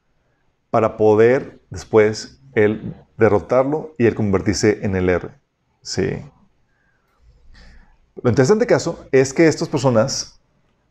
para 0.69 0.97
poder 0.97 1.59
después 1.69 2.39
él 2.53 2.93
derrotarlo 3.17 3.95
y 3.97 4.05
él 4.05 4.15
convertirse 4.15 4.79
en 4.83 4.95
el 4.95 5.09
R. 5.09 5.40
Sí. 5.81 6.21
Lo 8.21 8.29
interesante 8.29 8.67
caso 8.67 9.05
es 9.11 9.33
que 9.33 9.47
estas 9.47 9.69
personas, 9.69 10.39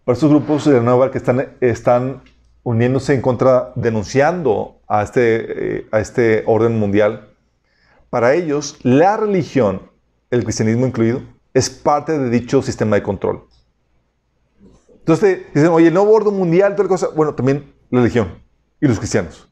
para 0.04 0.14
estos 0.14 0.30
grupos 0.30 0.64
de 0.64 0.80
nueva 0.80 1.10
que 1.10 1.18
están, 1.18 1.56
están 1.60 2.22
uniéndose 2.62 3.14
en 3.14 3.22
contra, 3.22 3.72
denunciando 3.76 4.80
a 4.88 5.02
este, 5.02 5.78
eh, 5.78 5.86
a 5.92 6.00
este 6.00 6.42
orden 6.46 6.78
mundial, 6.78 7.28
para 8.10 8.34
ellos 8.34 8.78
la 8.82 9.16
religión, 9.16 9.90
el 10.30 10.42
cristianismo 10.42 10.86
incluido, 10.86 11.22
es 11.54 11.70
parte 11.70 12.18
de 12.18 12.30
dicho 12.30 12.62
sistema 12.62 12.96
de 12.96 13.02
control. 13.02 13.44
Entonces 14.98 15.46
dicen, 15.54 15.70
oye, 15.70 15.88
el 15.88 15.94
nuevo 15.94 16.12
orden 16.12 16.34
mundial, 16.34 16.76
tal 16.76 16.88
cosa. 16.88 17.08
Bueno, 17.14 17.34
también 17.34 17.72
la 17.90 18.00
religión 18.00 18.42
y 18.80 18.86
los 18.86 18.98
cristianos. 18.98 19.49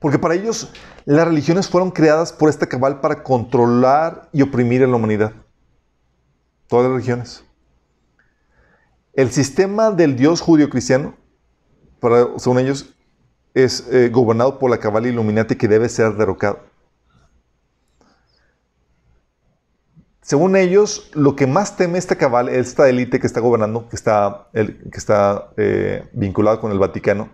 Porque 0.00 0.18
para 0.18 0.34
ellos 0.34 0.72
las 1.04 1.28
religiones 1.28 1.68
fueron 1.68 1.90
creadas 1.90 2.32
por 2.32 2.48
este 2.48 2.66
cabal 2.66 3.00
para 3.00 3.22
controlar 3.22 4.28
y 4.32 4.42
oprimir 4.42 4.82
a 4.82 4.86
la 4.86 4.96
humanidad. 4.96 5.32
Todas 6.66 6.86
las 6.86 6.92
religiones. 6.92 7.44
El 9.12 9.30
sistema 9.30 9.90
del 9.90 10.16
Dios 10.16 10.40
judío-cristiano, 10.40 11.14
según 12.38 12.58
ellos, 12.58 12.94
es 13.52 13.86
eh, 13.90 14.08
gobernado 14.08 14.58
por 14.58 14.70
la 14.70 14.78
cabal 14.78 15.06
iluminati 15.06 15.56
que 15.56 15.68
debe 15.68 15.88
ser 15.88 16.14
derrocado. 16.14 16.60
Según 20.22 20.54
ellos, 20.54 21.10
lo 21.14 21.34
que 21.34 21.48
más 21.48 21.76
teme 21.76 21.98
esta 21.98 22.14
cabal, 22.14 22.48
esta 22.48 22.88
élite 22.88 23.18
que 23.18 23.26
está 23.26 23.40
gobernando, 23.40 23.88
que 23.88 23.96
está, 23.96 24.48
el, 24.52 24.80
eh, 25.56 26.08
vinculada 26.12 26.60
con 26.60 26.70
el 26.70 26.78
Vaticano, 26.78 27.30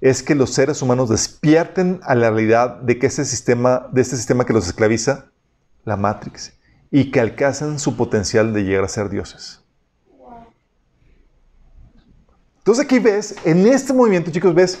es 0.00 0.22
que 0.22 0.34
los 0.34 0.52
seres 0.52 0.82
humanos 0.82 1.08
despierten 1.08 2.00
a 2.02 2.14
la 2.14 2.30
realidad 2.30 2.80
de 2.80 2.98
que 2.98 3.06
ese 3.06 3.24
sistema, 3.24 3.88
de 3.92 4.02
este 4.02 4.16
sistema 4.16 4.44
que 4.44 4.52
los 4.52 4.66
esclaviza, 4.66 5.26
la 5.84 5.96
Matrix, 5.96 6.52
y 6.90 7.10
que 7.10 7.20
alcancen 7.20 7.78
su 7.78 7.96
potencial 7.96 8.52
de 8.52 8.64
llegar 8.64 8.84
a 8.84 8.88
ser 8.88 9.08
dioses. 9.08 9.62
Entonces 12.58 12.84
aquí 12.84 12.98
ves, 12.98 13.36
en 13.44 13.66
este 13.66 13.92
movimiento, 13.92 14.30
chicos, 14.30 14.54
ves, 14.54 14.80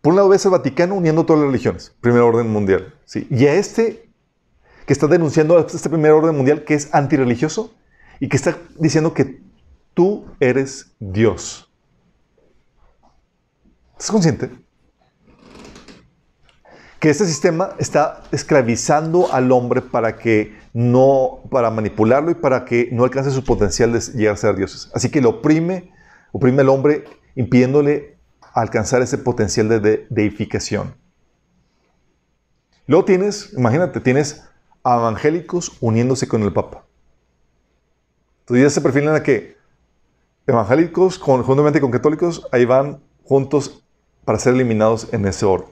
por 0.00 0.12
un 0.12 0.16
lado 0.16 0.28
ves 0.28 0.44
el 0.44 0.52
Vaticano 0.52 0.94
uniendo 0.94 1.26
todas 1.26 1.40
las 1.42 1.48
religiones, 1.48 1.94
primer 2.00 2.22
orden 2.22 2.48
mundial, 2.48 2.94
¿sí? 3.04 3.26
y 3.30 3.46
a 3.46 3.54
este 3.54 4.10
que 4.86 4.92
está 4.92 5.06
denunciando 5.06 5.58
este 5.58 5.88
primer 5.88 6.12
orden 6.12 6.36
mundial 6.36 6.64
que 6.64 6.74
es 6.74 6.92
antirreligioso 6.92 7.74
y 8.18 8.28
que 8.28 8.36
está 8.36 8.58
diciendo 8.76 9.14
que 9.14 9.40
tú 9.94 10.26
eres 10.40 10.92
Dios. 10.98 11.69
¿Estás 14.00 14.12
consciente? 14.12 14.50
Que 16.98 17.10
este 17.10 17.26
sistema 17.26 17.74
está 17.78 18.22
esclavizando 18.32 19.30
al 19.30 19.52
hombre 19.52 19.82
para 19.82 20.16
que 20.16 20.58
no, 20.72 21.40
para 21.50 21.70
manipularlo 21.70 22.30
y 22.30 22.34
para 22.34 22.64
que 22.64 22.88
no 22.92 23.04
alcance 23.04 23.30
su 23.30 23.44
potencial 23.44 23.92
de 23.92 24.00
llegar 24.14 24.32
a 24.32 24.36
ser 24.38 24.56
dioses. 24.56 24.90
Así 24.94 25.10
que 25.10 25.20
lo 25.20 25.28
oprime, 25.28 25.92
oprime 26.32 26.62
al 26.62 26.70
hombre, 26.70 27.04
impidiéndole 27.34 28.16
alcanzar 28.54 29.02
ese 29.02 29.18
potencial 29.18 29.68
de, 29.68 30.06
deificación. 30.08 30.94
Luego 32.86 33.04
tienes, 33.04 33.52
imagínate, 33.52 34.00
tienes 34.00 34.48
evangélicos 34.82 35.76
uniéndose 35.82 36.26
con 36.26 36.42
el 36.42 36.54
Papa. 36.54 36.86
Entonces 38.40 38.64
ya 38.64 38.70
se 38.70 38.80
perfilan 38.80 39.14
a 39.14 39.22
que 39.22 39.58
evangélicos 40.46 41.18
conjuntamente 41.18 41.82
con 41.82 41.90
católicos 41.90 42.48
ahí 42.50 42.64
van 42.64 43.02
juntos 43.24 43.84
para 44.24 44.38
ser 44.38 44.54
eliminados 44.54 45.12
en 45.12 45.26
ese 45.26 45.46
orden, 45.46 45.70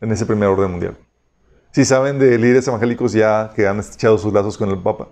en 0.00 0.12
ese 0.12 0.26
primer 0.26 0.48
orden 0.48 0.70
mundial. 0.70 0.96
Si 1.72 1.84
saben 1.84 2.18
de 2.18 2.36
líderes 2.36 2.66
evangélicos 2.66 3.12
ya 3.12 3.52
que 3.54 3.66
han 3.66 3.78
echado 3.80 4.18
sus 4.18 4.32
lazos 4.32 4.58
con 4.58 4.70
el 4.70 4.82
Papa, 4.82 5.08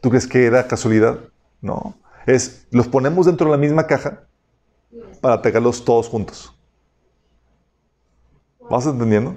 ¿tú 0.00 0.10
crees 0.10 0.26
que 0.26 0.44
era 0.44 0.66
casualidad? 0.66 1.18
No. 1.60 1.94
Es, 2.26 2.66
los 2.70 2.88
ponemos 2.88 3.26
dentro 3.26 3.46
de 3.46 3.52
la 3.52 3.58
misma 3.58 3.86
caja 3.86 4.24
para 5.20 5.34
atacarlos 5.34 5.84
todos 5.84 6.08
juntos. 6.08 6.54
¿Vas 8.68 8.86
entendiendo? 8.86 9.36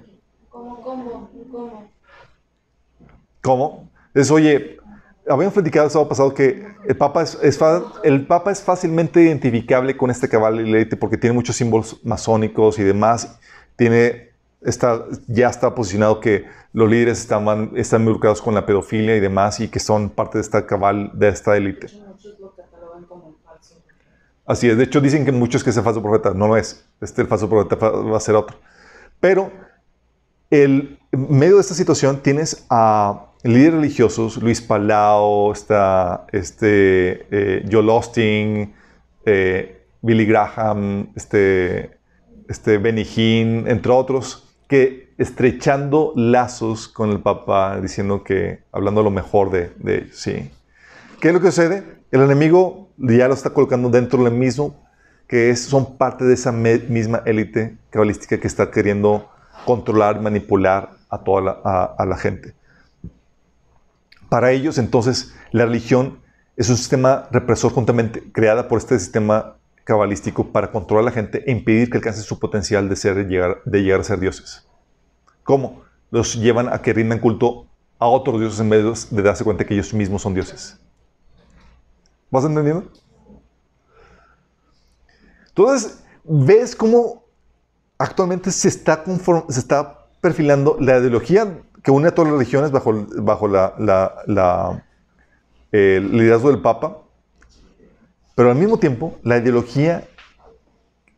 ¿Cómo, 0.50 0.82
cómo, 0.82 1.30
cómo? 1.52 1.92
¿Cómo? 3.42 3.90
Es, 4.14 4.32
oye, 4.32 4.78
habíamos 5.30 5.54
platicado 5.54 5.86
el 5.86 5.92
sábado 5.92 6.10
pasado 6.10 6.34
que 6.34 6.66
el 6.88 6.96
Papa 6.98 7.24
es, 7.24 7.38
el 8.04 8.26
Papa 8.26 8.52
es 8.52 8.62
fácilmente 8.62 9.22
identificable 9.22 9.96
con 9.98 10.10
este 10.10 10.30
cabal 10.30 10.88
porque 11.00 11.18
tiene 11.18 11.34
muchos 11.34 11.56
símbolos 11.56 12.00
masónicos 12.04 12.80
y 12.80 12.84
demás. 12.84 13.38
Tiene, 13.76 14.32
está, 14.62 15.06
ya 15.28 15.50
está 15.50 15.76
posicionado 15.76 16.20
que 16.20 16.46
los 16.74 16.90
líderes 16.90 17.20
están, 17.20 17.72
están 17.76 18.02
involucrados 18.02 18.42
con 18.42 18.56
la 18.56 18.66
pedofilia 18.66 19.16
y 19.16 19.20
demás 19.20 19.60
y 19.60 19.68
que 19.68 19.80
son 19.80 20.10
parte 20.10 20.38
de 20.38 20.42
esta 20.42 20.66
cabal, 20.66 21.12
de 21.14 21.30
esta 21.30 21.56
élite. 21.58 21.88
Así 24.46 24.70
es. 24.70 24.78
De 24.78 24.86
hecho, 24.86 25.02
dicen 25.02 25.26
que 25.26 25.32
muchos 25.34 25.64
que 25.64 25.72
es 25.72 25.78
el 25.78 25.84
falso 25.84 26.02
profeta. 26.02 26.34
No 26.34 26.48
lo 26.48 26.56
es. 26.56 26.86
Este 27.02 27.22
el 27.22 27.28
falso 27.28 27.50
profeta 27.50 27.76
va 27.76 28.16
a 28.16 28.22
ser 28.22 28.36
otro. 28.36 28.58
Pero 29.20 29.52
el, 30.50 31.00
en 31.12 31.38
medio 31.38 31.56
de 31.56 31.62
esta 31.62 31.74
situación 31.74 32.22
tienes 32.22 32.66
a 32.70 33.27
líderes 33.44 33.74
religiosos, 33.74 34.38
Luis 34.38 34.62
Palau, 34.62 35.52
está 35.52 36.26
este, 36.32 37.26
eh, 37.32 37.66
Joel 37.70 37.90
Austin, 37.90 38.74
eh, 39.26 39.86
Billy 40.02 40.26
Graham, 40.26 41.10
este, 41.16 41.98
este 42.48 42.78
Benny 42.78 43.04
Hinn, 43.04 43.66
entre 43.68 43.92
otros, 43.92 44.56
que 44.68 45.14
estrechando 45.18 46.14
lazos 46.16 46.88
con 46.88 47.12
el 47.12 47.20
Papa, 47.20 47.80
diciendo 47.82 48.24
que, 48.24 48.64
hablando 48.72 49.02
lo 49.04 49.12
mejor 49.12 49.52
de, 49.52 49.72
ellos, 49.84 50.18
¿sí? 50.18 50.52
¿Qué 51.20 51.30
es 51.30 51.34
lo 51.34 51.40
que 51.40 51.48
sucede? 51.48 51.84
El 52.12 52.22
enemigo 52.22 52.90
ya 52.98 53.28
lo 53.28 53.34
está 53.34 53.50
colocando 53.50 53.90
dentro 53.90 54.24
del 54.24 54.34
mismo, 54.34 54.88
que 55.28 55.50
es, 55.50 55.66
son 55.66 55.98
parte 55.98 56.24
de 56.24 56.36
esa 56.36 56.52
misma 56.52 57.22
élite 57.26 57.78
cabalística 57.90 58.40
que 58.40 58.48
está 58.48 58.72
queriendo 58.72 59.30
controlar, 59.66 60.22
manipular 60.22 60.92
a 61.10 61.18
toda 61.18 61.60
a 61.98 62.06
la 62.06 62.16
gente. 62.16 62.54
Para 64.30 64.52
ellos, 64.52 64.78
entonces, 64.78 65.34
la 65.52 65.66
religión 65.66 66.20
es 66.56 66.70
un 66.70 66.78
sistema 66.78 67.28
represor 67.32 67.72
juntamente 67.72 68.32
creada 68.32 68.68
por 68.68 68.80
este 68.80 68.98
sistema 69.00 69.58
cabalístico 69.84 70.52
para 70.52 70.72
controlar 70.72 71.04
a 71.04 71.06
la 71.06 71.12
gente 71.12 71.44
e 71.46 71.52
impedir 71.52 71.90
que 71.90 71.98
alcance 71.98 72.22
su 72.22 72.40
potencial 72.40 72.90
de, 72.90 72.96
ser, 72.96 73.28
llegar, 73.28 73.62
de 73.64 73.84
llegar 73.84 74.02
a 74.02 74.04
ser 74.04 74.20
dioses. 74.20 74.68
¿Cómo? 75.44 75.84
Los 76.12 76.36
llevan 76.36 76.68
a 76.68 76.82
que 76.82 76.92
rindan 76.94 77.20
culto 77.20 77.68
a 78.00 78.08
otros 78.08 78.40
dioses 78.40 78.60
en 78.60 78.70
vez 78.70 79.10
de 79.10 79.22
darse 79.22 79.44
cuenta 79.44 79.66
que 79.66 79.74
ellos 79.74 79.94
mismos 79.94 80.22
son 80.22 80.34
dioses. 80.34 80.78
¿Vas 82.30 82.44
entendiendo? 82.44 82.92
Entonces, 85.48 86.04
ves 86.24 86.76
cómo 86.76 87.24
actualmente 87.98 88.52
se 88.52 88.68
está, 88.68 89.04
se 89.50 89.60
está 89.60 90.08
perfilando 90.20 90.78
la 90.80 90.98
ideología 90.98 91.62
que 91.88 91.92
une 91.92 92.10
a 92.10 92.12
todas 92.12 92.30
las 92.30 92.38
religiones 92.38 92.70
bajo, 92.70 93.08
bajo 93.16 93.48
la, 93.48 94.84
el 95.72 96.12
liderazgo 96.12 96.52
del 96.52 96.62
Papa, 96.62 96.98
pero 98.36 98.52
al 98.52 98.58
mismo 98.58 98.78
tiempo 98.78 99.18
la 99.24 99.38
ideología 99.38 100.04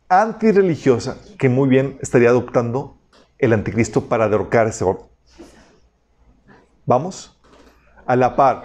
antirreligiosa 0.08 1.16
que 1.40 1.48
muy 1.48 1.68
bien 1.68 1.98
estaría 2.02 2.28
adoptando 2.28 2.96
el 3.40 3.52
anticristo 3.52 4.04
para 4.04 4.28
derrocar 4.28 4.68
ese 4.68 4.84
orden. 4.84 5.06
¿Vamos? 6.86 7.36
A 8.06 8.14
la 8.14 8.36
par. 8.36 8.62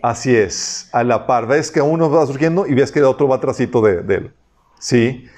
Así 0.00 0.32
es, 0.36 0.88
a 0.92 1.02
la 1.02 1.26
par. 1.26 1.48
Ves 1.48 1.72
que 1.72 1.82
uno 1.82 2.08
va 2.08 2.24
surgiendo 2.24 2.68
y 2.68 2.74
ves 2.74 2.92
que 2.92 3.00
el 3.00 3.06
otro 3.06 3.26
va 3.26 3.34
atrásito 3.34 3.82
de, 3.82 4.02
de 4.02 4.14
él. 4.14 4.34
¿Sí? 4.78 5.28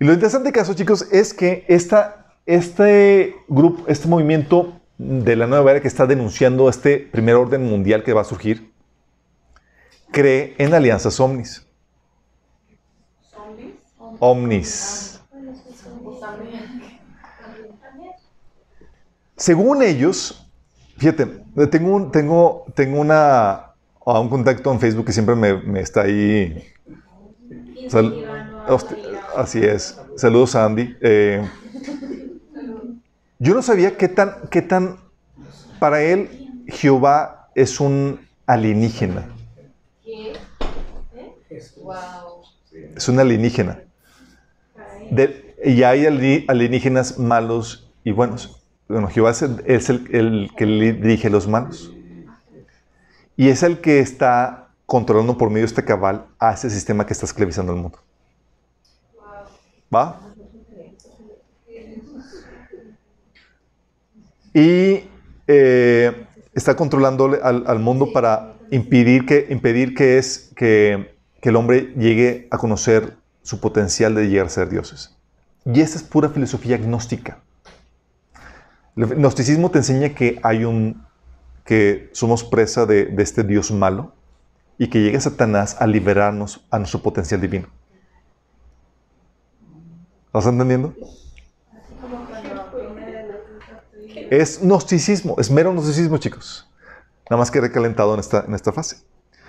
Y 0.00 0.04
lo 0.06 0.14
interesante 0.14 0.50
caso, 0.50 0.72
chicos, 0.72 1.06
es 1.12 1.34
que 1.34 1.66
esta 1.68 2.21
este 2.46 3.36
grupo, 3.48 3.84
este 3.88 4.08
movimiento 4.08 4.80
de 4.98 5.36
la 5.36 5.46
nueva 5.46 5.70
era 5.70 5.80
que 5.80 5.88
está 5.88 6.06
denunciando 6.06 6.68
este 6.68 6.98
primer 6.98 7.34
orden 7.34 7.64
mundial 7.64 8.02
que 8.02 8.12
va 8.12 8.22
a 8.22 8.24
surgir, 8.24 8.72
cree 10.10 10.54
en 10.58 10.74
alianzas 10.74 11.18
omnis. 11.20 11.66
Omnis. 14.18 15.20
Según 19.36 19.82
ellos, 19.82 20.48
fíjate, 20.98 21.26
tengo 21.70 21.96
un, 21.96 22.12
tengo, 22.12 22.64
tengo 22.76 23.00
una, 23.00 23.72
un 24.04 24.28
contacto 24.28 24.70
en 24.70 24.78
Facebook 24.78 25.06
que 25.06 25.12
siempre 25.12 25.34
me, 25.34 25.80
está 25.80 26.02
ahí. 26.02 26.62
así 29.36 29.58
es. 29.64 30.00
Saludos, 30.16 30.54
Andy. 30.54 30.96
Eh, 31.00 31.44
yo 33.42 33.54
no 33.54 33.62
sabía 33.62 33.96
qué 33.96 34.08
tan, 34.08 34.48
qué 34.50 34.62
tan, 34.62 34.98
para 35.80 36.00
él 36.02 36.64
Jehová 36.68 37.48
es 37.56 37.80
un 37.80 38.20
alienígena. 38.46 39.26
Es 42.96 43.08
una 43.08 43.22
alienígena. 43.22 43.82
Y 45.64 45.82
hay 45.82 46.06
ali- 46.06 46.44
alienígenas 46.48 47.18
malos 47.18 47.90
y 48.04 48.12
buenos. 48.12 48.62
Bueno, 48.88 49.08
Jehová 49.08 49.30
es, 49.30 49.42
el, 49.42 50.50
que 50.56 50.64
dirige 50.66 51.28
los 51.28 51.48
malos. 51.48 51.92
Y 53.36 53.48
es 53.48 53.62
el 53.64 53.80
que 53.80 53.98
está 53.98 54.68
controlando 54.86 55.36
por 55.36 55.48
medio 55.48 55.62
de 55.62 55.66
este 55.66 55.84
cabal 55.84 56.26
a 56.38 56.52
ese 56.52 56.70
sistema 56.70 57.06
que 57.06 57.12
está 57.12 57.26
esclavizando 57.26 57.72
el 57.72 57.80
mundo. 57.80 57.98
¿Va? 59.94 60.20
Y 64.54 65.04
eh, 65.46 66.26
está 66.54 66.76
controlando 66.76 67.38
al, 67.42 67.64
al 67.66 67.78
mundo 67.78 68.12
para 68.12 68.54
impedir 68.70 69.26
que, 69.26 69.46
impedir 69.50 69.94
que, 69.94 70.18
es, 70.18 70.52
que, 70.56 71.14
que 71.40 71.48
el 71.50 71.56
hombre 71.56 71.92
llegue 71.96 72.48
a 72.50 72.58
conocer 72.58 73.16
su 73.42 73.60
potencial 73.60 74.14
de 74.14 74.28
llegar 74.28 74.46
a 74.46 74.50
ser 74.50 74.68
dioses. 74.68 75.16
Y 75.64 75.80
esa 75.80 75.96
es 75.98 76.02
pura 76.02 76.30
filosofía 76.30 76.76
gnóstica. 76.78 77.38
El 78.96 79.06
gnosticismo 79.06 79.70
te 79.70 79.78
enseña 79.78 80.14
que 80.14 80.38
hay 80.42 80.64
un 80.64 81.02
que 81.64 82.10
somos 82.12 82.42
presa 82.42 82.86
de, 82.86 83.06
de 83.06 83.22
este 83.22 83.44
Dios 83.44 83.70
malo 83.70 84.12
y 84.78 84.88
que 84.88 85.00
llega 85.00 85.20
Satanás 85.20 85.76
a 85.78 85.86
liberarnos 85.86 86.66
a 86.70 86.78
nuestro 86.78 87.00
potencial 87.00 87.40
divino. 87.40 87.68
¿Lo 90.32 90.40
estás 90.40 90.52
entendiendo? 90.52 90.94
Es 94.32 94.62
gnosticismo, 94.62 95.36
es 95.38 95.50
mero 95.50 95.72
gnosticismo, 95.72 96.16
chicos. 96.16 96.66
Nada 97.28 97.38
más 97.38 97.50
que 97.50 97.60
recalentado 97.60 98.14
en 98.14 98.20
esta, 98.20 98.46
en 98.48 98.54
esta 98.54 98.72
fase. 98.72 98.96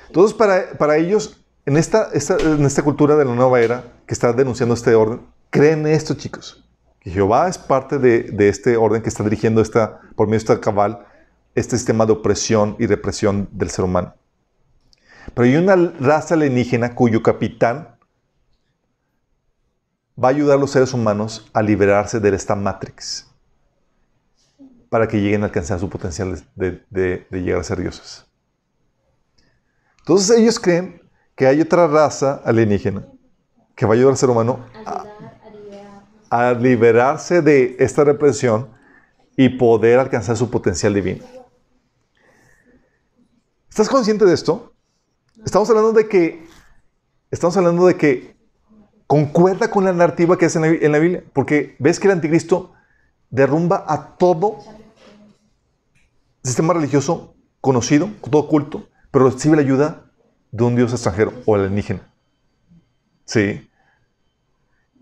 Entonces, 0.07 0.33
para, 0.35 0.77
para 0.77 0.97
ellos, 0.97 1.41
en 1.65 1.77
esta, 1.77 2.09
esta- 2.11 2.35
en 2.37 2.65
esta 2.65 2.81
cultura 2.83 3.15
de 3.15 3.23
la 3.23 3.33
nueva 3.33 3.61
era 3.61 3.85
que 4.05 4.13
está 4.13 4.33
denunciando 4.33 4.73
este 4.75 4.93
orden, 4.93 5.21
creen 5.51 5.87
esto, 5.87 6.15
chicos. 6.15 6.65
Que 6.99 7.11
Jehová 7.11 7.47
es 7.47 7.57
parte 7.57 7.97
de, 7.97 8.23
de 8.23 8.49
este 8.49 8.75
orden 8.75 9.01
que 9.01 9.07
está 9.07 9.23
dirigiendo 9.23 9.61
esta, 9.61 10.01
por 10.17 10.27
medio 10.27 10.39
de 10.39 10.43
esta 10.53 10.59
cabal, 10.59 11.05
este 11.55 11.77
sistema 11.77 12.05
de 12.05 12.11
opresión 12.11 12.75
y 12.77 12.85
represión 12.85 13.47
del 13.53 13.69
ser 13.69 13.85
humano. 13.85 14.15
Pero 15.33 15.45
hay 15.45 15.55
una 15.55 15.77
raza 16.01 16.33
alienígena 16.33 16.93
cuyo 16.93 17.23
capitán 17.23 17.95
va 20.21 20.27
a 20.27 20.31
ayudar 20.31 20.57
a 20.57 20.59
los 20.59 20.71
seres 20.71 20.91
humanos 20.93 21.49
a 21.53 21.61
liberarse 21.61 22.19
de 22.19 22.35
esta 22.35 22.53
matrix 22.55 23.29
para 24.93 25.07
que 25.07 25.19
lleguen 25.19 25.41
a 25.41 25.45
alcanzar 25.45 25.79
su 25.79 25.89
potencial 25.89 26.39
de, 26.53 27.25
llegar 27.31 27.59
a 27.59 27.63
ser 27.63 27.79
dioses. 27.79 28.27
Entonces 29.97 30.37
ellos 30.37 30.59
creen 30.59 31.01
que 31.35 31.47
hay 31.47 31.61
otra 31.61 31.87
raza 31.87 32.43
alienígena 32.45 33.03
que 33.73 33.87
va 33.87 33.93
a 33.93 33.95
ayudar 33.95 34.11
al 34.11 34.17
ser 34.17 34.29
humano 34.29 34.63
a, 36.29 36.53
liberarse 36.53 37.41
de 37.41 37.75
esta 37.79 38.03
represión 38.03 38.69
y 39.35 39.49
poder 39.49 39.97
alcanzar 39.97 40.37
su 40.37 40.51
potencial 40.51 40.93
divino. 40.93 41.25
¿Estás 43.67 43.89
consciente 43.89 44.25
de 44.25 44.33
esto? 44.35 44.75
Estamos 45.43 45.67
hablando 45.71 45.91
de 45.93 46.07
que 46.07 46.45
estamos 47.31 47.57
hablando 47.57 47.87
de 47.87 47.97
que 47.97 48.37
concuerda 49.07 49.71
con 49.71 49.85
la 49.85 49.91
narrativa 49.91 50.37
que 50.37 50.47
la, 50.49 50.67
en 50.67 50.91
la 50.91 50.99
Biblia, 50.99 51.23
porque 51.33 51.75
ves 51.79 51.99
que 51.99 52.05
el 52.05 52.13
anticristo 52.13 52.73
derrumba 53.31 53.85
a 53.87 54.15
todo 54.17 54.59
sistema 56.43 56.73
religioso 56.73 57.35
conocido, 57.61 58.09
todo 58.29 58.47
culto, 58.47 58.89
pero 59.11 59.29
recibe 59.29 59.55
la 59.55 59.61
ayuda 59.61 60.11
de 60.51 60.63
un 60.63 60.75
dios 60.75 60.91
extranjero 60.91 61.33
o 61.45 61.55
alienígena. 61.55 62.13
Sí. 63.25 63.69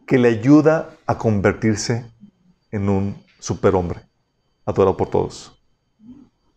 Que 0.05 0.18
le 0.18 0.27
ayuda 0.30 0.95
a 1.05 1.18
convertirse 1.18 2.05
en 2.72 2.89
un 2.89 3.23
superhombre, 3.39 4.01
adorado 4.65 4.95
por 4.95 5.09
todos. 5.09 5.59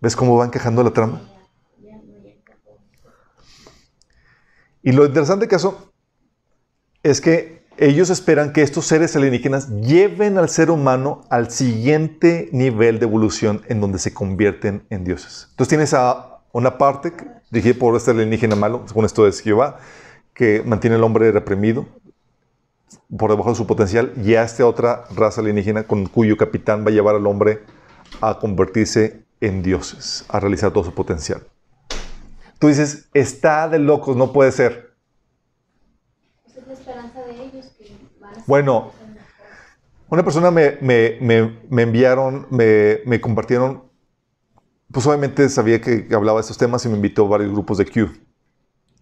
¿Ves 0.01 0.15
cómo 0.15 0.37
va 0.37 0.45
encajando 0.45 0.83
la 0.83 0.93
trama? 0.93 1.21
Y 4.83 4.93
lo 4.93 5.07
interesante 5.07 5.49
caso 5.49 5.93
es 7.03 7.23
que 7.23 7.64
ellos 7.77 8.11
esperan 8.11 8.53
que 8.53 8.63
estos 8.63 8.87
seres 8.87 9.17
alienígenas 9.17 9.69
lleven 9.81 10.39
al 10.39 10.49
ser 10.49 10.71
humano 10.71 11.23
al 11.31 11.51
siguiente 11.51 12.49
nivel 12.53 12.99
de 12.99 13.07
evolución 13.07 13.63
en 13.69 13.81
donde 13.81 13.99
se 13.99 14.15
convierten 14.15 14.87
en 14.91 15.05
dioses. 15.05 15.49
Entonces 15.51 15.69
tienes 15.69 15.95
a 15.95 16.41
una 16.53 16.79
parte 16.79 17.13
dirigida 17.51 17.79
por 17.79 17.97
este 17.97 18.13
alienígena 18.13 18.57
malo, 18.57 18.85
según 18.87 19.05
esto 19.05 19.27
es 19.27 19.41
Jehová, 19.41 19.79
que 20.35 20.63
mantiene 20.65 20.97
al 20.97 21.05
hombre 21.05 21.31
reprimido 21.33 21.87
por 23.17 23.31
debajo 23.31 23.51
de 23.51 23.57
su 23.57 23.67
potencial, 23.67 24.13
y 24.25 24.35
a 24.35 24.43
esta 24.43 24.67
otra 24.67 25.05
raza 25.15 25.41
alienígena 25.41 25.85
con 25.85 26.07
cuyo 26.07 26.37
capitán 26.37 26.85
va 26.85 26.91
a 26.91 26.93
llevar 26.93 27.15
al 27.17 27.27
hombre 27.27 27.63
a 28.21 28.39
convertirse 28.39 29.25
en 29.41 29.63
dioses, 29.63 30.25
a 30.29 30.41
realizar 30.41 30.73
todo 30.73 30.85
su 30.85 30.95
potencial. 30.95 31.43
Tú 32.59 32.69
dices, 32.69 33.09
está 33.13 33.69
de 33.69 33.79
locos, 33.79 34.17
no 34.17 34.33
puede 34.33 34.53
ser. 34.53 34.95
Esa 36.47 36.61
es 36.61 36.67
la 36.67 36.73
esperanza 36.75 37.23
de 37.23 37.45
ellos 37.45 37.67
que 37.77 37.97
van 38.21 38.31
a 38.31 38.34
ser 38.34 38.34
Bueno, 38.47 38.93
Una 40.11 40.23
persona 40.23 40.51
me, 40.51 40.77
me- 40.81 41.17
me- 41.21 41.59
me 41.71 41.83
enviaron, 41.83 42.47
me, 42.51 43.21
compartieron, 43.21 43.85
pues 44.93 45.05
obviamente 45.07 45.49
sabía 45.49 45.81
que 45.81 46.07
hablaba 46.15 46.39
de 46.39 46.43
estos 46.43 46.59
temas 46.59 46.85
y 46.85 46.89
me 46.89 46.95
invitó 46.97 47.25
a 47.25 47.29
varios 47.31 47.51
grupos 47.51 47.79
de 47.79 47.87
Q. 47.87 48.13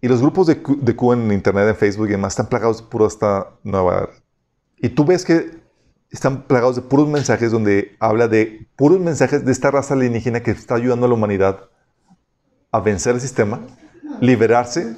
Y 0.01 0.07
los 0.07 0.21
grupos 0.21 0.47
de 0.47 0.61
Q, 0.61 1.13
en 1.13 1.31
internet, 1.31 1.67
en 1.67 1.75
Facebook 1.75 2.07
y 2.07 2.11
demás, 2.11 2.33
están 2.33 2.47
plagados 2.47 2.77
de 2.81 2.89
pura 2.89 3.05
esta 3.05 3.49
nueva. 3.63 4.09
Y 4.77 4.89
tú 4.89 5.05
ves 5.05 5.23
que 5.23 5.51
están 6.09 6.43
plagados 6.43 6.77
de 6.77 6.81
puros 6.81 7.07
mensajes 7.07 7.51
donde 7.51 7.95
habla 7.99 8.27
de 8.27 8.65
puros 8.75 8.99
mensajes 8.99 9.45
de 9.45 9.51
esta 9.51 9.69
raza 9.69 9.93
alienígena 9.93 10.41
que 10.41 10.51
está 10.51 10.75
ayudando 10.75 11.05
a 11.05 11.09
la 11.09 11.15
humanidad 11.15 11.69
a 12.71 12.79
vencer 12.79 13.13
el 13.15 13.21
sistema, 13.21 13.59
liberarse 14.19 14.95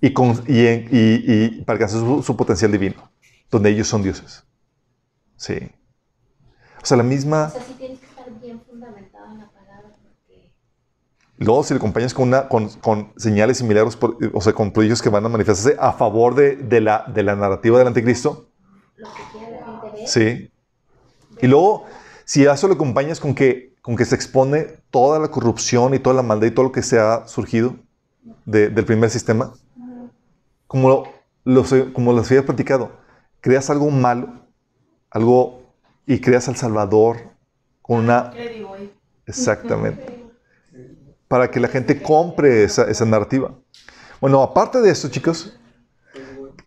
y, 0.00 0.12
con- 0.14 0.42
y, 0.46 0.60
y- 0.62 0.90
y 1.26 1.62
para 1.64 1.74
alcanzar 1.74 2.00
su, 2.00 2.22
su 2.22 2.36
potencial 2.36 2.72
divino, 2.72 3.10
donde 3.52 3.70
ellos 3.70 3.86
son 3.86 4.02
dioses. 4.02 4.44
Sí. 5.36 5.70
O 6.82 6.86
sea, 6.86 6.96
la 6.96 7.02
misma... 7.04 7.44
O 7.46 7.50
sea, 7.50 7.62
sí 7.62 7.74
tienes 7.78 8.00
que 8.00 8.06
estar 8.06 8.28
bien 8.40 8.60
fundamentado 8.68 9.26
en 9.30 9.38
la 9.38 9.50
palabra 9.50 9.92
porque 10.02 10.50
Luego, 11.36 11.62
si 11.62 11.74
le 11.74 11.78
acompañas 11.78 12.14
con, 12.14 12.28
una, 12.28 12.48
con, 12.48 12.68
con 12.80 13.12
señales 13.16 13.60
y 13.60 13.64
milagros, 13.64 13.96
por- 13.96 14.16
o 14.32 14.40
sea, 14.40 14.52
con 14.52 14.72
prodigios 14.72 15.00
que 15.02 15.08
van 15.10 15.24
a 15.26 15.28
manifestarse 15.28 15.76
a 15.78 15.92
favor 15.92 16.34
de, 16.34 16.56
de 16.56 16.80
la, 16.80 17.04
de 17.06 17.22
la 17.22 17.36
narrativa 17.36 17.78
del 17.78 17.86
anticristo, 17.88 18.48
lo 18.96 19.08
que 19.14 19.22
quiere 19.38 19.60
la 19.60 19.80
gente 19.80 19.96
ver. 19.98 20.08
sí. 20.08 20.48
Y 21.40 21.46
luego, 21.48 21.84
si 22.24 22.46
a 22.46 22.52
eso 22.54 22.68
le 22.68 22.74
acompañas 22.74 23.18
con 23.20 23.34
que, 23.34 23.74
con 23.82 23.96
que 23.96 24.04
se 24.04 24.14
expone 24.14 24.64
toda 24.90 25.18
la 25.18 25.28
corrupción 25.28 25.92
y 25.94 25.98
toda 25.98 26.14
la 26.16 26.22
maldad 26.22 26.46
y 26.46 26.50
todo 26.52 26.64
lo 26.66 26.72
que 26.72 26.82
se 26.82 26.98
ha 26.98 27.26
surgido 27.26 27.76
de- 28.44 28.68
del 28.70 28.84
primer 28.84 29.10
sistema, 29.10 29.52
como, 30.66 30.88
lo, 30.88 31.04
los- 31.44 31.74
como 31.92 32.12
les 32.12 32.30
había 32.30 32.46
platicado, 32.46 33.01
creas 33.42 33.68
algo 33.68 33.90
malo, 33.90 34.46
algo, 35.10 35.60
y 36.06 36.20
creas 36.20 36.48
al 36.48 36.56
Salvador 36.56 37.18
con 37.82 37.98
una... 37.98 38.32
Exactamente. 39.26 40.24
Para 41.28 41.50
que 41.50 41.60
la 41.60 41.68
gente 41.68 42.00
compre 42.00 42.64
esa, 42.64 42.84
esa 42.90 43.04
narrativa. 43.04 43.54
Bueno, 44.20 44.42
aparte 44.42 44.80
de 44.80 44.90
esto, 44.90 45.08
chicos, 45.08 45.58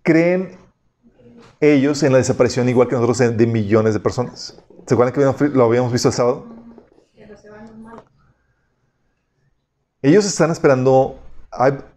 creen 0.04 0.58
ellos 1.60 2.04
en 2.04 2.12
la 2.12 2.18
desaparición 2.20 2.68
igual 2.70 2.88
que 2.88 2.96
nosotros 2.96 3.18
de- 3.18 3.48
millones 3.48 3.94
de 3.94 4.00
personas. 4.00 4.62
¿Se 4.86 4.94
acuerdan 4.94 5.14
que 5.40 5.50
lo 5.50 5.64
habíamos 5.64 5.92
visto 5.92 6.10
el 6.10 6.14
sábado? 6.14 6.46
Ellos 10.02 10.26
están 10.26 10.52
esperando, 10.52 11.20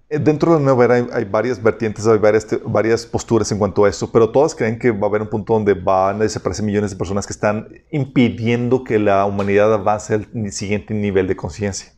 dentro 0.08 0.52
de 0.52 0.58
la 0.58 0.64
nueva 0.64 0.84
era 0.84 0.94
hay, 0.94 1.06
hay 1.12 1.24
varias 1.24 1.62
vertientes, 1.62 2.06
hay 2.06 2.18
varias, 2.18 2.46
varias 2.64 3.06
posturas 3.06 3.50
en 3.52 3.58
cuanto 3.58 3.84
a 3.84 3.88
esto, 3.88 4.10
pero 4.10 4.30
todas 4.30 4.54
creen 4.54 4.78
que 4.78 4.90
va 4.90 5.06
a 5.06 5.10
haber 5.10 5.22
un 5.22 5.28
punto 5.28 5.52
donde 5.52 5.74
van 5.74 6.16
a 6.16 6.20
desaparecer 6.20 6.64
millones 6.64 6.90
de 6.90 6.96
personas 6.96 7.26
que 7.26 7.32
están 7.32 7.68
impidiendo 7.90 8.84
que 8.84 8.98
la 8.98 9.26
humanidad 9.26 9.72
avance 9.72 10.14
al 10.14 10.52
siguiente 10.52 10.94
nivel 10.94 11.26
de 11.26 11.36
conciencia. 11.36 11.92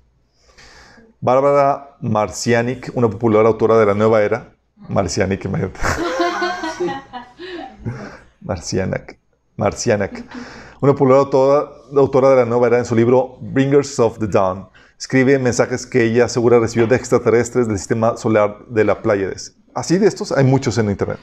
Bárbara 1.20 1.96
Marcianic, 2.00 2.90
una 2.94 3.08
popular 3.08 3.46
autora 3.46 3.78
de 3.78 3.86
la 3.86 3.94
nueva 3.94 4.22
era, 4.22 4.54
Marcianic, 4.88 5.44
imagínate. 5.44 5.78
Marcianac, 8.40 9.18
Marcianac, 9.56 10.24
una 10.80 10.92
popular 10.92 11.18
autora, 11.18 11.70
autora 11.94 12.30
de 12.30 12.36
la 12.36 12.44
nueva 12.46 12.68
era 12.68 12.78
en 12.78 12.86
su 12.86 12.96
libro 12.96 13.36
Bringers 13.40 13.98
of 13.98 14.18
the 14.18 14.26
Dawn, 14.26 14.66
escribe 15.00 15.38
mensajes 15.38 15.86
que 15.86 16.04
ella 16.04 16.26
asegura 16.26 16.60
recibió 16.60 16.86
de 16.86 16.94
extraterrestres 16.94 17.66
del 17.66 17.78
sistema 17.78 18.18
solar 18.18 18.58
de 18.68 18.84
la 18.84 19.00
Pleiades. 19.00 19.56
Así 19.74 19.96
de 19.96 20.06
estos 20.06 20.30
hay 20.30 20.44
muchos 20.44 20.76
en 20.76 20.90
internet. 20.90 21.18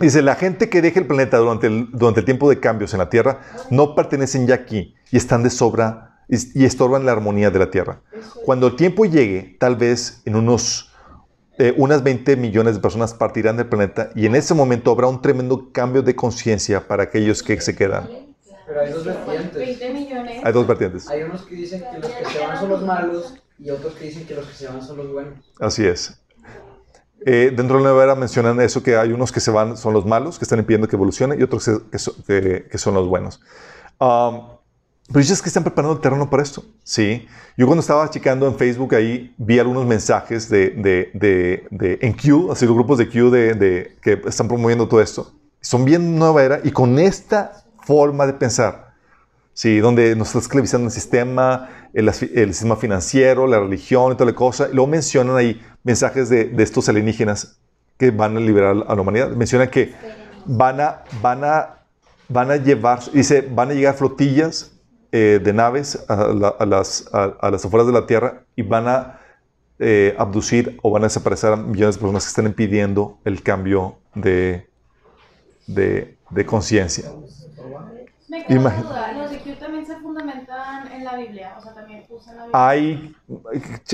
Dice, 0.00 0.22
la 0.22 0.36
gente 0.36 0.70
que 0.70 0.80
deje 0.80 1.00
el 1.00 1.06
planeta 1.06 1.38
durante 1.38 1.66
el, 1.66 1.90
durante 1.90 2.20
el 2.20 2.24
tiempo 2.24 2.48
de 2.48 2.60
cambios 2.60 2.94
en 2.94 3.00
la 3.00 3.10
Tierra 3.10 3.40
no 3.70 3.96
pertenecen 3.96 4.46
ya 4.46 4.54
aquí 4.54 4.94
y 5.10 5.16
están 5.16 5.42
de 5.42 5.50
sobra 5.50 6.22
y, 6.28 6.62
y 6.62 6.64
estorban 6.64 7.04
la 7.04 7.12
armonía 7.12 7.50
de 7.50 7.58
la 7.58 7.70
tierra. 7.70 8.00
Cuando 8.44 8.68
el 8.68 8.76
tiempo 8.76 9.04
llegue, 9.04 9.56
tal 9.58 9.76
vez 9.76 10.22
en 10.24 10.36
unos 10.36 10.90
eh, 11.58 11.74
unas 11.76 12.02
20 12.02 12.36
millones 12.36 12.74
de 12.74 12.80
personas 12.80 13.14
partirán 13.14 13.56
del 13.56 13.66
planeta 13.68 14.10
y 14.16 14.26
en 14.26 14.34
ese 14.34 14.54
momento 14.54 14.90
habrá 14.90 15.06
un 15.06 15.22
tremendo 15.22 15.70
cambio 15.70 16.02
de 16.02 16.16
conciencia 16.16 16.88
para 16.88 17.04
aquellos 17.04 17.42
que 17.42 17.60
se 17.60 17.76
quedan. 17.76 18.08
Pero 18.66 18.80
hay 18.80 18.92
dos 18.92 19.04
vertientes. 19.04 19.54
20 19.54 19.92
millones. 19.92 20.40
Hay 20.44 20.52
dos 20.52 20.66
vertientes. 20.66 21.08
Hay 21.08 21.22
unos 21.22 21.42
que 21.42 21.54
dicen 21.54 21.82
que 21.92 21.98
los 21.98 22.10
que 22.10 22.24
se 22.24 22.38
van 22.38 22.58
son 22.58 22.68
los 22.70 22.82
malos 22.82 23.34
y 23.58 23.70
otros 23.70 23.94
que 23.94 24.04
dicen 24.06 24.26
que 24.26 24.34
los 24.34 24.46
que 24.46 24.54
se 24.54 24.66
van 24.68 24.82
son 24.82 24.96
los 24.96 25.12
buenos. 25.12 25.34
Así 25.60 25.84
es. 25.86 26.20
Eh, 27.26 27.52
dentro 27.56 27.78
de 27.78 27.82
la 27.84 27.90
nueva 27.90 28.04
era 28.04 28.14
mencionan 28.14 28.60
eso, 28.60 28.82
que 28.82 28.96
hay 28.96 29.12
unos 29.12 29.32
que 29.32 29.40
se 29.40 29.50
van, 29.50 29.76
son 29.76 29.94
los 29.94 30.04
malos, 30.04 30.38
que 30.38 30.44
están 30.44 30.58
impidiendo 30.58 30.88
que 30.88 30.96
evolucione, 30.96 31.36
y 31.38 31.42
otros 31.42 31.64
que, 31.64 31.78
que 31.90 31.98
so- 31.98 32.14
que- 32.26 32.66
que 32.70 32.78
son 32.78 32.92
los 32.94 33.08
buenos. 33.08 33.40
Um, 33.98 34.48
pero 35.08 35.20
dices 35.20 35.40
que 35.40 35.48
están 35.48 35.62
preparando 35.64 35.94
el 35.94 36.00
terreno 36.00 36.28
para 36.28 36.42
esto. 36.42 36.64
Sí. 36.82 37.26
Yo 37.56 37.66
cuando 37.66 37.80
estaba 37.80 38.08
checando 38.10 38.46
en 38.46 38.56
Facebook 38.56 38.94
ahí, 38.94 39.34
vi 39.38 39.58
algunos 39.58 39.86
mensajes 39.86 40.48
de, 40.50 40.70
de, 40.70 41.10
de, 41.14 41.66
de- 41.70 41.98
en 42.02 42.12
Q, 42.12 42.50
así 42.52 42.66
los 42.66 42.74
grupos 42.74 42.98
de 42.98 43.08
Q 43.08 43.30
de, 43.30 43.54
de- 43.54 43.96
que 44.02 44.20
están 44.26 44.48
promoviendo 44.48 44.86
todo 44.88 45.00
esto. 45.00 45.32
Son 45.62 45.84
bien 45.86 46.18
nueva 46.18 46.42
era 46.42 46.60
y 46.62 46.72
con 46.72 46.98
esta 46.98 47.63
forma 47.86 48.26
de 48.26 48.34
pensar, 48.34 48.84
Sí, 49.56 49.78
donde 49.78 50.16
nos 50.16 50.28
está 50.28 50.40
esclavizando 50.40 50.86
el 50.88 50.92
sistema, 50.92 51.68
el, 51.92 52.08
el 52.08 52.52
sistema 52.54 52.74
financiero, 52.74 53.46
la 53.46 53.60
religión 53.60 54.12
y 54.12 54.16
toda 54.16 54.30
la 54.32 54.34
cosa. 54.36 54.68
Y 54.68 54.74
luego 54.74 54.88
mencionan 54.88 55.36
ahí 55.36 55.60
mensajes 55.84 56.28
de, 56.28 56.46
de 56.46 56.62
estos 56.64 56.88
alienígenas 56.88 57.56
que 57.96 58.10
van 58.10 58.36
a 58.36 58.40
liberar 58.40 58.74
a 58.88 58.94
la 58.96 59.00
humanidad. 59.00 59.30
Mencionan 59.30 59.68
que 59.70 59.94
van 60.44 60.80
a, 60.80 61.04
van 61.22 61.44
a, 61.44 61.84
van 62.28 62.50
a 62.50 62.56
llevar, 62.56 62.98
dice, 63.12 63.42
van 63.48 63.70
a 63.70 63.74
llegar 63.74 63.94
flotillas 63.94 64.72
eh, 65.12 65.38
de 65.40 65.52
naves 65.52 66.04
a, 66.08 66.16
la- 66.34 66.48
a 66.58 66.66
las, 66.66 67.08
a, 67.12 67.36
a 67.40 67.50
las 67.52 67.64
afueras 67.64 67.86
de 67.86 67.92
la 67.92 68.06
Tierra 68.06 68.42
y 68.56 68.62
van 68.62 68.88
a 68.88 69.20
eh, 69.78 70.16
abducir 70.18 70.78
o 70.82 70.90
van 70.90 71.04
a 71.04 71.06
desaparecer 71.06 71.52
a 71.52 71.56
millones 71.56 71.94
de 71.94 72.00
personas 72.00 72.24
que 72.24 72.28
están 72.30 72.46
impidiendo 72.46 73.18
el 73.24 73.40
cambio 73.40 73.98
de, 74.16 74.66
de, 75.68 76.16
de 76.30 76.44
conciencia. 76.44 77.04
Me 78.34 78.44
queda 78.44 78.58
duda. 78.82 79.12
Los 79.12 79.30
de 79.30 79.38
Q 79.38 79.54
también 79.58 79.86
se 79.86 79.96
fundamentan 79.96 80.90
en 80.92 81.04
la 81.04 81.16
Biblia. 81.16 81.54
O 81.58 81.62
sea, 81.62 81.72
también 81.74 82.04
usan 82.10 82.36
la 82.36 82.44
Biblia. 82.74 83.12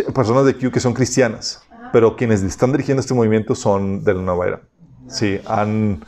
Hay 0.05 0.13
personas 0.15 0.45
de 0.47 0.57
Q 0.57 0.71
que 0.71 0.81
son 0.81 0.95
cristianas, 0.95 1.63
Ajá. 1.71 1.91
pero 1.93 2.17
quienes 2.17 2.43
están 2.43 2.73
dirigiendo 2.73 3.01
este 3.01 3.15
movimiento 3.15 3.55
son 3.55 4.03
de 4.05 4.15
la 4.15 4.23
nueva 4.23 4.47
era. 4.47 4.61
Sí, 5.09 5.41
han... 5.47 6.05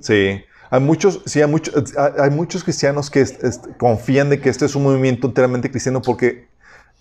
Sí, 0.00 0.42
hay 0.70 0.80
muchos, 0.80 1.22
sí, 1.24 1.40
hay 1.40 1.48
muchos, 1.48 1.74
hay 1.96 2.30
muchos 2.30 2.62
cristianos 2.64 3.10
que 3.10 3.20
est- 3.20 3.42
est- 3.42 3.66
confían 3.78 4.28
de 4.28 4.40
que 4.40 4.50
este 4.50 4.66
es 4.66 4.74
un 4.74 4.82
movimiento 4.82 5.26
enteramente 5.26 5.70
cristiano 5.70 6.02
porque 6.02 6.48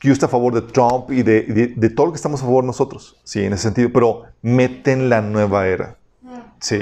Q 0.02 0.12
está 0.12 0.28
a 0.28 0.30
favor 0.30 0.54
de 0.54 0.62
Trump 0.62 1.12
y 1.12 1.24
de, 1.24 1.42
de- 1.44 1.68
de 1.76 1.90
todo 1.90 2.08
lo 2.08 2.12
que 2.14 2.18
estamos 2.18 2.42
a 2.42 2.46
favor 2.46 2.64
nosotros, 2.64 3.20
sí, 3.24 3.44
en 3.44 3.54
ese 3.54 3.64
sentido, 3.64 3.90
pero 3.92 4.24
meten 4.42 5.10
la 5.10 5.22
nueva 5.22 5.68
era. 5.68 5.98
Mm. 6.22 6.30
Sí. 6.62 6.78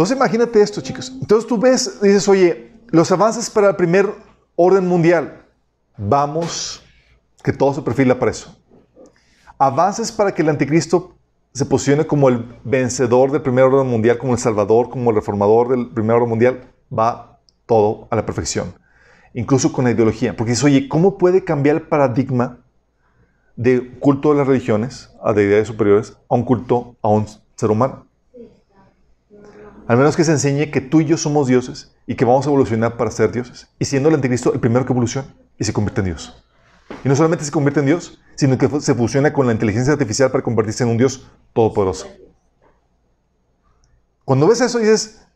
Entonces 0.00 0.16
imagínate 0.16 0.62
esto, 0.62 0.80
chicos. 0.80 1.12
Entonces 1.20 1.46
tú 1.46 1.58
ves, 1.58 2.00
dices, 2.00 2.26
oye, 2.26 2.72
los 2.88 3.12
avances 3.12 3.50
para 3.50 3.68
el 3.68 3.76
primer 3.76 4.10
orden 4.56 4.88
mundial, 4.88 5.44
vamos, 5.98 6.82
que 7.44 7.52
todo 7.52 7.74
se 7.74 7.82
perfila 7.82 8.18
para 8.18 8.30
eso. 8.30 8.56
Avances 9.58 10.10
para 10.10 10.32
que 10.32 10.40
el 10.40 10.48
anticristo 10.48 11.14
se 11.52 11.66
posicione 11.66 12.06
como 12.06 12.30
el 12.30 12.46
vencedor 12.64 13.30
del 13.30 13.42
primer 13.42 13.64
orden 13.64 13.88
mundial, 13.88 14.16
como 14.16 14.32
el 14.32 14.38
salvador, 14.38 14.88
como 14.88 15.10
el 15.10 15.16
reformador 15.16 15.68
del 15.68 15.90
primer 15.90 16.16
orden 16.16 16.30
mundial, 16.30 16.72
va 16.90 17.38
todo 17.66 18.08
a 18.10 18.16
la 18.16 18.24
perfección. 18.24 18.72
Incluso 19.34 19.70
con 19.70 19.84
la 19.84 19.90
ideología. 19.90 20.34
Porque 20.34 20.52
dices, 20.52 20.64
oye, 20.64 20.88
¿cómo 20.88 21.18
puede 21.18 21.44
cambiar 21.44 21.76
el 21.76 21.82
paradigma 21.82 22.60
de 23.54 23.98
culto 23.98 24.32
a 24.32 24.34
las 24.34 24.46
religiones, 24.46 25.10
a 25.22 25.34
deidades 25.34 25.68
superiores, 25.68 26.16
a 26.30 26.36
un 26.36 26.44
culto 26.44 26.96
a 27.02 27.08
un 27.08 27.26
ser 27.54 27.70
humano? 27.70 28.06
Al 29.90 29.96
menos 29.96 30.14
que 30.14 30.22
se 30.22 30.30
enseñe 30.30 30.70
que 30.70 30.80
tú 30.80 31.00
y 31.00 31.04
yo 31.04 31.16
somos 31.16 31.48
dioses 31.48 31.92
y 32.06 32.14
que 32.14 32.24
vamos 32.24 32.46
a 32.46 32.48
evolucionar 32.48 32.96
para 32.96 33.10
ser 33.10 33.32
dioses. 33.32 33.66
Y 33.76 33.86
siendo 33.86 34.08
el 34.08 34.14
anticristo 34.14 34.54
el 34.54 34.60
primero 34.60 34.86
que 34.86 34.92
evoluciona 34.92 35.26
y 35.58 35.64
se 35.64 35.72
convierte 35.72 36.00
en 36.00 36.04
Dios. 36.04 36.44
Y 37.04 37.08
no 37.08 37.16
solamente 37.16 37.44
se 37.44 37.50
convierte 37.50 37.80
en 37.80 37.86
Dios, 37.86 38.20
sino 38.36 38.56
que 38.56 38.68
se 38.80 38.94
fusiona 38.94 39.32
con 39.32 39.48
la 39.48 39.52
inteligencia 39.52 39.92
artificial 39.92 40.30
para 40.30 40.44
convertirse 40.44 40.84
en 40.84 40.90
un 40.90 40.96
Dios 40.96 41.28
todopoderoso. 41.52 42.06
Cuando 44.24 44.46
ves 44.46 44.60
eso 44.60 44.78
dices, 44.78 45.26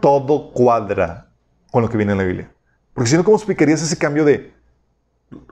todo 0.00 0.50
cuadra 0.50 1.30
con 1.70 1.82
lo 1.82 1.88
que 1.88 1.96
viene 1.96 2.10
en 2.10 2.18
la 2.18 2.24
Biblia. 2.24 2.52
Porque 2.92 3.08
si 3.08 3.16
no, 3.16 3.22
¿cómo 3.22 3.36
explicarías 3.36 3.80
ese 3.80 3.96
cambio 3.96 4.24
de 4.24 4.52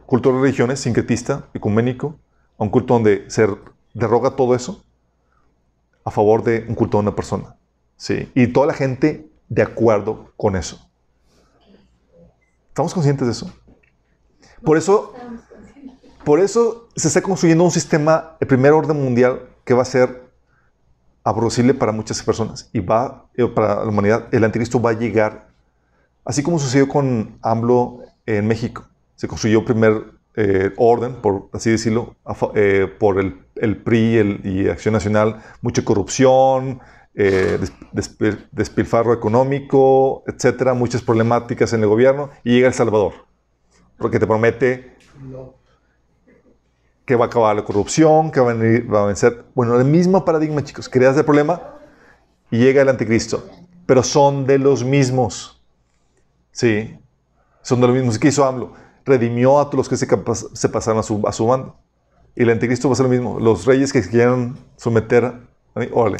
culto 0.07 0.33
de 0.33 0.41
religiones, 0.41 0.81
sincretista, 0.81 1.47
ecuménico, 1.55 2.19
a 2.59 2.65
un 2.65 2.69
culto 2.69 2.95
donde 2.95 3.27
se 3.29 3.47
derroga 3.95 4.35
todo 4.35 4.57
eso 4.57 4.85
a 6.05 6.11
favor 6.11 6.43
de 6.43 6.67
un 6.69 6.75
culto 6.75 6.97
de 6.97 7.03
una 7.03 7.15
persona? 7.15 7.55
Sí. 7.97 8.31
Y 8.35 8.49
toda 8.49 8.67
la 8.67 8.75
gente 8.75 9.29
de 9.49 9.63
acuerdo 9.63 10.33
con 10.37 10.57
eso. 10.57 10.89
¿Estamos 12.69 12.93
conscientes 12.93 13.27
de 13.27 13.33
eso? 13.33 13.53
Por 14.63 14.77
eso, 14.77 15.15
por 16.25 16.41
eso 16.41 16.89
se 16.97 17.09
está 17.09 17.23
construyendo 17.23 17.65
un 17.65 17.71
sistema, 17.71 18.37
el 18.41 18.47
primer 18.47 18.73
orden 18.73 19.03
mundial, 19.03 19.49
que 19.65 19.75
va 19.75 19.83
a 19.83 19.87
ser 19.87 20.27
aborrecible 21.25 21.75
para 21.75 21.93
muchas 21.93 22.23
personas 22.23 22.69
y 22.73 22.81
va, 22.81 23.27
eh, 23.37 23.47
para 23.47 23.77
la 23.83 23.89
humanidad, 23.89 24.29
el 24.33 24.45
anticristo 24.45 24.81
va 24.81 24.91
a 24.91 24.93
llegar, 24.95 25.49
así 26.25 26.43
como 26.43 26.59
sucedió 26.59 26.89
con 26.89 27.39
AMLO 27.43 28.01
en 28.27 28.47
México. 28.47 28.87
Se 29.17 29.27
construyó 29.27 29.65
primer 29.65 30.05
eh, 30.37 30.73
orden, 30.77 31.15
por 31.15 31.49
así 31.55 31.71
decirlo, 31.71 32.15
eh, 32.55 32.93
por 33.01 33.19
el, 33.19 33.41
el 33.57 33.79
PRI 33.79 34.19
el- 34.19 34.41
y 34.45 34.69
Acción 34.69 34.93
Nacional, 34.93 35.43
mucha 35.63 35.83
corrupción, 35.83 36.81
eh, 37.17 37.59
des- 37.61 37.73
despil- 37.93 38.47
despilfarro 38.53 39.13
económico, 39.13 40.23
etcétera, 40.27 40.75
muchas 40.75 41.03
problemáticas 41.03 41.73
en 41.73 41.81
el 41.81 41.89
gobierno, 41.89 42.31
y 42.45 42.53
llega 42.53 42.69
El 42.69 42.75
Salvador, 42.75 43.13
porque 43.99 44.19
te 44.21 44.27
promete 44.27 44.95
que 47.05 47.15
va 47.17 47.25
a 47.27 47.29
acabar 47.29 47.55
la 47.57 47.65
corrupción, 47.65 48.31
que 48.31 48.41
va 48.41 48.51
a, 48.51 48.55
venir- 48.55 48.93
va 48.93 49.05
a 49.05 49.07
vencer. 49.07 49.45
Bueno, 49.55 49.79
el 49.79 49.85
mismo 49.85 50.25
paradigma, 50.25 50.63
chicos. 50.65 50.89
Creas 50.89 51.17
el 51.17 51.25
problema 51.25 51.63
y 52.51 52.59
llega 52.59 52.83
el 52.83 52.89
anticristo. 52.89 53.49
Pero 53.87 54.03
son 54.03 54.45
de 54.45 54.59
los 54.59 54.83
mismos. 54.83 55.63
Sí. 56.51 56.99
Son 57.63 57.81
de 57.81 57.87
los 57.87 57.95
mismos. 57.95 58.19
¿Qué 58.19 58.29
hizo 58.29 58.45
AMLO? 58.45 58.73
Redimió 59.05 59.61
a 59.61 59.67
todos 59.67 59.77
los 59.77 59.89
que 59.89 59.97
se, 59.97 60.69
pasaron 60.69 60.99
a 60.99 61.03
su, 61.05 61.23
a 61.29 61.33
su 61.33 61.47
bando. 61.47 61.77
Y 62.35 62.43
el 62.43 62.51
anticristo 62.51 62.89
va 62.89 62.95
a 62.95 62.97
ser 62.97 63.05
lo 63.05 63.11
mismo. 63.11 63.39
Los 63.39 63.65
reyes 63.67 63.93
que 63.93 64.03
quieran 64.03 64.57
someter 64.77 65.25
a 65.27 65.79
mí, 65.79 65.87
órale. 65.93 66.19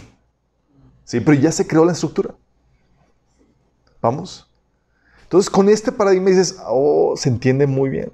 Sí, 1.07 1.21
pero 1.21 1.39
ya 1.39 1.53
se 1.53 1.67
creó 1.67 1.85
la 1.85 1.93
estructura. 1.93 2.35
¿Vamos? 4.03 4.51
Entonces, 5.23 5.49
con 5.49 5.69
este 5.69 5.93
paradigma 5.93 6.31
dices, 6.31 6.59
oh, 6.67 7.15
se 7.17 7.29
entiende 7.29 7.67
muy 7.67 7.89
bien. 7.89 8.13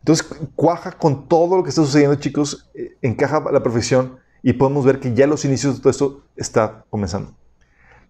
Entonces, 0.00 0.28
cuaja 0.54 0.92
con 0.92 1.26
todo 1.26 1.56
lo 1.56 1.62
que 1.62 1.70
está 1.70 1.82
sucediendo, 1.82 2.16
chicos, 2.16 2.70
eh, 2.74 2.96
encaja 3.00 3.38
a 3.38 3.50
la 3.52 3.62
perfección 3.62 4.18
y 4.42 4.52
podemos 4.52 4.84
ver 4.84 5.00
que 5.00 5.14
ya 5.14 5.26
los 5.26 5.44
inicios 5.46 5.76
de 5.76 5.80
todo 5.80 5.90
esto 5.90 6.22
está 6.36 6.84
comenzando. 6.90 7.34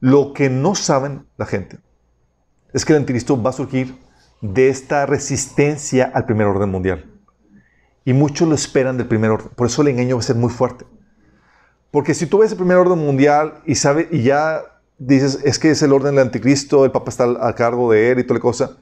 Lo 0.00 0.32
que 0.32 0.50
no 0.50 0.74
saben 0.74 1.26
la 1.36 1.46
gente 1.46 1.78
es 2.72 2.84
que 2.84 2.94
el 2.94 2.98
anticristo 2.98 3.40
va 3.40 3.50
a 3.50 3.54
surgir 3.54 4.00
de 4.40 4.68
esta 4.68 5.06
resistencia 5.06 6.10
al 6.12 6.26
primer 6.26 6.48
orden 6.48 6.70
mundial. 6.70 7.08
Y 8.04 8.14
muchos 8.14 8.48
lo 8.48 8.56
esperan 8.56 8.96
del 8.96 9.06
primer 9.06 9.30
orden. 9.30 9.50
Por 9.54 9.68
eso 9.68 9.82
el 9.82 9.88
engaño 9.88 10.16
va 10.16 10.20
a 10.20 10.24
ser 10.24 10.34
muy 10.34 10.50
fuerte. 10.50 10.86
Porque 11.93 12.14
si 12.14 12.27
tú 12.27 12.39
ves 12.39 12.51
el 12.51 12.56
primer 12.56 12.78
orden 12.78 12.98
mundial 12.98 13.60
y, 13.64 13.77
sabe, 13.77 14.09
y 14.10 14.23
ya 14.24 14.62
dices, 14.98 15.39
es 15.44 15.60
que 15.60 15.70
es 15.70 15.81
el 15.82 15.93
orden 15.93 16.16
del 16.16 16.24
anticristo, 16.27 16.85
el 16.85 16.90
papa 16.90 17.10
está 17.10 17.24
a 17.47 17.55
cargo 17.55 17.93
de 17.93 18.10
él 18.10 18.19
y 18.19 18.24
toda 18.24 18.39
la 18.39 18.43
cosa, 18.43 18.77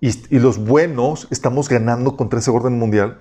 y, 0.00 0.10
y 0.28 0.38
los 0.38 0.58
buenos 0.58 1.26
estamos 1.30 1.70
ganando 1.70 2.16
contra 2.16 2.40
ese 2.40 2.50
orden 2.50 2.78
mundial, 2.78 3.18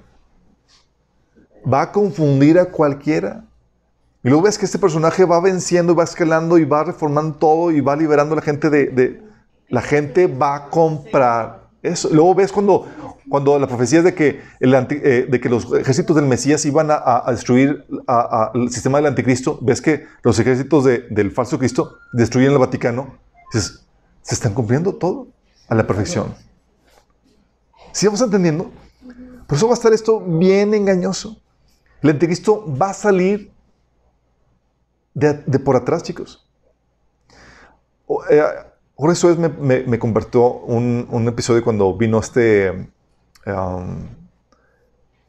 va 1.71 1.83
a 1.83 1.91
confundir 1.93 2.59
a 2.59 2.65
cualquiera. 2.65 3.45
Y 4.23 4.29
luego 4.29 4.43
ves 4.43 4.57
que 4.57 4.65
este 4.65 4.79
personaje 4.79 5.23
va 5.23 5.39
venciendo 5.39 5.93
y 5.93 5.95
va 5.95 6.03
escalando 6.03 6.57
y 6.57 6.65
va 6.65 6.83
reformando 6.83 7.37
todo 7.37 7.71
y 7.71 7.79
va 7.79 7.95
liberando 7.95 8.33
a 8.33 8.37
la 8.37 8.41
gente 8.41 8.69
de... 8.69 8.87
de- 8.87 9.27
la 9.69 9.81
gente 9.81 10.27
va 10.27 10.55
a 10.55 10.69
comprar 10.69 11.66
Luego 12.11 12.35
ves 12.35 12.51
cuando, 12.51 12.87
cuando 13.29 13.57
la 13.59 13.67
profecía 13.67 13.99
es 13.99 14.05
de 14.05 14.13
que, 14.13 14.41
eh, 14.59 15.27
de 15.29 15.39
que 15.39 15.49
los 15.49 15.71
ejércitos 15.73 16.15
del 16.15 16.25
Mesías 16.25 16.65
iban 16.65 16.87
a, 16.91 17.23
destruir 17.29 17.85
el 18.53 18.69
sistema 18.71 18.97
del 18.97 19.07
anticristo, 19.07 19.57
ves 19.61 19.81
que 19.81 20.05
los 20.23 20.37
ejércitos 20.39 20.83
de- 20.85 21.07
del 21.09 21.31
falso 21.31 21.57
Cristo 21.59 21.97
destruyen 22.13 22.51
el 22.51 22.57
Vaticano. 22.57 23.17
Dices, 23.53 23.85
se 24.21 24.35
están 24.35 24.53
cumpliendo 24.53 24.93
todo 24.95 25.27
a 25.69 25.75
la 25.75 25.85
perfección. 25.87 26.33
¿Sí 27.91 28.05
vamos 28.05 28.21
entendiendo? 28.21 28.71
Por 29.47 29.57
eso 29.57 29.67
va 29.67 29.73
a 29.73 29.75
estar 29.75 29.93
esto 29.93 30.19
bien 30.19 30.73
engañoso. 30.73 31.41
El 32.01 32.11
anticristo 32.11 32.65
va 32.79 32.89
a 32.89 32.93
salir 32.93 33.51
de, 35.13 35.33
de 35.45 35.59
por 35.59 35.75
atrás, 35.75 36.03
chicos. 36.03 36.45
O, 38.05 38.23
eh, 38.29 38.43
Ahora 38.99 39.13
eso 39.13 39.29
es, 39.29 39.37
me, 39.37 39.49
me, 39.49 39.81
me 39.81 39.99
convertió 39.99 40.51
un, 40.51 41.07
un, 41.11 41.27
episodio 41.27 41.63
cuando 41.63 41.95
vino 41.95 42.17
este 42.19 42.71
um, 43.45 44.07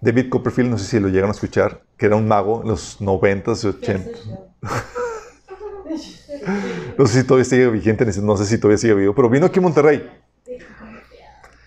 David 0.00 0.30
Copperfield, 0.30 0.70
no 0.70 0.78
sé 0.78 0.86
si 0.86 0.98
lo 0.98 1.08
llegan 1.08 1.28
a 1.28 1.32
escuchar, 1.32 1.82
que 1.98 2.06
era 2.06 2.16
un 2.16 2.26
mago 2.26 2.62
en 2.62 2.68
los 2.68 2.98
90s 3.00 3.64
y 3.64 3.66
80s. 3.82 4.38
no 6.98 7.06
sé 7.06 7.20
si 7.20 7.26
todavía 7.26 7.44
sigue 7.44 7.68
vigente, 7.68 8.06
no 8.22 8.38
sé 8.38 8.46
si 8.46 8.56
todavía 8.56 8.78
sigue 8.78 8.94
vivo, 8.94 9.14
pero 9.14 9.28
vino 9.28 9.44
aquí 9.44 9.58
a 9.58 9.62
Monterrey. 9.62 10.10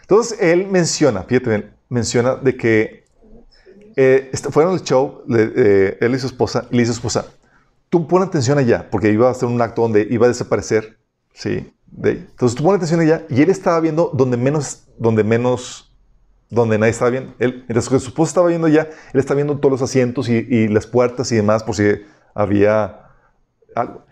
Entonces 0.01 0.39
él 0.41 0.65
menciona, 0.67 1.21
fíjate, 1.23 1.69
menciona 1.87 2.35
de 2.35 2.57
que 2.57 3.05
eh, 3.95 4.31
fueron 4.49 4.73
al 4.73 4.81
show, 4.81 5.21
eh, 5.37 5.99
él 6.01 6.15
y 6.15 6.19
su 6.19 6.27
esposa, 6.27 6.67
y 6.71 6.77
le 6.77 6.81
dice 6.81 6.93
su 6.93 6.97
esposa, 6.97 7.27
tú 7.89 8.07
pon 8.07 8.23
atención 8.23 8.57
allá, 8.57 8.89
porque 8.89 9.11
iba 9.11 9.27
a 9.27 9.31
hacer 9.31 9.47
un 9.47 9.61
acto 9.61 9.83
donde 9.83 10.07
iba 10.09 10.25
a 10.25 10.29
desaparecer, 10.29 10.97
¿sí? 11.33 11.71
De 11.91 12.11
Entonces 12.11 12.57
tú 12.57 12.63
pon 12.63 12.75
atención 12.75 12.99
allá, 13.01 13.25
y 13.29 13.41
él 13.41 13.49
estaba 13.49 13.79
viendo 13.79 14.11
donde 14.13 14.37
menos, 14.37 14.83
donde 14.97 15.23
menos, 15.23 15.91
donde 16.49 16.77
nadie 16.77 16.91
estaba 16.91 17.11
viendo. 17.11 17.33
Él, 17.37 17.65
mientras 17.67 17.89
que 17.89 17.99
su 17.99 18.07
esposa 18.07 18.29
estaba 18.29 18.47
viendo 18.47 18.67
allá, 18.67 18.89
él 19.13 19.19
estaba 19.19 19.35
viendo 19.35 19.57
todos 19.57 19.71
los 19.71 19.81
asientos 19.81 20.29
y, 20.29 20.35
y 20.49 20.67
las 20.67 20.87
puertas 20.87 21.31
y 21.31 21.35
demás, 21.35 21.63
por 21.63 21.75
si 21.75 21.83
había 22.33 23.07
algo. 23.75 24.03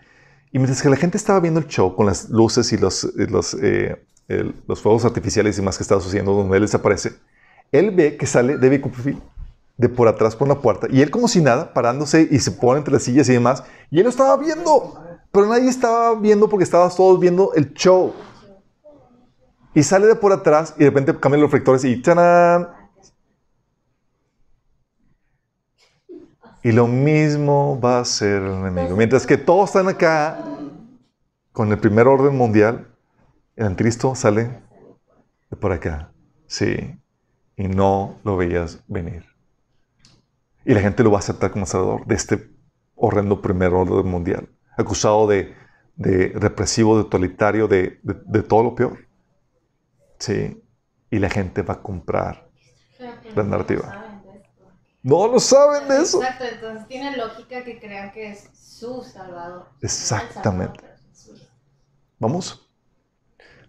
Y 0.52 0.58
mientras 0.58 0.82
que 0.82 0.88
la 0.88 0.96
gente 0.96 1.16
estaba 1.16 1.40
viendo 1.40 1.60
el 1.60 1.66
show 1.68 1.94
con 1.94 2.06
las 2.06 2.28
luces 2.28 2.72
y 2.72 2.76
los, 2.76 3.04
los, 3.14 3.54
eh, 3.54 4.02
los 4.66 4.80
fuegos 4.80 5.04
artificiales 5.04 5.58
y 5.58 5.62
más 5.62 5.76
que 5.76 5.84
estaba 5.84 6.00
sucediendo, 6.00 6.32
donde 6.32 6.56
él 6.56 6.62
desaparece, 6.62 7.12
él 7.70 7.92
ve 7.92 8.16
que 8.16 8.26
sale 8.26 8.58
David 8.58 8.80
Copperfield 8.80 9.20
de 9.76 9.88
por 9.88 10.08
atrás 10.08 10.36
por 10.36 10.46
la 10.46 10.56
puerta 10.60 10.88
y 10.90 11.00
él 11.00 11.10
como 11.10 11.28
si 11.28 11.40
nada, 11.40 11.72
parándose 11.72 12.28
y 12.30 12.38
se 12.40 12.50
pone 12.50 12.78
entre 12.78 12.92
las 12.92 13.04
sillas 13.04 13.28
y 13.28 13.32
demás, 13.32 13.62
y 13.90 13.98
él 13.98 14.04
lo 14.04 14.10
estaba 14.10 14.36
viendo, 14.36 15.02
pero 15.32 15.46
nadie 15.46 15.68
estaba 15.68 16.14
viendo 16.14 16.48
porque 16.48 16.64
estaban 16.64 16.90
todos 16.94 17.20
viendo 17.20 17.52
el 17.54 17.72
show. 17.74 18.12
Y 19.74 19.82
sale 19.82 20.06
de 20.06 20.16
por 20.16 20.32
atrás 20.32 20.74
y 20.76 20.80
de 20.80 20.86
repente 20.86 21.18
cambian 21.18 21.42
los 21.42 21.50
reflectores 21.50 21.84
y 21.84 22.00
¡tarán! 22.02 22.68
Y 26.62 26.72
lo 26.72 26.86
mismo 26.86 27.80
va 27.80 28.00
a 28.00 28.04
ser 28.04 28.42
el 28.42 28.52
enemigo. 28.52 28.96
Mientras 28.96 29.26
que 29.26 29.38
todos 29.38 29.70
están 29.70 29.88
acá 29.88 30.44
con 31.52 31.70
el 31.70 31.78
primer 31.78 32.06
orden 32.06 32.36
mundial, 32.36 32.88
el 33.56 33.66
anticristo 33.66 34.14
sale 34.14 34.60
de 35.50 35.56
por 35.56 35.72
acá. 35.72 36.12
Sí. 36.46 36.98
Y 37.56 37.68
no 37.68 38.18
lo 38.24 38.36
veías 38.36 38.82
venir. 38.88 39.24
Y 40.64 40.74
la 40.74 40.80
gente 40.80 41.02
lo 41.02 41.10
va 41.10 41.18
a 41.18 41.20
aceptar 41.20 41.50
como 41.50 41.64
salvador 41.64 42.06
de 42.06 42.14
este 42.14 42.50
horrendo 42.94 43.40
primer 43.40 43.72
orden 43.72 44.06
mundial. 44.06 44.48
Acusado 44.76 45.26
de, 45.26 45.54
de 45.96 46.32
represivo, 46.34 46.96
de 46.96 47.04
totalitario, 47.04 47.68
de, 47.68 48.00
de, 48.02 48.42
todo 48.42 48.62
lo 48.62 48.74
peor. 48.74 48.98
Sí. 50.18 50.62
Y 51.10 51.18
la 51.18 51.28
gente 51.28 51.62
va 51.62 51.74
a 51.74 51.82
comprar 51.82 52.48
la 53.34 53.42
narrativa. 53.42 54.22
No 55.02 55.28
lo 55.28 55.40
saben 55.40 55.88
de 55.88 56.02
eso. 56.02 56.22
Exacto, 56.22 56.44
entonces 56.44 56.86
tiene 56.88 57.16
lógica 57.16 57.64
que 57.64 57.78
crean 57.78 58.12
que 58.12 58.30
es 58.30 58.48
su 58.52 59.02
salvador. 59.02 59.66
Exactamente. 59.80 60.84
¿Vamos? 62.18 62.68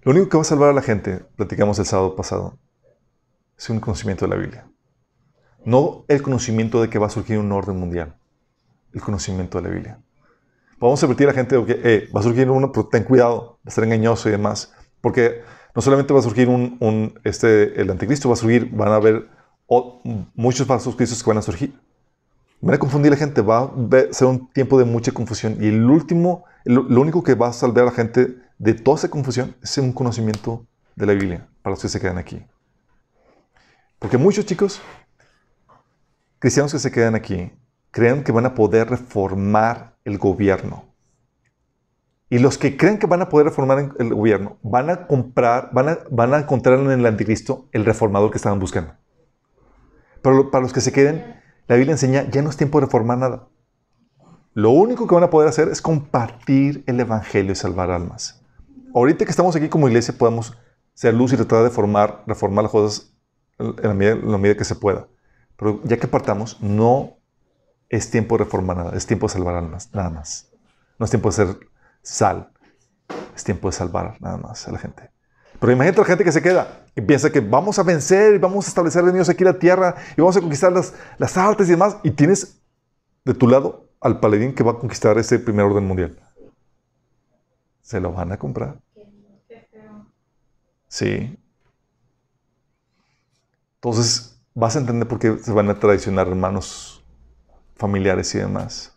Lo 0.02 0.12
único 0.12 0.30
que 0.30 0.38
va 0.38 0.42
a 0.42 0.46
salvar 0.46 0.70
a 0.70 0.74
la 0.74 0.82
gente, 0.82 1.20
platicamos 1.36 1.80
el 1.80 1.86
sábado 1.86 2.16
pasado, 2.16 2.58
es 3.58 3.70
un 3.70 3.80
conocimiento 3.80 4.26
de 4.26 4.36
la 4.36 4.42
Biblia. 4.42 4.68
No 5.64 6.06
el 6.08 6.22
conocimiento 6.22 6.82
de 6.82 6.90
que 6.90 6.98
va 6.98 7.08
a 7.08 7.12
surgir 7.12 7.38
un 7.38 7.52
orden 7.52 7.78
mundial, 7.78 8.18
el 8.94 9.02
conocimiento 9.02 9.62
de 9.62 9.68
la 9.68 9.74
Biblia. 9.74 10.02
A 10.82 10.94
advertir 10.94 11.28
a 11.28 11.32
la 11.32 11.36
gente 11.36 11.56
de 11.56 11.66
que 11.66 11.82
eh, 11.84 12.10
va 12.16 12.22
a 12.22 12.24
surgir 12.24 12.50
uno, 12.50 12.72
pero 12.72 12.88
ten 12.88 13.04
cuidado, 13.04 13.60
va 13.66 13.68
a 13.68 13.72
ser 13.72 13.84
engañoso 13.84 14.30
y 14.30 14.32
demás. 14.32 14.74
Porque 15.00 15.42
no 15.76 15.82
solamente 15.82 16.14
va 16.14 16.20
a 16.20 16.24
surgir 16.24 16.50
un, 16.50 16.78
un, 16.80 17.20
este, 17.24 17.80
el 17.80 17.90
anticristo, 17.92 18.30
va 18.30 18.34
a 18.34 18.38
surgir, 18.38 18.70
van 18.72 18.90
a 18.90 18.96
haber 18.96 19.28
muchos 20.34 20.68
falsos 20.68 20.96
cristos 20.96 21.24
que 21.24 21.30
van 21.30 21.38
a 21.38 21.42
surgir. 21.42 21.80
Van 22.62 22.76
a 22.76 22.80
confundir 22.80 23.12
a 23.12 23.16
la 23.16 23.20
gente, 23.20 23.42
va 23.42 23.64
a 23.64 24.14
ser 24.14 24.28
un 24.28 24.52
tiempo 24.52 24.78
de 24.78 24.86
mucha 24.86 25.12
confusión. 25.12 25.58
Y 25.60 25.68
el 25.68 25.90
último, 25.90 26.46
lo 26.66 27.02
único 27.02 27.24
que 27.24 27.36
va 27.36 27.48
a 27.48 27.54
salvar 27.54 27.84
a 27.84 27.86
la 27.86 27.92
gente 27.92 28.36
de 28.58 28.74
toda 28.74 28.98
esa 28.98 29.10
confusión 29.10 29.56
es 29.62 29.78
un 29.78 29.92
conocimiento 29.94 30.68
de 30.96 31.06
la 31.06 31.14
Biblia, 31.14 31.48
para 31.62 31.74
los 31.74 31.82
que 31.82 31.90
se 31.90 32.00
quedan 32.00 32.18
aquí. 32.18 32.46
Porque 33.98 34.18
muchos 34.18 34.46
chicos, 34.46 34.82
cristianos 36.40 36.72
que 36.72 36.80
se 36.80 36.92
quedan 36.92 37.16
aquí, 37.16 37.52
creen 37.92 38.24
que 38.24 38.32
van 38.32 38.46
a 38.46 38.56
poder 38.56 38.90
reformar 38.90 39.98
el 40.06 40.18
gobierno. 40.18 40.86
Y 42.30 42.40
los 42.40 42.58
que 42.58 42.78
creen 42.78 42.98
que 42.98 43.08
van 43.08 43.22
a 43.22 43.28
poder 43.28 43.48
reformar 43.48 43.94
el 44.00 44.14
gobierno, 44.14 44.58
van 44.64 44.90
a 44.90 45.06
comprar, 45.06 45.70
van 45.74 45.90
a, 45.90 46.00
van 46.10 46.34
a 46.34 46.40
encontrar 46.40 46.80
en 46.80 46.90
el 46.90 47.06
anticristo 47.06 47.68
el 47.74 47.84
reformador 47.84 48.32
que 48.32 48.38
estaban 48.38 48.60
buscando. 48.60 48.94
Pero 50.22 50.50
para 50.50 50.62
los 50.62 50.72
que 50.72 50.80
se 50.80 50.94
queden, 50.94 51.42
la 51.68 51.76
Biblia 51.76 51.92
enseña, 51.92 52.30
ya 52.30 52.42
no 52.42 52.50
es 52.50 52.56
tiempo 52.56 52.80
de 52.80 52.86
reformar 52.86 53.18
nada. 53.18 53.50
Lo 54.54 54.72
único 54.72 55.08
que 55.08 55.16
van 55.16 55.26
a 55.26 55.30
poder 55.30 55.50
hacer 55.50 55.68
es 55.68 55.82
compartir 55.82 56.84
el 56.88 57.00
Evangelio 57.00 57.52
y 57.52 57.56
salvar 57.56 57.92
almas. 57.92 58.42
Ahorita 58.94 59.26
que 59.26 59.32
estamos 59.32 59.56
aquí 59.56 59.68
como 59.68 59.88
iglesia 59.88 60.14
podemos 60.18 60.58
ser 60.94 61.14
luz 61.14 61.34
y 61.34 61.38
tratar 61.38 61.64
de 61.64 61.70
formar, 61.70 62.24
reformar 62.28 62.64
las 62.64 62.72
cosas 62.72 63.14
en 63.58 64.00
la, 64.00 64.06
en 64.06 64.32
la 64.32 64.38
medida 64.38 64.58
que 64.58 64.66
se 64.66 64.76
pueda. 64.76 65.08
Pero 65.58 65.82
ya 65.84 65.98
que 65.98 66.08
partamos, 66.08 66.62
no 66.62 67.21
es 67.92 68.10
tiempo 68.10 68.38
de 68.38 68.46
reformar 68.46 68.78
nada, 68.78 68.96
es 68.96 69.06
tiempo 69.06 69.28
de 69.28 69.34
salvar 69.34 69.56
almas, 69.56 69.94
nada 69.94 70.10
más. 70.10 70.50
No 70.98 71.04
es 71.04 71.10
tiempo 71.12 71.30
de 71.30 71.36
ser 71.36 71.60
sal, 72.02 72.50
es 73.36 73.44
tiempo 73.44 73.68
de 73.68 73.74
salvar 73.74 74.16
nada 74.22 74.38
más 74.38 74.66
a 74.66 74.72
la 74.72 74.80
gente. 74.80 75.12
Pero 75.60 75.74
imagínate 75.74 76.00
a 76.00 76.04
la 76.04 76.08
gente 76.08 76.24
que 76.24 76.32
se 76.32 76.42
queda 76.42 76.86
y 76.96 77.02
piensa 77.02 77.30
que 77.32 77.42
vamos 77.42 77.78
a 77.80 77.84
vencer 77.84 78.36
y 78.36 78.38
vamos 78.38 78.66
a 78.66 78.70
establecer 78.70 79.04
enemigos 79.04 79.28
aquí 79.28 79.44
en 79.44 79.50
la 79.50 79.60
tierra 79.60 79.96
y 80.16 80.22
vamos 80.22 80.38
a 80.38 80.40
conquistar 80.40 80.72
las, 80.72 80.94
las 81.18 81.36
artes 81.36 81.68
y 81.68 81.72
demás. 81.72 81.98
Y 82.02 82.12
tienes 82.12 82.62
de 83.26 83.34
tu 83.34 83.46
lado 83.48 83.90
al 84.00 84.22
paladín 84.22 84.56
que 84.56 84.64
va 84.64 84.72
a 84.72 84.80
conquistar 84.80 85.18
ese 85.18 85.38
primer 85.38 85.66
orden 85.66 85.86
mundial. 85.86 86.18
¿Se 87.82 88.00
lo 88.00 88.14
van 88.14 88.32
a 88.32 88.38
comprar? 88.38 88.80
Sí. 90.88 91.38
Entonces 93.76 94.42
vas 94.54 94.78
a 94.78 94.80
entender 94.80 95.10
por 95.10 95.20
qué 95.20 95.38
se 95.40 95.52
van 95.52 95.70
a 95.70 95.78
traicionar 95.78 96.28
hermanos 96.30 96.91
familiares 97.82 98.34
y 98.36 98.38
demás. 98.38 98.94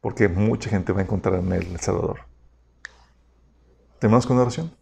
Porque 0.00 0.26
mucha 0.26 0.70
gente 0.70 0.92
va 0.92 1.00
a 1.00 1.02
encontrar 1.04 1.34
en 1.34 1.52
él 1.52 1.68
el 1.70 1.80
Salvador. 1.80 2.20
¿Terminamos 3.98 4.26
con 4.26 4.36
una 4.36 4.44
oración? 4.44 4.74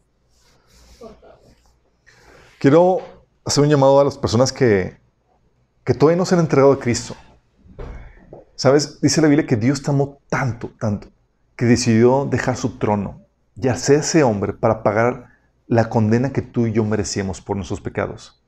Quiero 2.61 3.01
hacer 3.45 3.65
un 3.65 3.71
llamado 3.71 3.99
a 3.99 4.05
las 4.05 4.17
personas 4.17 4.53
que, 4.53 4.97
que 5.85 5.95
todavía 5.95 6.17
no 6.17 6.25
se 6.25 6.37
han 6.37 6.41
entregado 6.41 6.73
a 6.73 6.79
Cristo. 6.79 7.17
¿Sabes? 8.55 9.01
Dice 9.01 9.21
la 9.21 9.29
Biblia 9.29 9.47
que 9.47 9.57
Dios 9.57 9.83
te 9.83 9.91
amó 9.91 10.21
tanto, 10.29 10.71
tanto, 10.79 11.09
que 11.57 11.65
decidió 11.65 12.25
dejar 12.25 12.57
su 12.57 12.79
trono 12.79 13.21
y 13.57 13.69
hacer 13.69 14.01
ese 14.01 14.23
hombre 14.23 14.53
para 14.53 14.83
pagar 14.85 15.29
la 15.67 15.89
condena 15.89 16.31
que 16.31 16.43
tú 16.43 16.67
y 16.67 16.73
yo 16.73 16.85
merecíamos 16.85 17.41
por 17.41 17.57
nuestros 17.57 17.81
pecados. 17.81 18.41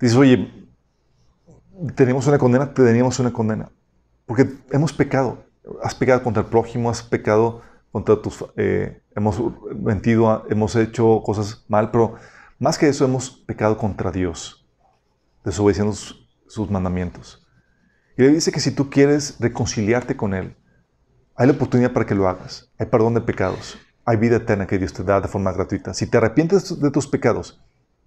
Dice, 0.00 0.16
oye, 0.16 0.65
tenemos 1.94 2.26
una 2.26 2.38
condena, 2.38 2.72
teníamos 2.72 3.18
una 3.18 3.32
condena, 3.32 3.70
porque 4.26 4.48
hemos 4.70 4.92
pecado. 4.92 5.44
Has 5.82 5.94
pecado 5.94 6.22
contra 6.22 6.42
el 6.42 6.48
prójimo, 6.48 6.90
has 6.90 7.02
pecado 7.02 7.62
contra 7.90 8.20
tus... 8.20 8.44
Eh, 8.56 9.02
hemos 9.14 9.40
mentido, 9.74 10.44
hemos 10.48 10.76
hecho 10.76 11.22
cosas 11.24 11.64
mal, 11.68 11.90
pero 11.90 12.14
más 12.58 12.78
que 12.78 12.88
eso, 12.88 13.04
hemos 13.04 13.30
pecado 13.30 13.76
contra 13.76 14.12
Dios, 14.12 14.66
desobedeciendo 15.44 15.92
sus, 15.92 16.70
mandamientos. 16.70 17.46
Y 18.16 18.22
le 18.22 18.30
dice 18.30 18.52
que 18.52 18.60
si 18.60 18.70
tú 18.70 18.88
quieres 18.88 19.36
reconciliarte 19.40 20.16
con 20.16 20.34
Él, 20.34 20.56
hay 21.34 21.48
la 21.48 21.52
oportunidad 21.52 21.92
para 21.92 22.06
que 22.06 22.14
lo 22.14 22.28
hagas. 22.28 22.70
Hay 22.78 22.86
perdón 22.86 23.14
de 23.14 23.20
pecados. 23.20 23.76
Hay 24.06 24.16
vida 24.16 24.36
eterna 24.36 24.66
que 24.66 24.78
Dios 24.78 24.92
te 24.92 25.02
da 25.02 25.20
de 25.20 25.28
forma 25.28 25.52
gratuita. 25.52 25.92
Si 25.92 26.06
te 26.06 26.16
arrepientes 26.16 26.80
de 26.80 26.90
tus 26.90 27.08
pecados 27.08 27.60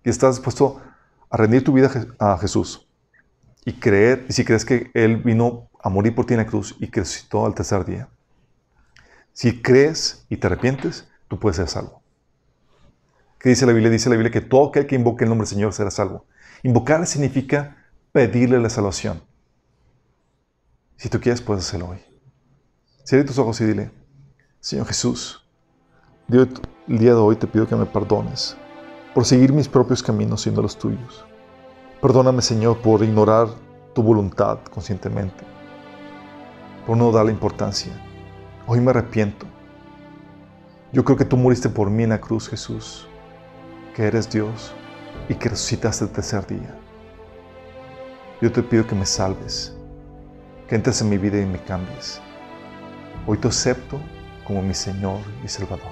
y 0.04 0.10
estás 0.10 0.38
dispuesto 0.38 0.82
a 1.30 1.38
rendir 1.38 1.64
tu 1.64 1.74
vida 1.74 1.92
a 2.18 2.38
Jesús 2.38 2.89
y 3.70 3.74
creer, 3.74 4.26
y 4.28 4.34
si 4.34 4.44
crees 4.44 4.66
que 4.66 4.90
Él 4.96 5.18
vino 5.18 5.70
a 5.80 5.90
morir 5.90 6.16
por 6.16 6.26
ti 6.26 6.34
en 6.34 6.40
la 6.40 6.48
cruz 6.48 6.76
y 6.80 6.88
que 6.88 7.02
resucitó 7.02 7.46
al 7.46 7.54
tercer 7.54 7.86
día, 7.86 8.10
si 9.32 9.62
crees 9.62 10.26
y 10.28 10.38
te 10.38 10.48
arrepientes, 10.48 11.08
tú 11.28 11.40
puedes 11.40 11.58
ser 11.58 11.68
salvo. 11.68 12.02
¿Qué 13.40 13.50
dice 13.50 13.68
la 13.68 13.72
Biblia? 13.74 13.92
Dice 13.92 14.10
la 14.10 14.16
Biblia 14.16 14.32
que 14.32 14.42
todo 14.42 14.70
aquel 14.70 14.88
que 14.88 14.96
invoque 14.96 15.24
el 15.24 15.30
nombre 15.30 15.46
del 15.46 15.54
Señor 15.56 15.74
será 15.74 15.92
salvo. 15.92 16.26
Invocar 16.64 17.06
significa 17.06 17.78
pedirle 18.12 18.60
la 18.60 18.72
salvación. 18.72 19.22
Si 20.98 21.08
tú 21.08 21.22
quieres, 21.22 21.40
puedes 21.40 21.66
hacerlo 21.66 21.90
hoy. 21.90 22.00
Cierra 23.04 23.24
tus 23.24 23.38
ojos 23.38 23.62
y 23.62 23.66
dile, 23.66 23.92
Señor 24.60 24.88
Jesús, 24.88 25.48
el 26.28 26.50
día 26.88 27.12
de 27.12 27.20
hoy 27.20 27.36
te 27.36 27.46
pido 27.46 27.68
que 27.68 27.76
me 27.76 27.86
perdones 27.86 28.58
por 29.14 29.26
seguir 29.26 29.54
mis 29.54 29.70
propios 29.70 30.02
caminos 30.02 30.42
siendo 30.42 30.64
los 30.64 30.78
tuyos. 30.78 31.29
Perdóname, 32.02 32.42
Señor, 32.42 32.78
por 32.78 33.04
ignorar 33.04 33.50
tu 33.94 34.02
voluntad 34.02 34.60
conscientemente, 34.72 35.44
por 36.88 36.96
no 36.96 37.12
darle 37.12 37.34
importancia. 37.34 37.92
Hoy 38.68 38.80
me 38.80 38.92
arrepiento 38.92 39.46
Yo 40.94 41.04
creo 41.04 41.18
que 41.18 41.26
tú 41.26 41.36
moriste 41.36 41.68
por 41.68 41.90
mí 41.90 42.04
en 42.04 42.12
la 42.12 42.22
cruz, 42.22 42.48
Jesús, 42.48 43.06
que 43.94 44.08
eres 44.08 44.30
Dios 44.30 44.74
y 45.28 45.36
que 45.36 45.50
resucitaste 45.50 46.06
el 46.06 46.12
tercer 46.12 46.48
día. 46.48 46.74
Yo 48.42 48.50
te 48.50 48.64
pido 48.64 48.88
que 48.88 48.96
me 48.96 49.06
salves, 49.06 49.76
que 50.70 50.76
entres 50.76 51.02
en 51.02 51.10
mi 51.10 51.18
vida 51.18 51.38
y 51.38 51.46
me 51.46 51.62
cambies. 51.62 52.22
Hoy 53.28 53.38
te 53.38 53.50
acepto 53.50 54.00
como 54.48 54.62
mi 54.62 54.74
Señor 54.74 55.20
y 55.44 55.50
Salvador. 55.50 55.92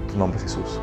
En 0.00 0.06
tu 0.06 0.16
nombre, 0.16 0.40
Jesús. 0.40 0.80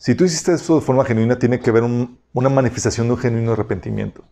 Si 0.00 0.14
tú 0.14 0.24
hiciste 0.24 0.54
esto 0.54 0.76
de 0.76 0.80
forma 0.80 1.04
genuina, 1.04 1.38
tiene 1.38 1.60
que 1.60 1.68
haber 1.68 1.82
un- 1.82 2.18
una 2.32 2.48
manifestación 2.48 3.06
de 3.06 3.12
un 3.12 3.18
genuino 3.18 3.52
arrepentimiento. 3.52 4.24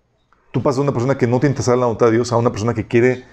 Tú 0.50 0.62
pasas 0.62 0.76
de 0.76 0.82
una 0.84 0.92
persona 0.92 1.18
que 1.18 1.26
no 1.26 1.40
te 1.40 1.46
interesa 1.46 1.76
la 1.76 1.84
voluntad 1.84 2.06
de 2.06 2.12
Dios 2.12 2.32
a 2.32 2.38
una 2.38 2.50
persona 2.50 2.72
que 2.72 2.86
quiere 2.86 3.26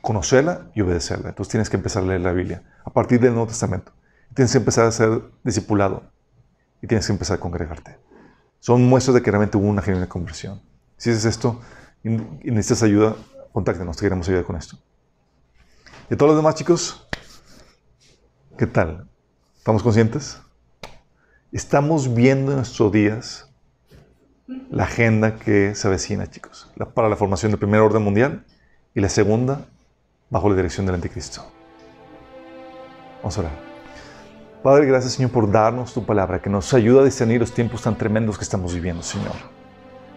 conocerla 0.00 0.72
y 0.74 0.80
obedecerla. 0.80 1.28
Entonces 1.28 1.52
tienes 1.52 1.70
que 1.70 1.76
empezar 1.76 2.02
a 2.02 2.06
leer 2.06 2.22
la 2.22 2.32
Biblia 2.32 2.64
a 2.84 2.90
partir 2.90 3.20
del 3.20 3.34
Nuevo 3.34 3.46
Testamento. 3.46 3.92
Tienes 4.34 4.50
que 4.50 4.58
empezar 4.58 4.86
a 4.86 4.90
ser 4.90 5.22
discipulado 5.44 6.10
y 6.82 6.88
tienes 6.88 7.06
que 7.06 7.12
empezar 7.12 7.36
a 7.36 7.40
congregarte. 7.40 7.96
Son 8.58 8.82
muestras 8.84 9.14
de 9.14 9.22
que 9.22 9.30
realmente 9.30 9.56
hubo 9.58 9.68
una 9.68 9.80
genuina 9.80 10.08
conversión. 10.08 10.60
Si 10.96 11.10
haces 11.10 11.24
esto 11.24 11.60
y 12.02 12.10
necesitas 12.50 12.82
ayuda, 12.82 13.14
contáctanos, 13.52 13.96
te 13.96 14.02
queremos 14.02 14.26
ayudar 14.28 14.44
con 14.44 14.56
esto. 14.56 14.76
Y 16.10 16.14
a 16.14 16.16
todos 16.16 16.30
los 16.30 16.36
demás 16.36 16.56
chicos, 16.56 17.06
¿qué 18.56 18.66
tal? 18.66 19.08
¿Estamos 19.56 19.84
conscientes? 19.84 20.40
Estamos 21.50 22.12
viendo 22.12 22.50
en 22.50 22.58
nuestros 22.58 22.92
días 22.92 23.48
la 24.70 24.84
agenda 24.84 25.36
que 25.36 25.74
se 25.74 25.88
avecina, 25.88 26.26
chicos, 26.26 26.70
para 26.92 27.08
la 27.08 27.16
formación 27.16 27.50
del 27.50 27.58
primer 27.58 27.80
orden 27.80 28.02
mundial 28.02 28.44
y 28.94 29.00
la 29.00 29.08
segunda 29.08 29.64
bajo 30.28 30.50
la 30.50 30.56
dirección 30.56 30.84
del 30.84 30.96
anticristo. 30.96 31.50
Vamos 33.22 33.38
a 33.38 33.40
orar. 33.40 33.52
Padre, 34.62 34.84
gracias 34.84 35.14
Señor 35.14 35.30
por 35.30 35.50
darnos 35.50 35.94
tu 35.94 36.04
palabra 36.04 36.42
que 36.42 36.50
nos 36.50 36.74
ayuda 36.74 37.00
a 37.00 37.04
discernir 37.06 37.40
los 37.40 37.54
tiempos 37.54 37.80
tan 37.80 37.96
tremendos 37.96 38.36
que 38.36 38.44
estamos 38.44 38.74
viviendo, 38.74 39.02
Señor. 39.02 39.32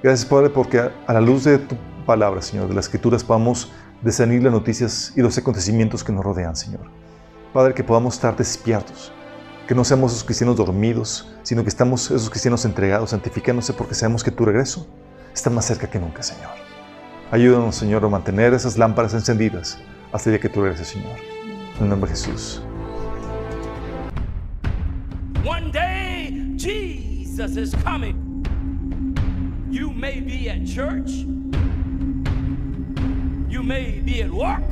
Gracias 0.04 0.28
Padre 0.30 0.50
porque 0.50 0.80
a, 0.80 0.92
a 1.08 1.14
la 1.14 1.22
luz 1.22 1.46
de 1.46 1.60
tu 1.60 1.78
palabra, 2.06 2.42
Señor, 2.42 2.68
de 2.68 2.74
las 2.74 2.88
escrituras 2.88 3.24
podamos 3.24 3.72
discernir 4.02 4.44
las 4.44 4.52
noticias 4.52 5.14
y 5.16 5.22
los 5.22 5.38
acontecimientos 5.38 6.04
que 6.04 6.12
nos 6.12 6.26
rodean, 6.26 6.58
Señor. 6.58 6.82
Padre, 7.54 7.74
que 7.74 7.86
podamos 7.86 8.16
estar 8.16 8.36
despiertos, 8.36 9.14
que 9.68 9.76
no 9.76 9.84
seamos 9.84 10.12
esos 10.12 10.24
cristianos 10.24 10.58
dormidos, 10.58 11.28
sino 11.44 11.64
que 11.64 11.70
estamos 11.70 12.12
esos 12.12 12.30
cristianos 12.30 12.66
entregados, 12.66 13.12
santificándose 13.12 13.74
porque 13.74 13.96
sabemos 13.96 14.24
que 14.24 14.32
tu 14.32 14.46
regreso 14.46 14.88
está 15.34 15.50
más 15.50 15.66
cerca 15.66 15.90
que 15.90 16.00
nunca, 16.00 16.24
Señor. 16.24 16.52
Ayúdanos, 17.32 17.76
Señor, 17.76 18.04
a 18.04 18.10
mantener 18.10 18.54
esas 18.54 18.78
lámparas 18.78 19.14
encendidas 19.14 19.78
hasta 20.12 20.30
el 20.30 20.36
día 20.36 20.42
que 20.42 20.50
tú 20.50 20.62
regreses, 20.62 20.90
Señor. 20.90 21.18
En 21.78 21.84
el 21.84 21.90
nombre 21.90 22.12
de 22.12 22.18
Jesús. 22.18 22.62
One 25.46 25.72
day, 25.72 26.54
Jesus 26.58 27.56
is 27.56 27.74
coming. 27.84 28.44
You 29.70 29.92
may 29.92 30.20
be 30.20 30.50
at 30.50 30.66
church, 30.66 31.10
you 33.50 33.64
may 33.64 34.02
be 34.02 34.22
at 34.22 34.30
work, 34.30 34.70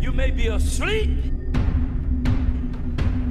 you 0.00 0.10
may 0.10 0.32
be 0.32 0.48
asleep. 0.48 1.39